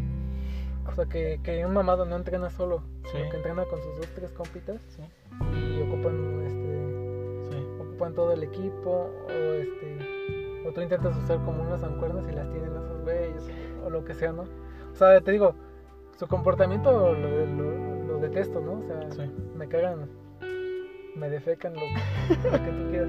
O 0.91 0.95
sea, 0.95 1.07
que, 1.07 1.39
que 1.43 1.65
un 1.65 1.75
mamado 1.75 2.05
no 2.05 2.17
entrena 2.17 2.51
solo, 2.51 2.83
sino 3.11 3.31
que 3.31 3.37
entrena 3.37 3.65
con 3.65 3.81
sus 3.83 3.97
dos, 3.97 4.09
tres 4.15 4.33
compitas 4.33 4.81
Sí, 4.97 5.03
y 5.79 5.83
ocupan, 5.83 6.43
este, 6.45 7.51
sí. 7.51 7.67
ocupan 7.81 8.15
todo 8.15 8.33
el 8.33 8.43
equipo 8.43 9.11
o, 9.27 9.31
este, 9.31 10.67
o 10.69 10.73
tú 10.73 10.81
intentas 10.81 11.17
usar 11.17 11.39
como 11.45 11.63
unas 11.63 11.81
mancuernas 11.83 12.25
y 12.29 12.33
las 12.35 12.51
tienen 12.51 12.71
esos 12.75 13.01
güeyes 13.03 13.49
o 13.87 13.91
lo 13.91 14.05
que 14.05 14.15
sea, 14.15 14.33
¿no? 14.33 14.43
O 14.43 14.95
sea, 14.97 15.21
te 15.21 15.31
digo, 15.33 15.55
su 16.19 16.27
comportamiento 16.27 16.91
lo, 16.91 17.15
lo- 17.47 18.05
lo 18.07 18.19
detesto, 18.19 18.61
¿no? 18.61 18.73
O 18.79 18.83
sea, 18.83 19.27
me 19.57 19.69
cagan, 19.69 20.09
me 21.17 21.29
defecan 21.31 21.75
lo, 21.75 21.81
lo 21.81 22.65
que 22.65 22.71
tú 22.71 22.91
quieras. 22.91 23.09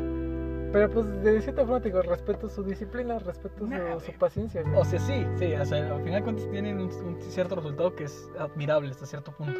Pero 0.72 0.90
pues 0.90 1.24
de 1.24 1.40
cierta 1.42 1.62
forma 1.62 1.80
te 1.82 1.90
digo, 1.90 2.02
respeto 2.02 2.50
su 2.50 2.64
disciplina, 2.64 3.20
respeto 3.20 3.68
Nah, 3.68 4.00
su, 4.00 4.12
su 4.12 4.12
paciencia. 4.14 4.64
güey. 4.64 4.76
O 4.76 4.84
sea, 4.84 5.00
sí, 5.00 5.26
sí, 5.36 5.54
o 5.54 5.66
sea, 5.66 5.94
al 5.96 6.02
final 6.04 6.20
de 6.20 6.24
cuentas 6.24 6.50
tienen 6.50 6.80
un, 6.80 6.90
un 6.92 7.22
cierto 7.22 7.56
resultado 7.56 7.96
que 7.96 8.06
es 8.06 8.28
admirable 8.40 8.90
hasta 8.90 9.06
cierto 9.06 9.32
punto. 9.34 9.60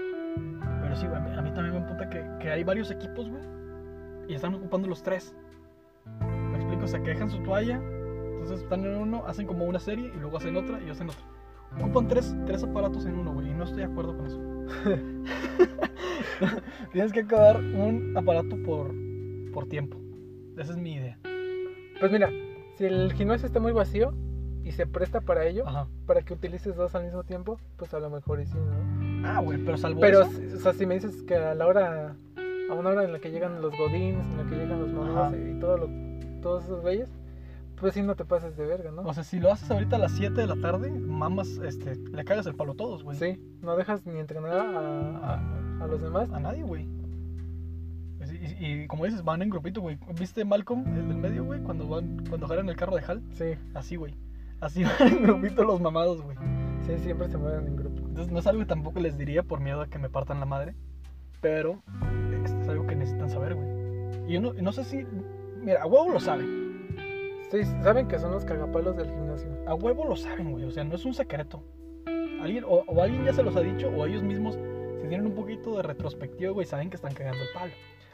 Pero 0.82 0.96
sí, 0.96 1.06
güey, 1.06 1.20
a 1.20 1.24
mí, 1.24 1.38
a 1.38 1.42
mí 1.44 1.54
también 1.54 1.74
me 1.76 1.82
emputa 1.88 2.10
que, 2.10 2.26
que 2.40 2.50
hay 2.50 2.64
varios 2.64 2.90
equipos, 2.90 3.30
güey, 3.30 3.44
y 4.28 4.34
están 4.34 4.56
ocupando 4.56 4.88
los 4.88 5.04
tres. 5.04 5.36
¿Me 6.52 6.58
explico? 6.58 6.86
O 6.86 6.88
sea, 6.88 7.02
que 7.04 7.10
dejan 7.12 7.30
su 7.30 7.38
toalla, 7.44 7.76
entonces 7.76 8.62
están 8.64 8.84
en 8.84 8.96
uno, 8.98 9.24
hacen 9.28 9.46
como 9.46 9.66
una 9.66 9.80
serie 9.80 10.12
y 10.16 10.18
luego 10.20 10.38
hacen 10.38 10.58
otra 10.58 10.82
y 10.82 10.90
hacen 10.90 11.10
otra. 11.10 11.24
Ocupan 11.80 12.08
tres, 12.08 12.36
tres 12.46 12.64
aparatos 12.64 13.06
en 13.06 13.18
uno, 13.18 13.34
güey, 13.34 13.50
y 13.50 13.54
no 13.54 13.64
estoy 13.64 13.80
de 13.80 13.86
acuerdo 13.86 14.16
con 14.18 14.28
eso. 14.28 14.40
Tienes 16.92 17.12
que 17.12 17.22
acabar 17.22 17.58
un 17.58 18.14
aparato 18.16 18.56
por, 18.64 18.92
por 19.54 19.68
tiempo. 19.68 19.98
Esa 20.58 20.74
es 20.74 20.78
mi 20.78 20.94
idea. 20.94 21.18
Pues 22.00 22.12
mira, 22.12 22.30
si 22.78 22.86
el 22.86 23.12
gimnasio 23.14 23.48
está 23.48 23.60
muy 23.60 23.72
vacío 23.72 24.14
y 24.64 24.72
se 24.72 24.86
presta 24.88 25.22
para 25.22 25.46
ello, 25.46 25.68
Ajá. 25.68 25.88
para 26.06 26.22
que 26.22 26.34
utilices 26.34 26.76
dos 26.76 26.94
al 26.96 27.06
mismo 27.06 27.24
tiempo, 27.24 27.60
pues 27.78 27.94
a 27.94 28.00
lo 28.00 28.10
mejor 28.10 28.42
y 28.42 28.46
sí, 28.46 28.58
¿no? 28.58 29.28
Ah, 29.28 29.40
güey, 29.40 29.58
pero 29.64 29.78
salvo 29.78 30.02
Pero, 30.02 30.22
eso. 30.22 30.58
o 30.58 30.60
sea, 30.60 30.74
si 30.74 30.86
me 30.86 30.96
dices 30.96 31.24
que 31.24 31.36
a 31.36 31.56
la 31.56 31.66
hora, 31.66 32.16
a 32.70 32.74
una 32.74 32.90
hora 32.90 33.04
en 33.04 33.14
la 33.14 33.20
que 33.20 33.32
llegan 33.32 33.62
los 33.62 33.76
godines, 33.78 34.26
en 34.26 34.38
la 34.38 34.44
que 34.46 34.56
llegan 34.56 34.80
los 34.82 34.92
mamás 34.92 35.34
y 35.34 35.60
todo 35.60 35.78
lo, 35.78 35.90
todos 36.42 36.66
esos 36.66 36.82
güeyes, 36.82 37.08
pues 37.84 37.94
sí 37.96 38.02
no 38.02 38.16
te 38.16 38.26
pases 38.26 38.56
de 38.58 38.66
verga, 38.66 38.92
¿no? 38.92 39.02
O 39.04 39.14
sea, 39.14 39.24
si 39.24 39.40
lo 39.40 39.52
haces 39.52 39.70
ahorita 39.70 39.98
a 39.98 40.00
las 40.00 40.14
7 40.14 40.40
de 40.42 40.48
la 40.48 40.56
tarde, 40.56 40.90
mamas, 40.90 41.50
este, 41.64 41.96
le 41.98 42.24
cagas 42.26 42.46
el 42.48 42.56
palo 42.56 42.72
a 42.72 42.76
todos, 42.76 43.04
güey. 43.04 43.18
Sí, 43.18 43.40
no 43.62 43.76
dejas 43.76 44.06
ni 44.06 44.20
entrenar 44.20 44.52
a, 44.58 45.36
A, 45.36 45.84
a 45.84 45.88
los 45.88 46.02
demás. 46.02 46.30
a 46.32 46.40
nadie, 46.40 46.64
güey. 46.64 46.88
Y, 48.32 48.66
y- 48.66 48.82
y 48.84 48.88
como 48.88 49.06
dices, 49.06 49.24
van 49.24 49.42
en 49.42 49.50
grupito, 49.50 49.82
güey. 49.82 50.00
¿Viste 50.18 50.46
Malcolm, 50.46 50.86
el 50.96 51.08
del 51.10 51.18
medio, 51.18 51.44
güey? 51.44 51.60
Cuando 51.62 51.88
van, 51.88 52.26
cuando 52.30 52.48
jalan 52.48 52.70
el 52.70 52.76
carro 52.76 52.96
de 52.96 53.04
Hal. 53.06 53.22
Sí, 53.34 53.56
Así, 53.74 53.96
güey. 53.98 54.16
Así 54.62 54.84
van 55.00 55.08
en 55.10 55.24
grupito 55.24 55.64
los 55.66 55.82
mamados, 55.82 56.22
güey. 56.22 56.38
sí, 56.88 56.98
siempre 57.00 57.28
se 57.30 57.38
mueven 57.38 57.68
en 57.68 57.76
grupo. 57.76 57.98
Entonces 58.08 58.32
no 58.32 58.40
es 58.40 58.48
algo 58.48 58.62
que 58.62 58.66
tampoco 58.68 59.00
les 59.02 59.18
diría 59.18 59.44
por 59.44 59.60
miedo 59.60 59.82
a 59.82 59.88
que 59.88 60.00
me 60.00 60.10
partan 60.10 60.40
la 60.40 60.46
madre. 60.46 60.74
Pero 61.42 61.84
este, 62.46 62.62
es 62.62 62.70
algo 62.70 62.88
que 62.88 62.96
necesitan 62.96 63.30
saber, 63.30 63.56
güey. 63.56 63.68
Y 64.30 64.34
yo 64.34 64.42
no, 64.42 64.54
no 64.54 64.72
sé 64.72 64.86
si... 64.86 65.06
Mira, 65.62 65.82
a 65.84 65.86
huevo 65.86 66.10
lo 66.10 66.20
saben. 66.22 66.63
Sí, 67.54 67.64
saben 67.84 68.08
que 68.08 68.18
son 68.18 68.32
los 68.32 68.44
cagapalos 68.46 68.98
del 68.98 69.06
gimnasio. 69.12 69.48
A 69.68 69.76
huevo 69.76 70.06
lo 70.06 70.16
saben, 70.16 70.52
güey. 70.54 70.66
O 70.66 70.72
sea, 70.72 70.84
no 70.84 70.96
es 70.96 71.06
un 71.06 71.14
secreto. 71.14 71.62
Alguien, 72.42 72.64
o, 72.64 72.84
o 72.88 73.02
alguien 73.04 73.24
ya 73.24 73.32
se 73.32 73.44
los 73.44 73.56
ha 73.56 73.62
dicho, 73.62 73.90
o 73.90 74.08
ellos 74.08 74.24
mismos, 74.24 74.56
si 75.00 75.08
tienen 75.08 75.28
un 75.28 75.36
poquito 75.36 75.78
de 75.78 75.84
retrospectiva, 75.84 76.52
güey, 76.52 76.66
saben 76.66 76.90
que 76.90 76.96
están 76.96 77.14
cagando 77.14 77.44
el 77.44 77.50
palo. 77.54 77.72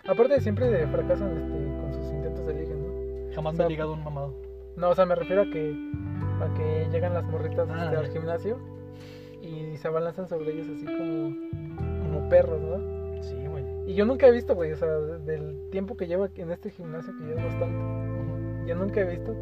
Aparte, 0.09 0.41
siempre 0.41 0.85
fracasan 0.87 1.37
este, 1.37 1.81
con 1.81 1.93
sus 1.93 2.11
intentos 2.13 2.45
de 2.47 2.53
ligue, 2.53 2.75
¿no? 2.75 3.33
Jamás 3.33 3.51
O 3.51 3.53
me 3.53 3.57
sea, 3.57 3.65
he 3.67 3.69
ligado 3.69 3.91
a 3.91 3.93
un 3.95 4.03
mamado. 4.03 4.35
No, 4.75 4.89
o 4.89 4.95
sea, 4.95 5.05
me 5.05 5.15
refiero 5.15 5.43
a 5.43 5.45
que, 5.45 5.73
a 6.41 6.53
que 6.55 6.89
llegan 6.91 7.13
las 7.13 7.23
morritas 7.23 7.67
Ah. 7.71 7.85
este, 7.85 7.95
al 7.95 8.09
gimnasio 8.11 8.59
y 9.41 9.77
se 9.77 9.87
abalanzan 9.87 10.27
sobre 10.27 10.51
ellos 10.51 10.67
así 10.67 10.83
como, 10.85 11.33
como 12.03 12.27
perros, 12.29 12.61
¿no? 12.61 13.23
Sí, 13.23 13.35
güey. 13.47 13.63
Y 13.87 13.95
yo 13.95 14.05
nunca 14.05 14.27
he 14.27 14.31
visto, 14.31 14.53
güey, 14.53 14.73
o 14.73 14.75
sea, 14.75 14.89
del 14.89 15.69
tiempo 15.71 15.95
que 15.95 16.07
llevo 16.07 16.27
en 16.35 16.51
este 16.51 16.71
gimnasio, 16.71 17.13
que 17.17 17.23
ya 17.29 17.35
es 17.41 17.43
bastante, 17.45 17.77
yo 18.69 18.75
nunca 18.75 19.01
he 19.01 19.05
visto 19.05 19.35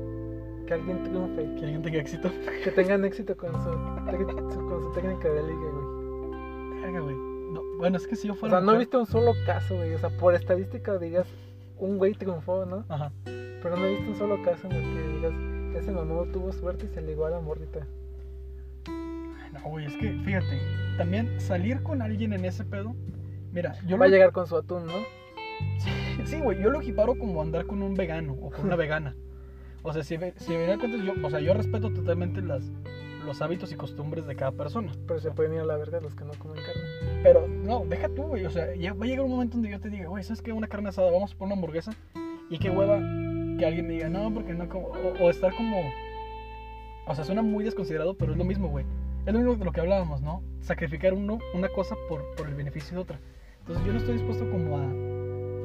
que 0.65 0.73
alguien 0.73 1.03
triunfe, 1.03 1.43
Que 1.55 1.63
alguien 1.65 1.81
tenga 1.81 1.99
éxito. 1.99 2.31
que 2.63 2.71
tengan 2.71 3.05
éxito 3.05 3.35
con 3.37 3.51
su, 3.53 3.69
con 4.69 4.83
su 4.83 4.91
técnica 4.93 5.29
de 5.29 5.43
ligue, 5.43 5.71
güey. 5.71 6.81
Verga, 6.81 6.99
güey. 7.01 7.15
No, 7.15 7.61
bueno, 7.77 7.97
es 7.97 8.07
que 8.07 8.15
si 8.15 8.27
yo 8.27 8.33
O 8.33 8.35
fuera. 8.37 8.57
sea, 8.57 8.65
no 8.65 8.73
he 8.73 8.77
visto 8.77 8.99
un 8.99 9.05
solo 9.05 9.33
caso, 9.45 9.75
güey. 9.75 9.93
O 9.93 9.97
sea, 9.99 10.09
por 10.17 10.35
estadística 10.35 10.97
digas, 10.97 11.27
un 11.77 11.97
güey 11.97 12.13
triunfó, 12.13 12.65
¿no? 12.65 12.85
Ajá. 12.89 13.11
Pero 13.25 13.77
no 13.77 13.85
he 13.85 13.91
visto 13.95 14.11
un 14.11 14.17
solo 14.17 14.41
caso 14.43 14.67
en 14.67 14.73
el 14.73 14.83
que 14.93 15.07
digas, 15.13 15.33
ese 15.83 15.91
mamá 15.91 16.23
tuvo 16.33 16.51
suerte 16.51 16.85
y 16.85 16.89
se 16.89 17.01
ligó 17.01 17.25
a 17.25 17.29
la 17.31 17.39
morrita. 17.39 17.87
Ay, 18.87 19.51
No, 19.53 19.69
güey, 19.69 19.85
es 19.85 19.95
que 19.97 20.11
fíjate. 20.25 20.59
También 20.97 21.39
salir 21.39 21.81
con 21.83 22.01
alguien 22.01 22.33
en 22.33 22.45
ese 22.45 22.63
pedo. 22.65 22.95
Mira, 23.51 23.73
yo 23.85 23.97
Va 23.97 24.05
a 24.05 24.09
llegar 24.09 24.31
con 24.31 24.47
su 24.47 24.57
atún, 24.57 24.85
¿no? 24.85 24.93
Sí, 26.25 26.39
güey, 26.41 26.61
yo 26.61 26.69
lo 26.69 26.81
equiparo 26.81 27.17
como 27.17 27.41
andar 27.41 27.65
con 27.65 27.81
un 27.81 27.93
vegano 27.95 28.33
o 28.33 28.51
con 28.51 28.65
una 28.65 28.75
vegana. 28.77 29.15
O 29.83 29.93
sea, 29.93 30.03
si, 30.03 30.17
si 30.17 30.51
me 30.51 30.77
cuenta, 30.77 30.87
yo, 30.97 31.13
o 31.23 31.29
sea, 31.29 31.39
yo 31.39 31.53
respeto 31.53 31.91
totalmente 31.91 32.41
las, 32.41 32.69
los 33.25 33.41
hábitos 33.41 33.71
y 33.71 33.75
costumbres 33.75 34.27
de 34.27 34.35
cada 34.35 34.51
persona. 34.51 34.91
Pero 35.07 35.19
se 35.21 35.31
pueden 35.31 35.53
ir 35.53 35.59
a 35.59 35.65
la 35.65 35.77
verga 35.77 36.01
los 36.01 36.15
que 36.15 36.25
no 36.25 36.33
comen 36.33 36.61
carne. 36.61 37.21
Pero, 37.23 37.47
no, 37.47 37.85
deja 37.85 38.09
tú, 38.09 38.23
güey. 38.23 38.45
O 38.45 38.49
sea, 38.49 38.75
ya 38.75 38.93
va 38.93 39.05
a 39.05 39.07
llegar 39.07 39.23
un 39.23 39.31
momento 39.31 39.53
donde 39.53 39.69
yo 39.69 39.79
te 39.79 39.89
diga, 39.89 40.09
güey, 40.09 40.23
¿sabes 40.23 40.41
qué? 40.41 40.51
Una 40.51 40.67
carne 40.67 40.89
asada, 40.89 41.11
vamos 41.11 41.33
por 41.35 41.45
una 41.45 41.55
hamburguesa. 41.55 41.91
Y 42.49 42.57
qué 42.57 42.69
hueva 42.69 42.99
que 43.57 43.65
alguien 43.65 43.87
me 43.87 43.93
diga, 43.93 44.09
no, 44.09 44.33
porque 44.33 44.53
no 44.53 44.67
como. 44.67 44.87
O, 44.87 45.25
o 45.25 45.29
estar 45.29 45.55
como. 45.55 45.77
O 47.05 47.15
sea, 47.15 47.23
suena 47.23 47.41
muy 47.41 47.63
desconsiderado, 47.63 48.15
pero 48.15 48.33
es 48.33 48.37
lo 48.37 48.43
mismo, 48.43 48.67
güey. 48.67 48.85
Es 49.25 49.33
lo 49.33 49.39
mismo 49.39 49.55
de 49.55 49.63
lo 49.63 49.71
que 49.71 49.79
hablábamos, 49.79 50.21
¿no? 50.21 50.41
Sacrificar 50.59 51.13
uno, 51.13 51.39
una 51.53 51.69
cosa 51.69 51.95
por, 52.09 52.23
por 52.35 52.47
el 52.47 52.55
beneficio 52.55 52.95
de 52.95 53.03
otra. 53.03 53.19
Entonces 53.59 53.85
yo 53.85 53.93
no 53.93 53.99
estoy 53.99 54.13
dispuesto 54.13 54.49
como 54.49 54.77
a, 54.77 54.83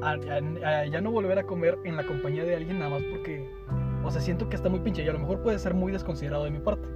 a, 0.02 0.10
a- 0.12 0.78
a 0.80 0.86
ya 0.86 1.00
no 1.00 1.10
volver 1.10 1.38
a 1.38 1.44
comer 1.44 1.78
en 1.84 1.96
la 1.96 2.06
compañía 2.06 2.44
de 2.44 2.56
alguien 2.56 2.78
nada 2.78 2.90
más 2.90 3.02
porque. 3.10 3.48
O 4.04 4.10
sea, 4.10 4.20
siento 4.20 4.48
que 4.48 4.56
está 4.56 4.68
muy 4.68 4.80
pinche 4.80 5.04
y 5.04 5.08
a 5.08 5.12
lo 5.12 5.20
mejor 5.20 5.40
puede 5.42 5.58
ser 5.60 5.74
muy 5.74 5.92
desconsiderado 5.92 6.44
de 6.44 6.50
mi 6.50 6.58
parte. 6.58 6.88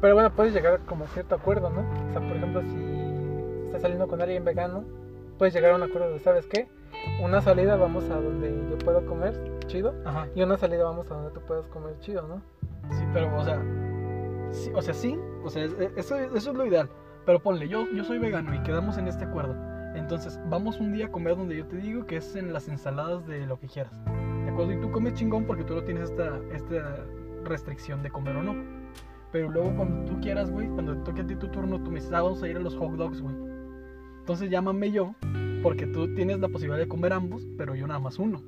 Pero 0.00 0.14
bueno, 0.14 0.30
puedes 0.34 0.54
llegar 0.54 0.80
como 0.86 1.04
a 1.04 1.08
cierto 1.08 1.34
acuerdo, 1.34 1.68
¿no? 1.70 1.80
O 2.08 2.12
sea, 2.12 2.20
por 2.26 2.36
ejemplo, 2.36 2.62
si 2.62 3.66
estás 3.66 3.82
saliendo 3.82 4.08
con 4.08 4.22
alguien 4.22 4.44
vegano, 4.44 4.84
puedes 5.36 5.52
llegar 5.52 5.72
a 5.72 5.76
un 5.76 5.82
acuerdo 5.82 6.12
de, 6.12 6.18
¿sabes 6.20 6.46
qué? 6.46 6.66
Una 7.22 7.42
salida 7.42 7.76
vamos 7.76 8.04
a 8.10 8.14
donde 8.20 8.48
yo 8.70 8.78
puedo 8.78 9.04
comer, 9.04 9.34
chido. 9.66 9.94
Ajá. 10.06 10.26
Y 10.34 10.42
una 10.42 10.56
salida 10.56 10.84
vamos 10.84 11.10
a 11.10 11.14
donde 11.16 11.30
tú 11.32 11.40
puedas 11.46 11.66
comer, 11.66 11.98
chido, 12.00 12.22
¿no? 12.26 12.40
Sí, 12.96 13.04
pero, 13.12 13.36
o 13.36 13.44
sea, 13.44 13.60
sí, 14.50 14.70
o 14.74 14.80
sea, 14.80 14.94
sí, 14.94 15.18
o 15.44 15.50
sea, 15.50 15.64
es- 15.64 15.74
eso, 15.96 16.16
eso 16.18 16.50
es 16.50 16.56
lo 16.56 16.64
ideal. 16.64 16.88
Pero 17.26 17.40
ponle, 17.40 17.68
yo, 17.68 17.84
yo 17.94 18.04
soy 18.04 18.18
vegano 18.18 18.54
y 18.54 18.62
quedamos 18.62 18.96
en 18.96 19.06
este 19.08 19.24
acuerdo. 19.26 19.54
Entonces, 19.94 20.38
vamos 20.48 20.80
un 20.80 20.92
día 20.92 21.06
a 21.06 21.10
comer 21.10 21.36
donde 21.36 21.56
yo 21.56 21.66
te 21.66 21.76
digo 21.76 22.06
que 22.06 22.16
es 22.18 22.36
en 22.36 22.52
las 22.52 22.68
ensaladas 22.68 23.26
de 23.26 23.46
lo 23.46 23.58
que 23.58 23.66
quieras. 23.66 23.92
¿De 24.44 24.50
acuerdo? 24.50 24.72
Y 24.72 24.80
tú 24.80 24.90
comes 24.90 25.14
chingón 25.14 25.44
porque 25.44 25.64
tú 25.64 25.74
no 25.74 25.82
tienes 25.82 26.10
esta, 26.10 26.38
esta 26.54 27.04
restricción 27.44 28.02
de 28.02 28.10
comer 28.10 28.36
o 28.36 28.42
no. 28.42 28.54
Pero 29.32 29.50
luego 29.50 29.74
cuando 29.76 30.10
tú 30.10 30.20
quieras, 30.20 30.50
güey, 30.50 30.68
cuando 30.68 30.94
te 30.96 31.00
toque 31.04 31.20
a 31.22 31.26
ti 31.26 31.36
tu 31.36 31.48
turno, 31.48 31.82
tú 31.82 31.90
me 31.90 31.96
dices, 31.96 32.12
ah, 32.12 32.22
vamos 32.22 32.42
a 32.42 32.48
ir 32.48 32.56
a 32.56 32.60
los 32.60 32.74
hot 32.76 32.92
dogs, 32.92 33.20
güey. 33.20 33.34
Entonces 34.20 34.50
llámame 34.50 34.90
yo, 34.90 35.14
porque 35.62 35.86
tú 35.86 36.14
tienes 36.14 36.38
la 36.40 36.48
posibilidad 36.48 36.78
de 36.78 36.88
comer 36.88 37.12
ambos, 37.12 37.46
pero 37.56 37.74
yo 37.74 37.86
nada 37.86 38.00
más 38.00 38.18
uno. 38.18 38.42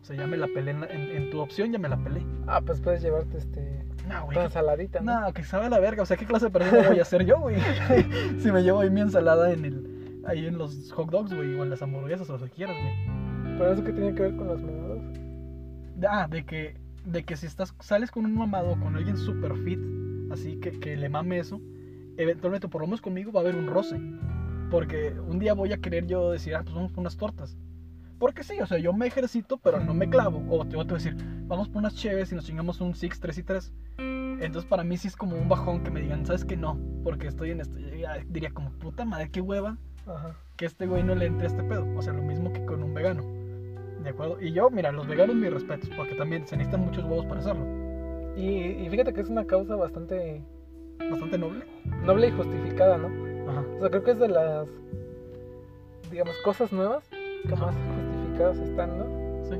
O 0.00 0.04
sea, 0.04 0.16
ya 0.16 0.26
me 0.26 0.36
la 0.36 0.46
pelé 0.46 0.70
en, 0.72 0.80
la- 0.82 0.86
en- 0.86 1.10
en 1.10 1.30
tu 1.30 1.40
opción, 1.40 1.72
ya 1.72 1.78
me 1.78 1.88
la 1.88 1.96
pelé. 1.96 2.22
Ah, 2.46 2.60
pues 2.64 2.80
puedes 2.80 3.02
llevarte 3.02 3.38
este. 3.38 3.84
No, 4.08 4.24
güey, 4.26 4.38
ensaladita, 4.38 5.00
¿no? 5.00 5.20
no, 5.20 5.32
que 5.32 5.42
sabe 5.42 5.68
la 5.68 5.80
verga. 5.80 6.02
O 6.04 6.06
sea, 6.06 6.16
¿qué 6.16 6.26
clase 6.26 6.46
de 6.46 6.50
persona 6.52 6.88
voy 6.88 7.00
a 7.00 7.04
ser 7.04 7.24
yo, 7.24 7.40
güey? 7.40 7.56
si 8.38 8.52
me 8.52 8.62
llevo 8.62 8.80
ahí 8.80 8.90
mi 8.90 9.00
ensalada 9.00 9.52
en 9.52 9.64
el, 9.64 9.95
ahí 10.26 10.46
en 10.46 10.58
los 10.58 10.92
hot 10.92 11.10
dogs, 11.10 11.32
güey, 11.34 11.54
o 11.54 11.62
en 11.62 11.70
las 11.70 11.82
hamburguesas 11.82 12.28
o 12.30 12.38
lo 12.38 12.44
que 12.44 12.50
quieras, 12.50 12.76
güey. 12.80 13.58
Pero 13.58 13.72
eso 13.72 13.84
que 13.84 13.92
tiene 13.92 14.14
que 14.14 14.22
ver 14.22 14.36
con 14.36 14.48
los 14.48 14.62
mamados. 14.62 15.02
Ah, 16.08 16.28
de 16.28 16.44
que, 16.44 16.76
de 17.04 17.24
que 17.24 17.36
si 17.36 17.46
estás, 17.46 17.74
sales 17.80 18.10
con 18.10 18.24
un 18.24 18.34
mamado 18.34 18.72
o 18.72 18.80
con 18.80 18.96
alguien 18.96 19.16
super 19.16 19.56
fit, 19.56 19.80
así 20.30 20.56
que, 20.56 20.72
que 20.78 20.96
le 20.96 21.08
mame 21.08 21.38
eso, 21.38 21.60
eventualmente, 22.16 22.68
por 22.68 22.82
lo 22.82 22.86
menos 22.86 23.00
conmigo, 23.00 23.32
va 23.32 23.40
a 23.40 23.42
haber 23.44 23.56
un 23.56 23.66
roce. 23.66 24.00
Porque 24.70 25.14
un 25.26 25.38
día 25.38 25.54
voy 25.54 25.72
a 25.72 25.78
querer 25.78 26.06
yo 26.06 26.32
decir, 26.32 26.54
ah, 26.56 26.62
pues 26.62 26.74
vamos 26.74 26.92
por 26.92 27.00
unas 27.00 27.16
tortas. 27.16 27.56
Porque 28.18 28.42
sí, 28.42 28.58
o 28.60 28.66
sea, 28.66 28.78
yo 28.78 28.92
me 28.92 29.06
ejercito, 29.06 29.58
pero 29.58 29.78
no 29.78 29.94
me 29.94 30.08
clavo. 30.08 30.44
O 30.50 30.66
te 30.66 30.74
voy 30.74 30.86
a 30.88 30.92
decir, 30.92 31.14
vamos 31.46 31.68
por 31.68 31.78
unas 31.78 31.94
cheves 31.94 32.32
y 32.32 32.34
nos 32.34 32.46
chingamos 32.46 32.80
un 32.80 32.94
6, 32.94 33.20
3 33.20 33.38
y 33.38 33.42
3. 33.42 33.72
Entonces 34.40 34.68
para 34.68 34.84
mí 34.84 34.96
sí 34.96 35.08
es 35.08 35.16
como 35.16 35.36
un 35.36 35.48
bajón 35.48 35.82
que 35.82 35.90
me 35.90 36.00
digan, 36.00 36.26
¿sabes 36.26 36.44
qué? 36.44 36.56
No, 36.56 36.78
porque 37.04 37.28
estoy 37.28 37.52
en 37.52 37.60
esto. 37.60 37.78
Yo 37.78 37.88
diría 38.28 38.50
como, 38.50 38.70
puta 38.72 39.04
madre, 39.04 39.30
qué 39.30 39.40
hueva 39.40 39.78
Ajá. 40.06 40.36
que 40.56 40.66
este 40.66 40.86
güey 40.86 41.02
no 41.02 41.14
le 41.14 41.26
entre 41.26 41.46
a 41.46 41.50
este 41.50 41.62
pedo. 41.64 41.86
O 41.96 42.02
sea, 42.02 42.12
lo 42.12 42.22
mismo 42.22 42.52
que 42.52 42.64
con 42.64 42.82
un 42.82 42.94
vegano. 42.94 43.22
¿De 44.02 44.10
acuerdo? 44.10 44.40
Y 44.40 44.52
yo, 44.52 44.70
mira, 44.70 44.92
los 44.92 45.06
veganos 45.06 45.34
mis 45.36 45.52
respetos, 45.52 45.90
porque 45.96 46.14
también 46.14 46.46
se 46.46 46.56
necesitan 46.56 46.84
muchos 46.84 47.04
huevos 47.04 47.26
para 47.26 47.40
hacerlo. 47.40 47.64
Y, 48.36 48.48
y 48.84 48.88
fíjate 48.90 49.12
que 49.12 49.20
es 49.20 49.28
una 49.28 49.44
causa 49.46 49.74
bastante 49.76 50.42
Bastante 51.10 51.38
noble. 51.38 51.64
noble 52.04 52.28
y 52.28 52.30
justificada, 52.32 52.96
¿no? 52.96 53.08
Ajá. 53.50 53.64
O 53.76 53.80
sea, 53.80 53.90
creo 53.90 54.02
que 54.02 54.10
es 54.12 54.18
de 54.18 54.28
las, 54.28 54.66
digamos, 56.10 56.34
cosas 56.44 56.72
nuevas 56.72 57.08
que 57.42 57.54
más 57.54 57.74
justificadas 57.74 58.58
están, 58.58 58.98
¿no? 58.98 59.04
Sí. 59.44 59.56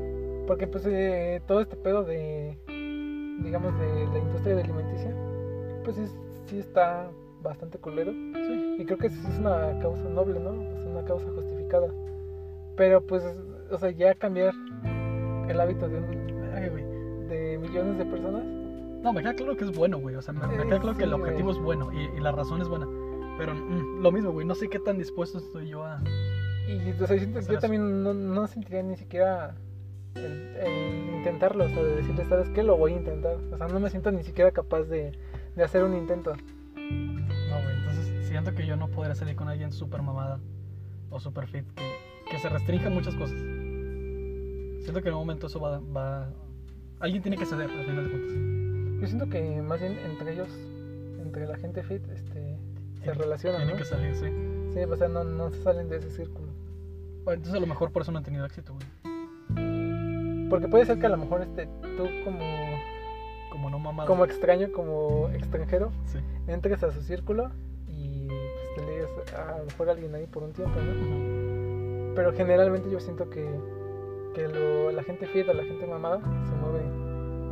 Porque 0.47 0.67
pues 0.67 0.85
eh, 0.87 1.43
todo 1.47 1.61
este 1.61 1.77
pedo 1.77 2.05
de, 2.05 2.57
digamos, 3.43 3.79
de 3.79 4.07
la 4.13 4.19
industria 4.19 4.55
de 4.57 4.63
alimenticia, 4.63 5.15
pues 5.85 5.97
sí 6.47 6.59
está 6.59 7.09
bastante 7.43 7.79
culero. 7.79 8.13
Sí. 8.13 8.77
Y 8.79 8.85
creo 8.85 8.99
que 8.99 9.11
sí 9.11 9.21
es 9.29 9.39
una 9.39 9.79
causa 9.81 10.03
noble, 10.09 10.39
¿no? 10.41 10.53
Es 10.63 10.87
una 10.87 11.05
causa 11.05 11.27
justificada. 11.35 11.89
Pero 12.77 13.01
pues, 13.07 13.23
o 13.71 13.79
sea, 13.79 13.91
ya 13.91 14.15
cambiar 14.15 14.53
el 15.49 15.61
hábito 15.61 15.89
de, 15.89 15.99
un- 15.99 17.29
de 17.29 17.59
millones 17.59 17.99
de 17.99 18.05
personas, 18.07 18.45
No, 19.03 19.13
me 19.13 19.23
queda 19.23 19.35
claro 19.35 19.57
que 19.57 19.65
es 19.65 19.77
bueno, 19.77 19.99
güey. 19.99 20.17
O 20.17 20.23
sea, 20.23 20.35
me, 20.35 20.47
me 20.47 20.55
Eh, 20.55 20.67
queda 20.67 20.81
claro 20.81 20.97
que 20.97 21.05
el 21.05 21.11
sí, 21.11 21.15
objetivo 21.15 21.49
güey. 21.49 21.59
es 21.59 21.63
bueno 21.65 21.93
y, 21.93 22.17
y 22.17 22.21
la 22.21 22.33
razón 22.33 22.61
es 22.61 22.69
buena. 22.69 22.87
Pero 23.39 23.55
mm, 23.55 24.03
lo 24.03 24.11
mismo, 24.11 24.33
güey. 24.33 24.47
No 24.47 24.55
sé 24.55 24.69
qué 24.69 24.79
tan 24.81 24.99
dispuesto 24.99 25.39
estoy 25.39 25.69
yo 25.69 25.85
a. 25.85 26.03
Y 26.69 26.91
o 27.01 27.07
sea, 27.07 27.17
yo 27.17 27.39
eso. 27.39 27.59
también 27.61 28.03
no, 28.03 28.13
no 28.15 28.47
sentiría 28.49 28.83
ni 28.83 28.97
siquiera 28.97 29.55
el, 30.17 30.57
el 30.57 31.15
intentarlo, 31.19 31.65
o 31.65 31.69
sea, 31.69 31.83
de 31.85 31.97
decirle, 31.97 32.25
¿sabes 32.25 32.49
qué? 32.51 32.63
Lo 32.65 32.77
voy 32.77 32.95
a 32.95 32.97
intentar. 32.97 33.37
O 33.53 33.57
sea, 33.57 33.69
no 33.69 33.79
me 33.79 33.91
siento 33.91 34.11
ni 34.11 34.25
siquiera 34.25 34.51
capaz 34.51 34.83
de, 34.85 35.13
de 35.55 35.63
hacer 35.63 35.85
un 35.85 35.95
intento. 35.95 36.33
Siento 38.37 38.55
que 38.55 38.67
yo 38.67 38.77
no 38.77 38.89
podría 38.89 39.15
salir 39.15 39.35
con 39.35 39.49
alguien 39.49 39.73
súper 39.73 40.03
mamada 40.03 40.39
o 41.09 41.19
súper 41.19 41.47
fit 41.47 41.65
que, 41.75 41.91
que 42.31 42.39
se 42.39 42.51
restrinja 42.51 42.91
muchas 42.91 43.15
cosas. 43.15 43.39
Siento 44.83 45.01
que 45.03 45.09
en 45.09 45.15
un 45.15 45.21
momento 45.21 45.47
eso 45.47 45.59
va. 45.59 45.79
va... 45.81 46.29
Alguien 47.01 47.23
tiene 47.23 47.39
que 47.39 47.47
ceder, 47.47 47.71
al 47.71 47.85
final 47.87 48.05
de 48.05 48.11
cuentas. 48.11 49.01
Yo 49.01 49.07
siento 49.07 49.29
que 49.31 49.63
más 49.63 49.81
bien 49.81 49.99
entre 50.05 50.35
ellos, 50.35 50.49
entre 51.19 51.47
la 51.47 51.57
gente 51.57 51.83
fit, 51.83 52.07
este, 52.11 52.59
se 53.03 53.15
relacionan, 53.15 53.61
Tiene 53.63 53.73
¿no? 53.73 53.79
que 53.79 53.85
salir, 53.87 54.15
sí. 54.15 54.27
Sí, 54.75 54.81
o 54.81 54.97
sea, 54.97 55.09
no, 55.09 55.25
no 55.25 55.51
se 55.51 55.63
salen 55.63 55.89
de 55.89 55.97
ese 55.97 56.11
círculo. 56.11 56.49
Bueno, 57.25 57.39
Entonces 57.39 57.55
a 57.55 57.61
lo 57.61 57.67
mejor 57.67 57.91
por 57.91 58.03
eso 58.03 58.13
no 58.13 58.19
han 58.19 58.25
tenido 58.25 58.45
éxito, 58.45 58.75
güey. 58.75 60.49
Porque 60.51 60.69
puede 60.69 60.85
ser 60.85 60.99
que 60.99 61.07
a 61.07 61.09
lo 61.11 61.17
mejor 61.17 61.41
este, 61.41 61.67
tú 61.97 62.05
como, 62.23 62.39
Como 63.51 63.71
no 63.71 63.79
mamada. 63.79 64.07
como 64.07 64.27
extraño, 64.27 64.71
como 64.73 65.31
extranjero, 65.31 65.91
Sí. 66.05 66.19
entres 66.49 66.83
a 66.83 66.93
su 66.93 67.01
círculo 67.01 67.51
a 69.37 69.59
lo 69.59 69.65
mejor 69.65 69.91
alguien 69.91 70.15
ahí 70.15 70.27
por 70.27 70.43
un 70.43 70.53
tiempo, 70.53 70.79
¿no? 70.81 72.15
Pero 72.15 72.33
generalmente 72.33 72.91
yo 72.91 72.99
siento 73.01 73.29
que, 73.31 73.47
que 74.35 74.49
lo- 74.49 74.91
la 74.93 75.03
gente 75.03 75.27
fiel, 75.27 75.47
la 75.49 75.63
gente 75.65 75.87
mamada, 75.87 76.21
se 76.21 76.55
mueve 76.57 76.81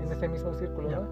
en 0.02 0.08
ese 0.10 0.28
mismo 0.28 0.54
círculo. 0.54 0.88
¿no? 0.90 1.06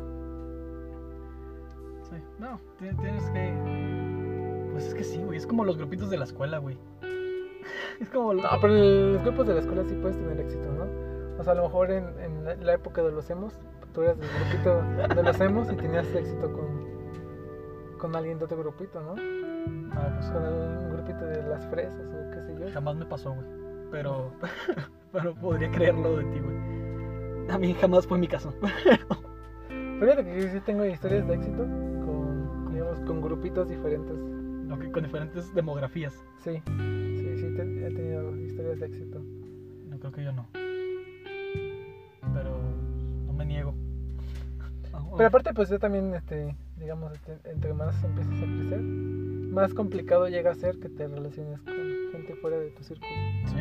Sí. 2.04 2.16
No, 2.38 2.60
ti- 2.78 2.94
tienes 3.00 3.24
que. 3.30 4.68
Pues 4.72 4.86
es 4.86 4.94
que 4.94 5.04
sí, 5.04 5.22
güey. 5.22 5.36
Es 5.38 5.46
como 5.46 5.64
los 5.64 5.76
grupitos 5.78 6.10
de 6.10 6.16
la 6.18 6.24
escuela, 6.24 6.58
güey. 6.58 6.78
es 8.00 8.08
como. 8.10 8.34
No, 8.34 8.48
pero 8.60 8.74
los 8.74 9.22
grupos 9.22 9.46
de 9.46 9.54
la 9.54 9.60
escuela 9.60 9.84
sí 9.84 9.94
puedes 10.00 10.16
tener 10.16 10.40
éxito, 10.40 10.64
¿no? 10.72 10.84
O 11.40 11.44
sea, 11.44 11.52
a 11.52 11.56
lo 11.56 11.62
mejor 11.64 11.90
en, 11.90 12.04
en 12.20 12.66
la- 12.66 12.74
época 12.74 13.02
de 13.02 13.12
los 13.12 13.28
emos, 13.30 13.54
tú 13.94 14.02
eras 14.02 14.18
del 14.18 14.28
grupito 14.28 14.82
de 15.14 15.22
los 15.22 15.40
emos 15.40 15.70
y 15.72 15.76
tenías 15.76 16.06
éxito 16.14 16.52
con, 16.52 17.98
con 17.98 18.16
alguien 18.16 18.38
de 18.38 18.44
otro 18.44 18.58
grupito, 18.58 19.00
¿no? 19.00 19.14
No, 19.94 20.00
pues 20.16 20.26
Con 20.30 20.42
un 20.44 20.90
grupito 20.92 21.24
de 21.24 21.42
las 21.48 21.66
fresas 21.66 22.00
o 22.14 22.30
qué 22.34 22.42
sé 22.42 22.56
yo. 22.58 22.72
jamás 22.72 22.96
me 22.96 23.04
pasó, 23.06 23.32
güey. 23.34 23.46
Pero. 23.90 24.32
pero 25.12 25.34
podría 25.34 25.70
creerlo 25.70 26.16
de 26.16 26.24
ti, 26.24 26.38
güey. 26.40 27.50
A 27.50 27.58
mí 27.58 27.74
jamás 27.74 28.06
fue 28.06 28.18
mi 28.18 28.28
caso. 28.28 28.52
Fíjate 30.00 30.24
que 30.24 30.48
sí 30.50 30.60
tengo 30.60 30.84
historias 30.84 31.26
de 31.28 31.34
éxito 31.34 31.58
con, 31.64 32.70
digamos, 32.72 33.00
con 33.00 33.20
grupitos 33.20 33.68
diferentes. 33.68 34.16
Que- 34.80 34.90
con 34.90 35.02
diferentes 35.02 35.52
demografías. 35.54 36.14
Sí, 36.38 36.62
sí, 36.66 37.36
sí, 37.36 37.54
te- 37.54 37.86
he 37.86 37.90
tenido 37.94 38.34
historias 38.38 38.80
de 38.80 38.86
éxito. 38.86 39.20
No 39.90 39.98
creo 39.98 40.12
que 40.12 40.24
yo 40.24 40.32
no. 40.32 40.46
Pero 42.32 42.56
no 43.26 43.32
me 43.34 43.44
niego. 43.44 43.74
Ah, 44.94 45.02
Pero 45.16 45.26
aparte, 45.28 45.52
pues 45.52 45.68
yo 45.68 45.78
también, 45.78 46.14
este, 46.14 46.56
digamos, 46.78 47.12
este, 47.12 47.38
entre 47.50 47.74
más 47.74 48.02
empiezas 48.02 48.32
a 48.34 48.46
crecer, 48.46 48.80
más 49.52 49.74
complicado 49.74 50.28
llega 50.28 50.50
a 50.50 50.54
ser 50.54 50.78
que 50.78 50.88
te 50.88 51.06
relaciones 51.06 51.60
con 51.60 51.74
gente 52.12 52.34
fuera 52.36 52.58
de 52.58 52.70
tu 52.70 52.82
círculo. 52.82 53.10
Sí. 53.46 53.56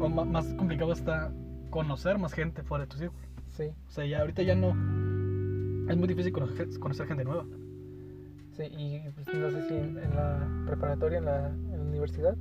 O 0.00 0.08
más 0.08 0.46
complicado 0.54 0.92
está 0.92 1.32
conocer 1.70 2.18
más 2.18 2.32
gente 2.32 2.62
fuera 2.62 2.84
de 2.84 2.88
tu 2.90 2.96
círculo. 2.98 3.22
Sí, 3.50 3.64
O 3.88 3.90
sea, 3.90 4.04
ya 4.06 4.20
ahorita 4.20 4.42
ya 4.42 4.54
no. 4.54 4.68
es 5.90 5.96
muy 5.96 6.06
difícil 6.08 6.32
conocer, 6.32 6.68
conocer 6.78 7.06
gente 7.06 7.24
nueva. 7.24 7.44
Sí, 8.52 8.64
y 8.64 9.00
pues, 9.14 9.26
no 9.38 9.50
sé 9.50 9.68
si 9.68 9.74
en, 9.74 9.98
en 9.98 10.14
la 10.16 10.48
preparatoria, 10.66 11.18
en 11.18 11.24
la, 11.24 11.48
en 11.48 11.76
la 11.76 11.82
universidad, 11.82 12.36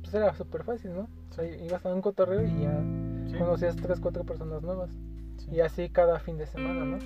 pues 0.00 0.14
era 0.14 0.32
súper 0.34 0.62
fácil, 0.64 0.94
¿no? 0.94 1.08
O 1.30 1.32
sea, 1.32 1.44
ibas 1.44 1.84
a 1.84 1.92
un 1.94 2.00
cotorreo 2.02 2.42
y 2.46 2.62
ya 2.62 2.82
Sí, 3.26 3.38
conocías 3.38 3.74
tres, 3.76 4.00
cuatro 4.00 4.22
personas 4.24 4.62
nuevas. 4.62 4.90
sí. 5.38 5.50
Y 5.52 5.60
así 5.60 5.88
cada 5.88 6.18
fin 6.20 6.36
de 6.38 6.46
semana, 6.46 6.84
¿no? 6.84 6.98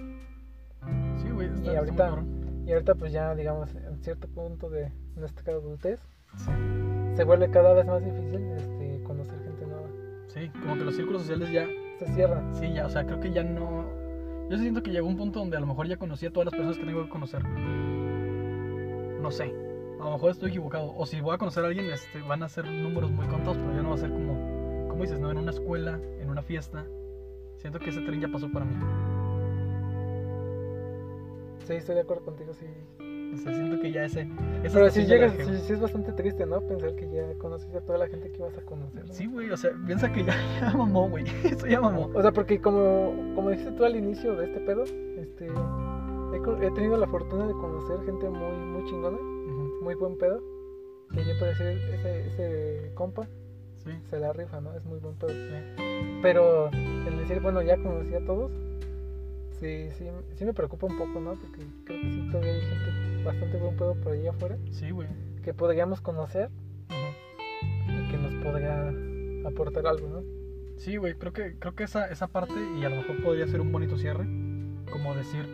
Sí, 1.19 1.28
güey. 1.31 1.49
muy 1.51 1.69
ahorita-. 1.77 2.24
Y 2.66 2.73
ahorita 2.73 2.95
pues 2.97 3.12
ya, 3.12 3.35
digamos, 3.35 3.70
en 3.99 4.05
cierto 4.05 4.29
punto 4.29 4.70
de 4.70 4.93
nuestra 5.16 5.55
adultez, 5.55 6.01
Sí. 6.37 6.51
se 7.15 7.25
vuelve 7.25 7.51
cada 7.51 7.73
vez 7.75 7.85
más 7.87 8.05
difícil 8.05 8.41
este, 8.57 9.03
conocer 9.03 9.43
gente 9.43 9.66
nueva. 9.66 9.89
Sí, 10.29 10.49
como 10.61 10.77
que 10.77 10.85
los 10.85 10.95
círculos 10.95 11.23
sociales 11.23 11.51
ya, 11.51 11.66
Se 11.99 12.07
cierran. 12.15 12.55
sí, 12.55 12.73
ya, 12.73 12.87
o 12.87 12.91
sea, 12.91 13.05
creo 13.05 13.19
que 13.19 13.33
ya 13.33 13.43
no... 13.43 13.85
Yo 14.49 14.57
siento 14.57 14.83
que 14.83 14.93
llegó 14.93 15.09
un 15.09 15.16
punto 15.16 15.41
donde 15.41 15.57
a 15.57 15.61
lo 15.61 15.66
mejor 15.66 15.89
ya 15.89 15.97
conocí 15.97 16.27
a 16.27 16.31
todas 16.33 16.47
las 16.47 16.55
personas 16.55 16.79
que 16.79 16.85
tengo 16.85 17.03
que 17.03 17.09
conocer. 17.11 17.43
No 19.20 19.31
sé, 19.33 19.53
a 20.01 20.05
lo 20.05 20.12
mejor 20.12 20.31
estoy 20.31 20.51
equivocado. 20.51 20.95
O 20.97 21.05
si 21.07 21.20
voy 21.20 21.35
a 21.35 21.39
conocer 21.39 21.65
a 21.65 21.66
alguien, 21.66 21.87
este, 21.91 22.23
van 22.23 22.43
a 22.45 22.49
ser 22.49 22.65
números 22.66 23.11
muy 23.11 23.27
contados, 23.27 23.59
pero 23.59 23.75
ya 23.75 23.83
no 23.83 23.89
va 23.91 23.95
a 23.97 23.99
ser 23.99 24.11
como, 24.11 24.89
como 24.89 25.03
dices, 25.03 25.19
¿no? 25.20 25.31
En 25.31 25.39
una 25.39 25.51
escuela, 25.51 25.99
en 26.20 26.31
una 26.31 26.41
fiesta. 26.43 26.87
Siento 27.57 27.79
que 27.81 27.91
ese 27.91 28.01
tren 28.03 28.20
ya 28.20 28.29
pasó 28.29 28.51
para 28.51 28.65
mí. 28.65 28.75
Sí, 31.66 31.75
estoy 31.75 31.97
de 31.97 32.01
acuerdo 32.03 32.25
contigo, 32.25 32.55
sí. 32.55 32.66
O 33.35 33.37
sea, 33.37 33.55
siento 33.55 33.81
que 33.81 33.93
ya 33.93 34.05
ese... 34.05 34.29
Pero 34.63 34.91
si 34.91 35.07
llegas, 35.07 35.33
sí, 35.33 35.59
sí 35.67 35.73
es 35.73 35.81
bastante 35.81 36.13
triste, 36.13 36.47
¿no? 36.47 36.61
Pensar 36.61 36.95
que 36.95 37.09
ya 37.11 37.23
conociste 37.39 37.79
a 37.79 37.81
toda 37.81 37.99
la 37.99 38.09
gente 38.09 38.31
que 38.31 38.39
ibas 38.39 38.57
a 38.57 38.63
conocer. 38.63 39.07
¿no? 39.07 39.13
Sí, 39.13 39.27
güey, 39.27 39.51
o 39.51 39.57
sea, 39.57 39.71
piensa 39.87 40.13
que 40.13 40.25
ya, 40.25 40.35
ya 40.61 40.73
mamó, 40.77 41.09
güey. 41.09 41.25
Eso 41.45 41.67
ya 41.67 41.81
mamó. 41.81 42.11
O 42.15 42.23
sea, 42.23 42.33
porque 42.33 42.61
como, 42.61 43.15
como 43.35 43.51
dijiste 43.51 43.73
tú 43.73 43.85
al 43.85 43.97
inicio 43.97 44.35
de 44.37 44.47
este 44.47 44.61
pedo, 44.61 44.85
este, 44.85 45.47
he, 45.47 46.71
tenido 46.73 46.97
la 46.97 47.07
fortuna 47.07 47.47
de 47.47 47.53
conocer 47.53 48.05
gente 48.05 48.29
muy, 48.29 48.57
muy 48.67 48.85
chingona, 48.89 49.19
muy 49.83 49.95
buen 49.95 50.17
pedo, 50.19 50.43
que 51.13 51.25
yo 51.25 51.39
puedo 51.39 51.53
decir, 51.53 51.67
ese, 51.67 52.27
ese 52.27 52.95
compa 52.95 53.29
Sí, 53.85 53.91
se 54.11 54.19
la 54.19 54.33
rifa, 54.33 54.61
¿no? 54.61 54.75
Es 54.75 54.85
muy 54.85 54.99
buen 54.99 55.15
pedo. 55.15 55.31
sí. 55.31 56.19
Pero 56.23 56.69
el 56.69 57.19
decir, 57.19 57.41
bueno, 57.41 57.63
ya 57.63 57.77
conocí 57.77 58.15
a 58.15 58.25
todos, 58.25 58.51
sí, 59.61 59.89
sí, 59.97 60.09
sí 60.35 60.45
me 60.45 60.53
preocupa 60.53 60.87
un 60.87 60.99
poco, 60.99 61.21
¿no? 61.21 61.35
Porque 61.35 61.65
creo 61.85 62.01
que 62.01 62.11
sí 62.11 62.29
todavía 62.31 62.53
hay 62.53 62.61
gente 62.61 63.07
bastante 63.29 63.57
buen 63.59 63.77
pedo 63.77 63.95
por 63.95 64.13
allá 64.13 64.31
afuera 64.31 64.57
Sí, 64.71 64.91
güey. 64.91 65.09
que 65.43 65.55
podríamos 65.55 66.01
conocer 66.01 66.51
Ujú. 66.89 67.93
y 67.93 68.11
que 68.11 68.17
nos 68.19 68.33
podría 68.45 68.89
aportar 69.49 69.87
algo, 69.87 70.09
¿no? 70.09 70.23
Sí, 70.79 70.97
güey, 70.97 71.15
creo 71.15 71.33
que, 71.33 71.57
creo 71.59 71.75
que 71.75 71.85
esa, 71.85 72.09
esa 72.11 72.27
parte, 72.29 72.55
y 72.79 72.85
a 72.85 72.89
lo 72.89 72.97
mejor 72.97 73.23
podría 73.23 73.47
ser 73.49 73.61
un 73.61 73.73
bonito 73.73 73.97
cierre, 73.97 74.25
como 74.93 75.15
decir, 75.15 75.45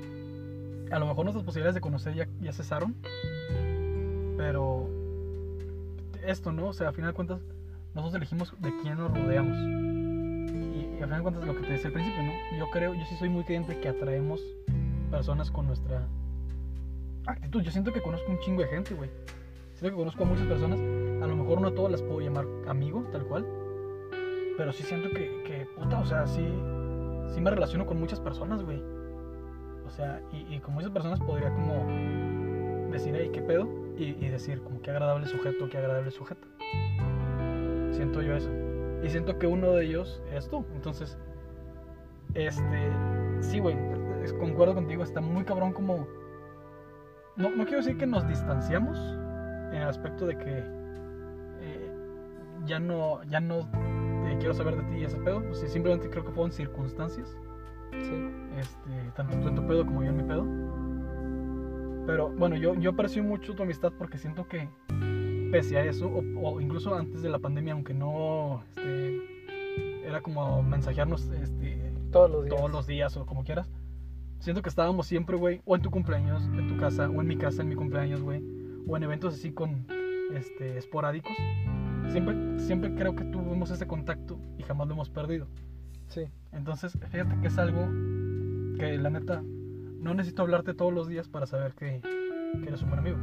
a 0.90 0.98
lo 0.98 1.06
mejor 1.06 1.24
nuestras 1.24 1.44
posibilidades 1.44 1.74
de 1.74 1.80
conocer 1.80 2.14
ya, 2.14 2.28
ya 2.40 2.52
cesaron, 2.52 2.94
pero 4.36 4.88
esto, 6.26 6.52
¿no? 6.52 6.68
O 6.68 6.72
sea, 6.72 6.88
a 6.88 6.92
final 6.92 7.10
de 7.10 7.14
cuentas, 7.14 7.40
nosotros 7.94 8.14
elegimos 8.16 8.54
de 8.60 8.70
quién 8.82 8.98
nos 8.98 9.10
rodeamos. 9.16 9.56
Y, 9.56 10.96
y 10.98 11.02
a 11.02 11.04
final 11.06 11.18
de 11.18 11.22
cuentas, 11.22 11.44
lo 11.46 11.54
que 11.56 11.62
te 11.66 11.72
decía 11.72 11.86
al 11.88 11.92
principio, 11.92 12.22
¿no? 12.22 12.32
Yo 12.58 12.66
creo, 12.70 12.94
yo 12.94 13.04
sí 13.08 13.16
soy 13.16 13.28
muy 13.28 13.44
creyente 13.44 13.80
que 13.80 13.88
atraemos 13.88 14.40
personas 15.10 15.50
con 15.50 15.66
nuestra 15.66 16.06
actitud. 17.26 17.62
Yo 17.62 17.70
siento 17.70 17.92
que 17.92 18.02
conozco 18.02 18.30
un 18.30 18.38
chingo 18.40 18.62
de 18.62 18.68
gente, 18.68 18.94
güey. 18.94 19.10
Siento 19.74 19.96
que 19.96 20.00
conozco 20.00 20.22
a 20.22 20.26
muchas 20.26 20.46
personas. 20.46 20.78
A 20.78 21.26
lo 21.26 21.36
mejor 21.36 21.60
no 21.60 21.68
a 21.68 21.74
todas 21.74 21.92
las 21.92 22.02
puedo 22.02 22.20
llamar 22.20 22.46
amigo, 22.66 23.04
tal 23.12 23.24
cual. 23.26 23.46
Pero 24.56 24.72
sí 24.72 24.82
siento 24.82 25.08
que, 25.10 25.42
que 25.44 25.66
puta, 25.76 26.00
o 26.00 26.04
sea, 26.04 26.26
sí, 26.26 26.46
sí 27.34 27.40
me 27.40 27.50
relaciono 27.50 27.86
con 27.86 27.98
muchas 27.98 28.20
personas, 28.20 28.62
güey. 28.62 28.82
O 29.86 29.90
sea, 29.90 30.22
y, 30.32 30.54
y 30.54 30.60
con 30.60 30.74
muchas 30.74 30.90
personas 30.90 31.20
podría 31.20 31.52
como 31.52 31.84
decir, 32.94 33.14
hey, 33.16 33.30
¿qué 33.32 33.42
pedo? 33.42 33.68
Y, 33.96 34.28
decir, 34.28 34.60
como 34.62 34.80
qué 34.82 34.90
agradable 34.90 35.26
sujeto, 35.26 35.68
qué 35.68 35.78
agradable 35.78 36.10
sujeto. 36.10 36.48
Siento 37.92 38.22
yo 38.22 38.34
eso. 38.34 38.50
Y 39.04 39.10
siento 39.10 39.38
que 39.38 39.46
uno 39.46 39.72
de 39.72 39.84
ellos 39.84 40.20
es 40.32 40.48
tú. 40.48 40.64
Entonces, 40.74 41.16
este, 42.34 42.90
sí, 43.40 43.60
güey, 43.60 43.76
concuerdo 44.38 44.74
contigo, 44.74 45.02
está 45.02 45.20
muy 45.20 45.44
cabrón 45.44 45.72
como... 45.72 46.08
No, 47.36 47.50
no 47.50 47.64
quiero 47.64 47.78
decir 47.78 47.96
que 47.98 48.06
nos 48.06 48.26
distanciamos 48.28 48.98
en 49.72 49.82
el 49.82 49.88
aspecto 49.88 50.26
de 50.26 50.38
que 50.38 50.58
eh, 51.60 51.92
ya 52.64 52.78
no, 52.78 53.22
ya 53.24 53.40
no 53.40 53.60
eh, 54.26 54.36
quiero 54.38 54.54
saber 54.54 54.76
de 54.76 54.82
ti 54.84 55.00
y 55.00 55.04
ese 55.04 55.16
pedo. 55.18 55.42
Pues 55.42 55.58
sí, 55.60 55.68
simplemente 55.68 56.08
creo 56.10 56.24
que 56.24 56.30
fueron 56.32 56.52
circunstancias 56.52 57.36
Sí. 57.92 58.30
este, 58.58 59.10
tanto 59.14 59.38
tú 59.38 59.48
en 59.48 59.54
tu 59.54 59.66
pedo 59.66 59.86
como 59.86 60.02
yo 60.02 60.10
en 60.10 60.16
mi 60.16 60.22
pedo. 60.24 60.44
Pero 62.06 62.28
bueno, 62.30 62.56
yo, 62.56 62.74
yo 62.74 62.90
aprecio 62.90 63.22
mucho 63.22 63.54
tu 63.54 63.62
amistad 63.62 63.92
porque 63.96 64.18
siento 64.18 64.46
que 64.48 64.68
pese 65.52 65.78
a 65.78 65.84
eso, 65.84 66.08
o, 66.08 66.22
o 66.50 66.60
incluso 66.60 66.94
antes 66.94 67.22
de 67.22 67.28
la 67.30 67.38
pandemia, 67.38 67.72
aunque 67.72 67.94
no 67.94 68.62
este, 68.68 70.06
era 70.06 70.20
como 70.20 70.62
mensajearnos 70.62 71.30
este, 71.30 71.92
Todos 72.10 72.30
los 72.30 72.44
días. 72.44 72.56
todos 72.56 72.70
los 72.70 72.86
días 72.86 73.16
o 73.16 73.24
como 73.26 73.44
quieras, 73.44 73.70
siento 74.40 74.62
que 74.62 74.68
estábamos 74.68 75.06
siempre, 75.06 75.36
güey, 75.36 75.60
o 75.64 75.76
en 75.76 75.82
tu 75.82 75.90
cumpleaños, 75.90 76.42
en 76.44 76.68
tu 76.68 76.76
casa, 76.76 77.08
o 77.08 77.20
en 77.20 77.26
mi 77.26 77.36
casa, 77.36 77.62
en 77.62 77.68
mi 77.68 77.74
cumpleaños, 77.74 78.22
güey, 78.22 78.42
o 78.86 78.96
en 78.96 79.02
eventos 79.02 79.34
así 79.34 79.52
con 79.52 79.86
este, 80.34 80.78
esporádicos. 80.78 81.32
Siempre, 82.10 82.58
siempre 82.58 82.94
creo 82.94 83.16
que 83.16 83.24
tuvimos 83.24 83.70
ese 83.70 83.86
contacto 83.86 84.38
y 84.58 84.62
jamás 84.62 84.88
lo 84.88 84.94
hemos 84.94 85.10
perdido. 85.10 85.46
Sí. 86.08 86.24
Entonces, 86.52 86.96
fíjate 87.10 87.40
que 87.40 87.46
es 87.48 87.58
algo 87.58 87.88
que 88.78 88.98
la 88.98 89.10
neta 89.10 89.42
no 89.42 90.14
necesito 90.14 90.42
hablarte 90.42 90.74
todos 90.74 90.92
los 90.92 91.08
días 91.08 91.28
para 91.28 91.46
saber 91.46 91.72
que, 91.74 92.00
que 92.62 92.68
eres 92.68 92.82
un 92.82 92.90
buen 92.90 93.00
amigo. 93.00 93.16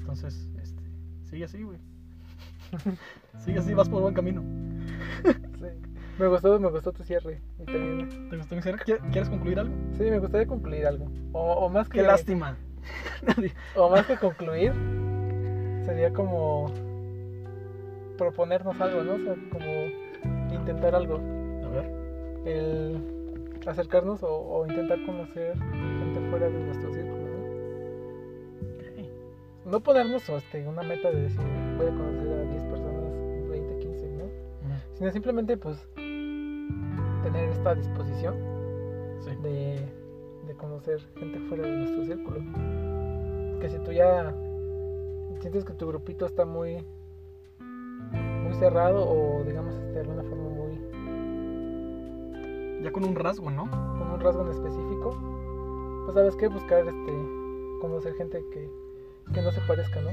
Entonces, 0.00 0.48
este, 0.60 0.82
sigue 1.22 1.44
así, 1.44 1.62
güey. 1.62 1.78
sigue 3.38 3.58
así, 3.58 3.72
vas 3.74 3.88
por 3.88 4.02
buen 4.02 4.14
camino. 4.14 4.42
sí. 5.24 5.93
Me 6.18 6.28
gustó, 6.28 6.60
me 6.60 6.70
gustó 6.70 6.92
tu 6.92 7.02
cierre. 7.02 7.40
Y 7.58 7.64
también- 7.64 8.28
¿Te 8.30 8.36
gustó 8.36 8.54
mi 8.54 8.62
cierre? 8.62 8.78
¿Qui- 8.84 9.00
¿Quieres 9.10 9.28
concluir 9.28 9.58
algo? 9.58 9.74
Sí, 9.96 10.02
me 10.04 10.18
gustaría 10.20 10.46
concluir 10.46 10.86
algo. 10.86 11.06
O, 11.32 11.52
o 11.54 11.68
más 11.68 11.88
que 11.88 11.98
Qué 12.00 12.06
lástima. 12.06 12.56
o 13.76 13.90
más 13.90 14.06
que 14.06 14.16
concluir, 14.16 14.72
sería 15.84 16.12
como 16.12 16.70
proponernos 18.18 18.80
algo, 18.80 19.02
¿no? 19.02 19.14
O 19.14 19.18
sea, 19.18 19.34
como 19.50 20.54
intentar 20.54 20.94
algo. 20.94 21.16
A 21.64 21.68
ver. 21.68 21.90
El 22.46 23.00
acercarnos 23.66 24.22
o, 24.22 24.28
o 24.28 24.66
intentar 24.66 24.98
conocer 25.06 25.54
gente 25.58 26.20
fuera 26.30 26.46
de 26.50 26.60
nuestro 26.60 26.92
círculo, 26.92 27.16
¿no? 29.64 29.70
No 29.72 29.80
ponernos 29.80 30.28
este, 30.28 30.66
una 30.68 30.82
meta 30.82 31.10
de 31.10 31.22
decir 31.22 31.40
voy 31.78 31.86
a 31.86 31.90
conocer 31.90 32.28
a 32.32 32.42
10 32.50 32.62
personas, 32.64 33.48
20, 33.48 33.78
15, 33.78 34.06
¿no? 34.10 34.24
Sino 34.98 35.10
simplemente 35.10 35.56
pues 35.56 35.88
tener 37.24 37.48
esta 37.50 37.74
disposición 37.74 38.34
Sí. 39.20 39.30
de, 39.42 39.80
de 40.46 40.54
conocer 40.54 41.00
gente 41.18 41.40
fuera 41.48 41.64
de 41.66 41.76
nuestro 41.78 42.04
círculo. 42.04 42.38
Que 43.60 43.68
si 43.70 43.78
tú 43.78 43.90
ya 43.92 44.34
sientes 45.40 45.64
que 45.64 45.72
tu 45.74 45.86
grupito 45.88 46.26
está 46.26 46.44
muy 46.44 46.84
muy 48.10 48.52
cerrado 48.54 49.08
o 49.08 49.42
digamos 49.44 49.74
este, 49.74 49.92
de 49.92 50.00
alguna 50.00 50.22
forma 50.24 50.48
muy 50.50 50.74
Ya 52.82 52.92
con 52.92 53.04
un 53.04 53.14
rasgo, 53.16 53.50
¿no? 53.50 53.64
con 53.70 54.10
un 54.12 54.20
rasgo 54.20 54.42
en 54.44 54.50
específico, 54.50 55.16
pues 56.04 56.14
sabes 56.14 56.36
qué 56.36 56.48
buscar 56.48 56.86
este 56.86 57.12
conocer 57.80 58.14
gente 58.14 58.44
que, 58.52 58.68
que 59.32 59.40
no 59.42 59.50
se 59.50 59.60
parezca, 59.62 60.00
¿no? 60.02 60.10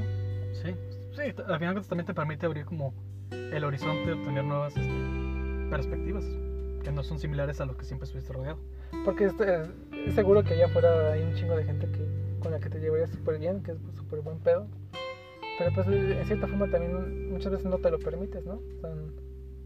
Sí. 0.54 0.74
Sí, 1.12 1.24
al 1.46 1.60
final 1.60 1.86
también 1.86 2.06
te 2.06 2.14
permite 2.14 2.46
abrir 2.46 2.64
como 2.66 2.94
el 3.32 3.64
horizonte, 3.66 4.14
obtener 4.14 4.46
nuevas 4.46 4.76
este, 4.78 5.70
perspectivas 5.70 6.24
que 6.82 6.92
no 6.92 7.04
son 7.04 7.20
similares 7.20 7.62
a 7.62 7.66
lo 7.66 7.78
que 7.78 7.86
siempre 7.86 8.06
estuviste 8.06 8.34
rodeado. 8.34 8.58
Porque 9.06 9.26
es, 9.26 9.34
es- 9.40 9.70
es 10.08 10.16
seguro 10.16 10.44
que 10.44 10.54
allá 10.54 10.66
afuera 10.66 11.14
hay 11.14 11.22
un 11.24 11.34
chingo 11.36 11.56
de 11.56 11.64
gente 11.64 11.88
que 11.92 12.06
con 12.42 12.52
la 12.52 12.60
que 12.60 12.70
te 12.70 12.80
llevarías 12.80 13.10
súper 13.12 13.38
bien, 13.40 13.62
que 13.64 13.72
es 13.72 13.78
súper 13.96 14.22
buen 14.22 14.40
pedo. 14.40 14.68
Pero 15.60 15.72
pues 15.76 15.88
en 15.88 16.26
cierta 16.26 16.48
forma 16.48 16.70
también 16.72 17.32
muchas 17.32 17.52
veces 17.52 17.68
no 17.68 17.78
te 17.78 17.92
lo 17.92 18.00
permites, 18.00 18.46
¿no? 18.46 18.54
O 18.56 18.80
sea, 18.82 18.92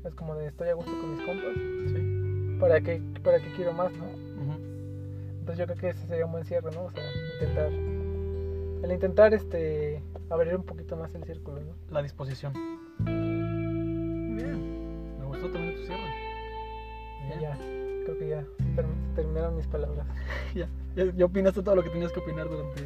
es 0.05 0.13
como 0.15 0.35
de 0.35 0.47
estoy 0.47 0.69
a 0.69 0.73
gusto 0.73 0.91
con 0.91 1.11
mis 1.15 1.21
compas, 1.25 1.53
Sí. 1.93 2.57
¿para 2.59 2.81
qué, 2.81 3.01
para 3.23 3.39
qué 3.39 3.51
quiero 3.55 3.71
más, 3.73 3.91
no? 3.93 4.03
Ujú. 4.05 4.53
Entonces 5.39 5.57
yo 5.59 5.65
creo 5.65 5.77
que 5.77 5.89
ese 5.89 6.05
sería 6.07 6.25
un 6.25 6.31
buen 6.33 6.43
cierre, 6.43 6.69
¿no? 6.71 6.83
O 6.85 6.91
sea, 6.91 7.03
intentar, 7.39 7.71
el 8.83 8.91
intentar 8.91 9.33
este, 9.33 10.01
abrir 10.29 10.55
un 10.55 10.63
poquito 10.63 10.97
más 10.97 11.13
el 11.15 11.23
círculo, 11.23 11.61
¿no? 11.61 11.73
La 11.91 12.01
disposición. 12.01 12.51
Muy 12.99 14.43
bien. 14.43 15.17
Me 15.19 15.25
gustó 15.25 15.49
también 15.49 15.75
tu 15.75 15.83
cierre. 15.83 16.01
Bien. 17.27 17.39
ya, 17.41 17.55
creo 18.05 18.17
que 18.17 18.27
ya 18.29 18.43
ter- 18.75 18.85
terminaron 19.15 19.55
mis 19.57 19.67
palabras. 19.67 20.05
ya, 20.55 20.67
ya, 20.95 21.05
ya 21.15 21.25
opinaste 21.25 21.61
todo 21.63 21.75
lo 21.75 21.83
que 21.83 21.89
tenías 21.89 22.11
que 22.11 22.19
opinar 22.19 22.49
durante 22.49 22.81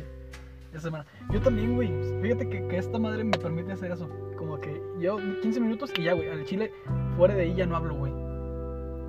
esa 0.72 0.82
semana. 0.82 1.06
Yo 1.32 1.42
también, 1.42 1.76
güey. 1.76 1.92
Fíjate 2.22 2.48
que, 2.50 2.68
que 2.68 2.78
esta 2.78 3.00
madre 3.00 3.24
me 3.24 3.38
permite 3.38 3.72
hacer 3.72 3.92
eso. 3.92 4.10
Como 4.38 4.60
que 4.60 4.82
yo 5.00 5.18
15 5.42 5.60
minutos 5.60 5.92
y 5.98 6.04
ya, 6.04 6.14
güey. 6.14 6.30
Al 6.30 6.46
chile, 6.46 6.72
fuera 7.18 7.34
de 7.36 7.42
ahí 7.44 7.56
ya 7.56 7.66
no 7.66 7.76
hablo, 7.76 7.96
güey. 7.96 8.12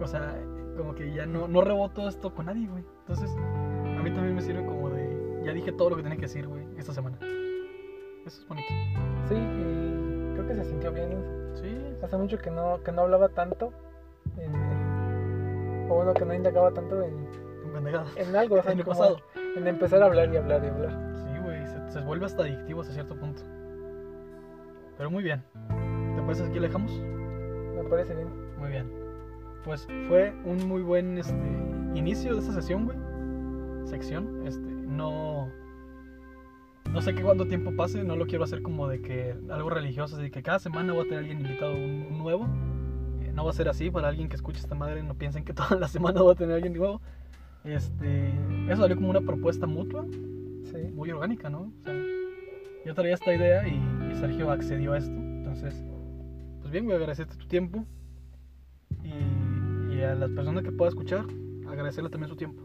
O 0.02 0.07
sea, 0.07 0.35
como 0.77 0.94
que 0.94 1.12
ya 1.12 1.27
no, 1.27 1.47
no 1.48 1.61
reboto 1.61 2.09
esto 2.09 2.35
con 2.35 2.47
nadie, 2.47 2.66
güey. 2.66 2.82
Entonces, 3.01 3.31
a 3.36 4.02
mí 4.02 4.11
también 4.11 4.35
me 4.35 4.40
sirve 4.40 4.65
como 4.65 4.89
de, 4.89 5.43
ya 5.44 5.52
dije 5.52 5.73
todo 5.73 5.90
lo 5.90 5.97
que 5.97 6.02
tenía 6.02 6.16
que 6.16 6.23
decir, 6.23 6.47
güey, 6.48 6.65
esta 6.78 6.94
semana. 6.94 7.19
Eso 8.27 8.40
es 8.43 8.48
bonito. 8.48 8.69
Sí, 9.28 9.35
y 9.35 10.32
creo 10.35 10.47
que 10.47 10.55
se 10.55 10.65
sintió 10.65 10.93
bien. 10.93 11.23
Sí, 11.55 11.77
Hace 12.02 12.16
mucho 12.16 12.39
que 12.39 12.51
no, 12.51 12.82
que 12.82 12.93
no 12.93 13.02
hablaba 13.02 13.28
tanto. 13.28 13.73
En, 14.39 14.55
o 15.90 15.96
bueno, 15.96 16.14
que 16.14 16.24
no 16.24 16.32
indagaba 16.32 16.70
tanto 16.72 17.02
en, 17.02 17.26
en 18.16 18.36
algo. 18.36 18.56
En 18.66 18.78
el 18.78 18.84
pasado. 18.84 19.18
En 19.56 19.66
empezar 19.66 20.02
a 20.02 20.06
hablar 20.06 20.32
y 20.32 20.36
hablar 20.36 20.64
y 20.64 20.68
hablar. 20.68 21.12
Sí, 21.14 21.42
güey, 21.42 21.66
se, 21.66 21.90
se 21.90 22.00
vuelve 22.00 22.26
hasta 22.26 22.42
adictivo 22.42 22.80
hasta 22.80 22.94
cierto 22.94 23.16
punto. 23.16 23.42
Pero 24.96 25.10
muy 25.10 25.22
bien. 25.22 25.42
¿Te 26.14 26.22
parece 26.22 26.44
que 26.44 26.50
aquí 26.50 26.58
dejamos? 26.60 26.92
Me 26.92 27.82
parece 27.88 28.14
bien. 28.14 28.28
Muy 28.58 28.70
bien. 28.70 28.90
Pues 29.64 29.86
fue 30.08 30.32
un 30.44 30.68
muy 30.68 30.82
buen 30.82 31.18
este, 31.18 31.34
inicio 31.94 32.34
de 32.34 32.40
esta 32.40 32.52
sesión, 32.52 32.86
güey. 32.86 32.98
Sección. 33.88 34.46
Este, 34.46 34.68
no. 34.68 35.50
No 36.92 37.00
sé 37.00 37.14
qué 37.14 37.22
cuánto 37.22 37.46
tiempo 37.46 37.74
pase, 37.76 38.02
no 38.04 38.16
lo 38.16 38.26
quiero 38.26 38.44
hacer 38.44 38.62
como 38.62 38.88
de 38.88 39.00
que 39.00 39.36
algo 39.50 39.70
religioso, 39.70 40.16
así 40.16 40.30
que 40.30 40.42
cada 40.42 40.58
semana 40.58 40.92
voy 40.92 41.02
a 41.02 41.04
tener 41.04 41.18
alguien 41.20 41.40
invitado 41.40 41.72
un, 41.72 42.06
un 42.10 42.18
nuevo. 42.18 42.46
No 43.35 43.44
va 43.44 43.51
a 43.51 43.55
ser 43.55 43.69
así 43.69 43.90
para 43.90 44.09
alguien 44.09 44.28
que 44.28 44.36
escuche 44.36 44.59
esta 44.61 44.74
madre, 44.74 45.02
no 45.02 45.15
piensen 45.15 45.44
que 45.44 45.52
toda 45.55 45.77
la 45.77 45.89
semana 45.89 46.23
voy 46.23 46.32
a 46.32 46.36
tener 46.36 46.57
alguien 46.57 46.74
nuevo. 46.74 47.01
Este, 47.65 48.31
eso 48.69 48.82
salió 48.82 48.97
como 48.97 49.11
una 49.11 49.20
propuesta 49.20 49.66
mutua, 49.66 50.05
Sí. 50.65 50.78
muy 50.94 51.11
orgánica, 51.11 51.51
¿no? 51.51 51.73
O 51.81 51.82
sea, 51.85 51.94
yo 52.86 52.94
traía 52.94 53.15
esta 53.15 53.35
idea 53.35 53.66
y, 53.69 53.74
y 54.11 54.15
Sergio 54.15 54.51
accedió 54.51 54.93
a 54.93 54.98
esto. 54.98 55.11
Entonces, 55.12 55.85
pues 56.61 56.70
bien, 56.70 56.85
voy 56.85 56.94
a 56.94 56.97
agradecerte 56.97 57.36
tu 57.36 57.47
tiempo 57.47 57.85
y, 59.02 59.94
y 59.94 60.02
a 60.02 60.15
las 60.15 60.31
personas 60.31 60.62
que 60.62 60.73
pueda 60.73 60.89
escuchar, 60.89 61.24
agradecerle 61.69 62.09
también 62.11 62.28
su 62.28 62.36
tiempo. 62.36 62.62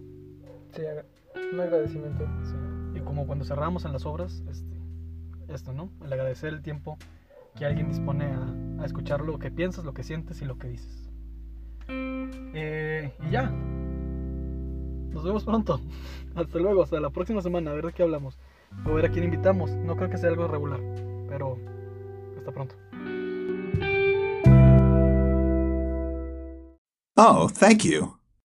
Sí, 0.71 0.81
un 1.53 1.59
agradecimiento. 1.59 2.25
Sí. 2.43 2.55
Y 2.95 3.01
como 3.01 3.25
cuando 3.27 3.43
cerramos 3.45 3.85
en 3.85 3.93
las 3.93 4.05
obras, 4.05 4.43
este, 4.49 4.75
esto, 5.47 5.73
¿no? 5.73 5.89
El 6.03 6.13
agradecer 6.13 6.53
el 6.53 6.61
tiempo 6.61 6.97
que 7.55 7.65
alguien 7.65 7.87
dispone 7.87 8.25
a, 8.25 8.81
a 8.81 8.85
escuchar 8.85 9.21
lo 9.21 9.39
que 9.39 9.51
piensas, 9.51 9.85
lo 9.85 9.93
que 9.93 10.03
sientes 10.03 10.41
y 10.41 10.45
lo 10.45 10.57
que 10.57 10.67
dices. 10.69 11.09
Eh, 11.87 13.13
y 13.27 13.31
ya. 13.31 13.51
Nos 15.11 15.23
vemos 15.23 15.43
pronto. 15.43 15.79
Hasta 16.35 16.59
luego, 16.59 16.83
hasta 16.83 16.99
la 16.99 17.09
próxima 17.09 17.41
semana, 17.41 17.71
a 17.71 17.73
ver 17.73 17.85
de 17.85 17.93
qué 17.93 18.03
hablamos. 18.03 18.37
O 18.85 18.93
ver 18.93 19.05
a 19.05 19.09
quién 19.09 19.23
invitamos. 19.23 19.71
No 19.71 19.95
creo 19.95 20.09
que 20.09 20.17
sea 20.17 20.29
algo 20.29 20.47
regular, 20.49 20.81
pero 21.29 21.57
hasta 22.37 22.51
pronto. 22.51 22.75
Oh, 27.15 27.47
thank 27.47 27.83
you. 27.85 28.24